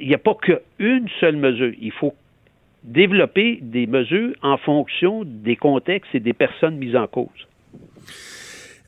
n'y 0.00 0.14
a 0.14 0.18
pas 0.18 0.34
qu'une 0.34 1.08
seule 1.20 1.36
mesure. 1.36 1.72
Il 1.80 1.92
faut 1.92 2.14
développer 2.82 3.58
des 3.60 3.86
mesures 3.86 4.34
en 4.42 4.56
fonction 4.56 5.22
des 5.24 5.56
contextes 5.56 6.14
et 6.14 6.20
des 6.20 6.32
personnes 6.32 6.76
mises 6.76 6.96
en 6.96 7.06
cause. 7.06 7.46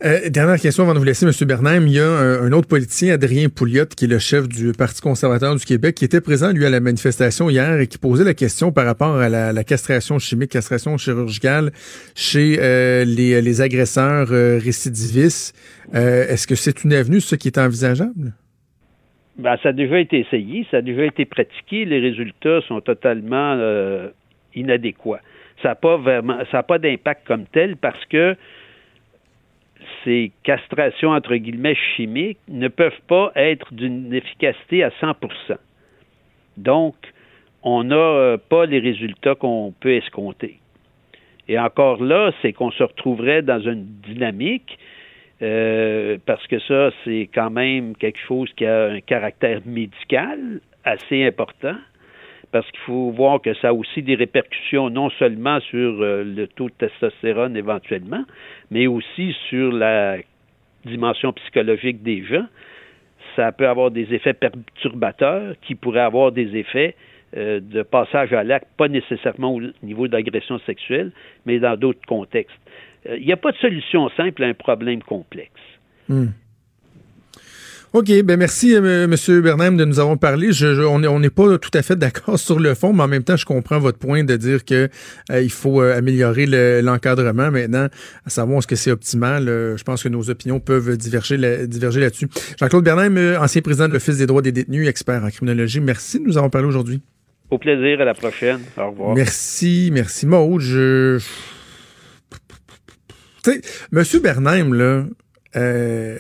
Euh, 0.05 0.31
dernière 0.31 0.61
question 0.61 0.85
avant 0.85 0.95
de 0.95 0.99
vous 0.99 1.05
laisser, 1.05 1.27
M. 1.27 1.33
Bernheim. 1.49 1.87
Il 1.87 1.93
y 1.93 1.99
a 1.99 2.07
un, 2.07 2.53
autre 2.53 2.69
politicien, 2.69 3.15
Adrien 3.15 3.49
Pouliot, 3.49 3.87
qui 3.87 4.05
est 4.05 4.09
le 4.09 4.21
chef 4.21 4.49
du 4.49 4.71
Parti 4.73 5.01
conservateur 5.01 5.57
du 5.57 5.65
Québec, 5.65 5.97
qui 5.97 6.05
était 6.05 6.21
présent, 6.21 6.53
lui, 6.53 6.65
à 6.65 6.71
la 6.71 6.79
manifestation 6.79 7.51
hier 7.51 7.81
et 7.81 7.89
qui 7.89 7.99
posait 7.99 8.25
la 8.25 8.35
question 8.35 8.71
par 8.71 8.87
rapport 8.87 9.17
à 9.17 9.29
la, 9.29 9.65
castration 9.65 10.21
chimique, 10.21 10.51
castration 10.51 10.97
chirurgicale 10.99 11.71
chez 12.15 12.59
euh, 12.61 13.05
les, 13.05 13.61
agresseurs 13.61 14.29
euh, 14.31 14.61
récidivistes. 14.63 15.57
Est-ce 15.93 16.47
que 16.47 16.55
c'est 16.55 16.85
une 16.85 16.93
avenue, 16.93 17.21
ce 17.21 17.35
qui 17.35 17.49
est 17.49 17.59
envisageable? 17.59 18.35
Ben, 19.37 19.57
ça 19.63 19.71
a 19.71 19.73
déjà 19.73 19.99
été 19.99 20.21
essayé, 20.21 20.65
ça 20.71 20.77
a 20.77 20.83
déjà 20.83 21.07
été 21.07 21.25
pratiqué. 21.25 21.85
Les 21.85 21.99
résultats 21.99 22.61
sont 22.69 22.81
totalement 22.81 23.59
inadéquats. 24.55 25.21
Ça 25.61 25.71
n'a 25.71 25.75
pas 25.75 25.97
vraiment, 25.97 26.39
ça 26.53 26.59
n'a 26.59 26.63
pas 26.63 26.79
d'impact 26.79 27.27
comme 27.27 27.47
tel 27.47 27.77
parce 27.77 28.05
que 28.07 28.37
ces 30.05 30.33
castrations 30.43 31.11
entre 31.11 31.35
guillemets 31.37 31.77
chimiques 31.97 32.39
ne 32.49 32.69
peuvent 32.69 33.01
pas 33.07 33.33
être 33.35 33.73
d'une 33.73 34.13
efficacité 34.13 34.83
à 34.83 34.91
100% 34.91 35.57
Donc, 36.57 36.95
on 37.63 37.85
n'a 37.85 37.97
euh, 37.97 38.37
pas 38.37 38.67
les 38.67 38.79
résultats 38.79 39.35
qu'on 39.35 39.75
peut 39.81 39.95
escompter. 39.95 40.61
Et 41.49 41.59
encore 41.59 42.03
là, 42.03 42.33
c'est 42.43 42.53
qu'on 42.53 42.71
se 42.71 42.83
retrouverait 42.83 43.43
dans 43.43 43.61
une 43.61 43.85
dynamique 43.85 44.79
euh, 45.41 46.19
parce 46.27 46.47
que 46.47 46.59
ça, 46.61 46.91
c'est 47.05 47.29
quand 47.33 47.51
même 47.51 47.97
quelque 47.97 48.19
chose 48.19 48.51
qui 48.57 48.67
a 48.67 48.87
un 48.87 49.01
caractère 49.01 49.61
médical 49.65 50.61
assez 50.85 51.25
important, 51.25 51.77
parce 52.51 52.69
qu'il 52.71 52.81
faut 52.81 53.11
voir 53.11 53.41
que 53.41 53.55
ça 53.55 53.69
a 53.69 53.73
aussi 53.73 54.03
des 54.03 54.15
répercussions 54.15 54.91
non 54.91 55.11
seulement 55.11 55.61
sur 55.61 56.03
euh, 56.03 56.25
le 56.25 56.47
taux 56.47 56.69
de 56.69 56.75
testostérone 56.75 57.57
éventuellement, 57.57 58.25
mais 58.71 58.87
aussi 58.87 59.35
sur 59.49 59.73
la 59.73 60.17
dimension 60.85 61.33
psychologique 61.33 62.03
des 62.03 62.25
gens. 62.25 62.47
Ça 63.37 63.53
peut 63.53 63.69
avoir 63.69 63.91
des 63.91 64.15
effets 64.15 64.35
perturbateurs 64.35 65.55
qui 65.63 65.75
pourraient 65.75 66.01
avoir 66.01 66.33
des 66.33 66.57
effets 66.57 66.95
euh, 67.37 67.61
de 67.61 67.83
passage 67.83 68.33
à 68.33 68.43
l'acte, 68.43 68.69
pas 68.77 68.89
nécessairement 68.89 69.55
au 69.55 69.61
niveau 69.83 70.09
d'agression 70.09 70.59
sexuelle, 70.61 71.13
mais 71.45 71.59
dans 71.59 71.77
d'autres 71.77 72.05
contextes. 72.07 72.57
Il 73.05 73.11
euh, 73.11 73.19
n'y 73.19 73.33
a 73.33 73.37
pas 73.37 73.53
de 73.53 73.59
solution 73.59 74.09
simple 74.11 74.43
à 74.43 74.47
un 74.47 74.55
problème 74.55 75.03
complexe. 75.03 75.53
Hmm. 76.09 76.29
OK, 77.95 78.23
ben 78.23 78.39
merci 78.39 78.75
euh, 78.75 79.05
M. 79.05 79.41
Bernheim 79.41 79.77
de 79.77 79.85
nous 79.85 79.99
avoir 79.99 80.19
parlé. 80.19 80.53
Je, 80.53 80.67
on 80.85 81.21
n'est 81.21 81.31
pas 81.31 81.57
tout 81.59 81.71
à 81.73 81.83
fait 81.83 81.97
d'accord 81.99 82.39
sur 82.39 82.61
le 82.61 82.75
fond, 82.75 82.93
mais 82.93 83.03
en 83.03 83.09
même 83.09 83.25
temps, 83.25 83.37
je 83.37 83.47
comprends 83.47 83.79
votre 83.79 83.99
point 83.99 84.25
de 84.25 84.37
dire 84.37 84.65
que 84.65 84.89
euh, 85.31 85.43
il 85.43 85.51
faut 85.51 85.81
améliorer 85.81 86.47
l'encadrement 86.83 87.51
maintenant, 87.51 87.89
à 88.27 88.31
savoir 88.31 88.59
est-ce 88.59 88.67
que 88.67 88.77
c'est 88.77 88.91
optimal. 88.91 89.47
je 89.47 89.83
pense 89.83 90.03
que 90.03 90.09
nos 90.09 90.29
opinions 90.29 90.61
peuvent 90.61 90.97
diverger, 90.97 91.67
diverger 91.67 92.01
là-dessus. 92.01 92.29
Jean-Claude 92.61 92.85
Bernheim, 92.85 93.37
ancien 93.41 93.63
président 93.63 93.89
de 93.89 93.95
l'Office 93.95 94.19
des 94.19 94.27
droits 94.27 94.43
des 94.43 94.53
détenus, 94.53 94.87
expert 94.87 95.25
en 95.25 95.31
criminologie, 95.31 95.81
merci 95.81 96.21
de 96.21 96.25
nous 96.25 96.37
avoir 96.37 96.51
parlé 96.51 96.69
aujourd'hui. 96.69 97.01
Au 97.51 97.59
plaisir, 97.59 98.01
à 98.01 98.05
la 98.05 98.15
prochaine. 98.15 98.61
Au 98.77 98.91
revoir. 98.91 99.15
Merci, 99.15 99.91
merci 99.93 100.27
Maud. 100.27 100.61
Je 100.61 101.19
sais, 103.43 103.63
Monsieur 103.91 104.21
Bernheim, 104.21 104.75
là, 104.75 105.05
euh, 105.57 106.19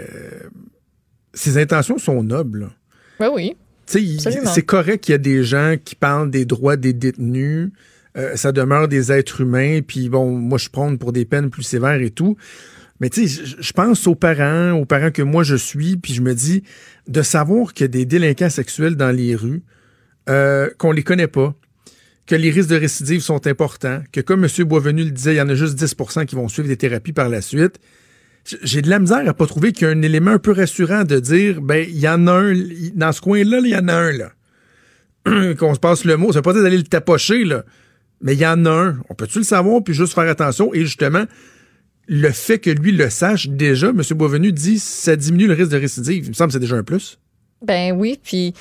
ses 1.34 1.58
intentions 1.58 1.98
sont 1.98 2.22
nobles. 2.22 2.70
Ben 3.18 3.30
oui. 3.32 3.56
C'est 3.86 4.62
correct 4.62 5.04
qu'il 5.04 5.12
y 5.12 5.14
a 5.14 5.18
des 5.18 5.42
gens 5.42 5.76
qui 5.82 5.94
parlent 5.94 6.30
des 6.30 6.44
droits 6.44 6.76
des 6.76 6.92
détenus. 6.92 7.70
Euh, 8.16 8.36
ça 8.36 8.52
demeure 8.52 8.88
des 8.88 9.12
êtres 9.12 9.40
humains. 9.40 9.80
Puis 9.86 10.08
bon, 10.08 10.32
moi, 10.32 10.58
je 10.58 10.68
prends 10.68 10.94
pour 10.96 11.12
des 11.12 11.24
peines 11.24 11.50
plus 11.50 11.62
sévères 11.62 12.00
et 12.00 12.10
tout. 12.10 12.36
Mais 13.00 13.10
tu 13.10 13.28
sais, 13.28 13.44
je 13.58 13.72
pense 13.72 14.06
aux 14.06 14.14
parents, 14.14 14.72
aux 14.72 14.84
parents 14.84 15.10
que 15.12 15.22
moi 15.22 15.44
je 15.44 15.54
suis, 15.54 15.96
puis 15.96 16.12
je 16.14 16.20
me 16.20 16.34
dis 16.34 16.64
de 17.06 17.22
savoir 17.22 17.72
qu'il 17.72 17.84
y 17.84 17.86
a 17.86 17.88
des 17.88 18.04
délinquants 18.04 18.50
sexuels 18.50 18.96
dans 18.96 19.14
les 19.14 19.36
rues, 19.36 19.62
euh, 20.28 20.68
qu'on 20.78 20.90
les 20.90 21.04
connaît 21.04 21.28
pas, 21.28 21.54
que 22.26 22.34
les 22.34 22.50
risques 22.50 22.70
de 22.70 22.76
récidive 22.76 23.20
sont 23.20 23.46
importants, 23.46 24.02
que 24.12 24.20
comme 24.20 24.44
M. 24.44 24.64
Boisvenu 24.64 25.04
le 25.04 25.10
disait, 25.12 25.34
il 25.34 25.36
y 25.36 25.40
en 25.40 25.48
a 25.48 25.54
juste 25.54 25.78
10% 25.78 26.26
qui 26.26 26.34
vont 26.34 26.48
suivre 26.48 26.66
des 26.66 26.76
thérapies 26.76 27.12
par 27.12 27.28
la 27.28 27.40
suite. 27.40 27.78
J'ai 28.62 28.82
de 28.82 28.88
la 28.88 28.98
misère 28.98 29.28
à 29.28 29.34
pas 29.34 29.46
trouver 29.46 29.72
qu'il 29.72 29.86
y 29.86 29.90
a 29.90 29.92
un 29.92 30.02
élément 30.02 30.32
un 30.32 30.38
peu 30.38 30.52
rassurant 30.52 31.04
de 31.04 31.20
dire, 31.20 31.60
ben, 31.60 31.86
il 31.88 31.98
y 31.98 32.08
en 32.08 32.26
a 32.26 32.32
un, 32.32 32.54
dans 32.94 33.12
ce 33.12 33.20
coin-là, 33.20 33.60
il 33.62 33.70
y 33.70 33.76
en 33.76 33.88
a 33.88 33.94
un, 33.94 34.12
là. 34.12 34.32
Qu'on 35.58 35.74
se 35.74 35.80
passe 35.80 36.04
le 36.04 36.16
mot. 36.16 36.32
Ça 36.32 36.38
veut 36.38 36.42
pas 36.42 36.54
dire 36.54 36.62
d'aller 36.62 36.78
le 36.78 36.84
tapocher, 36.84 37.44
là. 37.44 37.64
Mais 38.20 38.34
il 38.34 38.40
y 38.40 38.46
en 38.46 38.64
a 38.64 38.70
un. 38.70 38.98
On 39.10 39.14
peut-tu 39.14 39.38
le 39.38 39.44
savoir 39.44 39.82
puis 39.84 39.94
juste 39.94 40.14
faire 40.14 40.28
attention? 40.28 40.72
Et 40.74 40.80
justement, 40.80 41.24
le 42.06 42.30
fait 42.30 42.58
que 42.58 42.70
lui 42.70 42.92
le 42.92 43.10
sache, 43.10 43.48
déjà, 43.48 43.88
M. 43.88 44.02
Boisvenu 44.12 44.50
dit, 44.52 44.78
ça 44.78 45.14
diminue 45.14 45.46
le 45.46 45.54
risque 45.54 45.70
de 45.70 45.76
récidive. 45.76 46.24
Il 46.24 46.28
me 46.30 46.34
semble 46.34 46.48
que 46.48 46.54
c'est 46.54 46.60
déjà 46.60 46.76
un 46.76 46.82
plus. 46.82 47.18
Ben 47.64 47.92
oui, 47.92 48.18
puis 48.22 48.54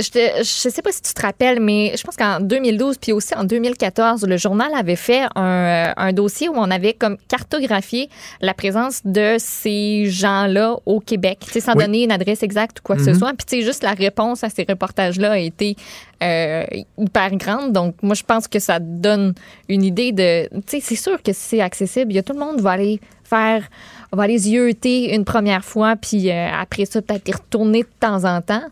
je, 0.00 0.10
te, 0.10 0.42
sais 0.42 0.82
pas 0.82 0.92
si 0.92 1.02
tu 1.02 1.14
te 1.14 1.22
rappelles, 1.22 1.60
mais 1.60 1.94
je 1.96 2.02
pense 2.02 2.16
qu'en 2.16 2.40
2012 2.40 2.98
puis 2.98 3.12
aussi 3.12 3.34
en 3.34 3.44
2014, 3.44 4.24
le 4.26 4.36
journal 4.36 4.70
avait 4.74 4.96
fait 4.96 5.22
un, 5.36 5.92
un, 5.96 6.12
dossier 6.12 6.48
où 6.48 6.54
on 6.56 6.70
avait 6.70 6.94
comme 6.94 7.16
cartographié 7.28 8.08
la 8.40 8.54
présence 8.54 9.00
de 9.04 9.36
ces 9.38 10.06
gens-là 10.06 10.76
au 10.86 11.00
Québec, 11.00 11.38
sans 11.60 11.74
donner 11.74 12.04
une 12.04 12.12
adresse 12.12 12.42
exacte 12.42 12.80
ou 12.80 12.82
quoi 12.82 12.96
que 12.96 13.04
ce 13.04 13.10
mhm. 13.10 13.18
soit. 13.18 13.32
Puis 13.34 13.46
tu 13.46 13.56
sais, 13.56 13.62
juste 13.62 13.82
la 13.82 13.92
réponse 13.92 14.44
à 14.44 14.50
ces 14.50 14.64
reportages-là 14.68 15.32
a 15.32 15.38
été 15.38 15.76
euh, 16.22 16.64
hyper 16.98 17.36
grande. 17.36 17.72
Donc 17.72 17.94
moi, 18.02 18.14
je 18.14 18.22
pense 18.24 18.48
que 18.48 18.58
ça 18.58 18.78
donne 18.78 19.34
une 19.68 19.84
idée 19.84 20.12
de, 20.12 20.48
tu 20.48 20.62
sais, 20.66 20.80
c'est 20.80 20.96
sûr 20.96 21.22
que 21.22 21.32
c'est 21.32 21.60
accessible. 21.60 22.12
Il 22.12 22.16
y 22.16 22.18
a 22.18 22.22
tout 22.22 22.34
le 22.34 22.40
monde 22.40 22.60
va 22.60 22.72
aller 22.72 23.00
faire 23.24 23.68
on 24.12 24.16
va 24.16 24.24
aller 24.24 24.48
yeuter 24.48 25.14
une 25.14 25.24
première 25.24 25.64
fois, 25.64 25.96
puis 25.96 26.30
euh, 26.30 26.48
après 26.52 26.84
ça, 26.84 27.00
peut-être 27.00 27.28
y 27.28 27.32
retourner 27.32 27.82
de 27.82 27.88
temps 28.00 28.24
en 28.24 28.40
temps 28.40 28.64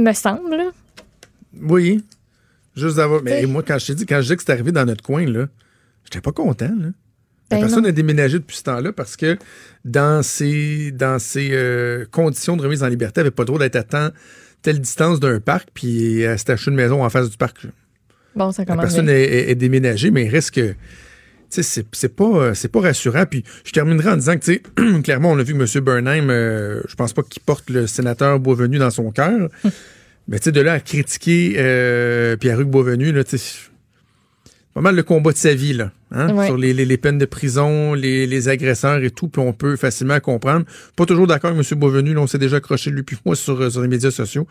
me 0.00 0.12
semble. 0.12 0.72
Oui. 1.60 2.04
Juste 2.76 2.96
d'avoir. 2.96 3.22
Mais 3.22 3.46
moi, 3.46 3.62
quand 3.62 3.78
je 3.78 3.88
t'ai 3.88 3.94
dit, 3.94 4.06
quand 4.06 4.20
je 4.22 4.28
dis 4.28 4.36
que 4.36 4.42
c'est 4.44 4.52
arrivé 4.52 4.72
dans 4.72 4.84
notre 4.84 5.02
coin, 5.02 5.26
là, 5.26 5.48
j'étais 6.04 6.20
pas 6.20 6.32
content, 6.32 6.72
là. 6.78 6.88
La 7.50 7.56
ben 7.56 7.62
personne 7.62 7.86
a 7.86 7.90
déménagé 7.90 8.38
depuis 8.38 8.56
ce 8.56 8.62
temps-là 8.62 8.92
parce 8.92 9.16
que 9.16 9.36
dans 9.84 10.22
ces, 10.22 10.92
dans 10.92 11.18
ces 11.18 11.48
euh, 11.50 12.06
conditions 12.12 12.56
de 12.56 12.62
remise 12.62 12.84
en 12.84 12.86
liberté, 12.86 13.20
elle 13.20 13.24
n'avait 13.24 13.34
pas 13.34 13.42
le 13.42 13.48
droit 13.48 13.58
d'être 13.58 13.74
à 13.74 13.82
temps, 13.82 14.10
telle 14.62 14.80
distance 14.80 15.18
d'un 15.18 15.40
parc, 15.40 15.70
puis 15.74 16.20
elle 16.20 16.38
s'est 16.38 16.52
acheté 16.52 16.70
une 16.70 16.76
maison 16.76 17.04
en 17.04 17.10
face 17.10 17.28
du 17.28 17.36
parc. 17.36 17.66
Bon, 18.36 18.52
ça 18.52 18.64
La 18.64 18.76
personne 18.76 19.08
est, 19.08 19.54
déménagée, 19.56 20.12
mais 20.12 20.26
il 20.26 20.28
reste 20.28 20.52
que 20.52 20.74
c'est 21.50 22.16
pas 22.16 22.54
c'est 22.54 22.70
pas 22.70 22.80
rassurant. 22.80 23.24
Puis 23.26 23.44
je 23.64 23.72
terminerai 23.72 24.10
en 24.10 24.16
disant 24.16 24.34
que 24.34 24.44
tu 24.44 24.54
sais 24.54 24.62
clairement 25.02 25.32
on 25.32 25.38
a 25.38 25.42
vu 25.42 25.54
que 25.54 25.58
M. 25.58 25.84
Burnham, 25.84 26.30
euh, 26.30 26.82
je 26.88 26.94
pense 26.94 27.12
pas 27.12 27.22
qu'il 27.22 27.42
porte 27.42 27.70
le 27.70 27.86
sénateur 27.86 28.38
Boisvenu 28.38 28.78
dans 28.78 28.90
son 28.90 29.10
cœur. 29.10 29.48
Mais 30.28 30.38
tu 30.38 30.44
sais 30.44 30.52
de 30.52 30.60
là 30.60 30.74
à 30.74 30.80
critiquer 30.80 31.54
euh, 31.58 32.36
Pierre-Hugues 32.36 32.70
Boisvenu 32.70 33.12
là, 33.12 33.24
tu 33.24 33.36
pas 34.74 34.80
mal 34.80 34.94
le 34.94 35.02
combat 35.02 35.32
de 35.32 35.36
sa 35.36 35.52
vie, 35.52 35.72
là, 35.72 35.90
hein, 36.12 36.46
sur 36.46 36.56
les, 36.56 36.72
les, 36.72 36.96
peines 36.96 37.18
de 37.18 37.24
prison, 37.24 37.94
les, 37.94 38.26
les, 38.26 38.48
agresseurs 38.48 39.02
et 39.02 39.10
tout, 39.10 39.28
puis 39.28 39.42
on 39.42 39.52
peut 39.52 39.76
facilement 39.76 40.20
comprendre. 40.20 40.64
Pas 40.96 41.06
toujours 41.06 41.26
d'accord 41.26 41.50
avec 41.50 41.70
M. 41.70 41.78
Beauvenu, 41.78 42.14
là, 42.14 42.20
on 42.20 42.26
s'est 42.26 42.38
déjà 42.38 42.56
accroché 42.58 42.90
lui 42.90 43.02
puis 43.02 43.16
moi 43.24 43.34
sur, 43.34 43.70
sur 43.70 43.82
les 43.82 43.88
médias 43.88 44.12
sociaux, 44.12 44.46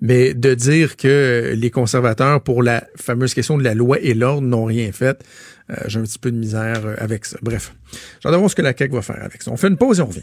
mais 0.00 0.34
de 0.34 0.54
dire 0.54 0.96
que 0.96 1.54
les 1.56 1.70
conservateurs, 1.70 2.42
pour 2.42 2.62
la 2.62 2.84
fameuse 2.96 3.32
question 3.32 3.56
de 3.56 3.64
la 3.64 3.74
loi 3.74 3.98
et 4.00 4.12
l'ordre, 4.12 4.46
n'ont 4.46 4.64
rien 4.64 4.92
fait, 4.92 5.24
euh, 5.70 5.76
j'ai 5.86 5.98
un 6.00 6.02
petit 6.02 6.18
peu 6.18 6.30
de 6.30 6.36
misère 6.36 6.82
euh, 6.84 6.94
avec 6.98 7.24
ça. 7.24 7.38
Bref, 7.42 7.74
j'en 8.22 8.36
voir 8.36 8.50
ce 8.50 8.54
que 8.54 8.62
la 8.62 8.76
CAQ 8.76 8.94
va 8.94 9.02
faire 9.02 9.22
avec 9.22 9.42
ça. 9.42 9.50
On 9.50 9.56
fait 9.56 9.68
une 9.68 9.76
pause 9.76 10.00
et 10.00 10.02
on 10.02 10.06
revient. 10.06 10.20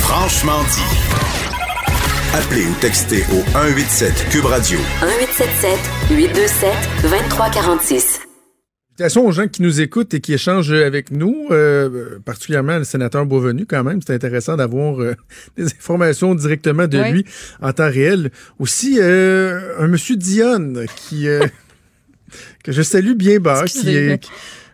Franchement 0.00 0.62
dit. 0.64 1.07
Appelez 2.34 2.66
ou 2.66 2.74
textez 2.78 3.22
au 3.32 3.42
187 3.52 4.28
Cube 4.28 4.44
Radio. 4.44 4.78
1877 5.00 5.70
827 6.10 6.70
2346. 7.02 8.20
Salutations 8.98 9.26
aux 9.26 9.32
gens 9.32 9.48
qui 9.48 9.62
nous 9.62 9.80
écoutent 9.80 10.12
et 10.12 10.20
qui 10.20 10.34
échangent 10.34 10.72
avec 10.72 11.10
nous, 11.10 11.46
euh, 11.50 12.18
particulièrement 12.26 12.76
le 12.76 12.84
sénateur 12.84 13.24
Beauvenu 13.24 13.64
quand 13.64 13.82
même. 13.82 14.00
C'est 14.06 14.12
intéressant 14.12 14.56
d'avoir 14.56 15.00
euh, 15.00 15.14
des 15.56 15.64
informations 15.64 16.34
directement 16.34 16.86
de 16.86 16.98
lui 16.98 17.24
en 17.62 17.72
temps 17.72 17.88
réel. 17.88 18.30
Aussi, 18.58 18.98
euh, 19.00 19.78
un 19.78 19.88
monsieur 19.88 20.16
Dionne 20.16 20.84
qui 20.96 21.26
que 22.62 22.72
je 22.72 22.82
salue 22.82 23.14
bien 23.14 23.38
bas, 23.38 23.64
qui 23.64 23.96
est... 23.96 24.20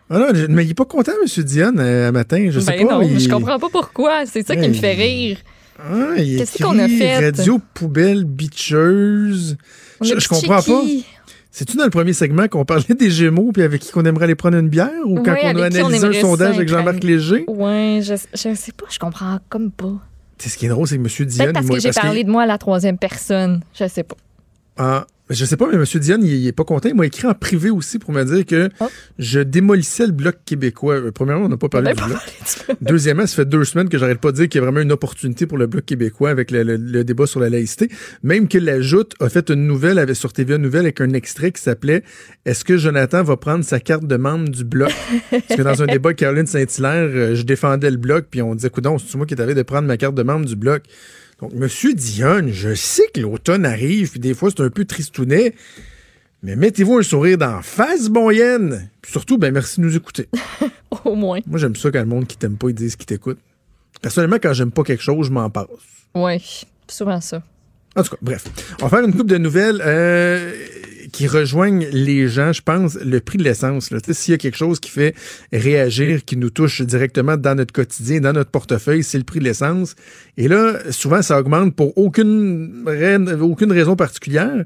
Ah 0.09 0.19
non, 0.19 0.27
mais 0.49 0.65
il 0.65 0.71
est 0.71 0.75
pas 0.75 0.85
content, 0.85 1.13
M. 1.23 1.43
Dionne, 1.43 1.79
à 1.79 2.11
matin. 2.11 2.49
Je 2.49 2.59
sais 2.59 2.77
ben 2.77 2.85
pas. 2.85 2.99
Non, 2.99 3.17
je 3.17 3.29
comprends 3.29 3.59
pas 3.59 3.69
pourquoi. 3.71 4.25
C'est 4.25 4.45
ça 4.45 4.57
qui 4.57 4.67
me 4.67 4.73
fait 4.73 4.93
rire. 4.93 5.37
Ah, 5.79 6.15
Qu'est-ce 6.17 6.61
qu'on 6.61 6.79
a 6.79 6.87
fait? 6.87 7.29
Radio 7.29 7.59
poubelle 7.73 8.25
bitcheuse. 8.25 9.57
Je, 10.01 10.19
je 10.19 10.27
comprends 10.27 10.61
pas. 10.61 10.81
C'est-tu 11.51 11.77
dans 11.77 11.85
le 11.85 11.89
premier 11.89 12.11
segment 12.11 12.47
qu'on 12.49 12.65
parlait 12.65 12.95
des 12.99 13.09
Gémeaux 13.09 13.51
puis 13.53 13.63
avec 13.63 13.81
qui 13.81 13.91
qu'on 13.91 14.03
aimerait 14.03 14.25
aller 14.25 14.35
prendre 14.35 14.57
une 14.57 14.67
bière 14.67 14.89
ou 15.05 15.21
quand 15.23 15.35
on 15.41 15.55
a 15.61 15.65
analysé 15.67 16.05
un 16.05 16.21
sondage 16.21 16.55
avec 16.55 16.67
Jean-Marc 16.67 17.01
Léger? 17.03 17.45
Oui, 17.47 18.01
je, 18.01 18.15
je 18.33 18.55
sais 18.55 18.71
pas, 18.73 18.85
je 18.89 18.99
comprends 18.99 19.39
comme 19.47 19.71
pas. 19.71 19.93
C'est 20.37 20.49
ce 20.49 20.57
qui 20.57 20.65
est 20.65 20.69
drôle, 20.69 20.85
c'est 20.87 20.97
que 20.97 21.01
M. 21.21 21.27
Dion. 21.27 21.53
parce 21.53 21.67
que 21.67 21.79
j'ai 21.79 21.91
parlé 21.91 22.25
de 22.25 22.29
moi 22.29 22.43
à 22.43 22.45
la 22.45 22.57
troisième 22.57 22.97
personne, 22.97 23.61
je 23.73 23.87
sais 23.87 24.03
pas. 24.03 24.17
Ah, 24.77 25.07
Je 25.31 25.43
sais 25.43 25.57
pas, 25.57 25.67
mais 25.67 25.75
M. 25.75 25.83
Dion, 26.01 26.19
il, 26.21 26.27
il 26.27 26.47
est 26.47 26.51
pas 26.51 26.63
content. 26.65 26.87
Il 26.87 26.93
m'a 26.95 27.07
écrit 27.07 27.25
en 27.25 27.33
privé 27.33 27.71
aussi 27.71 27.97
pour 27.97 28.11
me 28.11 28.23
dire 28.23 28.45
que 28.45 28.69
Oh. 28.79 28.85
je 29.17 29.39
démolissais 29.39 30.05
le 30.05 30.11
bloc 30.11 30.35
québécois. 30.45 30.95
Euh, 30.95 31.11
Premièrement, 31.11 31.45
on 31.45 31.49
n'a 31.49 31.57
pas 31.57 31.67
parlé 31.67 31.93
du 31.93 32.03
bloc. 32.03 32.17
Deuxièmement, 32.81 33.25
ça 33.25 33.37
fait 33.37 33.45
deux 33.49 33.63
semaines 33.63 33.89
que 33.89 33.97
j'arrête 33.97 34.19
pas 34.19 34.31
de 34.31 34.37
dire 34.37 34.49
qu'il 34.49 34.59
y 34.59 34.61
a 34.61 34.65
vraiment 34.65 34.81
une 34.81 34.91
opportunité 34.91 35.47
pour 35.47 35.57
le 35.57 35.65
Bloc 35.65 35.83
québécois 35.85 36.29
avec 36.29 36.51
le, 36.51 36.61
le- 36.63 36.75
le 36.77 37.03
débat 37.03 37.25
sur 37.25 37.39
la 37.39 37.49
laïcité. 37.49 37.89
Même 38.21 38.47
que 38.47 38.59
la 38.59 38.81
Joute 38.81 39.13
a 39.19 39.29
fait 39.29 39.49
une 39.49 39.65
nouvelle 39.65 39.97
avec, 39.97 40.15
sur 40.15 40.31
TVA 40.31 40.59
Nouvelle 40.59 40.81
avec 40.81 41.01
un 41.01 41.11
extrait 41.13 41.51
qui 41.51 41.61
s'appelait 41.61 42.03
Est-ce 42.45 42.63
que 42.63 42.77
Jonathan 42.77 43.23
va 43.23 43.35
prendre 43.35 43.63
sa 43.65 43.79
carte 43.79 44.05
de 44.05 44.17
membre 44.17 44.49
du 44.49 44.63
Bloc? 44.63 44.91
Parce 45.31 45.57
que 45.57 45.61
dans 45.63 45.81
un 45.81 45.87
débat 45.87 46.09
avec 46.09 46.17
Caroline 46.19 46.45
Saint-Hilaire, 46.45 47.09
euh, 47.11 47.35
je 47.35 47.41
défendais 47.41 47.89
le 47.89 47.97
Bloc, 47.97 48.25
puis 48.29 48.43
on 48.43 48.53
disait, 48.53 48.69
coudon, 48.69 48.99
c'est 48.99 49.17
moi 49.17 49.25
qui 49.25 49.35
t'avais 49.35 49.55
de 49.55 49.63
prendre 49.63 49.87
ma 49.87 49.97
carte 49.97 50.13
de 50.15 50.21
membre 50.23 50.45
du 50.45 50.55
Bloc. 50.55 50.83
Donc, 51.41 51.53
Monsieur 51.53 51.93
Dionne, 51.93 52.49
je 52.51 52.73
sais 52.73 53.07
que 53.13 53.19
l'automne 53.19 53.65
arrive, 53.65 54.11
puis 54.11 54.19
des 54.19 54.33
fois 54.33 54.49
c'est 54.49 54.63
un 54.63 54.69
peu 54.69 54.85
tristounet, 54.85 55.53
mais 56.43 56.55
mettez-vous 56.55 56.97
un 56.97 57.03
sourire 57.03 57.37
d'en 57.37 57.61
face, 57.61 58.07
bon 58.07 58.31
Yen. 58.31 58.89
Puis 59.01 59.11
surtout, 59.11 59.37
ben 59.37 59.53
merci 59.53 59.81
de 59.81 59.85
nous 59.85 59.95
écouter. 59.95 60.29
Au 61.05 61.15
moins. 61.15 61.39
Moi, 61.47 61.59
j'aime 61.59 61.75
ça 61.75 61.91
quand 61.91 61.99
le 61.99 62.05
monde 62.05 62.27
qui 62.27 62.37
t'aime 62.37 62.57
pas, 62.57 62.69
ils 62.69 62.75
disent 62.75 62.95
qu'ils 62.95 63.07
t'écoutent. 63.07 63.39
Personnellement, 64.01 64.37
quand 64.41 64.53
j'aime 64.53 64.71
pas 64.71 64.83
quelque 64.83 65.03
chose, 65.03 65.27
je 65.27 65.31
m'en 65.31 65.49
passe. 65.49 65.67
Oui, 66.13 66.65
souvent 66.87 67.19
ça. 67.19 67.43
En 67.95 68.03
tout 68.03 68.11
cas, 68.11 68.17
bref. 68.21 68.45
On 68.81 68.87
va 68.87 68.97
faire 68.97 69.07
une 69.07 69.15
coupe 69.15 69.27
de 69.27 69.37
nouvelles 69.37 69.81
euh, 69.83 70.53
qui 71.15 71.27
rejoignent 71.27 71.87
les 71.93 72.27
gens, 72.27 72.51
je 72.51 72.61
pense, 72.61 72.95
le 72.95 73.21
prix 73.21 73.37
de 73.37 73.43
l'essence. 73.43 73.89
S'il 74.11 74.31
y 74.33 74.35
a 74.35 74.37
quelque 74.37 74.57
chose 74.57 74.81
qui 74.81 74.91
fait 74.91 75.15
réagir, 75.53 76.25
qui 76.25 76.35
nous 76.35 76.49
touche 76.49 76.81
directement 76.81 77.37
dans 77.37 77.55
notre 77.55 77.71
quotidien, 77.71 78.19
dans 78.19 78.33
notre 78.33 78.51
portefeuille, 78.51 79.01
c'est 79.01 79.17
le 79.17 79.23
prix 79.23 79.39
de 79.39 79.45
l'essence. 79.45 79.95
Et 80.35 80.49
là, 80.49 80.73
souvent, 80.91 81.21
ça 81.21 81.39
augmente 81.39 81.73
pour 81.73 81.97
aucune, 81.97 82.83
rai- 82.85 83.33
aucune 83.39 83.71
raison 83.71 83.95
particulière 83.95 84.65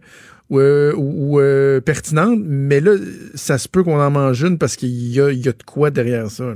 ou, 0.49 0.59
euh, 0.59 0.93
euh, 0.97 1.81
pertinente, 1.81 2.39
mais 2.43 2.79
là, 2.79 2.93
ça 3.35 3.59
se 3.59 3.67
peut 3.67 3.83
qu'on 3.83 3.99
en 4.01 4.09
mange 4.09 4.41
une 4.41 4.57
parce 4.57 4.75
qu'il 4.75 4.89
y 4.89 5.17
y 5.17 5.21
a 5.21 5.31
de 5.31 5.63
quoi 5.63 5.91
derrière 5.91 6.31
ça. 6.31 6.55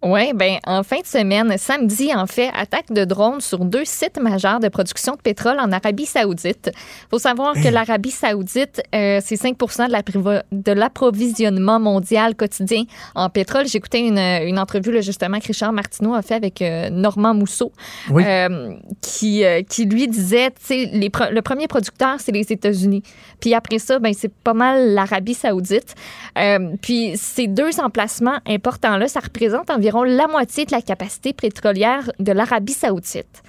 Oui, 0.00 0.32
ben 0.32 0.58
en 0.64 0.84
fin 0.84 1.00
de 1.00 1.06
semaine, 1.06 1.58
samedi, 1.58 2.14
en 2.14 2.26
fait, 2.28 2.50
attaque 2.54 2.92
de 2.92 3.04
drones 3.04 3.40
sur 3.40 3.64
deux 3.64 3.84
sites 3.84 4.20
majeurs 4.22 4.60
de 4.60 4.68
production 4.68 5.14
de 5.14 5.20
pétrole 5.20 5.58
en 5.58 5.72
Arabie 5.72 6.06
Saoudite. 6.06 6.70
faut 7.10 7.18
savoir 7.18 7.54
que 7.54 7.66
l'Arabie 7.66 8.12
Saoudite, 8.12 8.80
euh, 8.94 9.18
c'est 9.20 9.34
5 9.34 9.56
de 10.52 10.72
l'approvisionnement 10.72 11.80
mondial 11.80 12.36
quotidien 12.36 12.84
en 13.16 13.28
pétrole. 13.28 13.66
J'écoutais 13.66 13.98
une, 14.06 14.18
une 14.18 14.60
entrevue 14.60 14.92
là, 14.92 15.00
justement 15.00 15.40
que 15.40 15.48
Richard 15.48 15.72
Martineau 15.72 16.14
a 16.14 16.22
fait 16.22 16.34
avec 16.36 16.62
euh, 16.62 16.90
Normand 16.90 17.34
Mousseau, 17.34 17.72
Oui. 18.10 18.22
euh, 18.24 18.74
qui, 19.00 19.44
euh, 19.44 19.62
qui 19.62 19.84
lui 19.86 20.06
disait, 20.06 20.50
tu 20.50 20.56
sais, 20.60 20.90
les 20.92 21.10
le 21.32 21.42
premier 21.42 21.66
producteur, 21.66 22.20
c'est 22.20 22.30
les 22.30 22.52
États-Unis. 22.52 23.02
Puis 23.40 23.52
après 23.52 23.80
ça, 23.80 23.98
ben, 23.98 24.12
c'est 24.16 24.32
pas 24.32 24.54
mal 24.54 24.94
l'Arabie 24.94 25.34
Saoudite. 25.34 25.96
Euh, 26.38 26.76
puis 26.80 27.14
ces 27.16 27.48
deux 27.48 27.80
emplacements 27.80 28.38
importants-là, 28.46 29.08
ça 29.08 29.18
représente 29.18 29.70
environ 29.70 29.87
la 30.04 30.26
moitié 30.26 30.64
de 30.64 30.72
la 30.72 30.82
capacité 30.82 31.32
pétrolière 31.32 32.10
de 32.18 32.32
l'Arabie 32.32 32.72
Saoudite. 32.72 33.42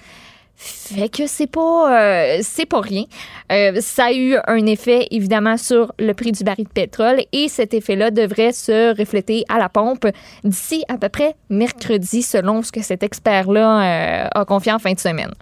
Fait 0.62 1.08
que 1.08 1.26
c'est 1.26 1.46
pas 1.46 2.38
euh, 2.38 2.42
rien. 2.72 3.04
Euh, 3.50 3.80
ça 3.80 4.06
a 4.06 4.12
eu 4.12 4.36
un 4.46 4.66
effet 4.66 5.06
évidemment 5.10 5.56
sur 5.56 5.94
le 5.98 6.12
prix 6.12 6.32
du 6.32 6.44
baril 6.44 6.66
de 6.66 6.70
pétrole 6.70 7.22
et 7.32 7.48
cet 7.48 7.72
effet-là 7.72 8.10
devrait 8.10 8.52
se 8.52 8.94
refléter 8.96 9.44
à 9.48 9.58
la 9.58 9.70
pompe 9.70 10.06
d'ici 10.44 10.84
à 10.88 10.98
peu 10.98 11.08
près 11.08 11.34
mercredi 11.48 12.20
selon 12.20 12.62
ce 12.62 12.72
que 12.72 12.82
cet 12.82 13.02
expert-là 13.02 14.24
euh, 14.24 14.28
a 14.34 14.44
confié 14.44 14.72
en 14.72 14.78
fin 14.78 14.92
de 14.92 15.00
semaine. 15.00 15.32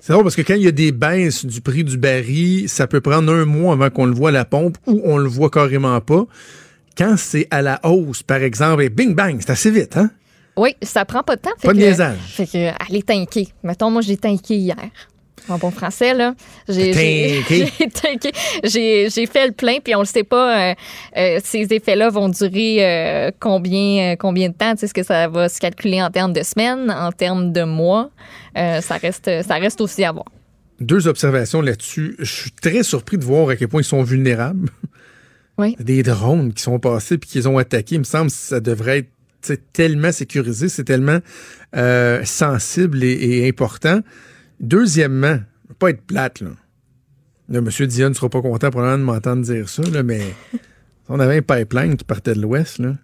C'est 0.00 0.14
drôle 0.14 0.24
parce 0.24 0.36
que 0.36 0.42
quand 0.42 0.54
il 0.54 0.62
y 0.62 0.68
a 0.68 0.72
des 0.72 0.90
baisses 0.90 1.44
du 1.44 1.60
prix 1.60 1.84
du 1.84 1.98
baril, 1.98 2.66
ça 2.70 2.86
peut 2.86 3.02
prendre 3.02 3.30
un 3.30 3.44
mois 3.44 3.74
avant 3.74 3.90
qu'on 3.90 4.06
le 4.06 4.14
voit 4.14 4.30
à 4.30 4.32
la 4.32 4.46
pompe 4.46 4.78
ou 4.86 5.02
on 5.04 5.18
le 5.18 5.28
voit 5.28 5.50
carrément 5.50 6.00
pas. 6.00 6.24
Quand 6.98 7.16
c'est 7.16 7.46
à 7.50 7.62
la 7.62 7.78
hausse, 7.84 8.22
par 8.24 8.42
exemple, 8.42 8.82
et 8.82 8.88
bing 8.88 9.14
bang, 9.14 9.36
c'est 9.40 9.50
assez 9.50 9.70
vite, 9.70 9.96
hein? 9.96 10.10
Oui, 10.56 10.74
ça 10.82 11.04
prend 11.04 11.22
pas 11.22 11.36
de 11.36 11.42
temps. 11.42 11.50
Fait 11.58 11.68
Pas 11.68 11.74
de 11.74 11.78
que-. 11.78 12.16
Fait 12.28 12.46
que, 12.46 12.72
allez 12.88 13.02
tanker. 13.02 13.46
Mettons, 13.62 13.90
moi, 13.90 14.02
j'ai 14.02 14.16
tanké 14.16 14.56
hier. 14.56 14.76
En 15.48 15.56
bon 15.56 15.70
français, 15.70 16.12
là. 16.12 16.34
J'ai 16.68 16.92
j'ai- 16.92 17.42
fait 19.26 19.46
le 19.46 19.52
plein, 19.52 19.78
puis 19.82 19.94
on 19.94 20.00
le 20.00 20.04
sait 20.04 20.24
pas, 20.24 20.70
euh, 20.70 20.74
euh, 21.16 21.40
ces 21.42 21.72
effets-là 21.72 22.10
vont 22.10 22.28
durer 22.28 22.84
euh, 22.84 23.30
combien, 23.40 24.16
combien 24.16 24.50
de 24.50 24.54
temps? 24.54 24.72
Tu 24.72 24.80
sais, 24.80 24.86
Est-ce 24.86 24.94
que 24.94 25.02
ça 25.02 25.26
va 25.28 25.48
se 25.48 25.58
calculer 25.58 26.02
en 26.02 26.10
termes 26.10 26.34
de 26.34 26.42
semaines, 26.42 26.90
en 26.90 27.12
termes 27.12 27.52
de 27.52 27.62
mois? 27.62 28.10
Ça, 28.54 28.96
reste, 29.00 29.30
ça 29.46 29.54
reste 29.54 29.80
aussi 29.80 30.04
à 30.04 30.12
voir. 30.12 30.26
Deux 30.80 31.08
observations 31.08 31.62
là-dessus. 31.62 32.16
Je 32.18 32.30
suis 32.32 32.50
très 32.50 32.82
surpris 32.82 33.16
de 33.16 33.24
voir 33.24 33.48
à 33.48 33.56
quel 33.56 33.68
point 33.68 33.80
ils 33.80 33.84
sont 33.84 34.02
vulnérables. 34.02 34.68
Des 35.80 36.02
drones 36.02 36.52
qui 36.52 36.62
sont 36.62 36.78
passés 36.78 37.18
puis 37.18 37.28
qu'ils 37.28 37.48
ont 37.48 37.58
attaqué, 37.58 37.96
il 37.96 38.00
me 38.00 38.04
semble 38.04 38.30
que 38.30 38.36
ça 38.36 38.60
devrait 38.60 38.98
être 38.98 39.72
tellement 39.72 40.12
sécurisé, 40.12 40.68
c'est 40.68 40.84
tellement 40.84 41.18
euh, 41.76 42.24
sensible 42.24 43.02
et, 43.02 43.48
important. 43.48 44.00
Deuxièmement, 44.60 45.38
pas 45.78 45.90
être 45.90 46.02
plate, 46.02 46.40
là. 46.40 46.50
M. 47.52 47.68
Dion 47.86 48.10
ne 48.10 48.14
sera 48.14 48.28
pas 48.28 48.42
content 48.42 48.70
probablement 48.70 48.98
de 48.98 49.04
m'entendre 49.04 49.42
dire 49.42 49.68
ça, 49.68 49.82
là, 49.82 50.02
mais 50.02 50.20
on 51.08 51.18
avait 51.18 51.38
un 51.38 51.42
pipeline 51.42 51.96
qui 51.96 52.04
partait 52.04 52.34
de 52.34 52.40
l'Ouest, 52.40 52.78
là. 52.78 52.94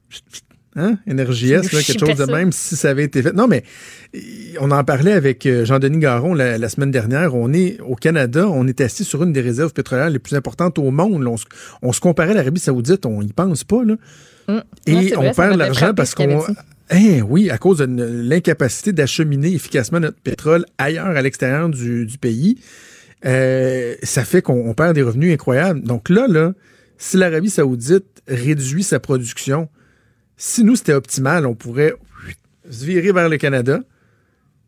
Hein? 0.76 0.98
Énergie 1.06 1.52
S, 1.52 1.72
là, 1.72 1.80
quelque 1.82 2.06
chose 2.06 2.26
de 2.26 2.32
même, 2.32 2.50
si 2.50 2.74
ça 2.74 2.90
avait 2.90 3.04
été 3.04 3.22
fait. 3.22 3.32
Non, 3.32 3.46
mais 3.46 3.62
on 4.60 4.70
en 4.72 4.82
parlait 4.82 5.12
avec 5.12 5.46
euh, 5.46 5.64
Jean-Denis 5.64 5.98
Garon 5.98 6.34
la, 6.34 6.58
la 6.58 6.68
semaine 6.68 6.90
dernière. 6.90 7.34
On 7.34 7.52
est 7.52 7.78
au 7.80 7.94
Canada, 7.94 8.48
on 8.48 8.66
est 8.66 8.80
assis 8.80 9.04
sur 9.04 9.22
une 9.22 9.32
des 9.32 9.40
réserves 9.40 9.72
pétrolières 9.72 10.10
les 10.10 10.18
plus 10.18 10.34
importantes 10.34 10.78
au 10.78 10.90
monde. 10.90 11.22
là. 11.22 11.30
On, 11.30 11.36
se- 11.36 11.44
on 11.82 11.92
se 11.92 12.00
comparait 12.00 12.32
à 12.32 12.34
l'Arabie 12.34 12.60
Saoudite, 12.60 13.06
on 13.06 13.22
y 13.22 13.32
pense 13.32 13.62
pas, 13.64 13.84
là. 13.84 13.94
Hum. 14.48 14.62
Et 14.86 15.16
on 15.16 15.22
vrai, 15.22 15.32
perd 15.34 15.56
l'argent 15.56 15.94
parce 15.94 16.14
qu'on. 16.14 16.42
Hein, 16.90 17.20
oui, 17.26 17.48
à 17.50 17.56
cause 17.56 17.78
de 17.78 17.86
l'incapacité 17.88 18.92
d'acheminer 18.92 19.54
efficacement 19.54 20.00
notre 20.00 20.18
pétrole 20.20 20.66
ailleurs 20.76 21.06
à 21.06 21.22
l'extérieur 21.22 21.68
du, 21.70 22.04
du 22.04 22.18
pays. 22.18 22.58
Euh, 23.24 23.94
ça 24.02 24.24
fait 24.24 24.42
qu'on 24.42 24.68
on 24.68 24.74
perd 24.74 24.94
des 24.94 25.02
revenus 25.02 25.32
incroyables. 25.32 25.80
Donc 25.82 26.10
là, 26.10 26.26
là, 26.28 26.52
si 26.98 27.16
l'Arabie 27.16 27.48
Saoudite 27.48 28.04
réduit 28.28 28.82
sa 28.82 29.00
production, 29.00 29.68
si 30.36 30.64
nous 30.64 30.76
c'était 30.76 30.94
optimal, 30.94 31.46
on 31.46 31.54
pourrait 31.54 31.94
se 32.70 32.84
virer 32.84 33.12
vers 33.12 33.28
le 33.28 33.36
Canada, 33.36 33.80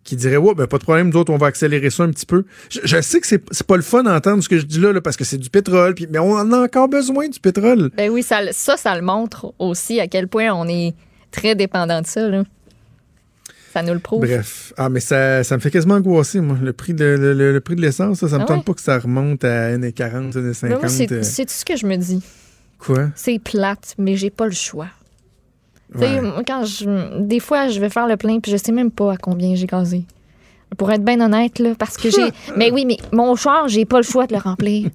qui 0.04 0.14
dirait 0.16 0.36
ouais, 0.36 0.54
ben 0.54 0.66
pas 0.66 0.78
de 0.78 0.82
problème, 0.84 1.08
nous 1.10 1.16
autres, 1.18 1.32
on 1.32 1.36
va 1.38 1.48
accélérer 1.48 1.90
ça 1.90 2.04
un 2.04 2.10
petit 2.10 2.26
peu. 2.26 2.44
Je, 2.70 2.80
je 2.84 3.00
sais 3.00 3.20
que 3.20 3.26
c'est 3.26 3.42
c'est 3.50 3.66
pas 3.66 3.76
le 3.76 3.82
fun 3.82 4.04
d'entendre 4.04 4.42
ce 4.42 4.48
que 4.48 4.58
je 4.58 4.64
dis 4.66 4.78
là, 4.80 4.92
là, 4.92 5.00
parce 5.00 5.16
que 5.16 5.24
c'est 5.24 5.38
du 5.38 5.50
pétrole, 5.50 5.94
puis, 5.94 6.06
mais 6.10 6.18
on 6.20 6.32
en 6.32 6.52
a 6.52 6.58
encore 6.64 6.88
besoin 6.88 7.28
du 7.28 7.40
pétrole. 7.40 7.90
Ben 7.96 8.10
oui, 8.10 8.22
ça, 8.22 8.40
ça, 8.52 8.76
ça 8.76 8.94
le 8.94 9.02
montre 9.02 9.52
aussi 9.58 9.98
à 9.98 10.06
quel 10.06 10.28
point 10.28 10.52
on 10.52 10.68
est 10.68 10.94
très 11.32 11.54
dépendant 11.56 12.00
de 12.02 12.06
ça. 12.06 12.28
Là. 12.28 12.44
Ça 13.72 13.82
nous 13.82 13.92
le 13.94 13.98
prouve. 13.98 14.20
Bref. 14.24 14.72
Ah, 14.78 14.88
mais 14.88 15.00
ça, 15.00 15.42
ça 15.44 15.56
me 15.56 15.60
fait 15.60 15.70
quasiment 15.70 15.94
angoisser, 15.96 16.40
moi. 16.40 16.56
Le 16.62 16.72
prix 16.72 16.94
de, 16.94 17.04
le, 17.04 17.34
le- 17.34 17.52
le 17.52 17.60
prix 17.60 17.74
de 17.76 17.82
l'essence, 17.82 18.20
ça, 18.20 18.28
ça 18.28 18.38
me 18.38 18.44
Ah 18.44 18.46
tente 18.46 18.64
pas 18.64 18.72
que 18.74 18.80
ça 18.80 18.98
remonte 18.98 19.44
à 19.44 19.76
1,40, 19.76 20.32
1,50. 20.32 20.80
Ben 20.80 20.88
c'est 20.88 21.12
euh, 21.12 21.22
c'est 21.22 21.44
tout 21.44 21.52
ce 21.52 21.64
que 21.64 21.76
je 21.76 21.84
me 21.86 21.96
dis? 21.96 22.22
Quoi? 22.78 23.08
C'est 23.16 23.38
plate, 23.38 23.94
mais 23.98 24.16
j'ai 24.16 24.30
pas 24.30 24.46
le 24.46 24.52
choix. 24.52 24.86
Ouais. 25.94 26.20
moi, 26.20 26.42
quand 26.46 26.64
je, 26.64 27.20
des 27.20 27.40
fois, 27.40 27.68
je 27.68 27.80
vais 27.80 27.88
faire 27.90 28.06
le 28.06 28.16
plein, 28.16 28.40
puis 28.40 28.50
je 28.52 28.56
sais 28.56 28.72
même 28.72 28.90
pas 28.90 29.12
à 29.12 29.16
combien 29.16 29.54
j'ai 29.54 29.66
gazé. 29.66 30.04
Pour 30.76 30.90
être 30.90 31.04
bien 31.04 31.20
honnête, 31.20 31.58
là, 31.60 31.70
parce 31.78 31.96
que 31.96 32.10
j'ai. 32.10 32.28
mais 32.56 32.70
oui, 32.72 32.84
mais 32.84 32.96
mon 33.12 33.36
char, 33.36 33.68
j'ai 33.68 33.84
pas 33.84 33.98
le 33.98 34.02
choix 34.02 34.26
de 34.26 34.34
le 34.34 34.40
remplir. 34.40 34.88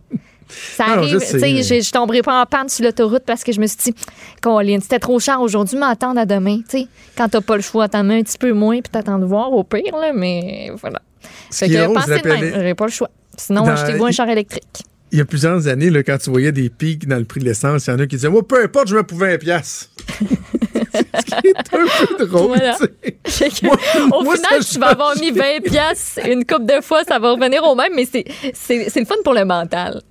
Ça 0.49 0.83
arrive, 0.85 1.17
tu 1.19 1.39
sais. 1.39 1.63
je- 1.63 1.81
je 1.81 1.91
tomberai 1.93 2.21
pas 2.21 2.41
en 2.41 2.45
panne 2.45 2.67
sur 2.67 2.83
l'autoroute 2.83 3.23
parce 3.25 3.41
que 3.45 3.53
je 3.53 3.61
me 3.61 3.67
suis 3.67 3.77
dit, 3.85 3.93
Colin, 4.41 4.79
c'était 4.81 4.99
trop 4.99 5.17
cher 5.17 5.39
aujourd'hui, 5.39 5.77
m'attendre 5.77 6.19
à 6.19 6.25
demain. 6.25 6.57
Tu 6.69 6.79
sais, 6.81 6.87
quand 7.17 7.29
t'as 7.29 7.39
pas 7.39 7.55
le 7.55 7.61
choix, 7.61 7.87
t'en 7.87 8.03
mets 8.03 8.19
un 8.19 8.23
petit 8.23 8.37
peu 8.37 8.51
moins, 8.51 8.81
puis 8.81 8.91
t'attends 8.91 9.17
de 9.17 9.23
voir 9.25 9.53
au 9.53 9.63
pire, 9.63 9.95
là, 9.95 10.11
mais 10.13 10.69
voilà. 10.81 11.01
Ce 11.49 11.59
Fait 11.65 11.69
que 11.69 11.93
pensez 11.93 12.21
même, 12.25 12.53
j'ai 12.63 12.75
pas 12.75 12.85
le 12.85 12.91
choix. 12.91 13.09
Sinon, 13.37 13.65
achetez-vous 13.65 14.05
un 14.05 14.11
char 14.11 14.27
électrique. 14.27 14.83
Il 15.13 15.17
y 15.17 15.21
a 15.21 15.25
plusieurs 15.25 15.67
années, 15.69 15.89
là, 15.89 16.03
quand 16.03 16.17
tu 16.17 16.29
voyais 16.29 16.51
des 16.51 16.69
pics 16.69 17.07
dans 17.07 17.17
le 17.17 17.25
prix 17.25 17.39
de 17.39 17.45
l'essence, 17.45 17.87
il 17.87 17.91
y 17.91 17.93
en 17.93 17.99
a 17.99 18.07
qui 18.07 18.15
disaient 18.17 18.29
Moi, 18.29 18.45
peu 18.45 18.61
importe, 18.63 18.87
je 18.89 18.95
me 18.95 19.03
pouvais 19.03 19.33
un 19.33 19.37
piastre. 19.37 19.89
Ce 20.93 21.35
qui 21.41 21.47
est 21.47 21.57
un 21.57 22.15
peu 22.17 22.25
drôle. 22.25 22.47
Voilà. 22.47 22.77
que, 22.77 23.65
Moi- 23.65 23.77
au 24.19 24.23
moi, 24.23 24.35
final, 24.35 24.63
tu 24.63 24.79
vas 24.79 24.87
avoir 24.87 25.15
mis 25.17 25.31
20 25.31 25.61
pièces 25.63 26.19
une 26.27 26.45
coupe 26.45 26.65
de 26.65 26.81
fois, 26.81 27.03
ça 27.03 27.19
va 27.19 27.31
revenir 27.31 27.63
au 27.63 27.75
même, 27.75 27.93
mais 27.95 28.05
c'est 28.11 28.25
c'est 28.53 28.89
c'est 28.89 28.99
le 28.99 29.05
fun 29.05 29.15
pour 29.23 29.33
le 29.33 29.45
mental. 29.45 30.01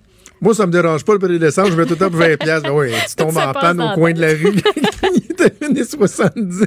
Moi, 0.40 0.54
ça 0.54 0.66
me 0.66 0.72
dérange 0.72 1.04
pas 1.04 1.12
le 1.12 1.18
prix 1.18 1.38
de 1.38 1.44
l'essence, 1.44 1.68
je 1.68 1.74
mets 1.74 1.84
tout 1.84 1.90
le 1.90 1.96
temps 1.96 2.08
pour 2.10 2.18
20 2.20 2.36
piastres. 2.38 2.68
Ben 2.68 2.74
oui, 2.74 2.92
tu 3.08 3.14
tombes 3.14 3.36
en 3.36 3.52
panne 3.52 3.80
au 3.80 3.94
coin 3.94 4.12
de 4.12 4.20
la 4.20 4.28
rue. 4.28 4.54
il 4.54 5.42
à 5.42 5.48
1,70. 5.48 6.66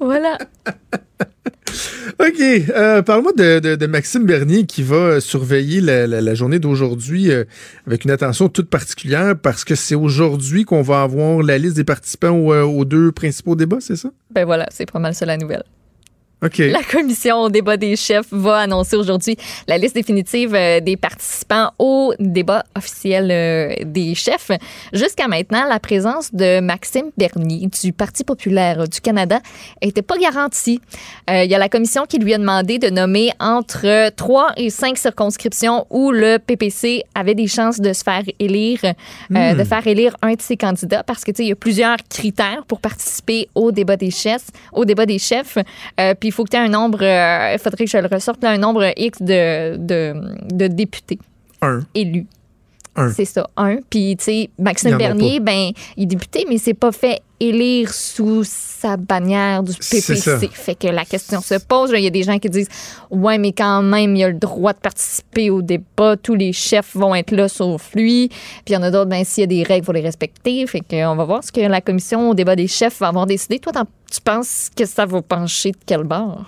Voilà. 0.00 0.38
OK. 2.18 2.40
Euh, 2.40 3.02
Parle-moi 3.02 3.32
de, 3.32 3.86
Maxime 3.86 4.24
Bernier 4.24 4.66
qui 4.66 4.82
va 4.82 5.20
surveiller 5.20 5.80
la, 5.80 6.34
journée 6.34 6.58
d'aujourd'hui 6.58 7.30
euh, 7.30 7.44
avec 7.86 8.04
une 8.04 8.10
attention 8.10 8.48
toute 8.48 8.68
particulière 8.68 9.34
parce 9.40 9.64
que 9.64 9.74
c'est 9.74 9.94
aujourd'hui 9.94 10.64
qu'on 10.64 10.82
va 10.82 11.02
avoir 11.02 11.42
la 11.42 11.58
liste 11.58 11.76
des 11.76 11.84
participants 11.84 12.30
aux, 12.30 12.52
euh, 12.52 12.62
aux 12.62 12.84
deux 12.84 13.12
principaux 13.12 13.56
débats, 13.56 13.78
c'est 13.80 13.96
ça? 13.96 14.10
Ben 14.30 14.44
voilà, 14.44 14.66
c'est 14.70 14.90
pas 14.90 14.98
mal 14.98 15.14
ça 15.14 15.26
la 15.26 15.36
nouvelle. 15.36 15.64
La 16.58 16.82
commission 16.82 17.38
au 17.38 17.48
débat 17.48 17.76
des 17.76 17.96
chefs 17.96 18.30
va 18.30 18.58
annoncer 18.58 18.96
aujourd'hui 18.96 19.36
la 19.66 19.78
liste 19.78 19.94
définitive 19.94 20.54
euh, 20.54 20.80
des 20.80 20.96
participants 20.96 21.70
au 21.78 22.12
débat 22.18 22.64
officiel 22.76 23.30
euh, 23.30 23.74
des 23.84 24.14
chefs. 24.14 24.50
Jusqu'à 24.92 25.26
maintenant, 25.28 25.64
la 25.68 25.80
présence 25.80 26.34
de 26.34 26.60
Maxime 26.60 27.10
Bernier 27.16 27.68
du 27.82 27.92
Parti 27.92 28.24
populaire 28.24 28.88
du 28.88 29.00
Canada 29.00 29.40
n'était 29.82 30.02
pas 30.02 30.18
garantie. 30.18 30.80
Euh, 31.30 31.44
Il 31.44 31.50
y 31.50 31.54
a 31.54 31.58
la 31.58 31.68
commission 31.68 32.04
qui 32.06 32.18
lui 32.18 32.34
a 32.34 32.38
demandé 32.38 32.78
de 32.78 32.90
nommer 32.90 33.30
entre 33.40 34.10
trois 34.10 34.52
et 34.56 34.70
cinq 34.70 34.98
circonscriptions 34.98 35.86
où 35.90 36.10
le 36.10 36.38
PPC 36.38 37.04
avait 37.14 37.34
des 37.34 37.46
chances 37.46 37.80
de 37.80 37.92
se 37.92 38.02
faire 38.02 38.22
élire, 38.38 38.80
euh, 38.84 39.54
de 39.54 39.64
faire 39.64 39.86
élire 39.86 40.16
un 40.22 40.34
de 40.34 40.42
ses 40.42 40.56
candidats 40.56 41.02
parce 41.02 41.24
que 41.24 41.30
tu 41.30 41.38
sais 41.38 41.44
il 41.44 41.48
y 41.48 41.52
a 41.52 41.56
plusieurs 41.56 41.96
critères 42.08 42.64
pour 42.66 42.80
participer 42.80 43.48
au 43.54 43.72
débat 43.72 43.96
des 43.96 44.10
chefs, 44.10 44.46
au 44.72 44.84
débat 44.84 45.06
des 45.06 45.18
chefs. 45.18 45.58
Euh, 46.00 46.14
puis 46.18 46.30
faut 46.34 46.44
que 46.44 46.50
tu 46.50 46.56
aies 46.56 46.60
un 46.60 46.68
nombre, 46.68 46.98
euh, 47.02 47.52
il 47.54 47.58
faudrait 47.58 47.84
que 47.84 47.90
je 47.90 47.98
le 47.98 48.08
ressorte, 48.08 48.42
là, 48.42 48.50
un 48.50 48.58
nombre 48.58 48.92
X 48.96 49.22
de, 49.22 49.76
de, 49.76 50.14
de 50.52 50.66
députés 50.66 51.18
Un. 51.62 51.80
élus. 51.94 52.26
Un. 52.96 53.10
C'est 53.10 53.24
ça, 53.24 53.48
un. 53.56 53.78
Puis, 53.90 54.16
tu 54.16 54.24
sais, 54.24 54.36
y 54.36 54.50
Maxime 54.58 54.96
Bernier, 54.96 55.40
ben, 55.40 55.72
il 55.96 56.04
est 56.04 56.06
député, 56.06 56.46
mais 56.48 56.58
c'est 56.58 56.74
pas 56.74 56.92
fait 56.92 57.22
élire 57.40 57.92
sous 57.92 58.44
sa 58.44 58.96
bannière 58.96 59.64
du. 59.64 59.72
PPC. 59.72 60.48
Fait 60.52 60.76
que 60.76 60.86
la 60.86 61.04
question 61.04 61.40
se 61.40 61.56
pose. 61.56 61.90
Il 61.92 62.04
y 62.04 62.06
a 62.06 62.10
des 62.10 62.22
gens 62.22 62.38
qui 62.38 62.48
disent 62.48 62.68
Ouais, 63.10 63.36
mais 63.38 63.50
quand 63.52 63.82
même, 63.82 64.14
il 64.14 64.22
a 64.22 64.28
le 64.28 64.34
droit 64.34 64.72
de 64.72 64.78
participer 64.78 65.50
au 65.50 65.60
débat. 65.60 66.16
Tous 66.16 66.36
les 66.36 66.52
chefs 66.52 66.94
vont 66.94 67.16
être 67.16 67.32
là 67.32 67.48
sauf 67.48 67.92
lui. 67.94 68.28
Puis 68.28 68.38
il 68.68 68.74
y 68.74 68.76
en 68.76 68.82
a 68.82 68.92
d'autres, 68.92 69.10
ben, 69.10 69.24
s'il 69.24 69.42
y 69.42 69.44
a 69.44 69.48
des 69.48 69.64
règles, 69.64 69.82
il 69.82 69.86
faut 69.86 69.92
les 69.92 70.00
respecter. 70.00 70.64
Fait 70.66 70.80
que 70.80 71.06
on 71.06 71.16
va 71.16 71.24
voir 71.24 71.42
ce 71.42 71.50
que 71.50 71.60
la 71.60 71.80
commission 71.80 72.30
au 72.30 72.34
débat 72.34 72.54
des 72.54 72.68
chefs 72.68 73.00
va 73.00 73.08
avoir 73.08 73.26
décidé. 73.26 73.58
Toi, 73.58 73.72
tu 74.10 74.20
penses 74.20 74.70
que 74.74 74.84
ça 74.84 75.04
va 75.04 75.20
pencher 75.20 75.72
de 75.72 75.78
quel 75.84 76.04
bord? 76.04 76.44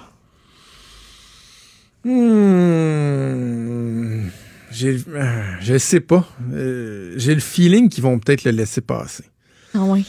Hmm. 2.05 3.17
J'ai, 4.77 4.99
euh, 5.15 5.43
je 5.61 5.79
sais 5.79 6.01
pas. 6.01 6.29
Euh, 6.53 7.15
j'ai 7.17 7.35
le 7.35 7.41
feeling 7.41 7.89
qu'ils 7.89 8.03
vont 8.03 8.19
peut-être 8.19 8.45
le 8.45 8.51
laisser 8.51 8.81
passer. 8.81 9.25
Ah 9.75 9.81
oui. 9.83 10.05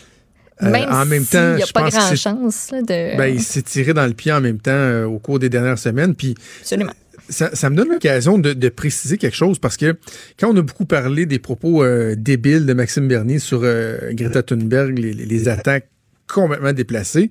Euh, 0.64 0.72
Même 0.72 0.89
en 0.91 1.06
même 1.06 1.22
s'il 1.23 1.31
temps, 1.39 1.56
n'y 1.56 1.61
a 1.61 1.65
je 1.65 1.72
pas 1.72 1.89
grand 1.89 2.15
chance 2.15 2.72
là, 2.72 2.81
de. 2.81 3.18
Ben, 3.18 3.27
il 3.27 3.41
s'est 3.41 3.61
tiré 3.61 3.94
dans 3.94 4.07
le 4.07 4.14
pied 4.14 4.31
en 4.31 4.41
même 4.41 4.57
temps 4.60 4.72
euh, 4.72 5.06
au 5.06 5.19
cours 5.19 5.38
des 5.39 5.49
dernières 5.49 5.77
semaines. 5.77 6.15
Puis 6.15 6.34
Absolument. 6.61 6.91
ça, 7.30 7.52
ça 7.56 7.69
me 7.69 7.76
donne 7.76 7.89
l'occasion 7.89 8.39
de, 8.39 8.53
de 8.53 8.69
préciser 8.69 9.18
quelque 9.18 9.35
chose 9.38 9.60
parce 9.60 9.77
que 9.77 9.95
quand 10.39 10.52
on 10.52 10.57
a 10.57 10.61
beaucoup 10.64 10.85
parlé 10.85 11.26
des 11.27 11.38
propos 11.39 11.84
euh, 11.84 12.15
débiles 12.18 12.65
de 12.65 12.73
Maxime 12.73 13.07
Bernier 13.07 13.38
sur 13.39 13.61
euh, 13.64 14.11
Greta 14.14 14.41
Thunberg, 14.41 14.98
les, 14.98 15.14
les- 15.14 15.26
les 15.27 15.48
attaques 15.48 15.89
complètement 16.27 16.73
déplacées, 16.73 17.30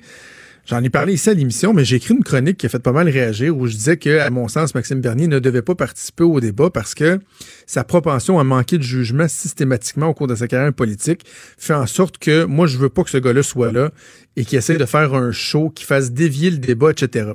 j'en 0.66 0.82
ai 0.82 0.90
parlé 0.90 1.14
ici 1.14 1.30
à 1.30 1.34
l'émission, 1.34 1.72
mais 1.72 1.84
j'ai 1.84 1.96
écrit 1.96 2.14
une 2.14 2.24
chronique 2.24 2.58
qui 2.58 2.66
a 2.66 2.68
fait 2.68 2.78
pas 2.78 2.92
mal 2.92 3.08
réagir 3.08 3.56
où 3.56 3.66
je 3.66 3.72
disais 3.72 3.96
que, 3.96 4.18
à 4.18 4.30
mon 4.30 4.48
sens, 4.48 4.74
Maxime 4.74 5.00
Bernier 5.00 5.28
ne 5.28 5.38
devait 5.38 5.62
pas 5.62 5.74
participer 5.74 6.24
au 6.24 6.40
débat 6.40 6.70
parce 6.70 6.94
que 6.94 7.20
sa 7.66 7.84
propension 7.84 8.38
à 8.38 8.44
manquer 8.44 8.78
de 8.78 8.82
jugement 8.82 9.28
systématiquement 9.28 10.08
au 10.08 10.14
cours 10.14 10.26
de 10.26 10.34
sa 10.34 10.48
carrière 10.48 10.72
politique 10.72 11.22
fait 11.56 11.74
en 11.74 11.86
sorte 11.86 12.18
que 12.18 12.44
moi, 12.44 12.66
je 12.66 12.78
veux 12.78 12.88
pas 12.88 13.04
que 13.04 13.10
ce 13.10 13.18
gars-là 13.18 13.42
soit 13.42 13.72
là 13.72 13.90
et 14.36 14.44
qu'il 14.44 14.58
essaie 14.58 14.76
de 14.76 14.84
faire 14.84 15.14
un 15.14 15.32
show 15.32 15.70
qui 15.70 15.84
fasse 15.84 16.12
dévier 16.12 16.50
le 16.50 16.58
débat, 16.58 16.90
etc. 16.90 17.30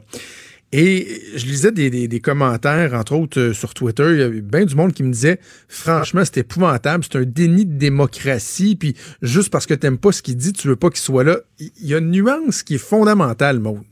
Et 0.73 1.21
je 1.35 1.45
lisais 1.47 1.71
des, 1.73 1.89
des- 1.89 2.07
des 2.07 2.19
commentaires, 2.21 2.93
entre 2.93 3.13
autres 3.13 3.39
euh, 3.39 3.53
sur 3.53 3.73
Twitter, 3.73 4.07
il 4.11 4.19
y 4.19 4.21
avait 4.21 4.39
bien 4.41 4.63
du 4.63 4.73
monde 4.75 4.93
qui 4.93 5.03
me 5.03 5.11
disait 5.11 5.39
franchement, 5.67 6.21
c'est 6.23 6.37
épouvantable, 6.37 7.03
c'est 7.03 7.17
un 7.17 7.23
déni 7.25 7.65
de 7.65 7.77
démocratie, 7.77 8.77
puis 8.77 8.95
juste 9.21 9.49
parce 9.49 9.65
que 9.65 9.73
t'aimes 9.73 9.97
pas 9.97 10.13
ce 10.13 10.21
qu'il 10.21 10.37
dit, 10.37 10.53
tu 10.53 10.69
veux 10.69 10.77
pas 10.77 10.89
qu'il 10.89 10.99
soit 11.01 11.25
là. 11.25 11.39
Il 11.59 11.71
y 11.87 11.93
a 11.93 11.97
une 11.97 12.11
nuance 12.11 12.63
qui 12.63 12.75
est 12.75 12.77
fondamentale, 12.77 13.59
Maude. 13.59 13.83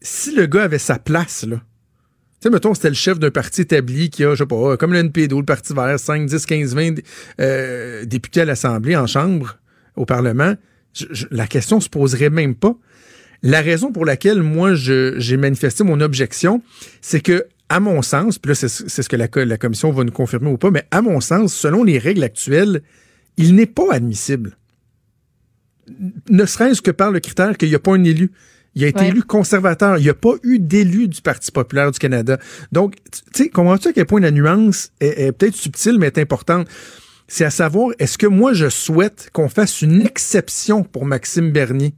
Si 0.00 0.34
le 0.34 0.46
gars 0.46 0.64
avait 0.64 0.78
sa 0.78 0.98
place, 0.98 1.44
là, 1.44 1.56
tu 1.56 2.48
sais, 2.48 2.50
mettons, 2.50 2.74
c'était 2.74 2.88
le 2.88 2.94
chef 2.96 3.20
d'un 3.20 3.30
parti 3.30 3.60
établi 3.60 4.10
qui 4.10 4.24
a, 4.24 4.34
je 4.34 4.38
sais 4.42 4.46
pas, 4.46 4.76
comme 4.76 4.92
le 4.92 4.98
NPD 4.98 5.36
le 5.36 5.44
Parti 5.44 5.72
vert, 5.74 6.00
5, 6.00 6.26
10, 6.26 6.44
15, 6.44 6.74
20 6.74 6.94
euh, 7.38 8.04
députés 8.04 8.40
à 8.40 8.44
l'Assemblée, 8.44 8.96
en 8.96 9.06
Chambre, 9.06 9.58
au 9.94 10.06
Parlement, 10.06 10.56
je- 10.92 11.06
je- 11.12 11.26
la 11.30 11.46
question 11.46 11.78
se 11.80 11.88
poserait 11.88 12.30
même 12.30 12.56
pas. 12.56 12.74
La 13.42 13.60
raison 13.60 13.90
pour 13.92 14.04
laquelle 14.04 14.42
moi 14.42 14.74
j'ai 14.74 15.36
manifesté 15.36 15.82
mon 15.84 16.00
objection, 16.00 16.62
c'est 17.00 17.20
que, 17.20 17.46
à 17.68 17.80
mon 17.80 18.02
sens, 18.02 18.38
puis 18.38 18.50
là 18.50 18.54
c'est 18.54 18.68
c'est 18.68 19.02
ce 19.02 19.08
que 19.08 19.16
la, 19.16 19.28
la 19.44 19.56
commission 19.58 19.90
va 19.90 20.04
nous 20.04 20.12
confirmer 20.12 20.50
ou 20.50 20.58
pas, 20.58 20.70
mais 20.70 20.84
à 20.90 21.02
mon 21.02 21.20
sens, 21.20 21.52
selon 21.54 21.82
les 21.84 21.98
règles 21.98 22.22
actuelles, 22.22 22.82
il 23.36 23.54
n'est 23.54 23.66
pas 23.66 23.92
admissible. 23.92 24.56
Ne 26.30 26.46
serait-ce 26.46 26.80
que 26.82 26.90
par 26.90 27.10
le 27.10 27.18
critère 27.20 27.56
qu'il 27.56 27.68
n'y 27.68 27.74
a 27.74 27.78
pas 27.80 27.92
un 27.94 28.04
élu. 28.04 28.30
Il 28.74 28.84
a 28.84 28.86
été 28.88 29.00
Ouais. 29.00 29.08
élu 29.08 29.22
conservateur. 29.22 29.98
Il 29.98 30.02
n'y 30.04 30.08
a 30.08 30.14
pas 30.14 30.34
eu 30.42 30.58
d'élu 30.58 31.08
du 31.08 31.20
Parti 31.20 31.50
populaire 31.52 31.90
du 31.90 31.98
Canada. 31.98 32.38
Donc, 32.70 32.94
tu 33.34 33.44
sais, 33.44 33.48
comprends-tu 33.50 33.88
à 33.88 33.92
quel 33.92 34.06
point 34.06 34.20
la 34.20 34.30
nuance 34.30 34.92
est, 35.00 35.26
est 35.26 35.32
peut-être 35.32 35.56
subtile, 35.56 35.98
mais 35.98 36.06
est 36.06 36.18
importante? 36.18 36.66
C'est 37.28 37.44
à 37.44 37.50
savoir, 37.50 37.90
est-ce 37.98 38.16
que 38.16 38.26
moi, 38.26 38.52
je 38.54 38.68
souhaite 38.70 39.28
qu'on 39.32 39.48
fasse 39.50 39.82
une 39.82 40.00
exception 40.02 40.84
pour 40.84 41.04
Maxime 41.04 41.50
Bernier? 41.50 41.94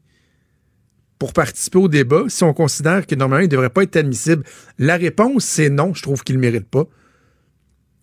Pour 1.18 1.32
participer 1.32 1.78
au 1.78 1.88
débat 1.88 2.24
si 2.28 2.44
on 2.44 2.52
considère 2.52 3.06
que 3.06 3.14
normalement, 3.14 3.42
il 3.42 3.48
ne 3.48 3.52
devrait 3.52 3.70
pas 3.70 3.82
être 3.82 3.96
admissible? 3.96 4.44
La 4.78 4.96
réponse, 4.96 5.44
c'est 5.44 5.70
non. 5.70 5.94
Je 5.94 6.02
trouve 6.02 6.22
qu'il 6.22 6.36
ne 6.36 6.40
mérite 6.40 6.68
pas. 6.68 6.84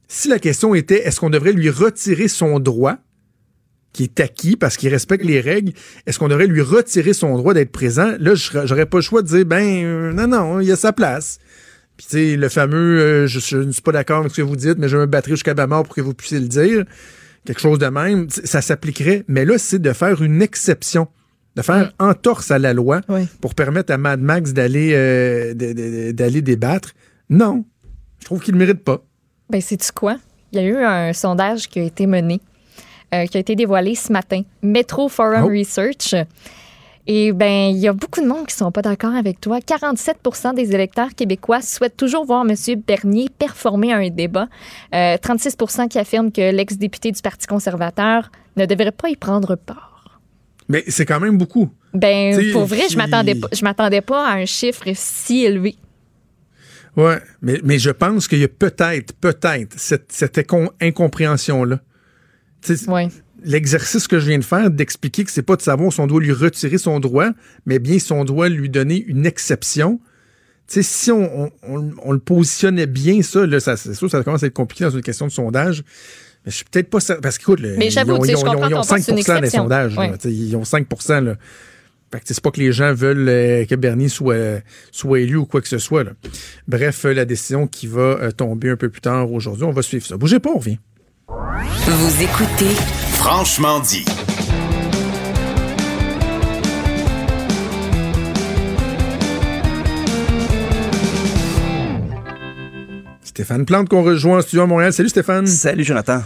Si 0.08 0.28
la 0.28 0.40
question 0.40 0.76
était, 0.76 1.08
est-ce 1.08 1.20
qu'on 1.20 1.30
devrait 1.30 1.54
lui 1.54 1.70
retirer 1.70 2.28
son 2.28 2.60
droit, 2.60 2.98
qui 3.94 4.04
est 4.04 4.20
acquis 4.20 4.58
parce 4.58 4.78
qu'il 4.78 4.90
respecte 4.90 5.24
les 5.24 5.40
règles, 5.40 5.74
est-ce 6.06 6.20
qu'on 6.20 6.28
devrait 6.28 6.48
lui 6.48 6.62
retirer 6.62 7.14
son 7.14 7.38
droit 7.38 7.54
d'être 7.54 7.72
présent? 7.72 8.14
Là, 8.20 8.34
j'aurais 8.36 8.86
pas 8.86 8.98
le 8.98 9.02
choix 9.02 9.22
de 9.22 9.28
dire, 9.28 9.46
ben, 9.46 9.86
euh, 9.86 10.14
non, 10.14 10.28
non, 10.28 10.60
il 10.60 10.72
a 10.72 10.76
sa 10.76 10.92
place. 10.94 11.40
Puis, 11.98 12.08
tu 12.10 12.18
sais, 12.18 12.36
le 12.36 12.50
fameux, 12.50 13.00
euh, 13.00 13.28
je, 13.28 13.58
ne 13.58 13.72
suis 13.72 13.82
pas 13.82 13.92
d'accord 13.92 14.20
avec 14.20 14.32
ce 14.32 14.38
que 14.38 14.42
vous 14.42 14.56
dites, 14.56 14.78
mais 14.78 14.90
je 14.90 14.98
me 14.98 15.06
battrai 15.06 15.32
jusqu'à 15.32 15.54
ma 15.54 15.68
mort 15.68 15.84
pour 15.84 15.96
que 15.96 16.02
vous 16.02 16.14
puissiez 16.14 16.40
le 16.40 16.48
dire. 16.48 16.84
Quelque 17.46 17.62
chose 17.62 17.80
de 17.80 17.88
même, 17.88 18.30
ça 18.30 18.62
s'appliquerait. 18.62 19.24
Mais 19.28 19.46
là, 19.46 19.58
c'est 19.58 19.80
de 19.80 19.94
faire 19.94 20.22
une 20.22 20.42
exception, 20.42 21.08
de 21.56 21.62
faire 21.62 21.92
entorse 22.00 22.52
à 22.52 22.60
la 22.60 22.74
loi 22.74 23.02
Oui. 23.10 23.28
pour 23.42 23.56
permettre 23.56 23.92
à 23.94 23.98
Mad 23.98 24.22
Max 24.22 24.54
d'aller 24.54 24.92
euh, 24.94 25.54
d'aller 26.14 26.42
débattre. 26.42 26.92
Non, 27.30 27.66
je 28.20 28.26
trouve 28.26 28.42
qu'il 28.42 28.54
ne 28.54 28.60
mérite 28.60 28.84
pas. 28.84 29.02
Ben, 29.50 29.60
sais-tu 29.62 29.92
quoi? 29.92 30.18
Il 30.54 30.60
y 30.62 30.64
a 30.64 30.66
eu 30.66 30.78
un 30.78 31.14
sondage 31.14 31.68
qui 31.70 31.80
a 31.80 31.84
été 31.84 32.08
mené, 32.08 32.40
euh, 33.14 33.26
qui 33.26 33.38
a 33.38 33.40
été 33.40 33.56
dévoilé 33.56 33.96
ce 33.96 34.12
matin. 34.12 34.42
Metro 34.62 35.10
Forum 35.10 35.44
Oh. 35.46 35.50
Research. 35.50 36.16
Et 37.08 37.32
ben, 37.34 37.72
il 37.72 37.78
y 37.80 37.88
a 37.88 37.94
beaucoup 37.94 38.22
de 38.22 38.28
monde 38.28 38.46
qui 38.46 38.56
sont 38.56 38.72
pas 38.72 38.82
d'accord 38.84 39.16
avec 39.16 39.42
toi. 39.42 39.60
47% 39.60 40.54
des 40.54 40.74
électeurs 40.76 41.16
québécois 41.16 41.62
souhaitent 41.62 41.98
toujours 41.98 42.26
voir 42.26 42.46
M. 42.48 42.56
Bernier 42.86 43.28
performer 43.40 43.92
à 43.92 43.98
un 43.98 44.10
débat. 44.10 44.48
Euh, 44.94 45.18
36% 45.18 45.88
qui 45.88 45.98
affirment 45.98 46.32
que 46.32 46.52
l'ex-député 46.52 47.12
du 47.12 47.22
Parti 47.22 47.48
conservateur 47.48 48.30
ne 48.56 48.66
devrait 48.68 48.92
pas 48.92 49.10
y 49.10 49.16
prendre 49.16 49.56
part. 49.56 49.91
Mais 50.72 50.84
c'est 50.88 51.06
quand 51.06 51.20
même 51.20 51.38
beaucoup. 51.38 51.70
Ben, 51.94 52.32
T'sais, 52.38 52.52
pour 52.52 52.66
vrai, 52.66 52.84
je 52.90 52.96
m'attendais 52.98 53.36
pas, 53.36 53.48
je 53.52 53.64
m'attendais 53.64 54.02
pas 54.02 54.28
à 54.28 54.36
un 54.36 54.46
chiffre 54.46 54.84
si 54.96 55.44
élevé. 55.44 55.76
Ouais, 56.98 57.20
mais, 57.42 57.60
mais 57.64 57.78
je 57.80 57.90
pense 57.90 58.28
qu'il 58.28 58.40
y 58.40 58.44
a 58.44 58.48
peut-être, 58.48 59.14
peut-être 59.14 59.80
cette, 59.80 60.12
cette 60.12 60.38
incom- 60.38 60.70
incompréhension-là. 60.82 61.80
Ouais. 62.88 63.08
L'exercice 63.44 64.08
que 64.08 64.20
je 64.20 64.28
viens 64.30 64.40
de 64.40 64.44
faire 64.44 64.70
d'expliquer 64.70 65.24
que 65.24 65.32
c'est 65.32 65.42
pas 65.42 65.56
de 65.56 65.62
savoir 65.62 65.92
si 65.92 66.00
on 66.00 66.08
doit 66.08 66.22
lui 66.22 66.32
retirer 66.32 66.78
son 66.78 67.00
droit, 67.00 67.30
mais 67.66 67.80
bien 67.80 67.98
si 67.98 68.12
on 68.12 68.24
doit 68.24 68.50
lui 68.50 68.70
donner 68.70 69.04
une 69.08 69.26
exception. 69.26 70.00
Si 70.68 71.12
on, 71.12 71.46
on- 71.46 71.52
on- 71.64 71.92
on 72.04 72.12
le 72.14 72.20
positionnait 72.20 72.88
bien, 72.88 73.22
ça, 73.24 73.46
là, 73.46 73.60
ça, 73.60 73.76
c'est 73.78 73.94
sûr, 73.94 74.10
ça 74.10 74.24
commence 74.24 74.44
à 74.44 74.48
être 74.48 74.54
compliqué 74.54 74.84
dans 74.86 74.92
une 74.92 75.02
question 75.02 75.28
de 75.28 75.32
sondage. 75.32 75.84
Mais 76.46 76.52
je 76.52 76.56
suis 76.58 76.66
peut-être 76.66 76.90
pas 76.90 77.00
certain. 77.00 77.22
Parce 77.22 77.38
qu'écoute, 77.38 77.60
Mais 77.78 77.88
ils 77.88 77.92
j'avoue, 77.92 78.16
ils 78.16 78.20
ont- 78.20 78.26
ils 78.26 78.36
ont- 78.38 78.42
comprends 78.42 78.68
ils 78.70 78.74
ont 78.76 78.82
ton 78.82 78.88
point, 78.88 78.98
5 78.98 79.04
c'est 79.04 79.12
une 79.36 79.42
des 79.42 79.50
sondages. 79.50 79.98
Ouais. 79.98 80.12
Ils 80.26 80.56
ont 80.56 80.64
5 80.66 80.88
là. 81.10 81.36
Fait 82.12 82.20
que 82.20 82.26
c'est 82.26 82.42
pas 82.42 82.52
que 82.52 82.60
les 82.60 82.74
gens 82.74 82.94
veulent 82.94 83.30
euh, 83.30 83.64
que 83.66 83.76
Bernier 83.76 84.10
soit, 84.10 84.62
soit 84.92 85.20
élu 85.22 85.38
ou 85.38 85.46
quoi 85.46 85.62
que 85.62 85.68
ce 85.70 85.78
soit. 85.78 86.04
là. 86.04 86.12
Bref, 86.68 87.06
euh, 87.06 87.14
la 87.14 87.24
décision 87.24 87.68
qui 87.68 87.88
va 87.88 88.02
euh, 88.02 88.32
tomber 88.32 88.70
un 88.70 88.76
peu 88.76 88.90
plus 88.90 89.00
tard 89.02 89.32
aujourd'hui, 89.32 89.64
on 89.64 89.72
va 89.72 89.82
suivre 89.82 90.06
ça. 90.06 90.18
Bougez 90.18 90.40
pas, 90.40 90.50
on 90.54 90.58
revient. 90.58 90.78
Vous 91.30 92.22
écoutez 92.24 92.76
Franchement 93.14 93.80
dit. 93.80 94.04
Stéphane 103.42 103.66
Plante 103.66 103.90
qu'on 103.90 104.04
rejoint 104.04 104.38
en 104.38 104.42
studio 104.42 104.62
à 104.62 104.68
Montréal. 104.68 104.94
Salut 104.94 105.10
Stéphane. 105.10 105.48
Salut 105.48 105.84
Jonathan. 105.84 106.22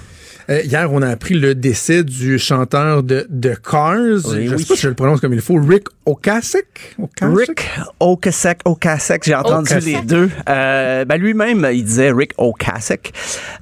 Euh, 0.50 0.60
hier, 0.64 0.92
on 0.92 1.02
a 1.02 1.08
appris 1.08 1.34
le 1.34 1.56
décès 1.56 2.04
du 2.04 2.38
chanteur 2.38 3.04
de, 3.04 3.26
de 3.30 3.54
Cars. 3.56 3.96
Oui, 4.26 4.48
je 4.48 4.54
oui. 4.54 4.60
sais 4.60 4.66
pas 4.66 4.76
si 4.76 4.82
je 4.82 4.90
le 4.90 4.96
prononce 4.96 5.22
comme 5.22 5.32
il 5.32 5.40
faut. 5.40 5.58
Rick 5.58 5.86
Okasek? 6.06 6.96
Okasek? 7.02 7.38
Rick 7.38 7.70
Ocasek, 8.00 8.60
Ocasek, 8.66 9.24
j'ai 9.24 9.36
entendu 9.36 9.74
les 9.80 10.02
deux. 10.02 10.30
Euh, 10.48 11.04
ben 11.06 11.18
lui-même, 11.20 11.68
il 11.74 11.84
disait 11.84 12.12
Rick 12.12 12.32
Ocasek. 12.38 13.12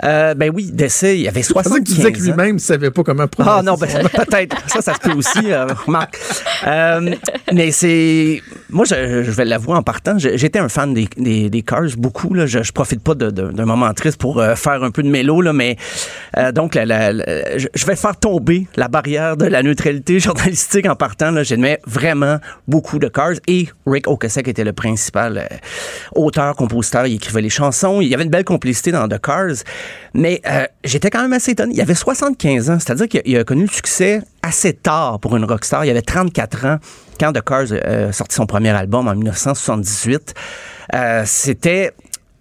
Euh, 0.04 0.34
ben 0.34 0.52
oui, 0.54 0.70
décès, 0.74 1.18
il 1.20 1.28
avait 1.28 1.42
Je 1.42 1.54
pensais 1.54 1.70
75 1.70 1.80
que 1.84 1.90
tu 1.90 1.96
disais 1.96 2.12
que 2.12 2.18
ans. 2.20 2.24
lui-même 2.36 2.56
ne 2.56 2.60
savait 2.60 2.92
pas 2.92 3.04
comment 3.04 3.28
prononcer. 3.28 3.56
Ah 3.60 3.64
non, 3.64 3.76
ben, 3.76 3.88
peut-être. 4.10 4.58
Ça, 4.68 4.82
ça 4.82 4.94
se 4.94 5.00
peut 5.00 5.14
aussi, 5.16 5.52
euh, 5.52 5.68
remarque. 5.86 6.18
Euh, 6.68 7.16
mais 7.54 7.72
c'est... 7.72 8.42
Moi, 8.70 8.86
je, 8.86 9.24
je 9.24 9.32
vais 9.32 9.46
l'avouer 9.46 9.76
en 9.76 9.84
partant, 9.84 10.18
j'étais 10.18 10.58
un 10.60 10.68
fan 10.70 10.94
des, 10.96 11.08
des, 11.16 11.50
des 11.50 11.62
Cars, 11.62 11.84
beaucoup. 11.98 12.34
Là. 12.34 12.46
Je, 12.48 12.64
je 12.64 12.72
profite 12.72 13.04
pas 13.04 13.14
d'un 13.16 13.66
moment 13.66 13.94
triste 13.94 14.18
pour 14.18 14.44
faire 14.56 14.84
un 14.84 14.90
peu 14.92 15.04
de 15.04 15.10
mélo, 15.10 15.42
là, 15.42 15.54
mais 15.54 15.78
donc, 16.54 16.74
la- 16.76 16.86
la- 16.86 17.14
la- 17.14 17.58
je, 17.58 17.68
je 17.74 17.86
vais 17.86 17.96
faire 17.96 18.18
tomber 18.18 18.68
la 18.76 18.88
barrière 18.88 19.38
de 19.38 19.46
la 19.46 19.62
neutralité 19.62 20.20
journalistique 20.20 20.88
en 20.88 20.96
partant. 20.96 21.30
là. 21.32 21.44
J'aimais 21.44 21.80
vraiment 21.86 22.33
beaucoup 22.68 23.00
de 23.00 23.08
Cars 23.08 23.34
et 23.48 23.68
Rick 23.86 24.08
Ocasek 24.08 24.48
était 24.48 24.64
le 24.64 24.74
principal 24.74 25.38
euh, 25.38 25.56
auteur, 26.16 26.56
compositeur. 26.56 27.06
Il 27.08 27.16
écrivait 27.16 27.42
les 27.42 27.50
chansons. 27.50 28.02
Il 28.02 28.08
y 28.08 28.14
avait 28.14 28.24
une 28.24 28.30
belle 28.30 28.44
complicité 28.46 28.92
dans 28.92 29.08
The 29.08 29.20
Cars. 29.22 29.64
Mais 30.14 30.42
euh, 30.48 30.66
j'étais 30.84 31.10
quand 31.10 31.22
même 31.22 31.34
assez 31.34 31.52
étonné. 31.52 31.74
Il 31.76 31.82
avait 31.82 31.96
75 31.96 32.70
ans, 32.70 32.78
c'est-à-dire 32.80 33.08
qu'il 33.08 33.38
a- 33.38 33.40
a 33.42 33.44
connu 33.44 33.64
le 33.64 33.70
succès 33.70 34.22
assez 34.42 34.74
tard 34.74 35.20
pour 35.20 35.36
une 35.38 35.46
rockstar. 35.46 35.86
Il 35.86 35.90
avait 35.92 36.02
34 36.02 36.66
ans 36.66 36.78
quand 37.20 37.34
The 37.34 37.42
Cars 37.44 37.66
euh, 37.72 38.12
sorti 38.12 38.36
son 38.36 38.46
premier 38.46 38.70
album 38.72 39.08
en 39.08 39.16
1978. 39.16 40.34
Euh, 40.96 41.24
C'était 41.26 41.92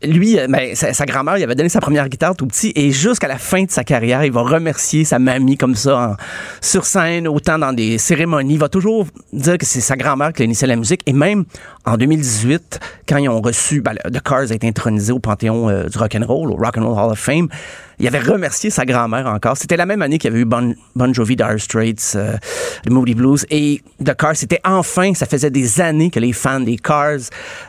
lui, 0.05 0.39
euh, 0.39 0.47
ben, 0.49 0.75
sa, 0.75 1.07
grand-mère, 1.07 1.39
il 1.39 1.45
avait 1.45 1.55
donné 1.55 1.69
sa 1.69 1.81
première 1.81 2.09
guitare 2.09 2.37
tout 2.37 2.47
petit 2.47 2.73
et 2.75 2.91
jusqu'à 2.91 3.29
la 3.29 3.39
fin 3.39 3.65
de 3.65 3.71
sa 3.71 3.85
carrière, 3.85 4.25
il 4.25 4.33
va 4.33 4.43
remercier 4.43 5.05
sa 5.05 5.19
mamie 5.19 5.57
comme 5.57 5.75
ça 5.75 6.17
sur 6.61 6.85
scène, 6.85 7.29
autant 7.29 7.59
dans 7.59 7.73
des 7.73 7.99
cérémonies. 7.99 8.55
Il 8.55 8.61
va 8.61 8.69
toujours 8.69 9.07
dire 9.33 9.59
que 9.59 9.67
c'est 9.67 9.81
sa 9.81 9.97
grand-mère 9.97 10.33
qui 10.33 10.43
a 10.43 10.45
initié 10.45 10.67
la 10.67 10.77
musique 10.77 11.03
et 11.07 11.13
même 11.13 11.45
en 11.85 11.97
2018, 11.97 12.81
quand 13.09 13.17
ils 13.17 13.29
ont 13.29 13.41
reçu, 13.41 13.81
ben, 13.81 13.95
The 14.05 14.21
Cars 14.23 14.51
a 14.51 14.55
été 14.55 14.69
intronisé 14.69 15.13
au 15.13 15.19
Panthéon 15.19 15.69
euh, 15.69 15.89
du 15.89 15.99
rock 15.99 16.15
and 16.15 16.27
roll, 16.27 16.51
au 16.51 16.57
Rock 16.57 16.79
and 16.79 16.87
Roll 16.87 16.99
Hall 16.99 17.13
of 17.13 17.19
Fame. 17.19 17.49
Il 17.99 18.07
avait 18.07 18.21
remercié 18.21 18.71
sa 18.71 18.85
grand-mère 18.85 19.27
encore. 19.27 19.57
C'était 19.57 19.77
la 19.77 19.87
même 19.87 20.03
année 20.03 20.19
qu'il 20.19 20.31
y 20.31 20.33
avait 20.33 20.43
eu 20.43 20.45
Bon, 20.45 20.75
bon 20.97 21.13
Jovi, 21.15 21.37
Dire 21.37 21.55
Straits, 21.59 22.13
euh, 22.17 22.37
The 22.85 22.91
Moody 22.91 23.15
Blues 23.15 23.47
et 23.51 23.81
The 24.05 24.15
Cars. 24.17 24.37
C'était 24.37 24.61
enfin, 24.65 25.15
ça 25.15 25.27
faisait 25.27 25.51
des 25.51 25.81
années 25.81 26.11
que 26.11 26.19
les 26.21 26.33
fans 26.33 26.61
des 26.61 26.77
Cars 26.77 27.19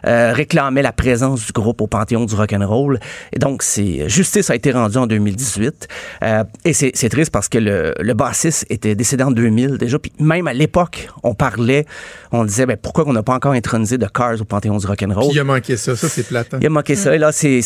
euh, 0.07 0.33
réclamaient 0.33 0.81
la 0.81 0.91
présence 0.91 1.45
du 1.45 1.51
groupe 1.51 1.81
au 1.81 1.87
Panthéon 1.87 2.25
du 2.25 2.35
rock 2.35 2.53
and 2.53 2.67
roll. 2.67 2.99
Et 3.31 3.39
donc, 3.39 3.63
c'est 3.63 4.09
justice 4.09 4.49
a 4.49 4.55
été 4.55 4.71
rendue 4.71 4.97
en 4.97 5.07
2018. 5.07 5.87
Euh, 6.23 6.43
et 6.65 6.73
c'est 6.73 7.09
triste 7.09 7.31
parce 7.31 7.49
que 7.49 7.57
le, 7.57 7.93
le 7.99 8.13
bassiste 8.13 8.65
était 8.69 8.95
décédé 8.95 9.23
en 9.23 9.31
2000 9.31 9.77
déjà. 9.77 9.99
Puis 9.99 10.11
même 10.19 10.47
à 10.47 10.53
l'époque, 10.53 11.07
on 11.23 11.33
parlait, 11.35 11.85
on 12.31 12.43
disait, 12.45 12.65
ben, 12.65 12.77
pourquoi 12.81 13.07
on 13.07 13.13
n'a 13.13 13.23
pas 13.23 13.33
encore 13.35 13.53
intronisé 13.53 13.97
The 13.97 14.11
Cars 14.11 14.41
au 14.41 14.45
Panthéon 14.45 14.77
du 14.77 14.85
rock 14.87 15.03
and 15.03 15.13
roll 15.13 15.27
Puis 15.27 15.35
il 15.37 15.39
a 15.39 15.43
manqué 15.43 15.77
ça. 15.77 15.95
Ça, 15.95 16.09
c'est 16.09 16.27
plate. 16.27 16.53
hein. 16.53 16.57
il 16.61 16.65
a 16.65 16.69
manqué 16.69 16.95
ça. 16.95 17.13
Et 17.15 17.17
là, 17.19 17.31
c'est 17.31 17.61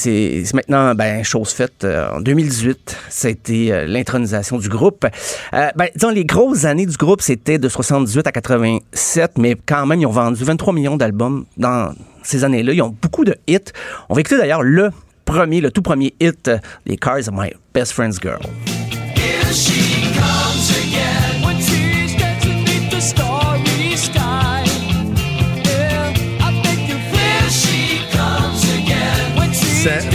maintenant 0.54 0.94
ben, 0.96 1.24
chose 1.24 1.50
faite. 1.52 1.84
Euh, 1.84 2.10
en 2.12 2.22
2018, 2.22 2.47
ça 3.10 3.28
a 3.30 3.86
l'intronisation 3.86 4.58
du 4.58 4.70
groupe. 4.70 5.06
Euh, 5.54 5.68
ben, 5.76 5.90
les 6.14 6.26
grosses 6.26 6.66
années 6.66 6.86
du 6.86 6.98
groupe, 6.98 7.22
c'était 7.22 7.58
de 7.58 7.70
78 7.70 8.28
à 8.28 8.32
87, 8.32 9.38
mais 9.38 9.56
quand 9.66 9.86
même, 9.86 10.00
ils 10.00 10.06
ont 10.06 10.12
vendu 10.12 10.44
23 10.44 10.74
millions 10.74 10.98
d'albums 10.98 11.46
dans 11.58 11.94
ces 12.24 12.44
années-là. 12.44 12.74
Ils 12.74 12.82
ont 12.82 12.96
beaucoup 13.02 13.26
de 13.26 13.36
hits. 13.48 13.60
On 14.10 14.16
va 14.16 14.22
écouter 14.22 14.38
d'ailleurs 14.38 14.64
le 14.64 14.92
premier, 15.26 15.62
le 15.62 15.72
tout 15.72 15.82
premier 15.82 16.14
hit 16.20 16.48
euh, 16.48 16.58
des 16.86 16.98
Cars, 16.98 17.32
My 17.32 17.54
Best 17.74 17.92
Friend's 17.92 18.20
Girl. 18.22 18.42
Here 19.16 19.54
she 19.54 20.14
comes 20.16 20.70
again 20.78 21.17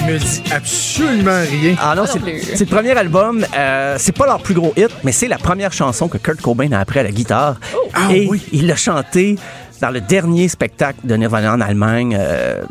me 0.07 0.19
dit 0.19 0.43
absolument 0.53 1.41
rien. 1.49 1.75
Ah 1.81 1.95
non, 1.95 2.05
c'est 2.07 2.19
le 2.61 2.67
premier 2.67 2.93
album. 2.93 3.45
Euh, 3.57 3.97
c'est 3.99 4.17
pas 4.17 4.27
leur 4.27 4.41
plus 4.43 4.55
gros 4.55 4.73
hit, 4.77 4.91
mais 5.05 5.13
c'est 5.13 5.29
la 5.29 5.39
première 5.39 5.73
chanson 5.73 6.09
que 6.09 6.19
Kurt 6.19 6.41
Cobain 6.41 6.73
a 6.73 6.81
appris 6.81 6.99
à 7.01 7.03
la 7.03 7.11
guitare. 7.13 7.57
Ah 7.95 8.09
Et 8.13 8.27
oui. 8.29 8.43
il 8.53 8.67
l'a 8.67 8.77
chanté 8.77 9.37
dans 9.81 9.91
le 9.91 10.01
dernier 10.01 10.49
spectacle 10.49 11.01
de 11.05 11.15
Nirvana 11.17 11.55
en 11.55 11.61
Allemagne, 11.61 12.17
euh, 12.19 12.63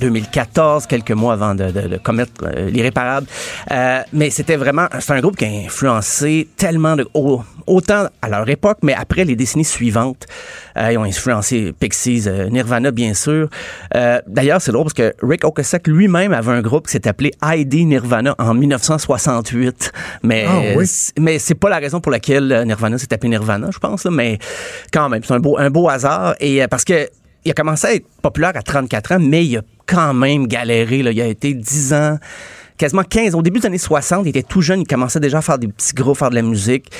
2014, 0.00 0.86
quelques 0.86 1.12
mois 1.12 1.34
avant 1.34 1.54
de, 1.54 1.70
de- 1.70 1.86
de 1.88 1.96
commettre 1.96 2.32
euh, 2.42 2.68
l'irréparable. 2.70 3.26
Euh, 3.70 4.00
mais 4.12 4.30
c'était 4.30 4.56
vraiment, 4.56 4.86
c'est 4.98 5.12
un 5.12 5.20
groupe 5.20 5.36
qui 5.36 5.44
a 5.44 5.48
influencé 5.66 6.48
tellement 6.56 6.96
de, 6.96 7.08
au- 7.14 7.40
autant 7.68 8.08
à 8.20 8.28
leur 8.28 8.48
époque, 8.48 8.78
mais 8.82 8.94
après 8.94 9.24
les 9.24 9.36
décennies 9.36 9.64
suivantes. 9.64 10.26
Euh, 10.76 10.92
ils 10.92 10.98
ont 10.98 11.04
influencé 11.04 11.72
Pixies, 11.78 12.24
euh, 12.26 12.48
Nirvana, 12.48 12.90
bien 12.90 13.14
sûr. 13.14 13.48
Euh, 13.94 14.20
D'ailleurs, 14.26 14.60
c'est 14.60 14.72
drôle 14.72 14.84
parce 14.84 14.94
que 14.94 15.14
Rick 15.22 15.44
Ocasek 15.44 15.86
lui-même 15.86 16.32
avait 16.32 16.52
un 16.52 16.62
groupe 16.62 16.86
qui 16.86 16.92
s'est 16.92 17.08
appelé 17.08 17.32
ID 17.42 17.86
Nirvana 17.86 18.34
en 18.38 18.54
1968. 18.54 19.92
Mais, 20.22 20.44
Ah 20.48 20.60
oui. 20.76 20.86
mais 21.18 21.38
c'est 21.38 21.54
pas 21.54 21.68
la 21.70 21.78
raison 21.78 22.00
pour 22.00 22.12
laquelle 22.12 22.64
Nirvana 22.66 22.98
s'est 22.98 23.12
appelé 23.12 23.30
Nirvana, 23.30 23.68
je 23.72 23.78
pense. 23.78 24.04
Là, 24.04 24.10
mais 24.10 24.38
quand 24.92 25.08
même, 25.08 25.22
c'est 25.24 25.34
un 25.34 25.40
beau, 25.40 25.58
un 25.58 25.70
beau 25.70 25.88
hasard. 25.88 26.34
Et 26.40 26.66
parce 26.68 26.84
que 26.84 27.08
il 27.44 27.50
a 27.50 27.54
commencé 27.54 27.86
à 27.86 27.94
être 27.94 28.06
populaire 28.22 28.52
à 28.56 28.62
34 28.62 29.12
ans, 29.12 29.18
mais 29.20 29.44
il 29.46 29.58
a 29.58 29.62
quand 29.86 30.12
même 30.14 30.48
galéré. 30.48 31.02
Là. 31.04 31.12
Il 31.12 31.20
a 31.20 31.26
été 31.26 31.54
10 31.54 31.92
ans, 31.94 32.18
quasiment 32.76 33.02
15. 33.02 33.34
Au 33.34 33.42
début 33.42 33.60
des 33.60 33.66
années 33.66 33.78
60, 33.78 34.26
il 34.26 34.28
était 34.30 34.42
tout 34.42 34.60
jeune, 34.60 34.80
il 34.80 34.86
commençait 34.86 35.20
déjà 35.20 35.38
à 35.38 35.42
faire 35.42 35.58
des 35.58 35.68
petits 35.68 35.94
groupes, 35.94 36.16
faire 36.16 36.30
de 36.30 36.34
la 36.34 36.42
musique. 36.42 36.90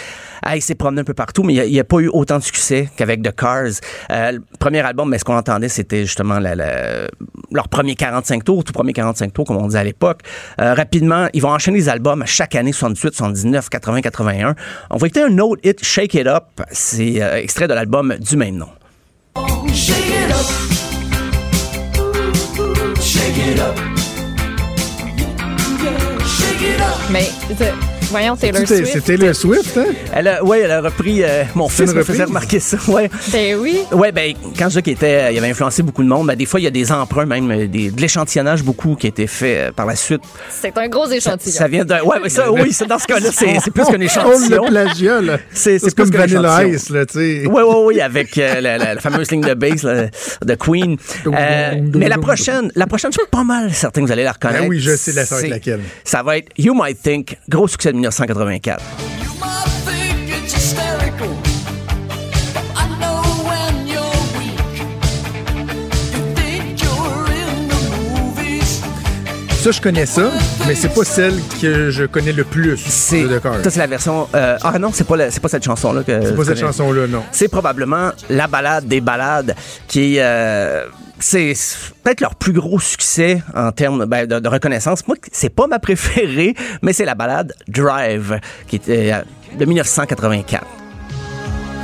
Ah, 0.43 0.57
il 0.57 0.63
s'est 0.63 0.75
promené 0.75 1.01
un 1.01 1.05
peu 1.05 1.15
partout, 1.15 1.43
mais 1.43 1.55
il 1.55 1.77
n'a 1.77 1.85
pas 1.85 1.99
eu 1.99 2.09
autant 2.09 2.39
de 2.39 2.43
succès 2.43 2.89
qu'avec 2.97 3.23
The 3.23 3.35
Cars. 3.35 3.81
Euh, 4.11 4.33
le 4.33 4.43
premier 4.59 4.81
album, 4.81 5.11
mais 5.11 5.19
ce 5.19 5.25
qu'on 5.25 5.37
entendait, 5.37 5.69
c'était 5.69 6.05
justement 6.05 6.39
leur 6.39 7.69
premier 7.69 7.95
45 7.95 8.45
tours, 8.45 8.65
tout 8.65 8.73
premier 8.73 8.93
45 8.93 9.33
tours, 9.33 9.45
comme 9.45 9.57
on 9.57 9.67
disait 9.67 9.79
à 9.79 9.85
l'époque. 9.85 10.21
Euh, 10.61 10.75
rapidement, 10.75 11.29
ils 11.33 11.43
vont 11.43 11.51
enchaîner 11.51 11.79
les 11.79 11.89
albums 11.89 12.23
chaque 12.27 12.55
année, 12.55 12.73
78, 12.73 13.15
79, 13.15 13.69
80, 13.69 14.01
81. 14.03 14.55
On 14.91 14.97
va 14.97 15.07
écouter 15.07 15.23
un 15.23 15.39
autre 15.39 15.61
hit, 15.65 15.85
Shake 15.85 16.15
It 16.15 16.27
Up. 16.27 16.45
C'est 16.71 17.23
euh, 17.23 17.37
extrait 17.37 17.69
de 17.69 17.75
l'album 17.75 18.15
du 18.21 18.37
même 18.37 18.57
nom. 18.57 18.69
Shake 19.73 19.97
it 20.07 20.31
up. 20.31 20.47
Shake 23.01 23.37
it 23.37 23.61
up. 23.61 24.06
Shake 27.07 27.13
it 27.15 27.23
up. 27.23 27.37
Mais, 27.51 27.57
euh, 27.61 27.96
voyons, 28.19 28.37
Taylor 28.37 28.61
C'était 28.61 28.77
Swift. 28.77 28.93
c'était 28.93 29.17
Taylor 29.17 29.35
Swift, 29.35 29.77
hein? 29.79 29.85
Elle 30.15 30.29
a, 30.29 30.45
ouais, 30.45 30.61
elle 30.61 30.71
a 30.71 30.81
repris. 30.81 31.23
euh, 31.23 31.45
mon 31.55 31.69
fils 31.69 31.93
me 31.95 32.03
faisait 32.03 32.25
remarquer 32.25 32.61
ça. 32.61 32.77
Ouais. 32.89 33.11
Ben 33.33 33.57
oui. 33.61 33.81
Ouais, 33.93 34.13
ben, 34.13 34.35
quand 34.59 34.69
je 34.69 34.77
dis 34.77 34.83
qu'il 34.83 34.93
était, 34.95 35.33
il 35.35 35.39
avait 35.39 35.51
influencé 35.51 35.83
beaucoup 35.83 36.03
de 36.03 36.09
monde, 36.09 36.27
ben, 36.27 36.37
des 36.37 36.47
fois, 36.47 36.61
il 36.61 36.65
y 36.65 36.67
a 36.67 36.71
des 36.71 36.91
emprunts, 36.93 37.27
même, 37.27 37.51
euh, 37.51 37.67
des, 37.67 37.91
de 37.91 38.01
l'échantillonnage 38.01 38.63
beaucoup 38.63 38.95
qui 38.95 39.07
a 39.07 39.11
été 39.11 39.27
fait 39.27 39.59
euh, 39.59 39.73
par 39.73 39.87
la 39.87 39.97
suite. 39.97 40.23
C'est 40.51 40.77
un 40.79 40.89
gros 40.89 41.09
échantillon. 41.11 41.55
Ça 41.57 41.69
vient 41.69 41.85
de. 41.85 41.95
Ouais, 41.95 42.17
mais 42.23 42.29
ça, 42.29 42.51
oui, 42.53 42.73
ça, 42.73 42.87
dans 42.87 42.99
ce 42.99 43.07
cas-là, 43.07 43.29
c'est 43.33 43.71
plus 43.71 43.85
qu'un 43.85 43.95
On 43.97 44.01
échantillon. 44.01 44.65
le 44.65 44.71
plagiat, 44.71 45.21
là. 45.21 45.39
C'est- 45.53 45.95
comme 45.95 46.11
Vanilla. 46.11 46.65
Ice, 46.67 46.91
là, 46.91 47.07
tu 47.07 47.15
sais. 47.15 47.47
Oui, 47.47 47.63
oui, 47.67 47.75
oui, 47.85 48.01
avec 48.01 48.37
euh, 48.39 48.61
la, 48.61 48.79
la- 48.79 48.95
la 48.95 49.01
fameuse 49.01 49.31
ligne 49.31 49.43
de 49.43 49.55
bass 49.55 49.83
là, 49.83 50.07
de 50.45 50.55
Queen. 50.55 50.97
Euh, 51.27 51.73
mais 51.95 52.09
la 52.09 52.19
prochaine, 52.19 52.71
la 52.75 52.87
prochaine, 52.87 53.11
je 53.13 53.19
suis 53.21 53.31
pas 53.31 53.45
mal 53.45 53.73
certain 53.73 54.01
que 54.03 54.07
vous 54.07 54.13
allez 54.13 54.25
la 54.25 54.33
reconnaître. 54.33 54.63
Ben 54.63 54.69
oui, 54.69 54.81
je 54.81 54.95
sais 54.97 55.13
la- 55.13 55.25
ça 55.27 55.35
va 55.37 55.41
être 55.41 55.47
C'est- 55.47 55.51
laquelle. 55.51 55.81
Ça 56.05 56.23
va 56.23 56.39
être 56.39 56.49
You 56.59 56.75
Might 56.75 57.03
Think, 57.03 57.37
gros 57.49 57.69
succès 57.69 57.93
de 57.93 57.99
1984. 58.11 58.81
You 59.23 59.29
might 59.41 59.69
think 59.87 60.43
it's 60.43 60.53
hysterical, 60.55 61.29
but 62.55 62.65
I 62.77 62.87
know 63.01 63.23
when 63.49 63.87
you're 63.87 64.19
weak. 64.39 64.81
You 66.15 66.35
think 66.35 66.83
you're 66.83 67.27
in 67.33 67.69
the 67.69 67.81
movies. 68.11 68.83
Ça, 69.63 69.71
je 69.73 69.81
connais 69.81 70.07
ça, 70.07 70.31
mais 70.67 70.75
c'est 70.75 70.89
pas 70.95 71.05
celle 71.05 71.35
que 71.61 71.91
je 71.91 72.05
connais 72.05 72.33
le 72.33 72.45
plus 72.45 72.77
C'est 72.77 73.27
ça, 73.27 73.71
c'est 73.71 73.79
la 73.79 73.87
version. 73.87 74.29
euh, 74.35 74.57
ah 74.63 74.79
non, 74.79 74.91
c'est 74.93 75.07
pas 75.07 75.17
la- 75.17 75.31
c'est 75.31 75.41
pas 75.41 75.49
cette 75.49 75.65
chanson 75.65 75.93
là 75.93 76.03
que. 76.03 76.13
C'est 76.23 76.37
pas 76.37 76.45
cette 76.45 76.55
connais. 76.55 76.61
chanson-là, 76.61 77.07
non. 77.09 77.23
C'est 77.33 77.49
probablement 77.49 78.11
la 78.31 78.47
balade 78.47 78.87
des 78.87 79.01
balades 79.01 79.55
qui 79.89 80.17
euh, 80.19 80.85
c'est 81.19 81.55
peut-être 82.03 82.21
leur 82.21 82.35
plus 82.35 82.53
gros 82.53 82.81
succès 82.81 83.43
en 83.55 83.73
termes 83.73 84.07
ben, 84.07 84.27
de, 84.27 84.39
de 84.39 84.49
reconnaissance. 84.49 85.07
Moi, 85.07 85.17
c'est 85.33 85.51
pas 85.51 85.67
ma 85.67 85.79
préférée, 85.79 86.55
mais 86.83 86.93
c'est 86.93 87.05
la 87.05 87.15
balade 87.15 87.55
Drive, 87.69 88.39
qui 88.67 88.77
était 88.77 89.13
euh, 89.13 89.23
de 89.59 89.65
1984. 89.65 90.67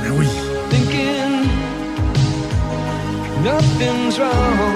Ben 0.03 0.11
oui. 0.17 0.27
Thinking 0.69 1.49
nothing's 3.43 4.17
wrong. 4.17 4.72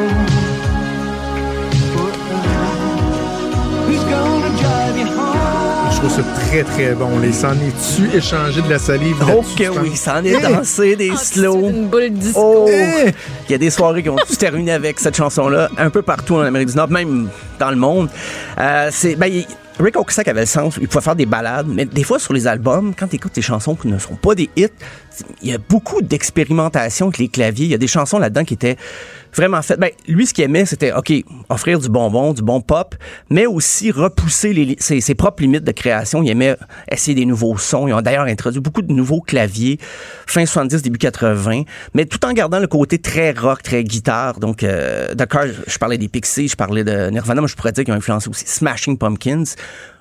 Je 5.99 6.01
trouve 6.03 6.11
ça 6.15 6.23
très, 6.47 6.63
très 6.63 6.93
bon. 6.93 7.17
Les 7.17 7.31
s'en 7.33 7.53
est-tu 7.53 8.15
échangé 8.15 8.61
de 8.61 8.69
la 8.69 8.77
salive 8.77 9.15
Oh 9.35 9.41
que 9.57 9.67
oui, 9.79 9.89
penses? 9.89 9.97
ça 9.99 10.19
en 10.19 10.23
est 10.23 10.35
Eh! 10.37 10.41
dansé, 10.41 10.95
des 10.95 11.09
Ah, 11.11 11.17
slow. 11.17 11.53
c'est 11.63 11.69
Une 11.75 11.87
boule 11.87 12.09
disco. 12.11 12.39
Oh! 12.39 12.69
Il 12.69 13.51
y 13.51 13.55
a 13.55 13.57
des 13.57 13.71
soirées 13.71 14.03
qui 14.03 14.09
ont 14.09 14.15
tout 14.15 14.35
terminé 14.35 14.73
avec 14.73 14.99
cette 14.99 15.17
chanson-là, 15.17 15.69
un 15.75 15.89
peu 15.89 16.03
partout 16.03 16.35
en 16.35 16.41
Amérique 16.41 16.69
du 16.69 16.75
Nord, 16.75 16.89
même 16.91 17.29
dans 17.59 17.71
le 17.71 17.77
monde. 17.77 18.09
Euh, 18.59 18.89
c'est, 18.91 19.15
ben, 19.15 19.25
il- 19.25 19.47
Rick 19.79 19.95
Ocasek 19.95 20.27
avait 20.27 20.41
le 20.41 20.45
sens, 20.47 20.75
il 20.81 20.87
pouvait 20.87 21.03
faire 21.03 21.15
des 21.15 21.27
balades, 21.27 21.67
mais 21.67 21.85
des 21.85 22.03
fois 22.03 22.17
sur 22.19 22.33
les 22.33 22.47
albums, 22.47 22.93
quand 22.97 23.07
tu 23.07 23.15
écoutes 23.17 23.35
des 23.35 23.43
chansons 23.43 23.75
qui 23.75 23.87
ne 23.87 23.97
sont 23.99 24.15
pas 24.15 24.33
des 24.33 24.49
hits, 24.55 24.67
il 25.43 25.49
y 25.51 25.53
a 25.53 25.57
beaucoup 25.59 26.01
d'expérimentation 26.01 27.07
avec 27.07 27.17
les 27.19 27.27
claviers. 27.27 27.65
Il 27.65 27.71
y 27.71 27.75
a 27.75 27.79
des 27.79 27.85
chansons 27.87 28.17
là-dedans 28.17 28.43
qui 28.43 28.55
étaient 28.55 28.75
vraiment 29.33 29.61
faites. 29.61 29.79
Ben, 29.79 29.91
lui, 30.07 30.25
ce 30.25 30.33
qu'il 30.33 30.43
aimait, 30.43 30.65
c'était, 30.65 30.91
OK, 30.93 31.11
offrir 31.49 31.79
du 31.79 31.89
bonbon, 31.89 32.33
du 32.33 32.41
bon 32.41 32.61
pop, 32.61 32.95
mais 33.29 33.45
aussi 33.45 33.91
repousser 33.91 34.53
les, 34.53 34.75
ses 34.79 35.15
propres 35.15 35.41
limites 35.41 35.63
de 35.63 35.71
création. 35.71 36.23
Il 36.23 36.29
aimait 36.29 36.55
essayer 36.91 37.15
des 37.15 37.25
nouveaux 37.25 37.57
sons. 37.57 37.87
Ils 37.87 37.93
ont 37.93 38.01
d'ailleurs 38.01 38.25
introduit 38.25 38.61
beaucoup 38.61 38.81
de 38.81 38.91
nouveaux 38.91 39.21
claviers, 39.21 39.79
fin 40.25 40.45
70, 40.45 40.81
début 40.81 40.97
80, 40.97 41.63
mais 41.93 42.05
tout 42.05 42.23
en 42.25 42.33
gardant 42.33 42.59
le 42.59 42.67
côté 42.67 42.99
très 42.99 43.31
rock, 43.31 43.63
très 43.63 43.83
guitare. 43.83 44.39
Donc, 44.39 44.63
euh, 44.63 45.13
d'accord, 45.13 45.45
je 45.65 45.77
parlais 45.77 45.97
des 45.97 46.07
Pixies, 46.07 46.47
je 46.47 46.55
parlais 46.55 46.83
de 46.83 47.09
Nirvana, 47.09 47.41
mais 47.41 47.47
je 47.47 47.55
pourrais 47.55 47.71
dire 47.71 47.83
qu'ils 47.83 47.93
ont 47.93 47.97
influencé 47.97 48.29
aussi 48.29 48.45
Smashing 48.47 48.97
Pumpkins. 48.97 49.43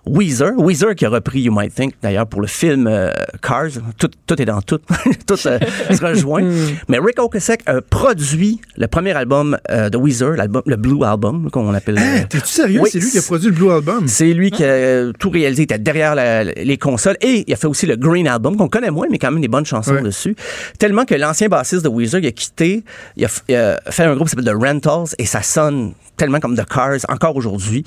Weezer, 0.08 0.52
Weezer 0.56 0.94
qui 0.94 1.04
a 1.04 1.08
repris 1.08 1.40
You 1.40 1.52
Might 1.52 1.74
Think 1.74 1.94
d'ailleurs 2.00 2.26
pour 2.28 2.40
le 2.40 2.46
film 2.46 2.86
euh, 2.86 3.10
Cars, 3.42 3.66
tout, 3.98 4.08
tout 4.26 4.40
est 4.40 4.44
dans 4.44 4.62
tout, 4.62 4.78
tout 5.26 5.34
euh, 5.46 5.58
se 5.90 6.04
rejoint. 6.04 6.42
Mais 6.88 6.98
Rick 6.98 7.18
Ocasek 7.18 7.62
a 7.66 7.80
produit 7.82 8.60
le 8.76 8.86
premier 8.86 9.12
album 9.12 9.58
euh, 9.70 9.90
de 9.90 9.96
Weezer, 9.98 10.36
l'album, 10.36 10.62
le 10.64 10.76
Blue 10.76 11.02
Album 11.04 11.50
comme 11.50 11.66
on 11.66 11.74
appelle. 11.74 11.98
Hein, 11.98 12.24
T'es-tu 12.28 12.46
sérieux? 12.46 12.80
Oui. 12.82 12.90
C'est 12.92 13.00
lui 13.00 13.10
qui 13.10 13.18
a 13.18 13.22
produit 13.22 13.48
le 13.48 13.54
Blue 13.54 13.70
Album. 13.72 14.06
c'est 14.06 14.32
lui 14.32 14.50
qui 14.52 14.62
a 14.62 14.68
euh, 14.68 15.12
tout 15.18 15.30
réalisé, 15.30 15.62
il 15.62 15.64
était 15.64 15.78
derrière 15.78 16.14
la- 16.14 16.44
les 16.44 16.78
consoles 16.78 17.16
et 17.20 17.44
il 17.46 17.52
a 17.52 17.56
fait 17.56 17.66
aussi 17.66 17.86
le 17.86 17.96
Green 17.96 18.28
Album 18.28 18.56
qu'on 18.56 18.68
connaît 18.68 18.90
moins 18.92 19.06
mais 19.10 19.18
quand 19.18 19.32
même 19.32 19.40
des 19.40 19.48
bonnes 19.48 19.66
chansons 19.66 19.94
Ouais. 19.94 20.02
dessus. 20.02 20.36
Tellement 20.78 21.04
que 21.04 21.14
l'ancien 21.16 21.48
bassiste 21.48 21.82
de 21.82 21.88
Weezer 21.88 22.20
il 22.20 22.26
a 22.28 22.32
quitté, 22.32 22.84
il 23.16 23.24
a, 23.24 23.28
il 23.48 23.54
a 23.56 23.80
fait 23.90 24.04
un 24.04 24.14
groupe 24.14 24.28
qui 24.28 24.36
s'appelle 24.36 24.52
The 24.54 24.62
Rentals 24.62 25.14
et 25.18 25.26
ça 25.26 25.42
sonne 25.42 25.92
tellement 26.16 26.40
comme 26.40 26.56
The 26.56 26.64
Cars 26.64 26.98
encore 27.08 27.36
aujourd'hui. 27.36 27.84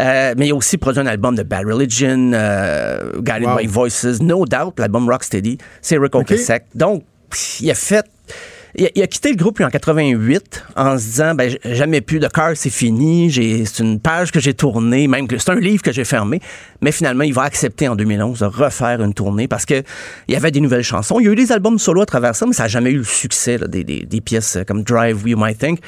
Euh, 0.00 0.34
mais 0.36 0.48
il 0.48 0.52
a 0.52 0.54
aussi 0.54 0.78
produit 0.78 1.00
un 1.00 1.06
album 1.06 1.34
de 1.34 1.42
Bad 1.42 1.66
Religion, 1.66 2.32
euh, 2.32 3.12
Guided 3.20 3.48
Wow. 3.48 3.56
by 3.58 3.66
Voices, 3.66 4.20
No 4.20 4.44
Doubt, 4.46 4.74
l'album 4.78 5.08
Rocksteady, 5.08 5.58
c'est 5.80 5.98
Rick. 5.98 6.14
Ocasek. 6.14 6.64
Donc 6.74 7.04
il 7.60 7.70
a 7.70 7.74
fait 7.74 8.04
il 8.74 8.86
a, 8.86 8.88
il 8.94 9.02
a 9.02 9.06
quitté 9.06 9.30
le 9.30 9.36
groupe 9.36 9.58
lui, 9.58 9.64
en 9.66 9.70
88 9.70 10.64
en 10.76 10.96
se 10.98 11.04
disant 11.04 11.34
ben 11.34 11.54
jamais 11.64 12.00
plus 12.00 12.18
de 12.20 12.28
cœur, 12.28 12.52
c'est 12.54 12.70
fini, 12.70 13.30
c'est 13.30 13.82
une 13.82 14.00
page 14.00 14.32
que 14.32 14.40
j'ai 14.40 14.54
tournée, 14.54 15.08
même 15.08 15.28
que 15.28 15.36
c'est 15.36 15.50
un 15.50 15.56
livre 15.56 15.82
que 15.82 15.92
j'ai 15.92 16.04
fermé, 16.04 16.40
mais 16.80 16.92
finalement 16.92 17.24
il 17.24 17.34
va 17.34 17.42
accepter 17.42 17.88
en 17.88 17.96
2011 17.96 18.38
de 18.38 18.44
refaire 18.46 19.02
une 19.02 19.12
tournée 19.12 19.46
parce 19.48 19.66
que 19.66 19.82
il 20.28 20.34
y 20.34 20.36
avait 20.36 20.50
des 20.50 20.60
nouvelles 20.60 20.82
chansons, 20.82 21.20
il 21.20 21.26
y 21.26 21.28
a 21.28 21.32
eu 21.32 21.36
des 21.36 21.52
albums 21.52 21.78
solo 21.78 22.02
à 22.02 22.06
travers 22.06 22.34
ça, 22.34 22.46
mais 22.46 22.54
ça 22.54 22.64
n'a 22.64 22.68
jamais 22.68 22.90
eu 22.90 22.98
le 22.98 23.04
succès 23.04 23.58
là, 23.58 23.66
des, 23.66 23.84
des, 23.84 24.06
des 24.06 24.20
pièces 24.20 24.58
comme 24.66 24.82
Drive, 24.82 25.22
You 25.26 25.36
Might 25.36 25.58
Think. 25.58 25.80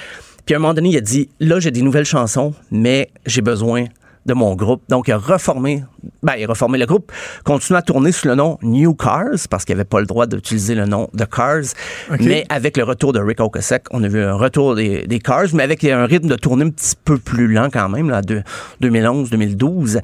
Puis 0.47 0.55
à 0.55 0.59
un 0.59 0.61
moment 0.61 0.75
donné, 0.75 0.91
il 0.91 0.97
a 0.97 1.01
dit 1.01 1.29
là 1.41 1.61
j'ai 1.61 1.71
des 1.71 1.83
nouvelles 1.83 2.05
chansons, 2.05 2.55
mais 2.71 3.11
j'ai 3.27 3.43
besoin 3.43 3.87
de 4.27 4.35
mon 4.35 4.55
groupe. 4.55 4.83
Donc, 4.89 5.09
il 5.09 5.13
a 5.13 5.19
reformé, 5.19 5.85
ben, 6.23 6.35
il 6.39 6.45
a 6.45 6.47
reformé 6.49 6.79
le 6.79 6.87
groupe, 6.87 7.13
continue 7.45 7.77
à 7.79 7.83
tourner 7.83 8.11
sous 8.13 8.27
le 8.29 8.35
nom 8.35 8.59
New 8.63 8.95
Cars, 8.95 9.47
parce 9.51 9.65
qu'il 9.65 9.75
n'avait 9.77 9.85
pas 9.85 10.01
le 10.01 10.07
droit 10.07 10.27
d'utiliser 10.27 10.75
le 10.75 10.87
nom 10.87 11.09
de 11.13 11.25
Cars. 11.25 11.63
Mais 12.21 12.45
avec 12.49 12.77
le 12.77 12.85
retour 12.85 13.13
de 13.13 13.21
Rick 13.21 13.41
Ocasek, 13.41 13.85
on 13.91 14.03
a 14.03 14.09
vu 14.09 14.23
un 14.23 14.35
retour 14.35 14.75
des, 14.75 15.07
des 15.07 15.19
Cars, 15.19 15.47
mais 15.53 15.63
avec 15.63 15.85
un 15.85 16.07
rythme 16.07 16.29
de 16.29 16.37
tournée 16.37 16.65
un 16.65 16.71
petit 16.71 16.95
peu 17.05 17.19
plus 17.19 17.49
lent 17.49 17.69
quand 17.73 17.89
même, 17.89 18.09
là, 18.11 18.23
de 18.23 18.43
2011-2012. 18.83 20.01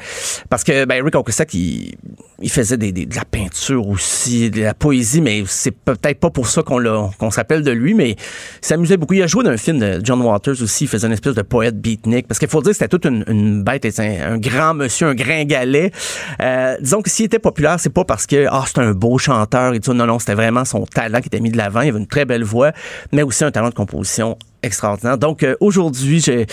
Parce 0.48 0.64
que, 0.64 0.84
ben, 0.84 1.02
Rick 1.04 1.14
Ocasek, 1.14 1.54
il, 1.54 1.94
il 2.40 2.50
faisait 2.50 2.76
des, 2.76 2.92
des- 2.92 3.06
de 3.06 3.14
la 3.16 3.24
peinture 3.24 3.86
aussi, 3.88 4.50
de 4.50 4.62
la 4.62 4.74
poésie, 4.74 5.20
mais 5.20 5.44
c'est 5.46 5.70
peut-être 5.72 6.20
pas 6.20 6.30
pour 6.30 6.46
ça 6.46 6.62
qu'on 6.62 6.78
l'a, 6.78 7.10
qu'on 7.18 7.30
s'appelle 7.30 7.62
de 7.62 7.70
lui, 7.70 7.94
mais 7.94 8.10
il 8.10 8.16
s'amusait 8.60 8.96
beaucoup. 8.96 9.14
Il 9.14 9.22
a 9.22 9.26
joué 9.26 9.44
dans 9.44 9.50
un 9.50 9.56
film 9.56 9.78
de 9.78 10.00
John 10.02 10.20
Waters 10.22 10.62
aussi, 10.62 10.84
il 10.84 10.88
faisait 10.88 11.06
une 11.06 11.12
espèce 11.12 11.34
de 11.34 11.42
poète 11.42 11.80
beatnik, 11.80 12.26
parce 12.28 12.38
qu'il 12.38 12.48
faut 12.48 12.60
dire 12.62 12.70
que 12.70 12.76
c'était 12.76 12.88
toute 12.88 13.04
une, 13.06 13.24
une 13.26 13.62
bête, 13.62 13.84
et 13.84 13.90
un, 14.18 14.38
grand 14.38 14.74
monsieur, 14.74 15.08
un 15.08 15.14
gringalet. 15.14 15.92
Euh, 16.40 16.76
disons 16.80 17.02
que 17.02 17.10
s'il 17.10 17.26
était 17.26 17.38
populaire, 17.38 17.78
c'est 17.78 17.92
pas 17.92 18.04
parce 18.04 18.26
que, 18.26 18.46
ah, 18.50 18.64
un 18.76 18.92
beau 18.92 19.18
chanteur 19.18 19.74
et 19.74 19.80
tout, 19.80 19.94
non, 19.94 20.06
non, 20.06 20.18
c'était 20.18 20.34
vraiment 20.34 20.64
son 20.64 20.86
talent 20.86 21.20
qui 21.20 21.28
était 21.28 21.40
mis 21.40 21.50
de 21.50 21.56
l'avant, 21.56 21.82
il 21.82 21.88
avait 21.88 21.98
une 21.98 22.06
très 22.06 22.24
belle 22.24 22.44
voix, 22.44 22.72
mais 23.12 23.22
aussi 23.22 23.44
un 23.44 23.50
talent 23.50 23.68
de 23.68 23.74
composition 23.74 24.38
extraordinaire. 24.62 25.18
Donc, 25.18 25.42
euh, 25.42 25.54
aujourd'hui, 25.60 26.20
j'ai, 26.20 26.46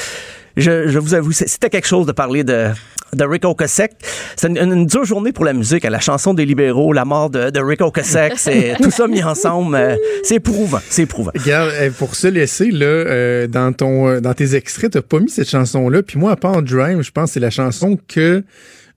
je, 0.55 0.87
je 0.87 0.99
vous 0.99 1.13
avoue, 1.13 1.31
c'était 1.31 1.69
quelque 1.69 1.87
chose 1.87 2.05
de 2.05 2.11
parler 2.11 2.43
de, 2.43 2.69
de 3.13 3.23
Rick 3.23 3.45
Ocasek. 3.45 3.91
C'est 4.35 4.47
une, 4.47 4.57
une 4.57 4.85
dure 4.85 5.05
journée 5.05 5.31
pour 5.31 5.45
la 5.45 5.53
musique. 5.53 5.83
La 5.83 5.99
chanson 5.99 6.33
des 6.33 6.45
libéraux, 6.45 6.93
la 6.93 7.05
mort 7.05 7.29
de, 7.29 7.49
de 7.49 7.59
Rick 7.59 7.81
Ocasek, 7.81 8.33
c'est 8.37 8.75
tout 8.81 8.91
ça 8.91 9.07
mis 9.07 9.23
ensemble. 9.23 9.75
euh, 9.75 9.95
c'est 10.23 10.35
éprouvant, 10.35 10.79
c'est 10.89 11.03
éprouvant. 11.03 11.31
Regarde, 11.35 11.71
pour 11.97 12.15
se 12.15 12.27
laisser, 12.27 12.71
là, 12.71 12.85
euh, 12.85 13.47
dans, 13.47 13.71
ton, 13.73 14.07
euh, 14.07 14.19
dans 14.19 14.33
tes 14.33 14.55
extraits, 14.55 14.91
t'as 14.91 15.01
pas 15.01 15.19
mis 15.19 15.29
cette 15.29 15.49
chanson-là. 15.49 16.01
Puis 16.03 16.17
moi, 16.19 16.31
à 16.31 16.35
part 16.35 16.61
Drive, 16.61 17.01
je 17.01 17.11
pense 17.11 17.29
que 17.29 17.33
c'est 17.35 17.39
la 17.39 17.51
chanson 17.51 17.97
que 18.07 18.43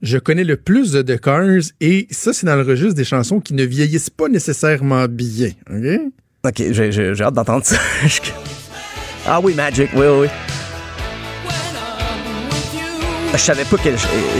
je 0.03 0.16
connais 0.16 0.45
le 0.45 0.57
plus 0.57 0.93
de 0.93 1.03
The 1.03 1.20
Cars. 1.20 1.73
Et 1.81 2.07
ça, 2.11 2.32
c'est 2.32 2.47
dans 2.47 2.57
le 2.57 2.62
registre 2.62 2.95
des 2.95 3.05
chansons 3.05 3.39
qui 3.41 3.53
ne 3.53 3.65
vieillissent 3.65 4.11
pas 4.11 4.28
nécessairement 4.28 5.07
bien. 5.09 5.51
OK? 5.70 6.01
OK, 6.43 6.62
j'ai 6.73 7.23
hâte 7.23 7.35
d'entendre 7.35 7.66
ça. 7.66 7.77
ah 9.26 9.40
oui, 9.40 9.55
Magic, 9.55 9.90
oui, 9.94 10.06
oui, 10.06 10.18
oui. 10.22 10.49
Je 13.32 13.39
savais 13.39 13.65
pas 13.65 13.77
que 13.77 13.90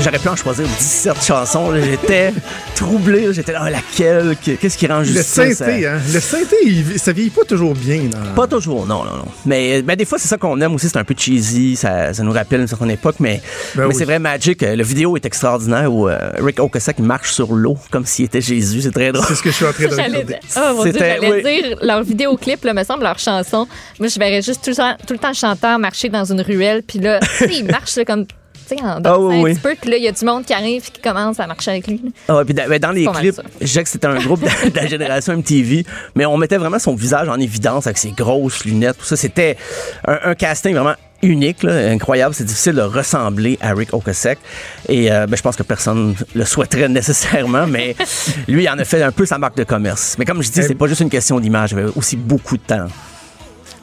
j'aurais 0.03 0.19
pu 0.19 0.29
en 0.29 0.35
choisir 0.37 0.67
17 0.67 1.25
chansons. 1.25 1.73
J'étais 1.77 2.33
troublé. 2.75 3.33
J'étais 3.33 3.53
là, 3.53 3.61
ah, 3.63 3.71
laquelle? 3.71 4.37
Qu'est-ce 4.61 4.77
qui 4.77 4.87
rend 4.89 4.99
Le 4.99 5.05
justice? 5.05 5.59
synthé, 5.59 5.87
à- 5.87 5.95
hein? 5.95 6.01
Le 6.13 6.21
synthé, 6.21 6.57
il- 6.65 6.99
ça 6.99 7.13
vieillit 7.13 7.31
pas 7.31 7.45
toujours 7.45 7.75
bien. 7.75 8.03
Dans... 8.11 8.35
Pas 8.35 8.49
toujours, 8.49 8.87
non, 8.87 9.05
non, 9.05 9.17
non. 9.19 9.25
Mais 9.47 9.81
ben, 9.83 9.95
des 9.97 10.05
fois, 10.05 10.19
c'est 10.19 10.27
ça 10.27 10.37
qu'on 10.39 10.61
aime 10.61 10.75
aussi. 10.75 10.89
C'est 10.89 10.99
un 10.99 11.05
peu 11.05 11.15
cheesy. 11.17 11.77
Ça, 11.77 12.13
ça 12.13 12.23
nous 12.25 12.33
rappelle 12.33 12.63
une 12.63 12.67
certaine 12.67 12.91
époque. 12.91 13.17
Mais, 13.21 13.41
Ben 13.77 13.83
mais 13.83 13.89
oui. 13.89 13.95
c'est 13.97 14.05
vrai, 14.05 14.19
Magic, 14.19 14.61
euh, 14.65 14.75
le 14.75 14.83
vidéo 14.83 15.17
est 15.17 15.25
extraordinaire 15.25 15.93
où 15.93 16.09
euh, 16.09 16.19
Rick 16.39 16.59
Ocasek 16.59 16.99
marche 16.99 17.31
sur 17.33 17.53
l'eau 17.55 17.79
comme 17.93 18.05
s'il 18.05 18.25
était 18.25 18.41
Jésus. 18.41 18.83
C'est 18.83 18.91
très 18.91 19.13
drôle. 19.13 19.25
C'est 19.29 19.37
ce 19.37 19.43
que 19.43 19.51
je 19.51 19.55
suis 19.55 19.67
en 19.67 19.73
train 19.73 19.85
de 19.87 19.91
J'allais 19.97 20.09
regarder. 20.19 20.37
oh, 20.57 20.61
mon 20.75 20.83
Dieu, 20.83 20.93
C'était- 20.93 21.19
j'allais 21.23 21.43
oui. 21.45 21.63
dire 21.69 21.79
leur 21.83 22.03
vidéoclip, 22.03 22.65
là, 22.65 22.75
me 22.75 22.83
semble, 22.83 23.05
leur 23.05 23.19
chanson. 23.21 23.69
Moi, 24.01 24.09
je 24.09 24.19
verrais 24.19 24.43
juste 24.43 24.65
tout 24.65 24.71
le 24.71 24.77
temps, 24.77 24.97
tout 25.07 25.13
le 25.15 25.19
temps 25.21 25.29
le 25.29 25.35
chanteur 25.35 25.79
marcher 25.79 26.09
dans 26.09 26.25
une 26.25 26.41
ruelle, 26.41 26.83
puis 26.85 26.99
là, 26.99 27.21
tu 27.21 27.27
sais, 27.47 27.51
il 27.55 27.65
marche 27.67 27.97
là, 27.97 28.05
comme, 28.05 28.27
tu 28.71 28.77
sais, 28.77 28.83
en 28.83 29.01
dansant 29.01 29.15
Ah 29.17 29.19
oui, 29.19 29.37
un 29.39 29.43
oui. 29.43 29.53
petit 29.55 29.61
peu, 29.61 29.75
puis 29.81 29.91
là, 29.91 29.97
il 29.97 30.05
y 30.05 30.09
a 30.09 30.13
du 30.13 30.25
monde 30.25 30.45
qui 30.45 30.53
arrive 30.53 30.83
et 30.87 30.91
qui 30.91 31.01
commence 31.01 31.41
à 31.41 31.47
marcher 31.47 31.71
avec 31.73 31.87
lui. 31.89 32.01
Ah 32.29 32.43
puis 32.45 32.55
dans, 32.55 32.69
ben, 32.69 32.79
dans 32.79 32.93
les 32.93 33.07
clips, 33.07 33.41
je 33.61 33.67
disais 33.67 33.83
que 33.83 33.89
c'était 33.89 34.07
un 34.07 34.19
groupe 34.19 34.41
de, 34.43 34.71
de 34.71 34.77
la 34.77 34.87
génération 34.87 35.37
MTV, 35.37 35.85
mais 36.15 36.27
on 36.27 36.37
mettait 36.37 36.59
vraiment 36.59 36.79
son 36.79 36.95
visage 36.95 37.29
en 37.29 37.37
évidence 37.39 37.87
avec 37.87 37.99
ses 37.99 38.11
grosses 38.13 38.65
lunettes, 38.65 38.99
tout 38.99 39.05
ça. 39.05 39.17
C'était 39.17 39.57
un, 40.07 40.19
un 40.25 40.35
casting 40.35 40.75
vraiment 40.75 40.95
unique, 41.23 41.63
là, 41.65 41.91
incroyable. 41.91 42.35
C'est 42.35 42.45
difficile 42.45 42.73
de 42.75 42.81
ressembler 42.81 43.59
à 43.61 43.75
Rick 43.75 43.93
Ocasek. 43.93 44.39
Et 44.89 45.13
euh, 45.13 45.27
ben, 45.27 45.37
je 45.37 45.43
pense 45.43 45.55
que 45.57 45.63
personne 45.63 46.15
le 46.35 46.45
souhaiterait 46.47 46.89
nécessairement, 47.01 47.67
mais 47.67 47.95
lui, 48.49 48.63
il 48.65 48.69
en 48.71 48.79
a 48.79 48.85
fait 48.85 49.03
un 49.03 49.13
peu 49.13 49.27
sa 49.27 49.37
marque 49.37 49.57
de 49.57 49.65
commerce. 49.65 50.17
Mais 50.19 50.25
comme 50.25 50.43
je 50.43 50.51
dis, 50.51 50.61
Eh- 50.61 50.63
c'est 50.63 50.75
pas 50.75 50.87
juste 50.87 51.01
une 51.03 51.11
question 51.11 51.39
d'image, 51.39 51.73
il 51.73 51.79
avait 51.79 51.91
aussi 51.95 52.17
beaucoup 52.17 52.57
de 52.57 52.63
talent. 52.63 52.89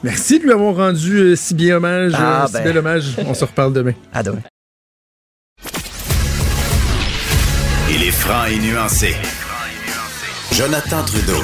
Merci 0.02 0.38
de 0.38 0.44
lui 0.44 0.52
avoir 0.52 0.74
rendu 0.76 1.16
euh, 1.16 1.36
si 1.36 1.54
bien 1.54 1.76
hommage, 1.76 2.12
Ah, 2.16 2.42
euh, 2.44 2.46
si 2.48 2.52
ben. 2.54 2.64
bel 2.64 2.78
hommage. 2.78 3.04
On 3.26 3.34
se 3.34 3.44
reparle 3.44 3.72
demain. 3.72 3.92
À 4.12 4.22
demain. 4.22 4.40
Franc 8.18 8.44
et 8.46 8.58
nuancé. 8.58 9.14
Jonathan 10.52 11.02
Trudeau. 11.04 11.42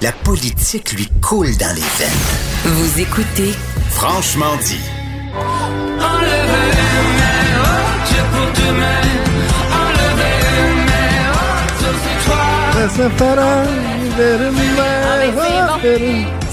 La 0.00 0.12
politique 0.12 0.92
lui 0.92 1.08
coule 1.20 1.56
dans 1.56 1.74
les 1.74 1.82
veines. 1.98 2.64
Vous 2.64 3.00
écoutez 3.00 3.52
Franchement 3.90 4.56
dit. 4.64 4.80
Ah, 6.00 6.18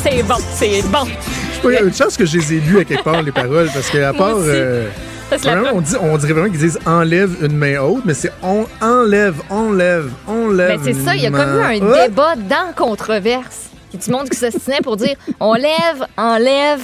C'est 0.04 0.24
bon, 0.24 0.36
c'est 0.54 0.82
bon. 0.90 1.06
Il 1.64 1.72
y 1.72 1.78
a 1.78 1.82
une 1.82 1.94
chance 1.94 2.16
que 2.18 2.26
je 2.26 2.38
les 2.38 2.54
ai 2.54 2.60
lus 2.60 2.80
à 2.80 2.84
quelque 2.86 3.04
part, 3.04 3.22
les 3.22 3.32
paroles, 3.32 3.70
parce 3.74 3.90
que 3.90 4.04
à 4.04 4.14
part. 4.14 4.36
euh, 4.38 4.88
c'est 4.94 5.15
vraiment, 5.38 5.70
on, 5.74 5.82
dit, 5.82 5.96
on 6.00 6.18
dirait 6.18 6.34
vraiment 6.34 6.50
qu'ils 6.50 6.60
disent 6.60 6.80
enlève 6.86 7.36
une 7.44 7.56
main 7.58 7.80
haute, 7.80 8.04
mais 8.06 8.14
c'est 8.14 8.32
on 8.44 8.66
enlève, 8.82 9.36
enlève, 9.50 10.10
enlève. 10.28 10.80
Ben, 10.80 10.80
c'est 10.84 10.94
ça, 10.94 11.16
il 11.16 11.24
y 11.24 11.26
a 11.28 11.32
comme 11.32 11.40
eu 11.40 11.62
un 11.62 11.82
haute. 11.82 12.10
débat 12.10 12.36
dans 12.36 12.74
controverse. 12.76 13.70
Il 13.94 14.00
y 14.00 14.04
a 14.04 14.06
du 14.06 14.12
monde 14.12 14.30
qui 14.30 14.38
s'ostinait 14.38 14.82
pour 14.84 14.98
dire 14.98 15.16
on 15.40 15.54
lève, 15.54 16.06
enlève. 16.18 16.82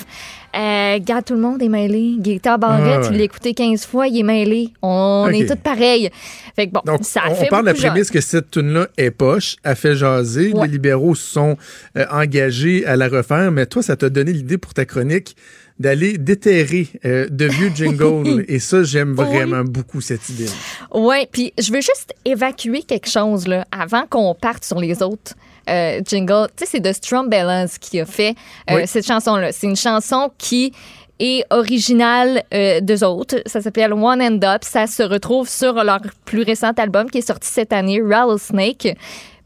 Euh, 0.54 0.96
regarde, 0.96 1.24
tout 1.24 1.34
le 1.36 1.40
monde 1.40 1.62
est 1.62 1.70
mêlé. 1.70 2.16
Gaëtan 2.20 2.58
Barrette, 2.58 2.84
Ah, 2.94 3.00
ouais. 3.04 3.08
il 3.14 3.18
l'a 3.20 3.24
écouté 3.24 3.54
15 3.54 3.86
fois, 3.86 4.08
il 4.08 4.20
est 4.20 4.24
mêlé. 4.24 4.74
On 4.82 5.30
est 5.32 5.48
tous 5.48 5.56
pareils. 5.56 6.10
Fait 6.58 6.68
que 6.68 6.74
bon, 6.74 6.82
Donc, 6.86 7.00
ça 7.04 7.22
a 7.22 7.30
on, 7.30 7.36
fait 7.36 7.46
on 7.46 7.50
part 7.50 7.62
de 7.62 7.68
la 7.68 7.74
jaser. 7.74 7.88
prémisse 7.88 8.12
que 8.12 8.20
cette 8.20 8.52
tune-là 8.52 8.88
est 8.98 9.12
poche, 9.12 9.56
a 9.64 9.76
fait 9.76 9.96
jaser. 9.96 10.52
Ouais. 10.52 10.66
Les 10.68 10.74
libéraux 10.74 11.16
se 11.16 11.26
sont 11.26 11.56
euh, 11.98 12.06
engagés 12.12 12.86
à 12.86 12.98
la 12.98 13.08
refaire, 13.08 13.50
mais 13.54 13.66
toi, 13.66 13.82
ça 13.82 13.96
t'a 13.96 14.10
donné 14.10 14.34
l'idée 14.34 14.58
pour 14.58 14.74
ta 14.74 14.84
chronique 14.84 15.38
d'aller 15.82 16.18
déterrer 16.18 16.88
euh, 17.06 17.28
de 17.30 17.45
vieux 17.45 17.72
jingles. 17.76 18.45
Et 18.48 18.60
ça, 18.60 18.84
j'aime 18.84 19.16
Oui. 19.18 19.26
vraiment 19.26 19.64
beaucoup 19.64 19.99
cette 19.99 20.30
idée. 20.30 20.48
Ouais, 20.94 21.28
puis 21.32 21.52
je 21.60 21.72
veux 21.74 21.82
juste 21.82 22.14
évacuer 22.24 22.84
quelque 22.84 23.10
chose 23.10 23.48
là 23.48 23.66
avant 23.72 24.06
qu'on 24.10 24.34
parte 24.36 24.64
sur 24.64 24.80
les 24.80 25.02
autres. 25.03 25.34
euh, 25.70 26.02
jingles. 26.08 26.48
Tu 26.56 26.66
sais, 26.66 26.72
c'est 26.72 26.82
The 26.82 26.94
Strum 26.94 27.30
Balance 27.30 27.78
qui 27.78 27.99
a 27.99 28.06
fait 28.06 28.36
euh, 28.70 28.78
Oui. 28.78 28.82
cette 28.88 29.06
chanson-là. 29.06 29.52
C'est 29.52 29.68
une 29.68 29.76
chanson 29.76 30.32
qui 30.38 30.74
est 31.20 31.44
original 31.52 32.41
euh, 32.52 32.82
d'eux 32.82 33.03
autres. 33.03 33.36
Ça 33.45 33.62
s'appelle 33.62 33.94
One 33.94 34.22
End 34.22 34.40
Up. 34.44 34.64
Ça 34.64 34.88
se 34.88 35.03
retrouve 35.03 35.48
sur 35.48 35.74
leur 35.84 35.99
plus 36.26 36.41
récent 36.41 36.72
album 36.78 37.10
qui 37.12 37.20
est 37.20 37.28
sorti 37.28 37.48
cette 37.48 37.74
année, 37.74 38.02
Rattlesnake. 38.02 38.98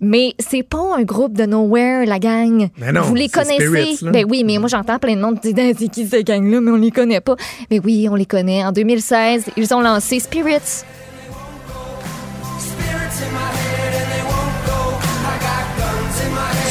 Mais 0.02 0.34
c'est 0.40 0.64
pas 0.64 0.98
un 0.98 1.04
groupe 1.04 1.34
de 1.34 1.46
Nowhere, 1.46 2.06
la 2.06 2.20
gang. 2.20 2.70
Mais 2.78 2.92
non, 2.92 3.02
Vous 3.04 3.16
les 3.16 3.30
connaissez. 3.30 3.66
Spirits. 3.66 4.00
Ben 4.04 4.26
oui, 4.30 4.44
mais 4.44 4.58
moi 4.58 4.68
j'entends 4.68 5.00
plein 5.00 5.16
de 5.16 5.40
disent 5.40 5.56
Ah, 5.58 5.72
c'est 5.78 5.88
qui 5.88 6.06
cette 6.08 6.28
gang-là, 6.28 6.62
mais 6.62 6.72
on 6.72 6.76
les 6.76 6.92
connaît 6.92 7.22
pas. 7.22 7.36
Mais 7.72 7.80
oui, 7.80 8.08
on 8.10 8.16
les 8.16 8.26
connaît. 8.26 8.64
En 8.64 8.72
2016, 8.72 9.46
ils 9.58 9.74
ont 9.74 9.82
lancé 9.82 10.20
Spirits. 10.20 10.84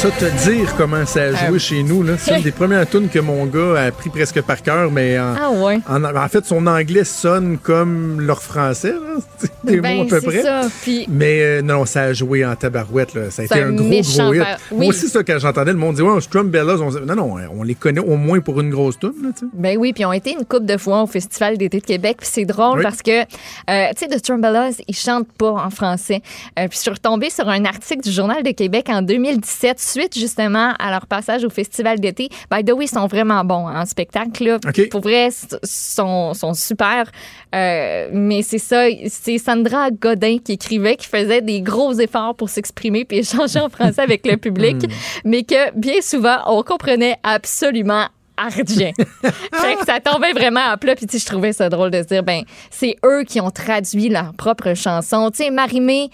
Ça, 0.05 0.11
te 0.11 0.49
dire 0.49 0.71
comment 0.77 1.03
ça 1.07 1.21
a 1.23 1.31
joué 1.31 1.55
Euh. 1.55 1.59
chez 1.59 1.81
nous, 1.81 2.03
là, 2.03 2.13
c'est 2.19 2.37
une 2.37 2.43
des 2.43 2.51
premières 2.51 2.87
tunes 2.87 3.09
que 3.09 3.17
mon 3.17 3.47
gars 3.47 3.73
a 3.75 3.83
appris 3.85 4.11
presque 4.11 4.39
par 4.43 4.61
cœur, 4.61 4.91
mais 4.91 5.17
en, 5.17 5.33
Ah 5.35 5.49
ouais. 5.49 5.79
en, 5.89 6.03
en 6.03 6.27
fait, 6.27 6.45
son 6.45 6.67
anglais 6.67 7.03
sonne 7.03 7.57
comme 7.57 8.21
leur 8.21 8.43
français, 8.43 8.91
là. 8.91 9.47
Des 9.63 9.81
Ben, 9.81 9.97
mots 9.97 10.03
à 10.03 10.05
peu 10.05 10.21
près. 10.21 10.43
ça. 10.43 10.61
Puis 10.83 11.07
Mais 11.09 11.41
euh, 11.41 11.61
non, 11.63 11.85
ça 11.87 12.03
a 12.03 12.13
joué 12.13 12.45
en 12.45 12.55
tabarouette. 12.55 13.15
Là. 13.15 13.31
Ça 13.31 13.41
a 13.41 13.45
été 13.45 13.55
un 13.59 13.69
un 13.69 13.71
gros, 13.71 13.85
gros 13.89 14.33
hit. 14.33 14.43
Oui. 14.71 14.77
Moi 14.77 14.85
aussi, 14.89 15.07
ça, 15.09 15.23
quand 15.23 15.39
j'entendais 15.39 15.71
le 15.71 15.79
monde 15.79 15.95
dire 15.95 16.05
ouais, 16.05 16.21
Strum 16.21 16.49
Bellas, 16.49 16.77
on... 16.81 16.91
non, 16.91 17.15
non, 17.15 17.35
on 17.57 17.63
les 17.63 17.73
connaît 17.73 17.99
au 17.99 18.15
moins 18.15 18.41
pour 18.41 18.61
une 18.61 18.69
grosse 18.69 18.99
tune. 18.99 19.13
Là. 19.23 19.29
Ben 19.53 19.75
oui, 19.79 19.91
puis 19.91 20.05
ont 20.05 20.13
été 20.13 20.33
une 20.33 20.45
coupe 20.45 20.65
de 20.65 20.77
fois 20.77 21.01
au 21.01 21.07
Festival 21.07 21.57
d'été 21.57 21.79
de 21.79 21.85
Québec. 21.85 22.17
Puis 22.19 22.29
c'est 22.31 22.45
drôle 22.45 22.77
Oui. 22.77 22.83
parce 22.83 23.01
que, 23.01 23.21
euh, 23.21 23.87
tu 23.97 24.05
sais, 24.05 24.07
The 24.07 24.21
Trumballas, 24.21 24.75
ils 24.87 24.95
chantent 24.95 25.31
pas 25.31 25.49
en 25.53 25.71
français. 25.71 26.21
Euh, 26.59 26.67
puis 26.67 26.75
je 26.77 26.81
suis 26.81 26.91
retombée 26.91 27.31
sur 27.31 27.49
un 27.49 27.65
article 27.65 28.01
du 28.03 28.11
Journal 28.11 28.43
de 28.43 28.51
Québec 28.51 28.85
en 28.89 29.01
2017, 29.01 29.79
suite 29.99 30.17
justement 30.17 30.73
à 30.79 30.91
leur 30.91 31.05
passage 31.07 31.43
au 31.43 31.49
Festival 31.49 31.99
d'été. 31.99 32.29
By 32.51 32.63
the 32.63 32.71
way, 32.71 32.85
ils 32.85 32.89
sont 32.89 33.07
vraiment 33.07 33.43
bons 33.43 33.67
hein, 33.67 33.81
en 33.81 33.85
spectacle. 33.85 34.43
Là. 34.43 34.59
Pour 34.91 35.01
vrai, 35.01 35.29
ils 35.29 35.57
sont, 35.63 36.33
sont 36.33 36.53
super. 36.53 37.09
Euh, 37.53 38.09
mais 38.11 38.41
c'est 38.41 38.57
ça, 38.57 38.85
c'est 39.07 39.37
Sandra 39.37 39.91
Godin 39.91 40.37
qui 40.43 40.53
écrivait, 40.53 40.97
qui 40.97 41.07
faisait 41.07 41.41
des 41.41 41.61
gros 41.61 41.93
efforts 41.93 42.35
pour 42.35 42.49
s'exprimer 42.49 43.05
puis 43.05 43.19
échanger 43.19 43.59
en 43.59 43.69
français 43.69 44.01
avec 44.01 44.25
le 44.25 44.37
public, 44.37 44.77
mais 45.23 45.43
que 45.43 45.71
bien 45.77 46.01
souvent, 46.01 46.37
on 46.47 46.63
comprenait 46.63 47.17
absolument 47.23 48.07
rien. 48.37 48.91
fait 49.21 49.75
que 49.75 49.85
ça 49.85 49.99
tombait 49.99 50.33
vraiment 50.33 50.71
à 50.71 50.77
plat. 50.77 50.95
Puis, 50.95 51.07
tu 51.07 51.17
sais, 51.17 51.23
je 51.23 51.25
trouvais 51.25 51.53
ça 51.53 51.69
drôle 51.69 51.91
de 51.91 52.01
se 52.01 52.07
dire, 52.07 52.23
ben, 52.23 52.43
c'est 52.69 52.95
eux 53.05 53.23
qui 53.23 53.39
ont 53.39 53.51
traduit 53.51 54.09
leur 54.09 54.33
propre 54.33 54.73
chanson. 54.73 55.31
Tu 55.31 55.43
sais, 55.43 55.49
Marimé, 55.51 56.09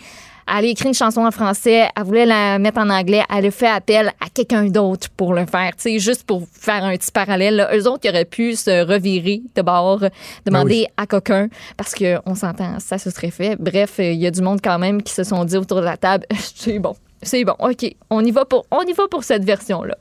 elle 0.47 0.65
a 0.65 0.68
écrit 0.68 0.88
une 0.88 0.93
chanson 0.93 1.22
en 1.22 1.31
français, 1.31 1.88
elle 1.95 2.03
voulait 2.03 2.26
la 2.26 2.59
mettre 2.59 2.80
en 2.80 2.89
anglais, 2.89 3.23
elle 3.30 3.45
a 3.45 3.51
fait 3.51 3.68
appel 3.68 4.11
à 4.19 4.30
quelqu'un 4.34 4.65
d'autre 4.65 5.09
pour 5.15 5.34
le 5.34 5.45
faire. 5.45 5.76
Tu 5.76 5.84
sais, 5.84 5.99
juste 5.99 6.23
pour 6.23 6.43
faire 6.51 6.84
un 6.84 6.95
petit 6.95 7.11
parallèle. 7.11 7.55
Là. 7.55 7.76
Eux 7.76 7.88
autres, 7.88 8.01
ils 8.03 8.09
auraient 8.09 8.26
pu 8.26 8.55
se 8.55 8.85
revirer 8.85 9.41
de 9.55 9.61
bord, 9.61 10.03
demander 10.45 10.88
à 10.97 11.05
quelqu'un, 11.05 11.47
parce 11.77 11.93
qu'on 11.93 12.35
s'entend, 12.35 12.80
ça 12.80 12.97
se 12.97 13.09
serait 13.09 13.31
fait. 13.31 13.55
Bref, 13.57 13.95
il 13.99 14.15
y 14.15 14.27
a 14.27 14.31
du 14.31 14.41
monde 14.41 14.59
quand 14.63 14.80
même 14.80 15.01
qui 15.01 15.13
se 15.13 15.23
sont 15.23 15.43
dit 15.45 15.57
autour 15.57 15.80
de 15.80 15.85
la 15.85 15.97
table, 15.97 16.26
c'est 16.55 16.80
bon. 16.80 16.95
C'est 17.23 17.43
bon, 17.43 17.53
OK, 17.59 17.85
on 18.09 18.26
y 18.26 18.31
va 18.31 18.45
pour, 18.45 18.65
on 18.72 18.81
y 18.81 18.93
va 18.93 19.07
pour 19.07 19.23
cette 19.23 19.43
version-là. 19.43 19.95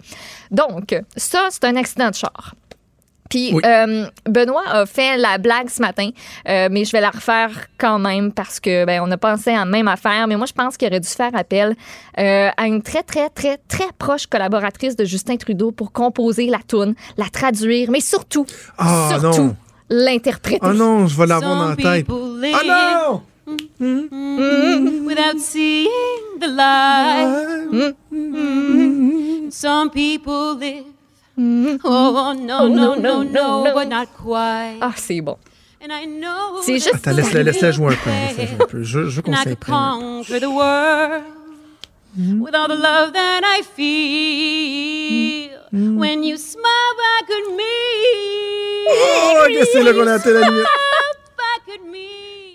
Donc, 0.50 0.98
ça, 1.16 1.48
c'est 1.50 1.64
un 1.64 1.76
accident 1.76 2.08
de 2.08 2.14
char. 2.14 2.54
Puis 3.30 3.52
Oui. 3.54 3.62
euh, 3.64 4.06
Benoît 4.28 4.64
a 4.68 4.84
fait 4.86 5.16
la 5.16 5.38
blague 5.38 5.70
ce 5.70 5.80
matin, 5.80 6.10
euh, 6.48 6.68
mais 6.70 6.84
je 6.84 6.90
vais 6.92 7.00
la 7.00 7.10
refaire 7.10 7.50
quand 7.78 7.98
même 7.98 8.32
parce 8.32 8.60
que 8.60 8.84
ben 8.84 9.00
on 9.02 9.10
a 9.12 9.16
pensé 9.16 9.50
à 9.50 9.60
la 9.60 9.64
même 9.64 9.88
affaire. 9.88 10.26
Mais 10.26 10.36
moi, 10.36 10.46
je 10.46 10.52
pense 10.52 10.76
qu'il 10.76 10.88
aurait 10.88 11.00
dû 11.00 11.08
faire 11.08 11.30
appel 11.34 11.76
euh, 12.18 12.48
à 12.56 12.66
une 12.66 12.82
très 12.82 13.02
très 13.04 13.28
très 13.30 13.56
très 13.68 13.86
proche 13.98 14.26
collaboratrice 14.26 14.96
de 14.96 15.04
Justin 15.04 15.36
Trudeau 15.36 15.70
pour 15.70 15.92
composer 15.92 16.46
la 16.46 16.58
tune, 16.66 16.94
la 17.16 17.26
traduire, 17.32 17.90
mais 17.90 18.00
surtout, 18.00 18.44
Ah, 18.76 19.16
surtout 19.18 19.42
non. 19.42 19.56
l'interpréter. 19.88 20.66
Oh 20.68 20.72
non, 20.72 21.06
je 21.06 21.16
vais 21.16 21.26
l'avoir 21.26 21.54
dans 21.56 21.68
la 21.68 21.76
Some 21.76 21.82
tête. 21.82 22.06
Oh 22.10 22.36
non! 22.66 23.22
without 25.06 25.38
seeing 25.40 25.88
the 26.40 26.46
light. 26.48 27.94
Some 29.52 29.90
people 29.90 30.56
live. 30.58 30.84
Oh 31.84 32.34
no 32.36 32.68
no 32.68 32.94
no 32.94 33.22
no, 33.22 33.64
but 33.74 33.88
not 33.88 34.06
quite. 34.16 34.78
Ah, 34.80 34.92
c'est 34.96 35.20
bon. 35.20 35.36
And 35.82 35.90
I 35.90 36.06
know 36.06 36.60
C'est 36.62 36.74
juste- 36.74 36.94
Attends, 36.94 37.12
laisse-la 37.12 37.42
laisse 37.42 37.70
jouer 37.72 37.94
un 37.94 37.96
peu. 38.04 38.10
Laisse-la 38.10 38.46
jouer 38.46 38.56
un 38.62 38.66
peu. 38.66 38.82
Je, 38.82 39.08
je 39.08 39.20
the 39.20 40.44
world 40.50 41.22
with 42.40 42.54
all 42.54 42.68
the 42.68 42.74
love 42.76 43.12
that 43.12 43.42
I 43.44 43.62
feel 43.62 45.50
when 45.98 46.22
you 46.22 46.36
smile 46.36 46.94
back 46.98 47.30
at 47.30 47.46
me. 47.56 47.62
Oh, 48.90 49.46
qu'est-ce 49.48 49.72
que 49.72 49.78
c'est 49.78 49.82
là 49.84 49.92
qu'on 49.92 50.06
a 50.06 50.14
atteint 50.14 50.32
la 50.32 50.40
limite? 50.50 50.66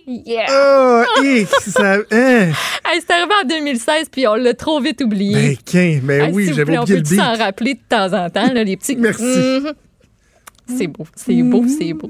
Yeah! 0.07 0.45
Oh, 0.52 1.03
hic, 1.23 1.48
ça. 1.48 1.98
Hein? 2.11 2.52
Hey, 2.88 3.02
c'est 3.02 3.11
arrivé 3.11 3.34
en 3.44 3.48
2016, 3.48 4.10
puis 4.11 4.27
on 4.27 4.36
l'a 4.36 4.53
trop 4.53 4.80
vite 4.80 5.02
oublié. 5.02 5.34
Ben, 5.34 5.57
qu'un, 5.65 5.99
ben 6.03 6.22
Hey, 6.26 6.32
oui, 6.34 6.45
j'avais 6.53 6.77
oublié 6.77 6.77
on 6.77 6.82
le 6.84 6.95
peut 7.02 7.10
beat. 7.10 7.19
s'en 7.19 7.34
rappeler 7.36 7.73
de 7.73 7.80
temps 7.90 8.14
en 8.14 8.30
temps, 8.30 8.53
là, 8.53 8.64
les 8.64 8.77
petits. 8.77 8.95
Merci. 8.95 9.23
Mhm. 9.26 9.73
C'est 10.67 10.87
beau, 10.87 11.05
c'est 11.15 11.41
beau, 11.43 11.63
c'est 11.67 11.93
beau. 11.93 12.07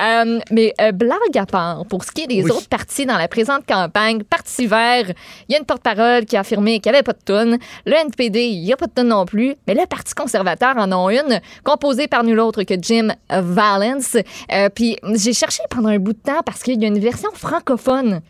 Euh, 0.00 0.40
mais 0.50 0.74
euh, 0.80 0.90
blague 0.92 1.36
à 1.36 1.46
part, 1.46 1.86
pour 1.86 2.02
ce 2.04 2.10
qui 2.10 2.22
est 2.22 2.26
des 2.26 2.42
Oui. 2.42 2.50
autres 2.50 2.68
partis 2.68 3.06
dans 3.06 3.16
la 3.16 3.28
présente 3.28 3.64
campagne, 3.66 4.22
Parti 4.24 4.66
vert, 4.66 5.06
il 5.48 5.52
y 5.52 5.54
a 5.54 5.58
une 5.58 5.64
porte-parole 5.64 6.24
qui 6.24 6.36
a 6.36 6.40
affirmé 6.40 6.80
qu'il 6.80 6.90
n'y 6.90 6.96
avait 6.96 7.04
pas 7.04 7.12
de 7.12 7.22
tonne. 7.24 7.58
Le 7.86 7.92
NPD, 7.94 8.44
il 8.46 8.62
n'y 8.64 8.72
a 8.72 8.76
pas 8.76 8.86
de 8.86 8.92
tonne 8.92 9.08
non 9.08 9.24
plus. 9.24 9.54
Mais 9.68 9.74
le 9.74 9.86
Parti 9.86 10.14
conservateur 10.14 10.76
en 10.76 10.90
a 10.90 11.12
une, 11.12 11.40
composée 11.64 12.08
par 12.08 12.24
nul 12.24 12.40
autre 12.40 12.64
que 12.64 12.74
Jim 12.80 13.08
Valence. 13.30 14.16
Euh, 14.52 14.68
puis 14.68 14.96
j'ai 15.14 15.32
cherché 15.32 15.62
pendant 15.70 15.88
un 15.90 15.98
bout 15.98 16.12
de 16.12 16.18
temps 16.18 16.42
parce 16.44 16.62
qu'il 16.62 16.80
y 16.80 16.84
a 16.84 16.88
une 16.88 16.98
version 16.98 17.30
francophone. 17.34 18.20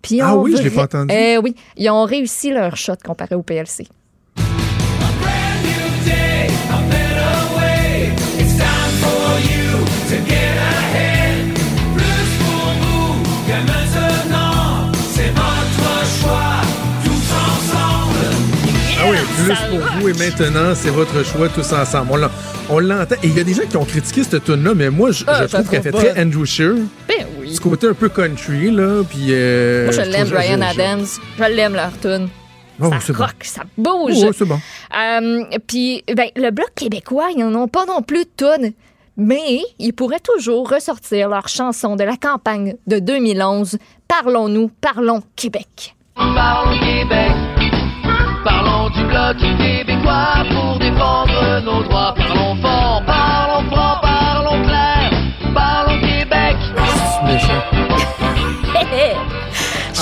Puis 0.00 0.20
Ah 0.22 0.36
oui, 0.36 0.54
je 0.56 0.62
l'ai 0.62 0.70
pas 0.70 0.84
entendu. 0.84 1.12
Euh, 1.14 1.40
oui, 1.42 1.54
ils 1.76 1.90
ont 1.90 2.04
réussi 2.04 2.50
leur 2.50 2.76
shot 2.76 2.94
comparé 3.04 3.34
au 3.34 3.42
PLC. 3.42 3.86
Ah 19.00 19.04
oui, 19.10 19.16
plus 19.44 19.54
pour 19.70 19.78
vous 20.00 20.08
et 20.08 20.12
maintenant, 20.14 20.74
c'est 20.74 20.90
votre 20.90 21.24
choix 21.24 21.48
tous 21.48 21.72
ensemble. 21.72 22.08
On 22.12 22.16
l'en- 22.16 22.30
On 22.70 22.78
l'entend. 22.80 23.14
Et 23.22 23.28
il 23.28 23.36
y 23.36 23.40
a 23.40 23.44
des 23.44 23.54
gens 23.54 23.62
qui 23.68 23.76
ont 23.76 23.84
critiqué 23.84 24.22
cette 24.24 24.44
tune-là, 24.44 24.74
mais 24.74 24.90
moi, 24.90 25.10
je, 25.12 25.24
Ah, 25.26 25.46
je 25.46 25.52
trouve 25.56 25.70
qu'elle 25.70 25.82
fait 25.82 25.90
très. 25.92 26.20
Andrew 26.20 26.44
Shear. 26.44 26.74
Ben 27.08 27.26
oui. 27.40 27.54
Ce 27.54 27.60
côté 27.60 27.86
un 27.88 27.94
peu 27.94 28.08
country, 28.08 28.70
là. 28.70 29.02
Puis. 29.08 29.28
euh, 29.30 29.84
Moi, 29.84 29.92
je 29.92 30.00
l'aime, 30.10 30.28
Brian 30.28 30.60
Adams. 30.60 31.06
Je 31.38 31.44
l'aime, 31.44 31.74
leur 31.74 31.92
tune. 32.00 32.28
Oh, 32.80 32.90
ça 32.90 32.98
c'est 33.00 33.12
bon. 33.12 33.24
rock, 33.24 33.34
ça 33.42 33.62
bouge. 33.76 34.12
Oh, 34.24 34.30
c'est 34.36 34.44
bon. 34.44 34.58
Euh, 34.96 35.44
Puis, 35.66 36.04
ben, 36.14 36.28
le 36.36 36.50
Bloc 36.50 36.70
québécois, 36.76 37.28
ils 37.34 37.42
n'en 37.44 37.62
ont 37.62 37.68
pas 37.68 37.86
non 37.86 38.02
plus 38.02 38.24
de 38.24 38.30
tunes. 38.36 38.72
Mais 39.16 39.60
ils 39.78 39.92
pourraient 39.92 40.20
toujours 40.22 40.68
ressortir 40.70 41.28
leur 41.28 41.48
chanson 41.48 41.96
de 41.96 42.04
la 42.04 42.16
campagne 42.16 42.74
de 42.86 42.98
2011, 42.98 43.78
Parlons-nous, 44.06 44.70
parlons 44.80 45.22
Québec. 45.36 45.96
Parlons 46.14 46.78
Québec, 46.78 47.32
parlons 48.88 48.94
du 48.94 49.04
bloc 49.04 49.36
québécois 49.56 50.44
pour 50.50 50.78
défendre 50.78 51.60
nos 51.64 51.82
droits. 51.82 52.14
Parlons 52.16 52.56
fort, 52.56 53.02
parlons 53.06 53.68
parlons 53.70 54.07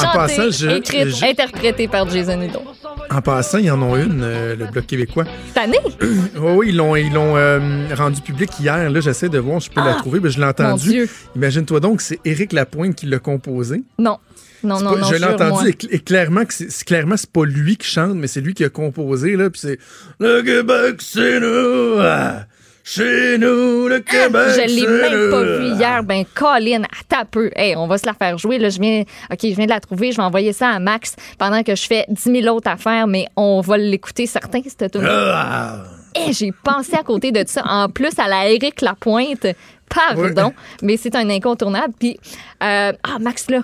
Chantée, 0.01 0.17
passant, 0.19 0.51
je- 0.51 0.69
écrite, 0.69 1.09
je- 1.17 1.25
interprétée 1.25 1.89
par 1.89 2.09
Jason 2.09 2.41
Hudon. 2.41 2.63
En 3.11 3.21
passant, 3.23 3.59
ils 3.59 3.71
en 3.71 3.81
ont 3.83 3.97
une, 3.97 4.23
euh, 4.23 4.57
le 4.57 4.67
Bloc 4.67 4.87
québécois. 4.87 5.25
Cette 5.49 5.59
année? 5.59 5.79
Oui, 6.37 6.53
oui, 6.57 6.67
ils 6.71 6.77
l'ont, 6.77 6.97
ils 6.97 7.13
l'ont 7.13 7.37
euh, 7.37 7.59
rendu 7.95 8.21
public 8.21 8.51
hier. 8.61 8.91
Là, 8.91 9.01
j'essaie 9.01 9.29
de 9.29 9.39
voir 9.39 9.61
si 9.63 9.69
je 9.71 9.75
peux 9.75 9.85
la 9.87 9.95
trouver. 9.95 10.21
mais 10.21 10.31
je 10.31 10.39
l'ai 10.39 10.45
Ah, 10.45 10.51
entendu. 10.51 11.09
Imagine-toi 11.35 11.81
donc 11.81 11.99
que 11.99 12.03
c'est 12.03 12.21
Éric 12.25 12.53
Lapointe 12.53 12.95
qui 12.95 13.07
l'a 13.07 13.19
composé. 13.19 13.83
Non. 13.99 14.19
Non, 14.65 14.81
non, 14.81 14.95
pas- 14.95 14.99
non, 15.01 15.07
je 15.09 15.15
l'ai 15.17 15.25
entendu 15.25 15.69
et, 15.69 15.73
cl- 15.73 15.89
et 15.93 15.99
clairement 16.01 16.45
que 16.45 16.53
c'est, 16.55 16.71
c'est- 16.73 16.85
clairement 16.85 17.17
c'est 17.17 17.31
pas 17.31 17.45
lui 17.45 17.77
qui 17.77 17.87
chante, 17.87 18.15
mais 18.17 18.27
c'est 18.27 18.41
lui 18.41 18.55
qui 18.55 18.65
a 18.65 18.69
composé 18.71 19.37
là. 19.37 19.51
Puis 19.51 19.61
c'est 19.61 19.79
le 20.19 20.43
Québec, 20.43 20.97
c'est 21.01 21.39
nous, 21.41 22.01
ah, 22.01 22.47
chez 22.89 23.37
nous 23.39 23.89
le 23.89 23.99
Québec. 23.99 24.31
Ah, 24.35 24.53
Je 24.53 24.73
l'ai 24.73 24.87
même 24.87 25.31
pas 25.31 25.43
vu 25.59 25.75
hier. 25.75 26.05
Ben, 26.05 26.25
Colin, 26.35 26.83
attends 26.85 27.23
un 27.23 27.25
peu. 27.25 27.51
Hey, 27.57 27.75
on 27.77 27.89
va 27.89 27.99
se 27.99 28.07
la 28.07 28.15
faire 28.15 28.39
jouer. 28.39 28.59
Là, 28.59 28.69
je 28.69 28.81
viens, 28.81 29.01
OK, 29.31 29.39
je 29.43 29.57
viens 29.57 29.65
de 29.65 29.71
la 29.71 29.81
trouver. 29.81 30.13
Je 30.13 30.19
vais 30.19 30.23
envoyer 30.23 30.53
ça 30.53 30.69
à 30.69 30.79
Max 30.79 31.17
pendant 31.37 31.65
que 31.65 31.75
je 31.75 31.85
fais 31.85 32.05
10 32.09 32.43
000 32.43 32.55
autres 32.57 32.71
affaires, 32.71 33.09
mais 33.09 33.27
on 33.35 33.61
va 33.61 33.77
l'écouter 33.77 34.27
certain, 34.27 34.61
cette 34.65 34.93
tune. 34.93 35.03
Ah, 35.05 35.83
Et 36.15 36.33
j'ai 36.33 36.53
pensé 36.53 36.95
à 36.95 37.03
côté 37.03 37.33
de 37.33 37.43
ça. 37.47 37.63
En 37.67 37.89
plus, 37.89 38.17
à 38.19 38.29
la 38.29 38.49
Eric 38.49 38.81
Lapointe. 38.81 39.49
Pardon, 39.89 40.47
Ouais. 40.47 40.53
mais 40.83 40.97
c'est 40.97 41.15
un 41.17 41.29
incontournable. 41.29 41.93
Puis, 41.99 42.19
euh, 42.63 42.93
ah, 43.03 43.19
Max, 43.21 43.51
là. 43.51 43.63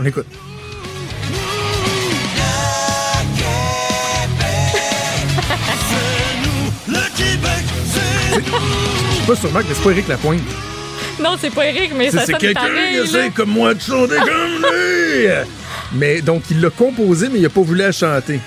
on 0.00 0.04
écoute. 0.04 0.26
Je 8.30 8.34
sais 8.34 9.26
pas 9.26 9.36
sûrement 9.36 9.60
que 9.60 9.66
c'est 9.74 9.82
pas 9.82 9.90
Éric 9.90 10.08
Lapointe. 10.08 10.40
Non, 11.20 11.36
c'est 11.40 11.50
pas 11.52 11.66
Eric, 11.66 11.92
mais 11.96 12.10
ça 12.10 12.24
C'est 12.24 12.34
quelqu'un 12.38 12.68
qui 12.92 12.96
essaie 12.98 13.30
comme 13.30 13.50
moi 13.50 13.74
de 13.74 13.80
chanter 13.80 14.16
comme 14.16 14.62
lui. 14.72 15.28
Mais 15.94 16.20
donc, 16.20 16.42
il 16.50 16.60
l'a 16.60 16.70
composé, 16.70 17.28
mais 17.32 17.38
il 17.40 17.46
a 17.46 17.48
pas 17.48 17.60
voulu 17.60 17.80
la 17.80 17.92
chanter. 17.92 18.40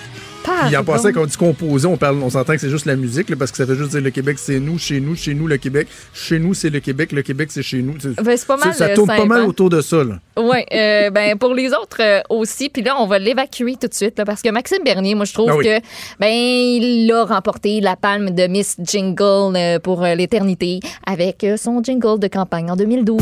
Puis 0.44 0.52
en 0.76 0.84
Pardon. 0.84 0.92
passant, 0.92 1.12
quand 1.14 1.22
on 1.22 1.26
dit 1.26 1.38
composer, 1.38 1.88
on, 1.88 1.98
parle, 1.98 2.18
on 2.22 2.30
s'entend 2.30 2.54
que 2.54 2.60
c'est 2.60 2.70
juste 2.70 2.86
la 2.86 2.96
musique, 2.96 3.30
là, 3.30 3.36
parce 3.38 3.52
que 3.52 3.58
ça 3.58 3.66
fait 3.66 3.76
juste 3.76 3.92
dire 3.92 4.02
le 4.02 4.10
Québec, 4.10 4.38
c'est 4.40 4.60
nous, 4.60 4.78
chez 4.80 5.00
nous, 5.00 5.16
chez 5.16 5.34
nous, 5.34 5.48
le 5.48 5.58
Québec. 5.58 5.88
Chez 6.14 6.40
nous, 6.40 6.54
c'est 6.54 6.70
le 6.70 6.80
Québec, 6.80 7.12
le 7.12 7.22
Québec, 7.22 7.50
c'est 7.52 7.64
chez 7.64 7.82
nous. 7.82 7.94
C'est- 8.00 8.22
Ben, 8.22 8.36
c'est 8.38 8.48
pas 8.48 8.58
mal, 8.58 8.74
Ça 8.74 8.86
euh, 8.86 8.96
tourne 8.96 9.08
pas 9.08 9.18
simple, 9.18 9.28
mal 9.30 9.42
autour 9.44 9.70
de 9.70 9.82
ça. 9.82 9.98
Oui, 10.38 10.58
euh, 10.74 11.10
ben 11.10 11.38
pour 11.38 11.54
les 11.54 11.70
autres 11.74 11.98
euh, 12.02 12.22
aussi. 12.30 12.70
Puis 12.70 12.82
là, 12.82 12.96
on 13.00 13.08
va 13.08 13.20
l'évacuer 13.20 13.76
tout 13.80 13.88
de 13.88 13.94
suite 13.94 14.18
là, 14.18 14.26
parce 14.26 14.42
que 14.42 14.50
Maxime 14.50 14.84
Bernier, 14.84 15.16
moi, 15.16 15.26
je 15.26 15.34
trouve 15.34 15.50
Ah 15.52 15.56
oui. 15.58 15.66
que 15.66 15.80
ben 16.20 16.32
il 16.32 17.12
a 17.12 17.24
remporté 17.26 17.80
la 17.82 17.96
palme 17.96 18.32
de 18.32 18.48
Miss 18.48 18.78
Jingle 18.84 19.56
euh, 19.56 19.80
pour 19.80 20.04
euh, 20.04 20.16
l'éternité 20.16 20.80
avec 21.06 21.44
euh, 21.44 21.58
son 21.58 21.84
jingle 21.84 22.20
de 22.20 22.28
campagne 22.28 22.72
en 22.72 22.76
2012. 22.76 23.22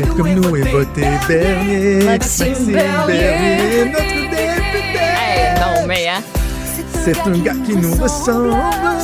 Faites 0.00 0.16
comme 0.16 0.32
nous 0.32 0.56
et 0.56 0.62
votez 0.62 1.06
Bernier. 1.28 2.04
Maxime 2.04 2.72
Bernier. 2.72 3.92
notre 3.92 4.30
député. 4.30 4.98
Hey, 4.98 5.60
non, 5.60 5.86
mais 5.86 6.08
hein. 6.08 6.22
C'est 7.04 7.18
un 7.18 7.32
gars 7.32 7.52
qui 7.66 7.76
nous 7.76 7.94
ressemble. 7.96 8.56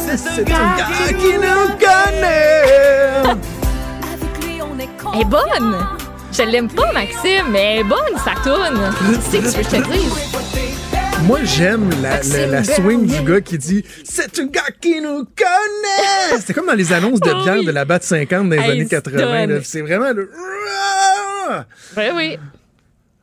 C'est 0.07 0.51
un 0.51 0.77
gars 0.77 1.13
qui 1.19 1.35
nous 1.35 1.69
connaît. 1.79 3.37
Elle 5.13 5.21
est 5.21 5.25
bonne. 5.27 5.87
Je 6.33 6.43
l'aime 6.45 6.69
pas, 6.69 6.91
Maxime, 6.93 7.47
mais 7.51 7.75
elle 7.75 7.81
est 7.81 7.85
bonne, 7.85 8.17
sa 8.25 8.33
tourne. 8.43 8.81
Tu 9.31 9.39
veux 9.39 9.53
que 9.53 9.63
je 9.63 9.69
te. 9.69 10.66
Moi, 11.25 11.41
j'aime 11.45 11.91
la, 12.03 12.21
la, 12.47 12.63
swing 12.65 13.07
du 13.07 13.23
gars 13.23 13.41
qui 13.41 13.59
dit 13.59 13.85
C'est 14.05 14.39
un 14.39 14.47
gars 14.47 14.63
qui 14.81 15.01
nous 15.01 15.25
connaît. 15.25 16.41
C'est 16.45 16.53
comme 16.55 16.67
dans 16.67 16.75
les 16.75 16.93
annonces 16.93 17.21
de 17.21 17.33
bière 17.43 17.57
oui. 17.59 17.67
de 17.67 17.71
la 17.73 17.85
batte 17.85 18.05
50 18.05 18.49
des 18.51 18.59
années 18.59 18.77
il 18.77 18.85
se 18.85 18.89
80. 18.91 19.19
donne. 19.47 19.51
là. 19.57 19.61
C'est 19.65 19.81
vraiment 19.83 20.13
le. 20.13 20.31
Ben 21.97 22.13
oui. 22.15 22.39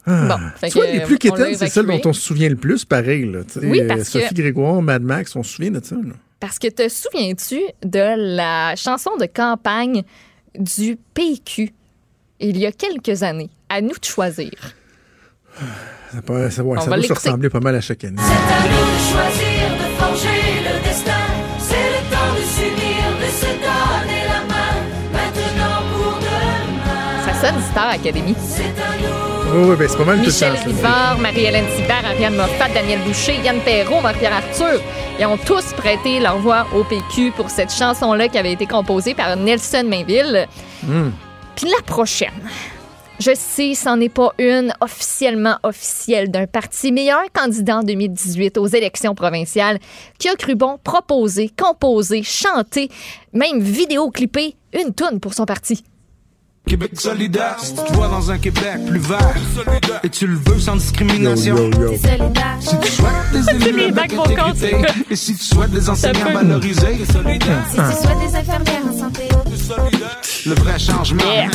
Ah. 0.05 0.27
Bon, 0.27 0.37
fait 0.57 0.69
tu 0.69 0.77
vois, 0.79 0.87
que, 0.87 0.91
les 0.91 0.99
plus 1.01 1.17
quétaines, 1.17 1.55
c'est 1.55 1.69
celles 1.69 1.85
dont 1.85 2.01
on 2.05 2.13
se 2.13 2.21
souvient 2.21 2.49
le 2.49 2.57
plus, 2.57 2.83
pareil. 2.83 3.25
Là, 3.31 3.39
Oui, 3.61 3.87
que- 3.87 4.03
Sophie 4.03 4.33
Grégoire, 4.33 4.81
Mad 4.81 5.01
Max, 5.01 5.33
on 5.37 5.43
se 5.43 5.53
souvient 5.53 5.71
de 5.71 5.83
ça. 5.83 5.95
là. 5.95 6.13
Parce 6.41 6.59
que 6.59 6.67
te 6.67 6.89
souviens-tu 6.89 7.61
de 7.85 8.35
la 8.35 8.75
chanson 8.75 9.11
de 9.17 9.25
campagne 9.27 10.03
du 10.59 10.97
PQ 11.13 11.69
il 12.41 12.57
y 12.57 12.65
a 12.65 12.73
quelques 12.73 13.23
années? 13.23 13.49
À 13.69 13.79
nous 13.79 13.97
de 13.97 14.03
choisir? 14.03 14.51
Ça, 16.13 16.21
peut- 16.21 16.49
ça, 16.49 16.63
ouais, 16.63 16.77
On 16.77 16.81
ça 16.81 16.89
va 16.89 16.97
doit 16.97 17.05
se 17.07 17.13
ressembler 17.13 17.49
pas 17.49 17.59
mal 17.59 17.75
à 17.75 17.81
chaque 17.81 18.03
année. 18.03 18.17
C'est 18.17 18.53
à 18.53 18.59
nous 18.69 18.69
de 18.69 18.99
choisir, 19.11 19.69
de 19.71 20.01
forger 20.01 20.53
le 20.63 20.87
destin. 20.87 21.11
C'est 21.59 21.75
le 21.75 22.11
temps 22.11 22.33
de 22.37 22.41
s'unir, 22.43 23.03
de 23.19 23.25
se 23.31 23.45
donner 23.45 24.21
la 24.27 24.53
main. 24.53 24.75
Maintenant 25.11 25.81
pour 25.91 26.19
demain. 26.19 27.33
Ça 27.33 27.47
sonne 27.49 27.61
Star 27.71 27.89
Academy. 27.89 28.35
C'est 28.47 28.61
à 28.61 28.97
nous. 29.01 29.59
Oui, 29.59 29.69
oui, 29.69 29.75
ben, 29.77 29.87
c'est 29.89 29.97
pas 29.97 30.05
mal 30.05 30.17
tout 30.19 30.25
Michel 30.25 30.55
ça. 30.57 30.63
Rivard, 30.65 31.17
Marie-Hélène 31.19 31.65
Thibert, 31.75 32.03
Ariane 32.05 32.35
Moffat, 32.35 32.69
Daniel 32.73 32.99
Boucher, 33.01 33.39
Yann 33.43 33.59
Perrault, 33.59 34.01
Marie-Pierre 34.01 34.33
Arthur. 34.33 34.81
Ils 35.19 35.25
ont 35.25 35.37
tous 35.37 35.73
prêté 35.73 36.19
leur 36.19 36.37
voix 36.39 36.65
au 36.75 36.83
PQ 36.83 37.31
pour 37.35 37.49
cette 37.49 37.71
chanson-là 37.71 38.27
qui 38.29 38.37
avait 38.37 38.53
été 38.53 38.65
composée 38.65 39.13
par 39.13 39.35
Nelson 39.35 39.83
Mainville. 39.87 40.47
Hmm. 40.83 41.09
Puis 41.55 41.67
la 41.69 41.81
prochaine. 41.85 42.31
Je 43.25 43.31
sais, 43.35 43.73
c'en 43.73 44.01
est 44.01 44.09
pas 44.09 44.33
une 44.37 44.73
officiellement 44.81 45.55
officielle 45.63 46.29
d'un 46.29 46.45
parti, 46.45 46.91
mais 46.91 47.03
il 47.03 47.07
y 47.07 47.09
a 47.09 47.19
un 47.19 47.29
candidat 47.31 47.77
en 47.77 47.83
2018 47.83 48.57
aux 48.57 48.67
élections 48.67 49.15
provinciales 49.15 49.79
qui 50.19 50.27
a 50.27 50.35
cru 50.35 50.55
bon 50.55 50.77
proposer, 50.83 51.49
composer, 51.57 52.21
chanter, 52.21 52.89
même 53.31 53.61
vidéoclipper 53.61 54.57
une 54.73 54.93
toune 54.93 55.21
pour 55.21 55.33
son 55.33 55.45
parti. 55.45 55.85
Québec 56.67 56.99
solidaire, 56.99 57.55
si 57.61 57.73
tu 57.73 57.81
te 57.83 57.93
vois 57.93 58.09
dans 58.09 58.29
un 58.29 58.37
Québec 58.39 58.85
plus 58.87 58.99
vert, 58.99 59.35
et 60.03 60.09
tu 60.09 60.27
le 60.27 60.35
veux 60.35 60.59
sans 60.59 60.75
discrimination. 60.75 61.55
Yo, 61.55 61.69
yo, 61.71 61.91
yo. 61.91 61.97
Si 62.59 62.77
tu 62.77 62.87
souhaites 62.89 63.31
des 63.31 63.67
élus 63.67 63.77
les 63.77 63.85
avec 63.85 64.13
intégrité, 64.13 64.75
et 65.09 65.15
si 65.15 65.37
tu 65.37 65.43
souhaites 65.45 65.71
des 65.71 65.89
enseignants 65.89 66.33
valorisés, 66.33 66.97
Ah. 67.77 67.89
des 68.19 68.35
infirmières 68.35 68.85
en 68.85 68.97
santé 68.97 69.29
le 70.45 70.55
vrai 70.55 70.77
changement. 70.77 71.23
Yeah. 71.23 71.49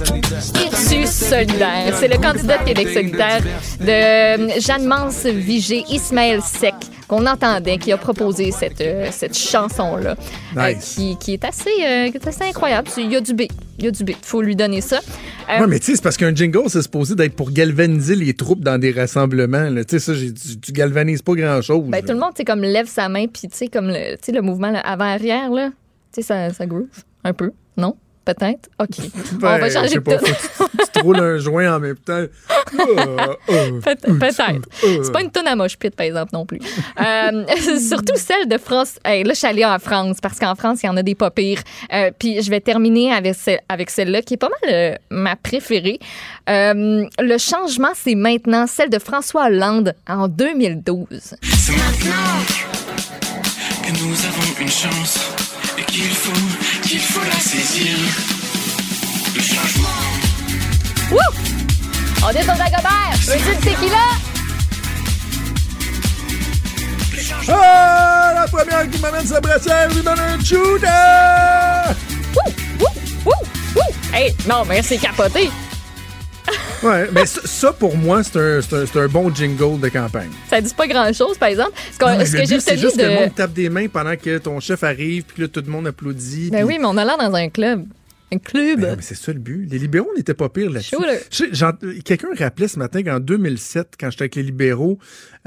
Ursus 0.00 1.10
solidaire. 1.10 1.94
C'est 1.98 2.08
le 2.08 2.16
candidat 2.16 2.58
de 2.58 2.64
Québec 2.64 2.88
solidaire 2.88 3.40
de 3.80 4.60
Jeanne 4.60 4.86
Mance 4.86 5.26
Vigé, 5.26 5.84
Ismaël 5.90 6.40
Sec, 6.42 6.74
qu'on 7.06 7.26
entendait, 7.26 7.76
qui 7.78 7.92
a 7.92 7.98
proposé 7.98 8.50
cette, 8.50 8.80
euh, 8.80 9.08
cette 9.10 9.36
chanson-là, 9.36 10.16
euh, 10.56 10.72
Nice. 10.74 10.94
qui, 10.96 11.16
qui 11.18 11.32
est 11.34 11.44
assez, 11.44 11.68
euh, 11.82 12.10
qui 12.10 12.16
est 12.16 12.26
assez 12.26 12.44
incroyable. 12.44 12.88
Il 12.96 13.12
y 13.12 13.16
a 13.16 13.20
du 13.20 13.34
B. 13.34 13.42
Il 13.78 13.84
y 13.84 13.88
a 13.88 13.90
du 13.90 14.04
B. 14.04 14.10
Il 14.10 14.16
faut 14.22 14.40
lui 14.42 14.56
donner 14.56 14.80
ça. 14.80 15.00
Euh, 15.50 15.60
Ouais, 15.60 15.66
mais 15.66 15.78
tu 15.80 15.86
sais, 15.86 15.96
c'est 15.96 16.02
parce 16.02 16.16
qu'un 16.16 16.34
jingle, 16.34 16.68
c'est 16.68 16.82
supposé 16.82 17.14
d'être 17.14 17.34
pour 17.34 17.50
galvaniser 17.50 18.14
les 18.16 18.32
troupes 18.34 18.60
dans 18.60 18.78
des 18.78 18.92
rassemblements. 18.92 19.68
Tu 19.84 19.84
sais, 19.88 19.98
ça, 19.98 20.12
tu, 20.14 20.32
tu 20.60 20.72
galvanises 20.72 21.22
pas 21.22 21.34
grand-chose. 21.34 21.84
ben, 21.88 22.00
tout 22.02 22.12
le 22.12 22.18
monde, 22.20 22.30
tu 22.34 22.38
sais, 22.38 22.44
comme 22.44 22.62
lève 22.62 22.86
sa 22.88 23.08
main, 23.08 23.26
puis 23.26 23.48
tu 23.48 23.56
sais, 23.56 23.68
comme 23.68 23.88
le, 23.88 24.16
le 24.32 24.40
mouvement 24.42 24.72
avant-arrière, 24.84 25.50
là, 25.50 25.70
tu 26.12 26.20
sais, 26.20 26.22
ça, 26.22 26.50
ça 26.54 26.64
groove 26.66 26.86
un 27.24 27.32
peu, 27.34 27.50
non? 27.76 27.96
Peut-être? 28.24 28.68
OK. 28.78 28.88
On 29.32 29.36
Ben, 29.38 29.58
va 29.58 29.68
je 29.68 29.74
changer 29.74 29.94
de 29.94 30.00
pas, 30.00 30.18
faut 30.18 30.66
tu, 30.68 30.76
tu 30.78 30.86
te 30.92 30.98
roules 31.00 31.18
un 31.20 31.38
joint 31.38 31.74
en 31.76 31.80
même 31.80 31.96
temps. 31.96 32.24
Ah, 32.48 32.74
ah, 32.78 33.34
Peut- 33.48 34.18
Peut-être. 34.18 34.68
euh. 34.84 35.00
C'est 35.02 35.12
pas 35.12 35.22
une 35.22 35.30
tonne 35.30 35.46
à 35.48 35.56
moche 35.56 35.76
pit, 35.78 35.94
par 35.94 36.06
exemple, 36.06 36.30
non 36.34 36.44
plus. 36.46 36.60
Euh, 37.00 37.44
surtout 37.80 38.16
celle 38.16 38.46
de 38.48 38.58
France. 38.58 38.98
Hey, 39.04 39.24
là, 39.24 39.32
je 39.32 39.38
suis 39.38 39.46
allée 39.46 39.64
en 39.64 39.78
France 39.78 40.18
parce 40.22 40.38
qu'en 40.38 40.54
France, 40.54 40.80
il 40.82 40.86
y 40.86 40.88
en 40.88 40.96
a 40.96 41.02
des 41.02 41.14
pas 41.14 41.30
pires. 41.30 41.62
Euh, 41.92 42.10
Puis 42.18 42.42
je 42.42 42.50
vais 42.50 42.60
terminer 42.60 43.12
avec, 43.12 43.34
ce- 43.34 43.58
avec 43.68 43.90
celle-là 43.90 44.22
qui 44.22 44.34
est 44.34 44.36
pas 44.36 44.50
mal 44.62 44.74
euh, 44.74 44.94
ma 45.10 45.34
préférée. 45.36 45.98
Euh, 46.48 47.04
le 47.18 47.38
changement, 47.38 47.90
c'est 47.94 48.14
maintenant 48.14 48.66
celle 48.66 48.90
de 48.90 48.98
François 48.98 49.46
Hollande 49.46 49.94
en 50.08 50.28
2012. 50.28 51.06
C'est 51.42 51.72
maintenant 51.72 52.44
que 53.82 53.90
nous 54.04 54.14
avons 54.26 54.60
une 54.60 54.68
chance 54.70 55.18
qu'il 55.90 56.10
faut, 56.10 56.32
qu'il 56.82 57.00
faut 57.00 57.24
la 57.24 57.40
saisir. 57.40 57.96
Le 59.34 59.42
changement. 59.42 59.88
Wouh! 61.10 61.18
On 62.22 62.30
est 62.30 62.42
au 62.42 62.56
Dagobert! 62.56 63.16
Veux-tu 63.26 63.50
le 63.50 63.56
tequila? 63.56 64.06
Ah, 67.48 68.32
la 68.34 68.46
première 68.46 68.88
qui 68.88 68.98
m'amène 69.00 69.26
sa 69.26 69.40
brassière 69.40 69.88
lui 69.88 70.02
donne 70.02 70.20
un 70.20 70.38
shooter! 70.44 70.86
Wouh! 72.36 72.52
Wouh! 72.78 72.88
Wouh! 73.24 73.32
Wouh! 73.74 74.14
Hey, 74.14 74.34
non, 74.48 74.64
mais 74.68 74.82
c'est 74.82 74.98
capoté. 74.98 75.50
Ouais, 76.82 77.08
mais 77.12 77.26
ça, 77.26 77.40
ça, 77.44 77.72
pour 77.74 77.94
moi, 77.94 78.22
c'est 78.24 78.38
un, 78.38 78.58
un- 78.60 79.00
un 79.00 79.08
bon 79.08 79.34
jingle 79.34 79.78
de 79.80 79.88
campagne. 79.90 80.30
Ça 80.48 80.62
dit 80.62 80.72
pas 80.72 80.86
grand-chose, 80.88 81.36
par 81.36 81.50
exemple. 81.50 81.72
Ce 81.92 81.98
que, 81.98 82.04
Non, 82.06 82.24
ce 82.24 82.32
que 82.32 82.38
j'ai 82.46 82.58
c'est 82.58 82.78
juste 82.78 82.96
que 82.96 83.02
le 83.02 83.08
de... 83.10 83.14
monde 83.16 83.34
tape 83.34 83.52
des 83.52 83.68
mains 83.68 83.86
pendant 83.88 84.16
que 84.16 84.38
ton 84.38 84.58
chef 84.60 84.82
arrive, 84.82 85.24
puis 85.24 85.42
là, 85.42 85.48
tout 85.48 85.60
le 85.64 85.70
monde 85.70 85.86
applaudit. 85.88 86.48
Ben 86.50 86.58
puis- 86.64 86.66
oui, 86.66 86.78
mais 86.80 86.86
on 86.86 86.96
a 86.96 87.04
l'air 87.04 87.18
dans 87.18 87.34
un 87.34 87.48
club. 87.50 87.84
Un 88.32 88.38
club. 88.38 88.80
Ben, 88.80 88.94
mais 88.96 89.02
c'est 89.02 89.16
ça 89.16 89.32
le 89.32 89.40
but. 89.40 89.66
Les 89.70 89.78
libéraux 89.78 90.08
n'étaient 90.16 90.32
pas 90.34 90.48
pires 90.48 90.70
là-dessus. 90.70 90.96
Quelqu'un 92.04 92.28
rappelait 92.38 92.68
ce 92.68 92.78
matin 92.78 93.02
qu'en 93.02 93.20
2007, 93.20 93.94
quand 94.00 94.10
j'étais 94.10 94.22
avec 94.22 94.36
les 94.36 94.44
libéraux, 94.44 94.98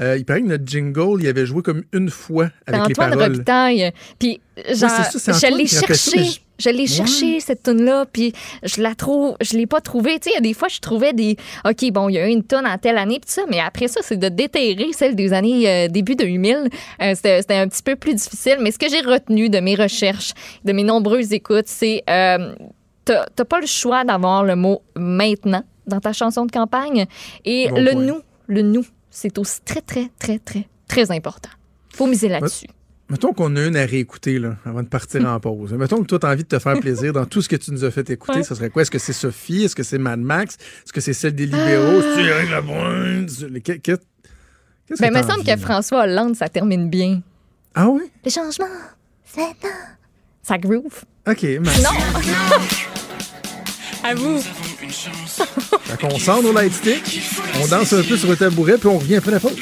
euh, 0.02 0.16
il 0.18 0.24
paraît 0.24 0.42
que 0.42 0.46
notre 0.48 0.66
jingle, 0.66 1.20
il 1.20 1.26
avait 1.26 1.46
joué 1.46 1.62
comme 1.62 1.82
une 1.92 2.10
fois 2.10 2.50
avec 2.66 2.80
les 2.88 2.92
Antoine 2.92 3.10
paroles. 3.10 3.32
Robitaille. 3.32 3.92
Puis, 4.18 4.40
genre, 4.72 4.90
c'est 5.10 5.18
ça, 5.18 5.32
je 5.32 5.36
Antoine 5.38 5.58
l'ai 5.58 5.66
cherché. 5.66 6.40
Je- 6.58 6.70
l'ai 6.70 6.86
cherché, 6.86 7.40
cette 7.40 7.62
tune-là, 7.62 8.06
puis 8.12 8.32
je 8.62 8.80
la 8.82 8.94
trouve, 8.94 9.36
je 9.40 9.56
l'ai 9.56 9.66
pas 9.66 9.80
trouvée. 9.80 10.18
Tu 10.18 10.24
sais, 10.24 10.30
il 10.30 10.34
y 10.34 10.38
a 10.38 10.40
des 10.40 10.54
fois, 10.54 10.68
je 10.68 10.80
trouvais 10.80 11.12
des. 11.12 11.36
OK, 11.64 11.90
bon, 11.92 12.08
il 12.08 12.14
y 12.14 12.18
a 12.18 12.26
eu 12.28 12.30
une 12.32 12.42
tonne 12.44 12.66
en 12.66 12.78
telle 12.78 12.98
année, 12.98 13.18
puis 13.20 13.30
ça, 13.30 13.42
mais 13.48 13.60
après 13.60 13.88
ça, 13.88 14.00
c'est 14.02 14.16
de 14.16 14.28
déterrer 14.28 14.92
celle 14.92 15.14
des 15.14 15.32
années 15.32 15.68
euh, 15.68 15.88
début 15.88 16.14
2000. 16.16 16.68
Euh, 17.02 17.14
C'était 17.14 17.54
un 17.54 17.68
petit 17.68 17.82
peu 17.82 17.96
plus 17.96 18.14
difficile, 18.14 18.56
mais 18.60 18.70
ce 18.70 18.78
que 18.78 18.88
j'ai 18.88 19.00
retenu 19.00 19.48
de 19.48 19.58
mes 19.60 19.74
recherches, 19.74 20.32
de 20.64 20.72
mes 20.72 20.84
nombreuses 20.84 21.32
écoutes, 21.32 21.66
c'est. 21.68 22.02
Euh, 22.08 22.54
T'as 23.06 23.26
t'as 23.36 23.44
pas 23.44 23.60
le 23.60 23.66
choix 23.66 24.02
d'avoir 24.02 24.44
le 24.44 24.56
mot 24.56 24.80
maintenant 24.96 25.62
dans 25.86 26.00
ta 26.00 26.14
chanson 26.14 26.46
de 26.46 26.50
campagne. 26.50 27.04
Et 27.44 27.68
Bon 27.68 27.76
le 27.78 27.90
point. 27.92 28.02
nous, 28.02 28.20
le 28.46 28.62
nous, 28.62 28.86
c'est 29.10 29.36
aussi 29.36 29.60
très, 29.62 29.82
très, 29.82 30.08
très, 30.18 30.38
très, 30.38 30.66
très 30.88 31.10
important. 31.10 31.50
Faut 31.90 32.06
miser 32.06 32.28
là-dessus. 32.30 32.66
Mettons 33.10 33.32
qu'on 33.34 33.54
a 33.56 33.66
une 33.66 33.76
à 33.76 33.84
réécouter 33.84 34.38
là, 34.38 34.56
avant 34.64 34.82
de 34.82 34.88
partir 34.88 35.24
en 35.26 35.38
pause. 35.46 35.72
Mettons 35.74 36.00
que 36.02 36.06
toi, 36.06 36.18
tu 36.18 36.26
as 36.26 36.30
envie 36.30 36.44
de 36.44 36.48
te 36.48 36.58
faire 36.58 36.78
plaisir 36.80 37.12
dans 37.12 37.26
tout 37.26 37.42
ce 37.42 37.48
que 37.48 37.56
tu 37.56 37.70
nous 37.70 37.84
as 37.84 37.90
fait 37.90 38.08
écouter. 38.10 38.38
Ouais. 38.38 38.44
Ce 38.44 38.54
serait 38.54 38.70
quoi? 38.70 38.82
Est-ce 38.82 38.90
que 38.90 38.98
c'est 38.98 39.12
Sophie? 39.12 39.64
Est-ce 39.64 39.76
que 39.76 39.82
c'est 39.82 39.98
Mad 39.98 40.20
Max? 40.20 40.54
Est-ce 40.84 40.92
que 40.92 41.00
c'est 41.00 41.12
celle 41.12 41.34
des 41.34 41.46
libéraux? 41.46 42.00
C'est- 42.00 43.60
que- 43.60 43.72
que- 43.72 43.98
Qu'est-ce 44.86 45.00
que 45.00 45.06
Ben, 45.06 45.12
il 45.14 45.22
me 45.22 45.28
semble 45.30 45.44
que? 45.44 45.56
François 45.56 46.04
Hollande, 46.04 46.36
ça 46.36 46.48
termine 46.48 46.88
bien. 46.90 47.22
Ah 47.74 47.88
oui? 47.88 48.02
Le 48.24 48.30
changement, 48.30 48.66
c'est 49.24 49.40
maintenant. 49.40 49.70
Ça 50.42 50.58
groove. 50.58 51.04
OK, 51.26 51.42
merci. 51.62 51.82
Non! 51.82 51.90
à 54.04 54.14
vous. 54.14 54.38
Fait 54.40 55.98
qu'on 56.00 56.18
sort 56.18 56.42
nos 56.42 56.52
lightsticks, 56.52 57.22
on 57.62 57.66
danse 57.66 57.92
un 57.94 58.02
peu 58.02 58.16
sur 58.18 58.28
le 58.28 58.36
tabouret, 58.36 58.76
puis 58.76 58.88
on 58.88 58.98
revient 58.98 59.16
après 59.16 59.30
la 59.32 59.40
pause. 59.40 59.56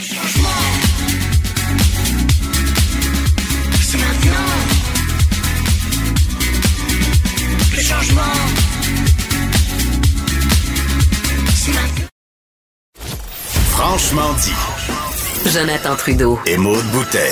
Franchement 14.03 14.35
dit. 14.35 15.49
Jonathan 15.49 15.95
Trudeau. 15.95 16.39
Et 16.45 16.57
Maude 16.57 16.85
Boutet. 16.93 17.31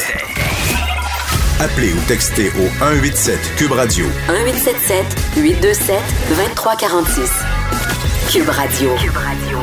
Appelez 1.58 1.92
ou 1.92 1.98
textez 2.06 2.46
au 2.50 2.68
187 2.78 3.38
Cube 3.56 3.72
Radio 3.72 4.06
1877 4.28 5.04
827 5.36 5.96
2346. 6.28 7.30
Cube 8.30 8.48
Radio. 8.48 8.90
Cube 9.02 9.16
Radio. 9.16 9.58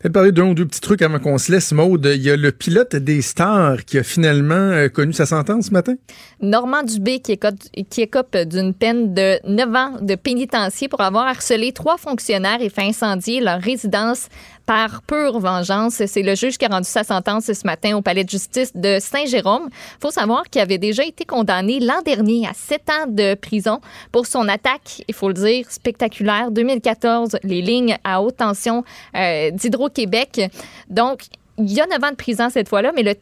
Peut-être 0.00 0.12
parler 0.12 0.32
d'un 0.32 0.44
ou 0.50 0.54
deux 0.54 0.66
petits 0.66 0.80
trucs 0.80 1.02
avant 1.02 1.18
qu'on 1.18 1.38
se 1.38 1.50
laisse, 1.50 1.72
Maude. 1.72 2.08
Il 2.14 2.22
y 2.22 2.30
a 2.30 2.36
le 2.36 2.52
pilote 2.52 2.94
des 2.94 3.20
stars 3.20 3.84
qui 3.84 3.98
a 3.98 4.02
finalement 4.04 4.54
euh, 4.54 4.88
connu 4.88 5.12
sa 5.12 5.26
sentence 5.26 5.66
ce 5.66 5.70
matin. 5.72 5.94
Normand 6.40 6.84
Dubé 6.84 7.18
qui 7.18 7.32
écope, 7.32 7.54
qui 7.90 8.02
écope 8.02 8.36
d'une 8.36 8.74
peine 8.74 9.12
de 9.12 9.38
9 9.44 9.74
ans 9.74 9.98
de 10.00 10.14
pénitencier 10.14 10.88
pour 10.88 11.00
avoir 11.00 11.26
harcelé 11.26 11.72
trois 11.72 11.96
fonctionnaires 11.96 12.60
et 12.60 12.68
fait 12.68 12.82
incendier 12.82 13.40
leur 13.40 13.60
résidence 13.60 14.28
par 14.68 15.00
pure 15.00 15.40
vengeance. 15.40 16.02
C'est 16.04 16.20
le 16.20 16.34
juge 16.34 16.58
qui 16.58 16.66
a 16.66 16.68
rendu 16.68 16.86
sa 16.86 17.02
sentence 17.02 17.50
ce 17.50 17.66
matin 17.66 17.96
au 17.96 18.02
palais 18.02 18.22
de 18.22 18.28
justice 18.28 18.70
de 18.74 18.98
Saint-Jérôme. 19.00 19.70
faut 19.98 20.10
savoir 20.10 20.42
qu'il 20.50 20.60
avait 20.60 20.76
déjà 20.76 21.04
été 21.04 21.24
condamné 21.24 21.80
l'an 21.80 22.02
dernier 22.04 22.46
à 22.46 22.52
7 22.52 22.82
ans 22.90 23.06
de 23.08 23.34
prison 23.34 23.80
pour 24.12 24.26
son 24.26 24.46
attaque, 24.46 25.02
il 25.08 25.14
faut 25.14 25.28
le 25.28 25.34
dire, 25.34 25.70
spectaculaire. 25.70 26.50
2014, 26.50 27.38
les 27.44 27.62
lignes 27.62 27.96
à 28.04 28.20
haute 28.20 28.36
tension 28.36 28.84
euh, 29.16 29.50
d'Hydro-Québec. 29.52 30.42
Donc, 30.90 31.22
il 31.58 31.72
y 31.72 31.80
a 31.80 31.86
9 31.86 32.04
ans 32.04 32.10
de 32.10 32.16
prison 32.16 32.48
cette 32.50 32.68
fois-là, 32.68 32.92
mais 32.94 33.02
le, 33.02 33.14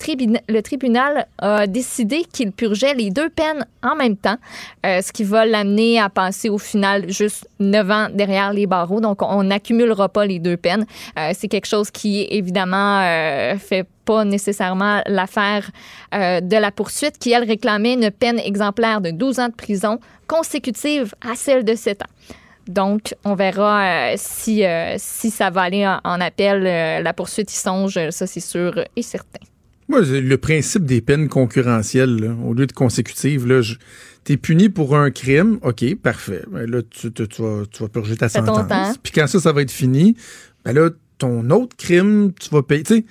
le 0.49 0.61
tribunal 0.61 1.27
a 1.39 1.67
décidé 1.67 2.25
qu'il 2.31 2.53
purgeait 2.53 2.95
les 2.95 3.11
deux 3.11 3.31
peines 3.31 3.67
en 3.83 3.97
même 3.97 4.17
temps, 4.17 4.37
euh, 4.85 5.01
ce 5.01 5.11
qui 5.11 5.25
va 5.25 5.47
l'amener 5.47 5.99
à 5.99 6.11
passer 6.11 6.51
au 6.51 6.59
final 6.59 7.11
juste 7.11 7.49
9 7.61 7.91
ans 7.91 8.09
derrière 8.13 8.53
les 8.53 8.67
barreaux. 8.67 9.01
Donc, 9.01 9.23
on 9.23 9.43
n'accumulera 9.43 10.09
pas 10.09 10.27
les 10.27 10.39
deux 10.39 10.57
peines. 10.57 10.87
Euh, 11.19 11.31
C'est 11.35 11.49
quelque 11.49 11.67
chose 11.67 11.91
qui, 11.91 12.27
évidemment, 12.31 13.01
euh, 13.01 13.57
fait 13.57 13.87
pas 14.05 14.25
nécessairement 14.25 15.01
l'affaire 15.07 15.69
de 16.13 16.57
la 16.57 16.71
poursuite, 16.71 17.19
qui, 17.19 17.33
elle, 17.33 17.43
réclamait 17.43 17.95
une 17.95 18.13
peine 18.13 18.39
exemplaire 18.39 19.01
de 19.01 19.11
12 19.11 19.41
ans 19.41 19.49
de 19.49 19.55
prison 19.55 19.99
consécutive 20.29 21.13
à 21.29 21.35
celle 21.35 21.65
de 21.65 21.75
7 21.75 22.03
ans. 22.03 22.37
Donc, 22.69 23.15
on 23.25 23.35
verra 23.35 24.13
euh, 24.13 24.15
si, 24.17 24.65
euh, 24.65 24.95
si 24.99 25.31
ça 25.31 25.51
va 25.51 25.63
aller 25.63 25.87
en, 25.87 26.01
en 26.05 26.21
appel. 26.21 26.67
Euh, 26.67 27.01
la 27.03 27.13
poursuite 27.13 27.53
y 27.53 27.57
songe, 27.57 27.99
ça 28.11 28.27
c'est 28.27 28.41
sûr 28.41 28.85
et 28.97 29.03
certain. 29.03 29.41
Moi, 29.89 30.01
le 30.01 30.37
principe 30.37 30.85
des 30.85 31.01
peines 31.01 31.29
concurrentielles, 31.29 32.17
là, 32.17 32.35
au 32.45 32.55
lieu 32.55 32.67
de 32.67 32.73
consécutives, 32.73 33.47
là, 33.47 33.61
je- 33.63 33.77
t'es 34.25 34.37
puni 34.37 34.69
pour 34.69 34.97
un 34.97 35.13
crime, 35.13 35.59
ok, 35.63 35.95
parfait. 35.97 36.43
Ben 36.51 36.69
là, 36.69 36.83
tu, 36.91 37.13
tu- 37.13 37.29
tu 37.29 37.43
vas, 37.43 37.63
tu 37.71 37.85
vas 37.85 37.89
purger 37.89 38.17
ta 38.17 38.29
sentence. 38.29 38.99
Puis 39.03 39.13
quand 39.13 39.29
ça, 39.29 39.39
ça 39.39 39.53
va 39.53 39.63
être 39.63 39.71
fini, 39.71 40.17
ben 40.65 40.73
là, 40.73 40.91
ton 41.19 41.49
autre 41.51 41.77
crime, 41.77 42.33
tu 42.39 42.51
vas 42.51 42.63
payer. 42.63 42.83
Tu 42.83 43.05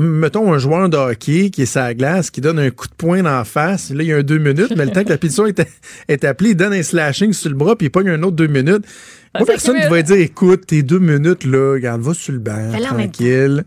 mettons 0.00 0.52
un 0.52 0.58
joueur 0.58 0.88
de 0.88 0.96
hockey 0.96 1.50
qui 1.50 1.62
est 1.62 1.66
sa 1.66 1.92
glace, 1.94 2.30
qui 2.30 2.40
donne 2.40 2.58
un 2.58 2.70
coup 2.70 2.86
de 2.86 2.94
poing 2.96 3.22
dans 3.22 3.30
la 3.36 3.44
face. 3.44 3.90
Là, 3.90 4.02
il 4.02 4.08
y 4.08 4.12
a 4.12 4.16
un 4.16 4.22
deux 4.22 4.38
minutes, 4.38 4.72
mais 4.76 4.84
le 4.86 4.90
temps 4.92 5.04
que 5.04 5.10
la 5.10 5.18
pétition 5.18 5.46
est, 5.46 5.62
est 6.08 6.24
appelée, 6.24 6.50
il 6.50 6.56
donne 6.56 6.72
un 6.72 6.82
slashing 6.82 7.32
sur 7.32 7.50
le 7.50 7.56
bras, 7.56 7.76
puis 7.76 7.86
il 7.86 7.90
pogne 7.90 8.08
un 8.08 8.22
autre 8.22 8.36
deux 8.36 8.46
minutes. 8.46 8.84
Pas 9.32 9.40
ça 9.40 9.44
personne 9.46 9.76
qui 9.76 9.88
va 9.88 10.02
dire, 10.02 10.16
écoute, 10.16 10.66
tes 10.66 10.82
deux 10.82 10.98
minutes, 10.98 11.44
là, 11.44 11.72
regarde, 11.74 12.00
va 12.00 12.14
sur 12.14 12.32
le 12.32 12.38
banc, 12.38 12.72
tranquille. 12.96 13.64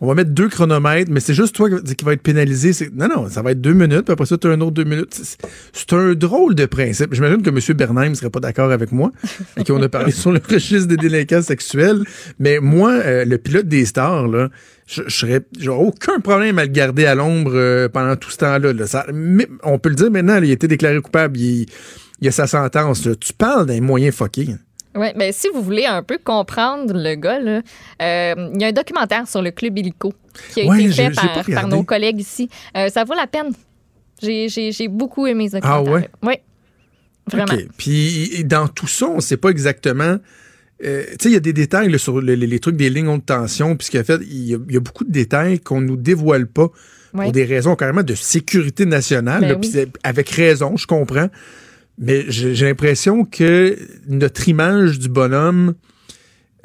On 0.00 0.06
va 0.06 0.14
mettre 0.14 0.30
deux 0.30 0.48
chronomètres, 0.48 1.10
mais 1.10 1.18
c'est 1.18 1.34
juste 1.34 1.56
toi 1.56 1.68
qui 1.70 2.04
va 2.04 2.12
être 2.12 2.22
pénalisé. 2.22 2.70
Non, 2.94 3.08
non, 3.08 3.28
ça 3.28 3.42
va 3.42 3.50
être 3.50 3.60
deux 3.60 3.72
minutes, 3.72 4.02
puis 4.02 4.12
après 4.12 4.26
ça, 4.26 4.38
tu 4.38 4.46
as 4.46 4.50
un 4.50 4.60
autre 4.60 4.70
deux 4.70 4.84
minutes. 4.84 5.12
C'est- 5.12 5.38
C'est 5.72 5.92
un 5.92 6.14
drôle 6.14 6.54
de 6.54 6.66
principe. 6.66 7.12
J'imagine 7.14 7.42
que 7.42 7.50
M. 7.50 7.58
Bernheim 7.76 8.10
ne 8.10 8.14
serait 8.14 8.30
pas 8.30 8.38
d'accord 8.38 8.70
avec 8.70 8.92
moi, 8.92 9.10
et 9.56 9.64
qu'on 9.64 9.82
a 9.82 9.88
parlé 9.88 10.12
sur 10.12 10.30
le 10.30 10.40
registre 10.48 10.86
des 10.86 10.96
délinquants 10.96 11.42
sexuels. 11.42 12.04
Mais 12.38 12.60
moi, 12.60 12.92
euh, 12.92 13.24
le 13.24 13.38
pilote 13.38 13.66
des 13.66 13.84
stars, 13.86 14.28
là, 14.28 14.50
je 14.88 15.02
je 15.06 15.14
serais, 15.16 15.40
j'aurais 15.58 15.84
aucun 15.84 16.18
problème 16.20 16.58
à 16.58 16.62
le 16.64 16.70
garder 16.70 17.04
à 17.06 17.14
l'ombre 17.14 17.52
euh, 17.54 17.88
pendant 17.88 18.16
tout 18.16 18.30
ce 18.30 18.38
temps-là. 18.38 18.72
là. 18.72 18.86
Ça- 18.86 19.06
mais 19.12 19.46
on 19.62 19.78
peut 19.78 19.90
le 19.90 19.94
dire 19.94 20.10
maintenant, 20.10 20.40
là, 20.40 20.44
il 20.46 20.50
a 20.50 20.54
été 20.54 20.66
déclaré 20.66 20.98
coupable, 21.00 21.38
il, 21.38 21.66
il 22.20 22.28
a 22.28 22.32
sa 22.32 22.46
sentence. 22.46 23.04
là. 23.04 23.14
Tu 23.14 23.32
parles 23.32 23.66
d'un 23.66 23.80
moyen 23.80 24.10
fucké. 24.10 24.48
Oui, 24.94 25.08
mais 25.14 25.30
si 25.32 25.48
vous 25.54 25.62
voulez 25.62 25.84
un 25.84 26.02
peu 26.02 26.18
comprendre 26.22 26.94
le 26.96 27.14
gars, 27.14 27.38
là, 27.38 27.60
euh, 28.02 28.50
il 28.54 28.60
y 28.60 28.64
a 28.64 28.68
un 28.68 28.72
documentaire 28.72 29.28
sur 29.28 29.42
le 29.42 29.50
club 29.52 29.78
illico 29.78 30.12
qui 30.52 30.62
a 30.62 30.66
Ouais, 30.66 30.82
été 30.84 30.92
fait 30.92 31.54
par, 31.54 31.68
nos 31.68 31.84
collègues 31.84 32.20
ici. 32.20 32.48
Euh, 32.76 32.88
ça 32.88 33.04
vaut 33.04 33.14
la 33.14 33.26
peine. 33.26 33.52
J'ai- 34.20 34.88
beaucoup 34.88 35.26
aimé 35.26 35.48
ce 35.50 35.58
Ah 35.62 35.78
documentaire. 35.78 35.92
ouais? 35.92 36.10
Oui, 36.22 36.34
vraiment. 37.30 37.52
OK. 37.54 37.68
Puis 37.76 38.42
dans 38.44 38.66
tout 38.66 38.88
ça, 38.88 39.06
on 39.06 39.16
ne 39.16 39.20
sait 39.20 39.36
pas 39.36 39.50
exactement. 39.50 40.16
Euh, 40.84 41.04
tu 41.10 41.16
sais, 41.22 41.28
il 41.30 41.32
y 41.32 41.36
a 41.36 41.40
des 41.40 41.52
détails 41.52 41.90
là, 41.90 41.98
sur 41.98 42.20
le- 42.20 42.34
les, 42.34 42.46
les 42.46 42.58
trucs 42.60 42.76
des 42.76 42.88
lignes 42.90 43.08
haute 43.08 43.26
tension, 43.26 43.76
puis 43.76 43.86
ce 43.86 43.90
qu'il 43.90 44.00
a 44.00 44.04
fait, 44.04 44.20
il 44.30 44.44
y 44.48 44.54
a, 44.54 44.58
il 44.68 44.74
y 44.74 44.76
a 44.76 44.80
beaucoup 44.80 45.04
de 45.04 45.10
détails 45.12 45.58
qu'on 45.60 45.80
nous 45.80 45.96
dévoile 45.96 46.46
pas 46.46 46.68
pour 47.12 47.32
des 47.32 47.44
raisons 47.44 47.74
carrément 47.74 48.02
de 48.02 48.14
sécurité 48.14 48.86
nationale. 48.86 49.40
Ben 49.40 49.48
là, 49.48 49.58
oui. 49.60 49.86
avec 50.02 50.28
raison, 50.30 50.76
je 50.76 50.86
comprends. 50.86 51.28
Mais 51.98 52.26
j'ai 52.28 52.54
j'ai 52.54 52.66
l'impression 52.66 53.24
que 53.24 53.76
notre 54.08 54.48
image 54.48 54.98
du 55.00 55.08
bonhomme 55.08 55.74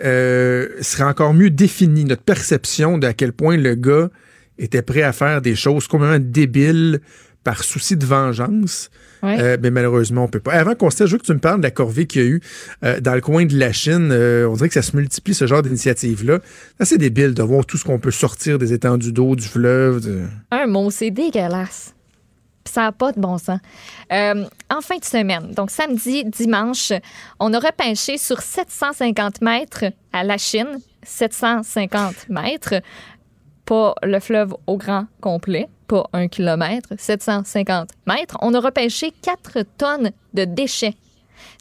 euh, 0.03 0.67
serait 0.81 1.03
encore 1.05 1.33
mieux 1.33 1.49
définie, 1.49 2.05
notre 2.05 2.23
perception 2.23 2.97
de 2.97 3.07
à 3.07 3.13
quel 3.13 3.31
point 3.33 3.57
le 3.57 3.75
gars 3.75 4.09
était 4.59 4.81
prêt 4.81 5.01
à 5.01 5.13
faire 5.13 5.41
des 5.41 5.55
choses 5.55 5.87
complètement 5.87 6.19
débiles 6.19 6.99
par 7.43 7.63
souci 7.63 7.97
de 7.97 8.05
vengeance. 8.05 8.89
Ouais. 9.21 9.37
Euh, 9.39 9.57
mais 9.61 9.71
malheureusement, 9.71 10.25
on 10.25 10.27
peut 10.27 10.39
pas. 10.39 10.53
Avant 10.53 10.75
qu'on 10.75 10.89
se 10.89 11.05
je 11.05 11.11
veux 11.13 11.17
que 11.17 11.25
tu 11.25 11.33
me 11.33 11.39
parles 11.39 11.57
de 11.59 11.63
la 11.63 11.71
corvée 11.71 12.05
qu'il 12.07 12.21
y 12.21 12.25
a 12.25 12.27
eu 12.27 12.41
euh, 12.83 12.99
dans 12.99 13.13
le 13.15 13.21
coin 13.21 13.45
de 13.45 13.57
la 13.57 13.71
Chine. 13.71 14.09
Euh, 14.11 14.47
on 14.49 14.53
dirait 14.55 14.67
que 14.67 14.73
ça 14.73 14.81
se 14.81 14.95
multiplie, 14.95 15.33
ce 15.33 15.47
genre 15.47 15.61
d'initiative-là. 15.61 16.39
C'est 16.77 16.81
assez 16.83 16.97
débile 16.97 17.33
de 17.33 17.43
voir 17.43 17.65
tout 17.65 17.77
ce 17.77 17.85
qu'on 17.85 17.99
peut 17.99 18.11
sortir 18.11 18.57
des 18.59 18.73
étendues 18.73 19.11
d'eau, 19.13 19.35
du 19.35 19.47
fleuve. 19.47 20.01
de- 20.01 20.23
Un 20.51 20.67
mot, 20.67 20.91
c'est 20.91 21.11
dégueulasse. 21.11 21.93
Ça 22.65 22.81
n'a 22.83 22.91
pas 22.93 23.11
de 23.11 23.19
bon 23.19 23.37
sens. 23.37 23.59
En 24.09 24.81
fin 24.81 24.97
de 24.97 25.03
semaine, 25.05 25.51
donc 25.53 25.69
samedi, 25.69 26.23
dimanche, 26.25 26.93
on 27.39 27.53
a 27.53 27.59
repêché 27.59 28.17
sur 28.17 28.41
750 28.41 29.41
mètres 29.41 29.83
à 30.13 30.23
la 30.23 30.37
Chine, 30.37 30.79
750 31.03 32.29
mètres, 32.29 32.75
le 34.01 34.19
fleuve 34.19 34.53
au 34.67 34.77
grand 34.77 35.05
complet, 35.21 35.67
pas 35.87 36.05
un 36.13 36.27
kilomètre, 36.27 36.89
750 36.97 37.89
mètres. 38.07 38.37
On 38.41 38.53
a 38.53 38.59
repêché 38.59 39.11
4 39.21 39.59
tonnes 39.77 40.11
de 40.33 40.45
déchets. 40.45 40.95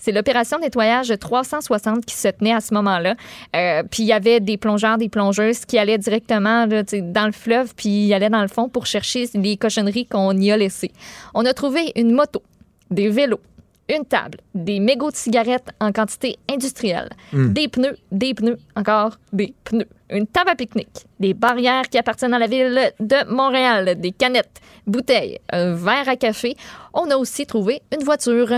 C'est 0.01 0.13
l'opération 0.13 0.59
nettoyage 0.59 1.13
360 1.19 2.05
qui 2.05 2.15
se 2.15 2.29
tenait 2.29 2.53
à 2.53 2.61
ce 2.61 2.75
moment-là. 2.75 3.15
Euh, 3.55 3.83
puis 3.89 4.03
il 4.03 4.07
y 4.07 4.13
avait 4.13 4.41
des 4.41 4.57
plongeurs, 4.57 4.99
des 4.99 5.09
plongeuses 5.09 5.65
qui 5.65 5.79
allaient 5.79 5.99
directement 5.99 6.67
là, 6.67 6.83
dans 6.83 7.27
le 7.27 7.33
fleuve, 7.33 7.75
puis 7.77 8.07
ils 8.07 8.15
allaient 8.15 8.31
dans 8.31 8.43
le 8.43 8.49
fond 8.49 8.69
pour 8.69 8.87
chercher 8.87 9.29
les 9.35 9.57
cochonneries 9.57 10.07
qu'on 10.07 10.37
y 10.37 10.51
a 10.51 10.57
laissées. 10.57 10.93
On 11.35 11.45
a 11.45 11.55
trouvé 11.55 11.93
une 11.97 12.13
moto, 12.13 12.43
des 12.91 13.09
vélos, 13.09 13.41
une 13.89 14.05
table, 14.05 14.39
des 14.55 14.81
mégots 14.81 15.11
de 15.11 15.17
cigarettes 15.17 15.71
en 15.81 15.93
quantité 15.93 16.39
industrielle, 16.51 17.11
des 17.33 17.69
pneus, 17.69 17.97
des 18.11 18.35
pneus, 18.35 18.59
encore 18.77 19.19
des 19.33 19.55
pneus, 19.65 19.89
une 20.11 20.27
table 20.27 20.51
à 20.51 20.55
pique-nique, 20.55 21.07
des 21.19 21.35
barrières 21.35 21.89
qui 21.89 21.99
appartiennent 21.99 22.35
à 22.35 22.39
la 22.39 22.47
ville 22.47 22.93
de 23.01 23.31
Montréal, 23.33 24.01
des 24.01 24.13
canettes, 24.13 24.61
bouteilles, 24.87 25.41
un 25.51 25.75
verre 25.75 26.09
à 26.09 26.17
café. 26.17 26.57
On 26.95 27.11
a 27.11 27.17
aussi 27.17 27.47
trouvé 27.47 27.83
une 27.93 28.05
voiture. 28.05 28.49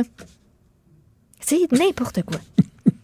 C'est 1.40 1.70
n'importe 1.72 2.22
quoi. 2.22 2.38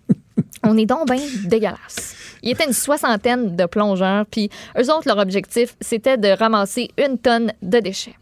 On 0.63 0.77
est 0.77 0.87
donc 0.87 1.11
bien 1.11 1.25
dégueulasse. 1.45 2.17
Il 2.43 2.51
était 2.51 2.67
une 2.67 2.73
soixantaine 2.73 3.55
de 3.57 3.67
plongeurs, 3.67 4.27
puis 4.27 4.51
eux 4.79 4.91
autres, 4.91 5.07
leur 5.07 5.19
objectif, 5.19 5.77
c'était 5.81 6.17
de 6.17 6.29
ramasser 6.29 6.91
une 6.99 7.19
tonne 7.19 7.53
de 7.63 7.81
déchets. 7.81 8.17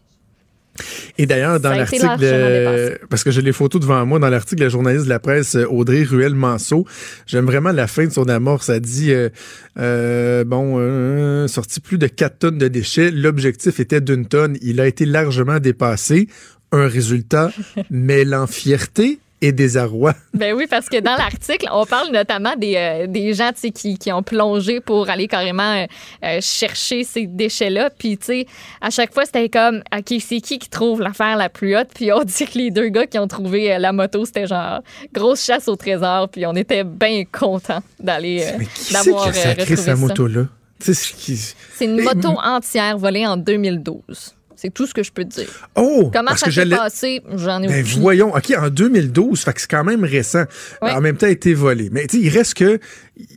Et 1.17 1.25
d'ailleurs, 1.25 1.59
dans 1.59 1.71
l'article, 1.71 2.05
euh, 2.21 2.95
parce 3.09 3.23
que 3.23 3.31
j'ai 3.31 3.41
les 3.41 3.51
photos 3.51 3.81
devant 3.81 4.05
moi, 4.05 4.19
dans 4.19 4.29
l'article 4.29 4.59
de 4.59 4.65
la 4.65 4.69
journaliste 4.69 5.05
de 5.05 5.09
la 5.09 5.19
presse 5.19 5.55
euh, 5.55 5.65
Audrey 5.65 6.03
Ruel-Manceau, 6.03 6.85
j'aime 7.27 7.45
vraiment 7.45 7.71
la 7.71 7.87
fin 7.87 8.05
de 8.05 8.11
son 8.11 8.27
amorce. 8.29 8.67
Ça 8.67 8.79
dit, 8.79 9.11
euh, 9.11 9.29
euh, 9.77 10.43
bon, 10.43 11.47
sorti 11.47 11.79
plus 11.79 11.97
de 11.97 12.07
4 12.07 12.39
tonnes 12.39 12.57
de 12.57 12.67
déchets. 12.67 13.11
L'objectif 13.11 13.79
était 13.79 14.01
d'une 14.01 14.25
tonne. 14.25 14.57
Il 14.61 14.79
a 14.79 14.87
été 14.87 15.05
largement 15.05 15.59
dépassé. 15.59 16.27
Un 16.71 16.87
résultat 16.87 17.51
mêlant 17.89 18.45
fierté 18.45 19.19
et 19.41 19.51
désarroi. 19.51 20.13
Ben 20.33 20.53
oui, 20.53 20.67
parce 20.69 20.87
que 20.87 20.99
dans 20.99 21.15
l'article, 21.17 21.67
on 21.71 21.85
parle 21.85 22.13
notamment 22.13 22.55
des, 22.55 22.75
euh, 22.75 23.07
des 23.07 23.33
gens 23.33 23.49
tu 23.49 23.59
sais, 23.61 23.71
qui, 23.71 23.97
qui 23.97 24.11
ont 24.11 24.23
plongé 24.23 24.79
pour 24.79 25.09
aller 25.09 25.27
carrément 25.27 25.73
euh, 25.73 25.85
euh, 26.23 26.37
chercher 26.39 27.03
ces 27.03 27.27
déchets-là. 27.27 27.89
Puis, 27.89 28.17
tu 28.17 28.25
sais, 28.25 28.45
à 28.79 28.89
chaque 28.89 29.13
fois, 29.13 29.25
c'était 29.25 29.49
comme, 29.49 29.81
OK, 29.93 30.13
c'est 30.21 30.39
qui 30.39 30.59
qui 30.59 30.69
trouve 30.69 31.01
l'affaire 31.01 31.35
la 31.35 31.49
plus 31.49 31.75
haute? 31.75 31.89
Puis 31.93 32.13
on 32.13 32.23
dit 32.23 32.45
que 32.45 32.57
les 32.57 32.71
deux 32.71 32.87
gars 32.87 33.05
qui 33.05 33.19
ont 33.19 33.27
trouvé 33.27 33.77
la 33.79 33.91
moto, 33.91 34.23
c'était 34.23 34.47
genre 34.47 34.81
grosse 35.13 35.43
chasse 35.43 35.67
au 35.67 35.75
trésor. 35.75 36.29
Puis 36.29 36.45
on 36.45 36.55
était 36.55 36.85
bien 36.85 37.23
contents 37.29 37.83
d'aller, 37.99 38.43
euh, 38.43 38.63
d'avoir 38.93 39.27
a 39.27 39.33
sacré 39.33 39.63
retrouvé 39.63 39.75
sa 39.75 39.95
moto-là? 39.95 40.45
C'est 40.79 41.85
une 41.85 42.01
moto 42.01 42.29
entière 42.41 42.97
volée 42.97 43.27
en 43.27 43.35
2012. 43.35 44.35
C'est 44.61 44.73
tout 44.73 44.85
ce 44.85 44.93
que 44.93 45.03
je 45.03 45.11
peux 45.13 45.23
te 45.23 45.39
dire. 45.39 45.69
Oh! 45.75 46.09
Comment 46.13 46.31
parce 46.31 46.41
ça 46.41 46.47
que 46.47 46.51
s'est 46.51 46.65
passé, 46.65 47.21
j'en 47.33 47.63
ai 47.63 47.67
Ben 47.67 47.85
aucune 47.85 48.01
voyons, 48.01 48.35
OK, 48.35 48.53
en 48.57 48.69
2012, 48.69 49.39
fait 49.39 49.53
que 49.53 49.61
c'est 49.61 49.69
quand 49.69 49.85
même 49.85 50.03
récent. 50.03 50.43
En 50.81 50.99
même 50.99 51.15
temps, 51.15 51.27
a 51.27 51.29
été 51.29 51.53
volé. 51.53 51.89
Mais 51.93 52.07
tu 52.07 52.17
sais, 52.17 52.23
il 52.23 52.29
reste 52.29 52.55
que, 52.55 52.77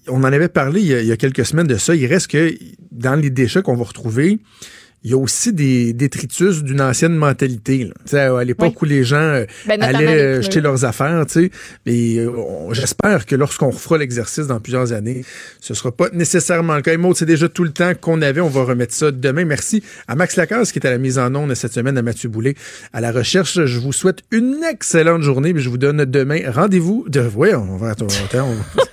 on 0.08 0.24
en 0.24 0.24
avait 0.24 0.48
parlé 0.48 0.80
il 0.80 0.86
y, 0.88 0.94
a, 0.94 1.00
il 1.00 1.06
y 1.06 1.12
a 1.12 1.16
quelques 1.16 1.46
semaines 1.46 1.68
de 1.68 1.76
ça, 1.76 1.94
il 1.94 2.06
reste 2.06 2.26
que 2.26 2.52
dans 2.90 3.14
les 3.14 3.30
déchets 3.30 3.62
qu'on 3.62 3.76
va 3.76 3.84
retrouver, 3.84 4.40
il 5.04 5.10
y 5.10 5.14
a 5.14 5.16
aussi 5.16 5.52
des 5.52 5.92
détritus 5.92 6.62
d'une 6.62 6.80
ancienne 6.80 7.14
mentalité. 7.14 7.90
là. 8.12 8.36
À 8.38 8.44
l'époque 8.44 8.74
Oui. 8.82 8.88
où 8.88 8.92
les 8.92 9.04
gens 9.04 9.16
euh, 9.16 9.44
Ben, 9.66 9.82
allaient 9.82 10.06
euh, 10.38 10.42
jeter 10.42 10.60
leurs 10.60 10.84
affaires, 10.84 11.24
tu 11.26 11.44
sais. 11.44 11.50
Et 11.86 12.18
euh, 12.18 12.30
j'espère 12.72 13.26
que 13.26 13.34
lorsqu'on 13.34 13.70
refera 13.70 13.98
l'exercice 13.98 14.46
dans 14.46 14.60
plusieurs 14.60 14.92
années, 14.92 15.24
ce 15.60 15.74
sera 15.74 15.90
pas 15.90 16.08
nécessairement 16.12 16.76
le 16.76 16.82
cas. 16.82 16.92
Et 16.92 16.96
Maud, 16.96 17.16
c'est 17.16 17.26
déjà 17.26 17.48
tout 17.48 17.64
le 17.64 17.72
temps 17.72 17.92
qu'on 18.00 18.22
avait. 18.22 18.40
On 18.40 18.48
va 18.48 18.62
remettre 18.64 18.94
ça 18.94 19.10
demain. 19.10 19.44
Merci 19.44 19.82
à 20.08 20.14
Max 20.14 20.36
Lacasse 20.36 20.72
qui 20.72 20.78
est 20.78 20.86
à 20.86 20.90
la 20.90 20.98
mise 20.98 21.18
en 21.18 21.34
onde 21.34 21.54
cette 21.54 21.72
semaine, 21.72 21.98
à 21.98 22.02
Mathieu 22.02 22.28
Boulet 22.28 22.54
à 22.92 23.00
la 23.00 23.10
recherche. 23.12 23.64
Je 23.64 23.78
vous 23.80 23.92
souhaite 23.92 24.20
une 24.30 24.60
excellente 24.70 25.22
journée. 25.22 25.52
puis 25.52 25.62
Je 25.62 25.68
vous 25.68 25.78
donne 25.78 26.04
demain 26.04 26.40
rendez-vous. 26.50 27.04
De... 27.08 27.28
Oui, 27.34 27.54
on 27.54 27.76
va 27.76 27.94
on- 28.00 28.92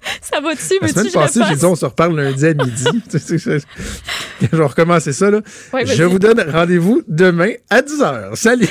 Ça 0.22 0.40
va 0.40 0.54
dessus, 0.54 0.74
je 0.80 0.86
le 0.86 1.12
passée, 1.12 1.40
j'ai 1.48 1.56
dit 1.56 1.64
on 1.64 1.76
se 1.76 1.84
reparle 1.84 2.16
lundi 2.18 2.46
à 2.46 2.54
midi. 2.54 2.84
Tu 3.10 3.38
je 3.38 4.56
vais 4.56 4.64
recommencer 4.64 5.12
ça. 5.12 5.30
Là. 5.30 5.40
Ouais, 5.72 5.86
je 5.86 6.02
vous 6.02 6.18
donne 6.18 6.40
rendez-vous 6.50 7.02
demain 7.06 7.52
à 7.70 7.80
10h. 7.80 8.34
Salut! 8.34 8.68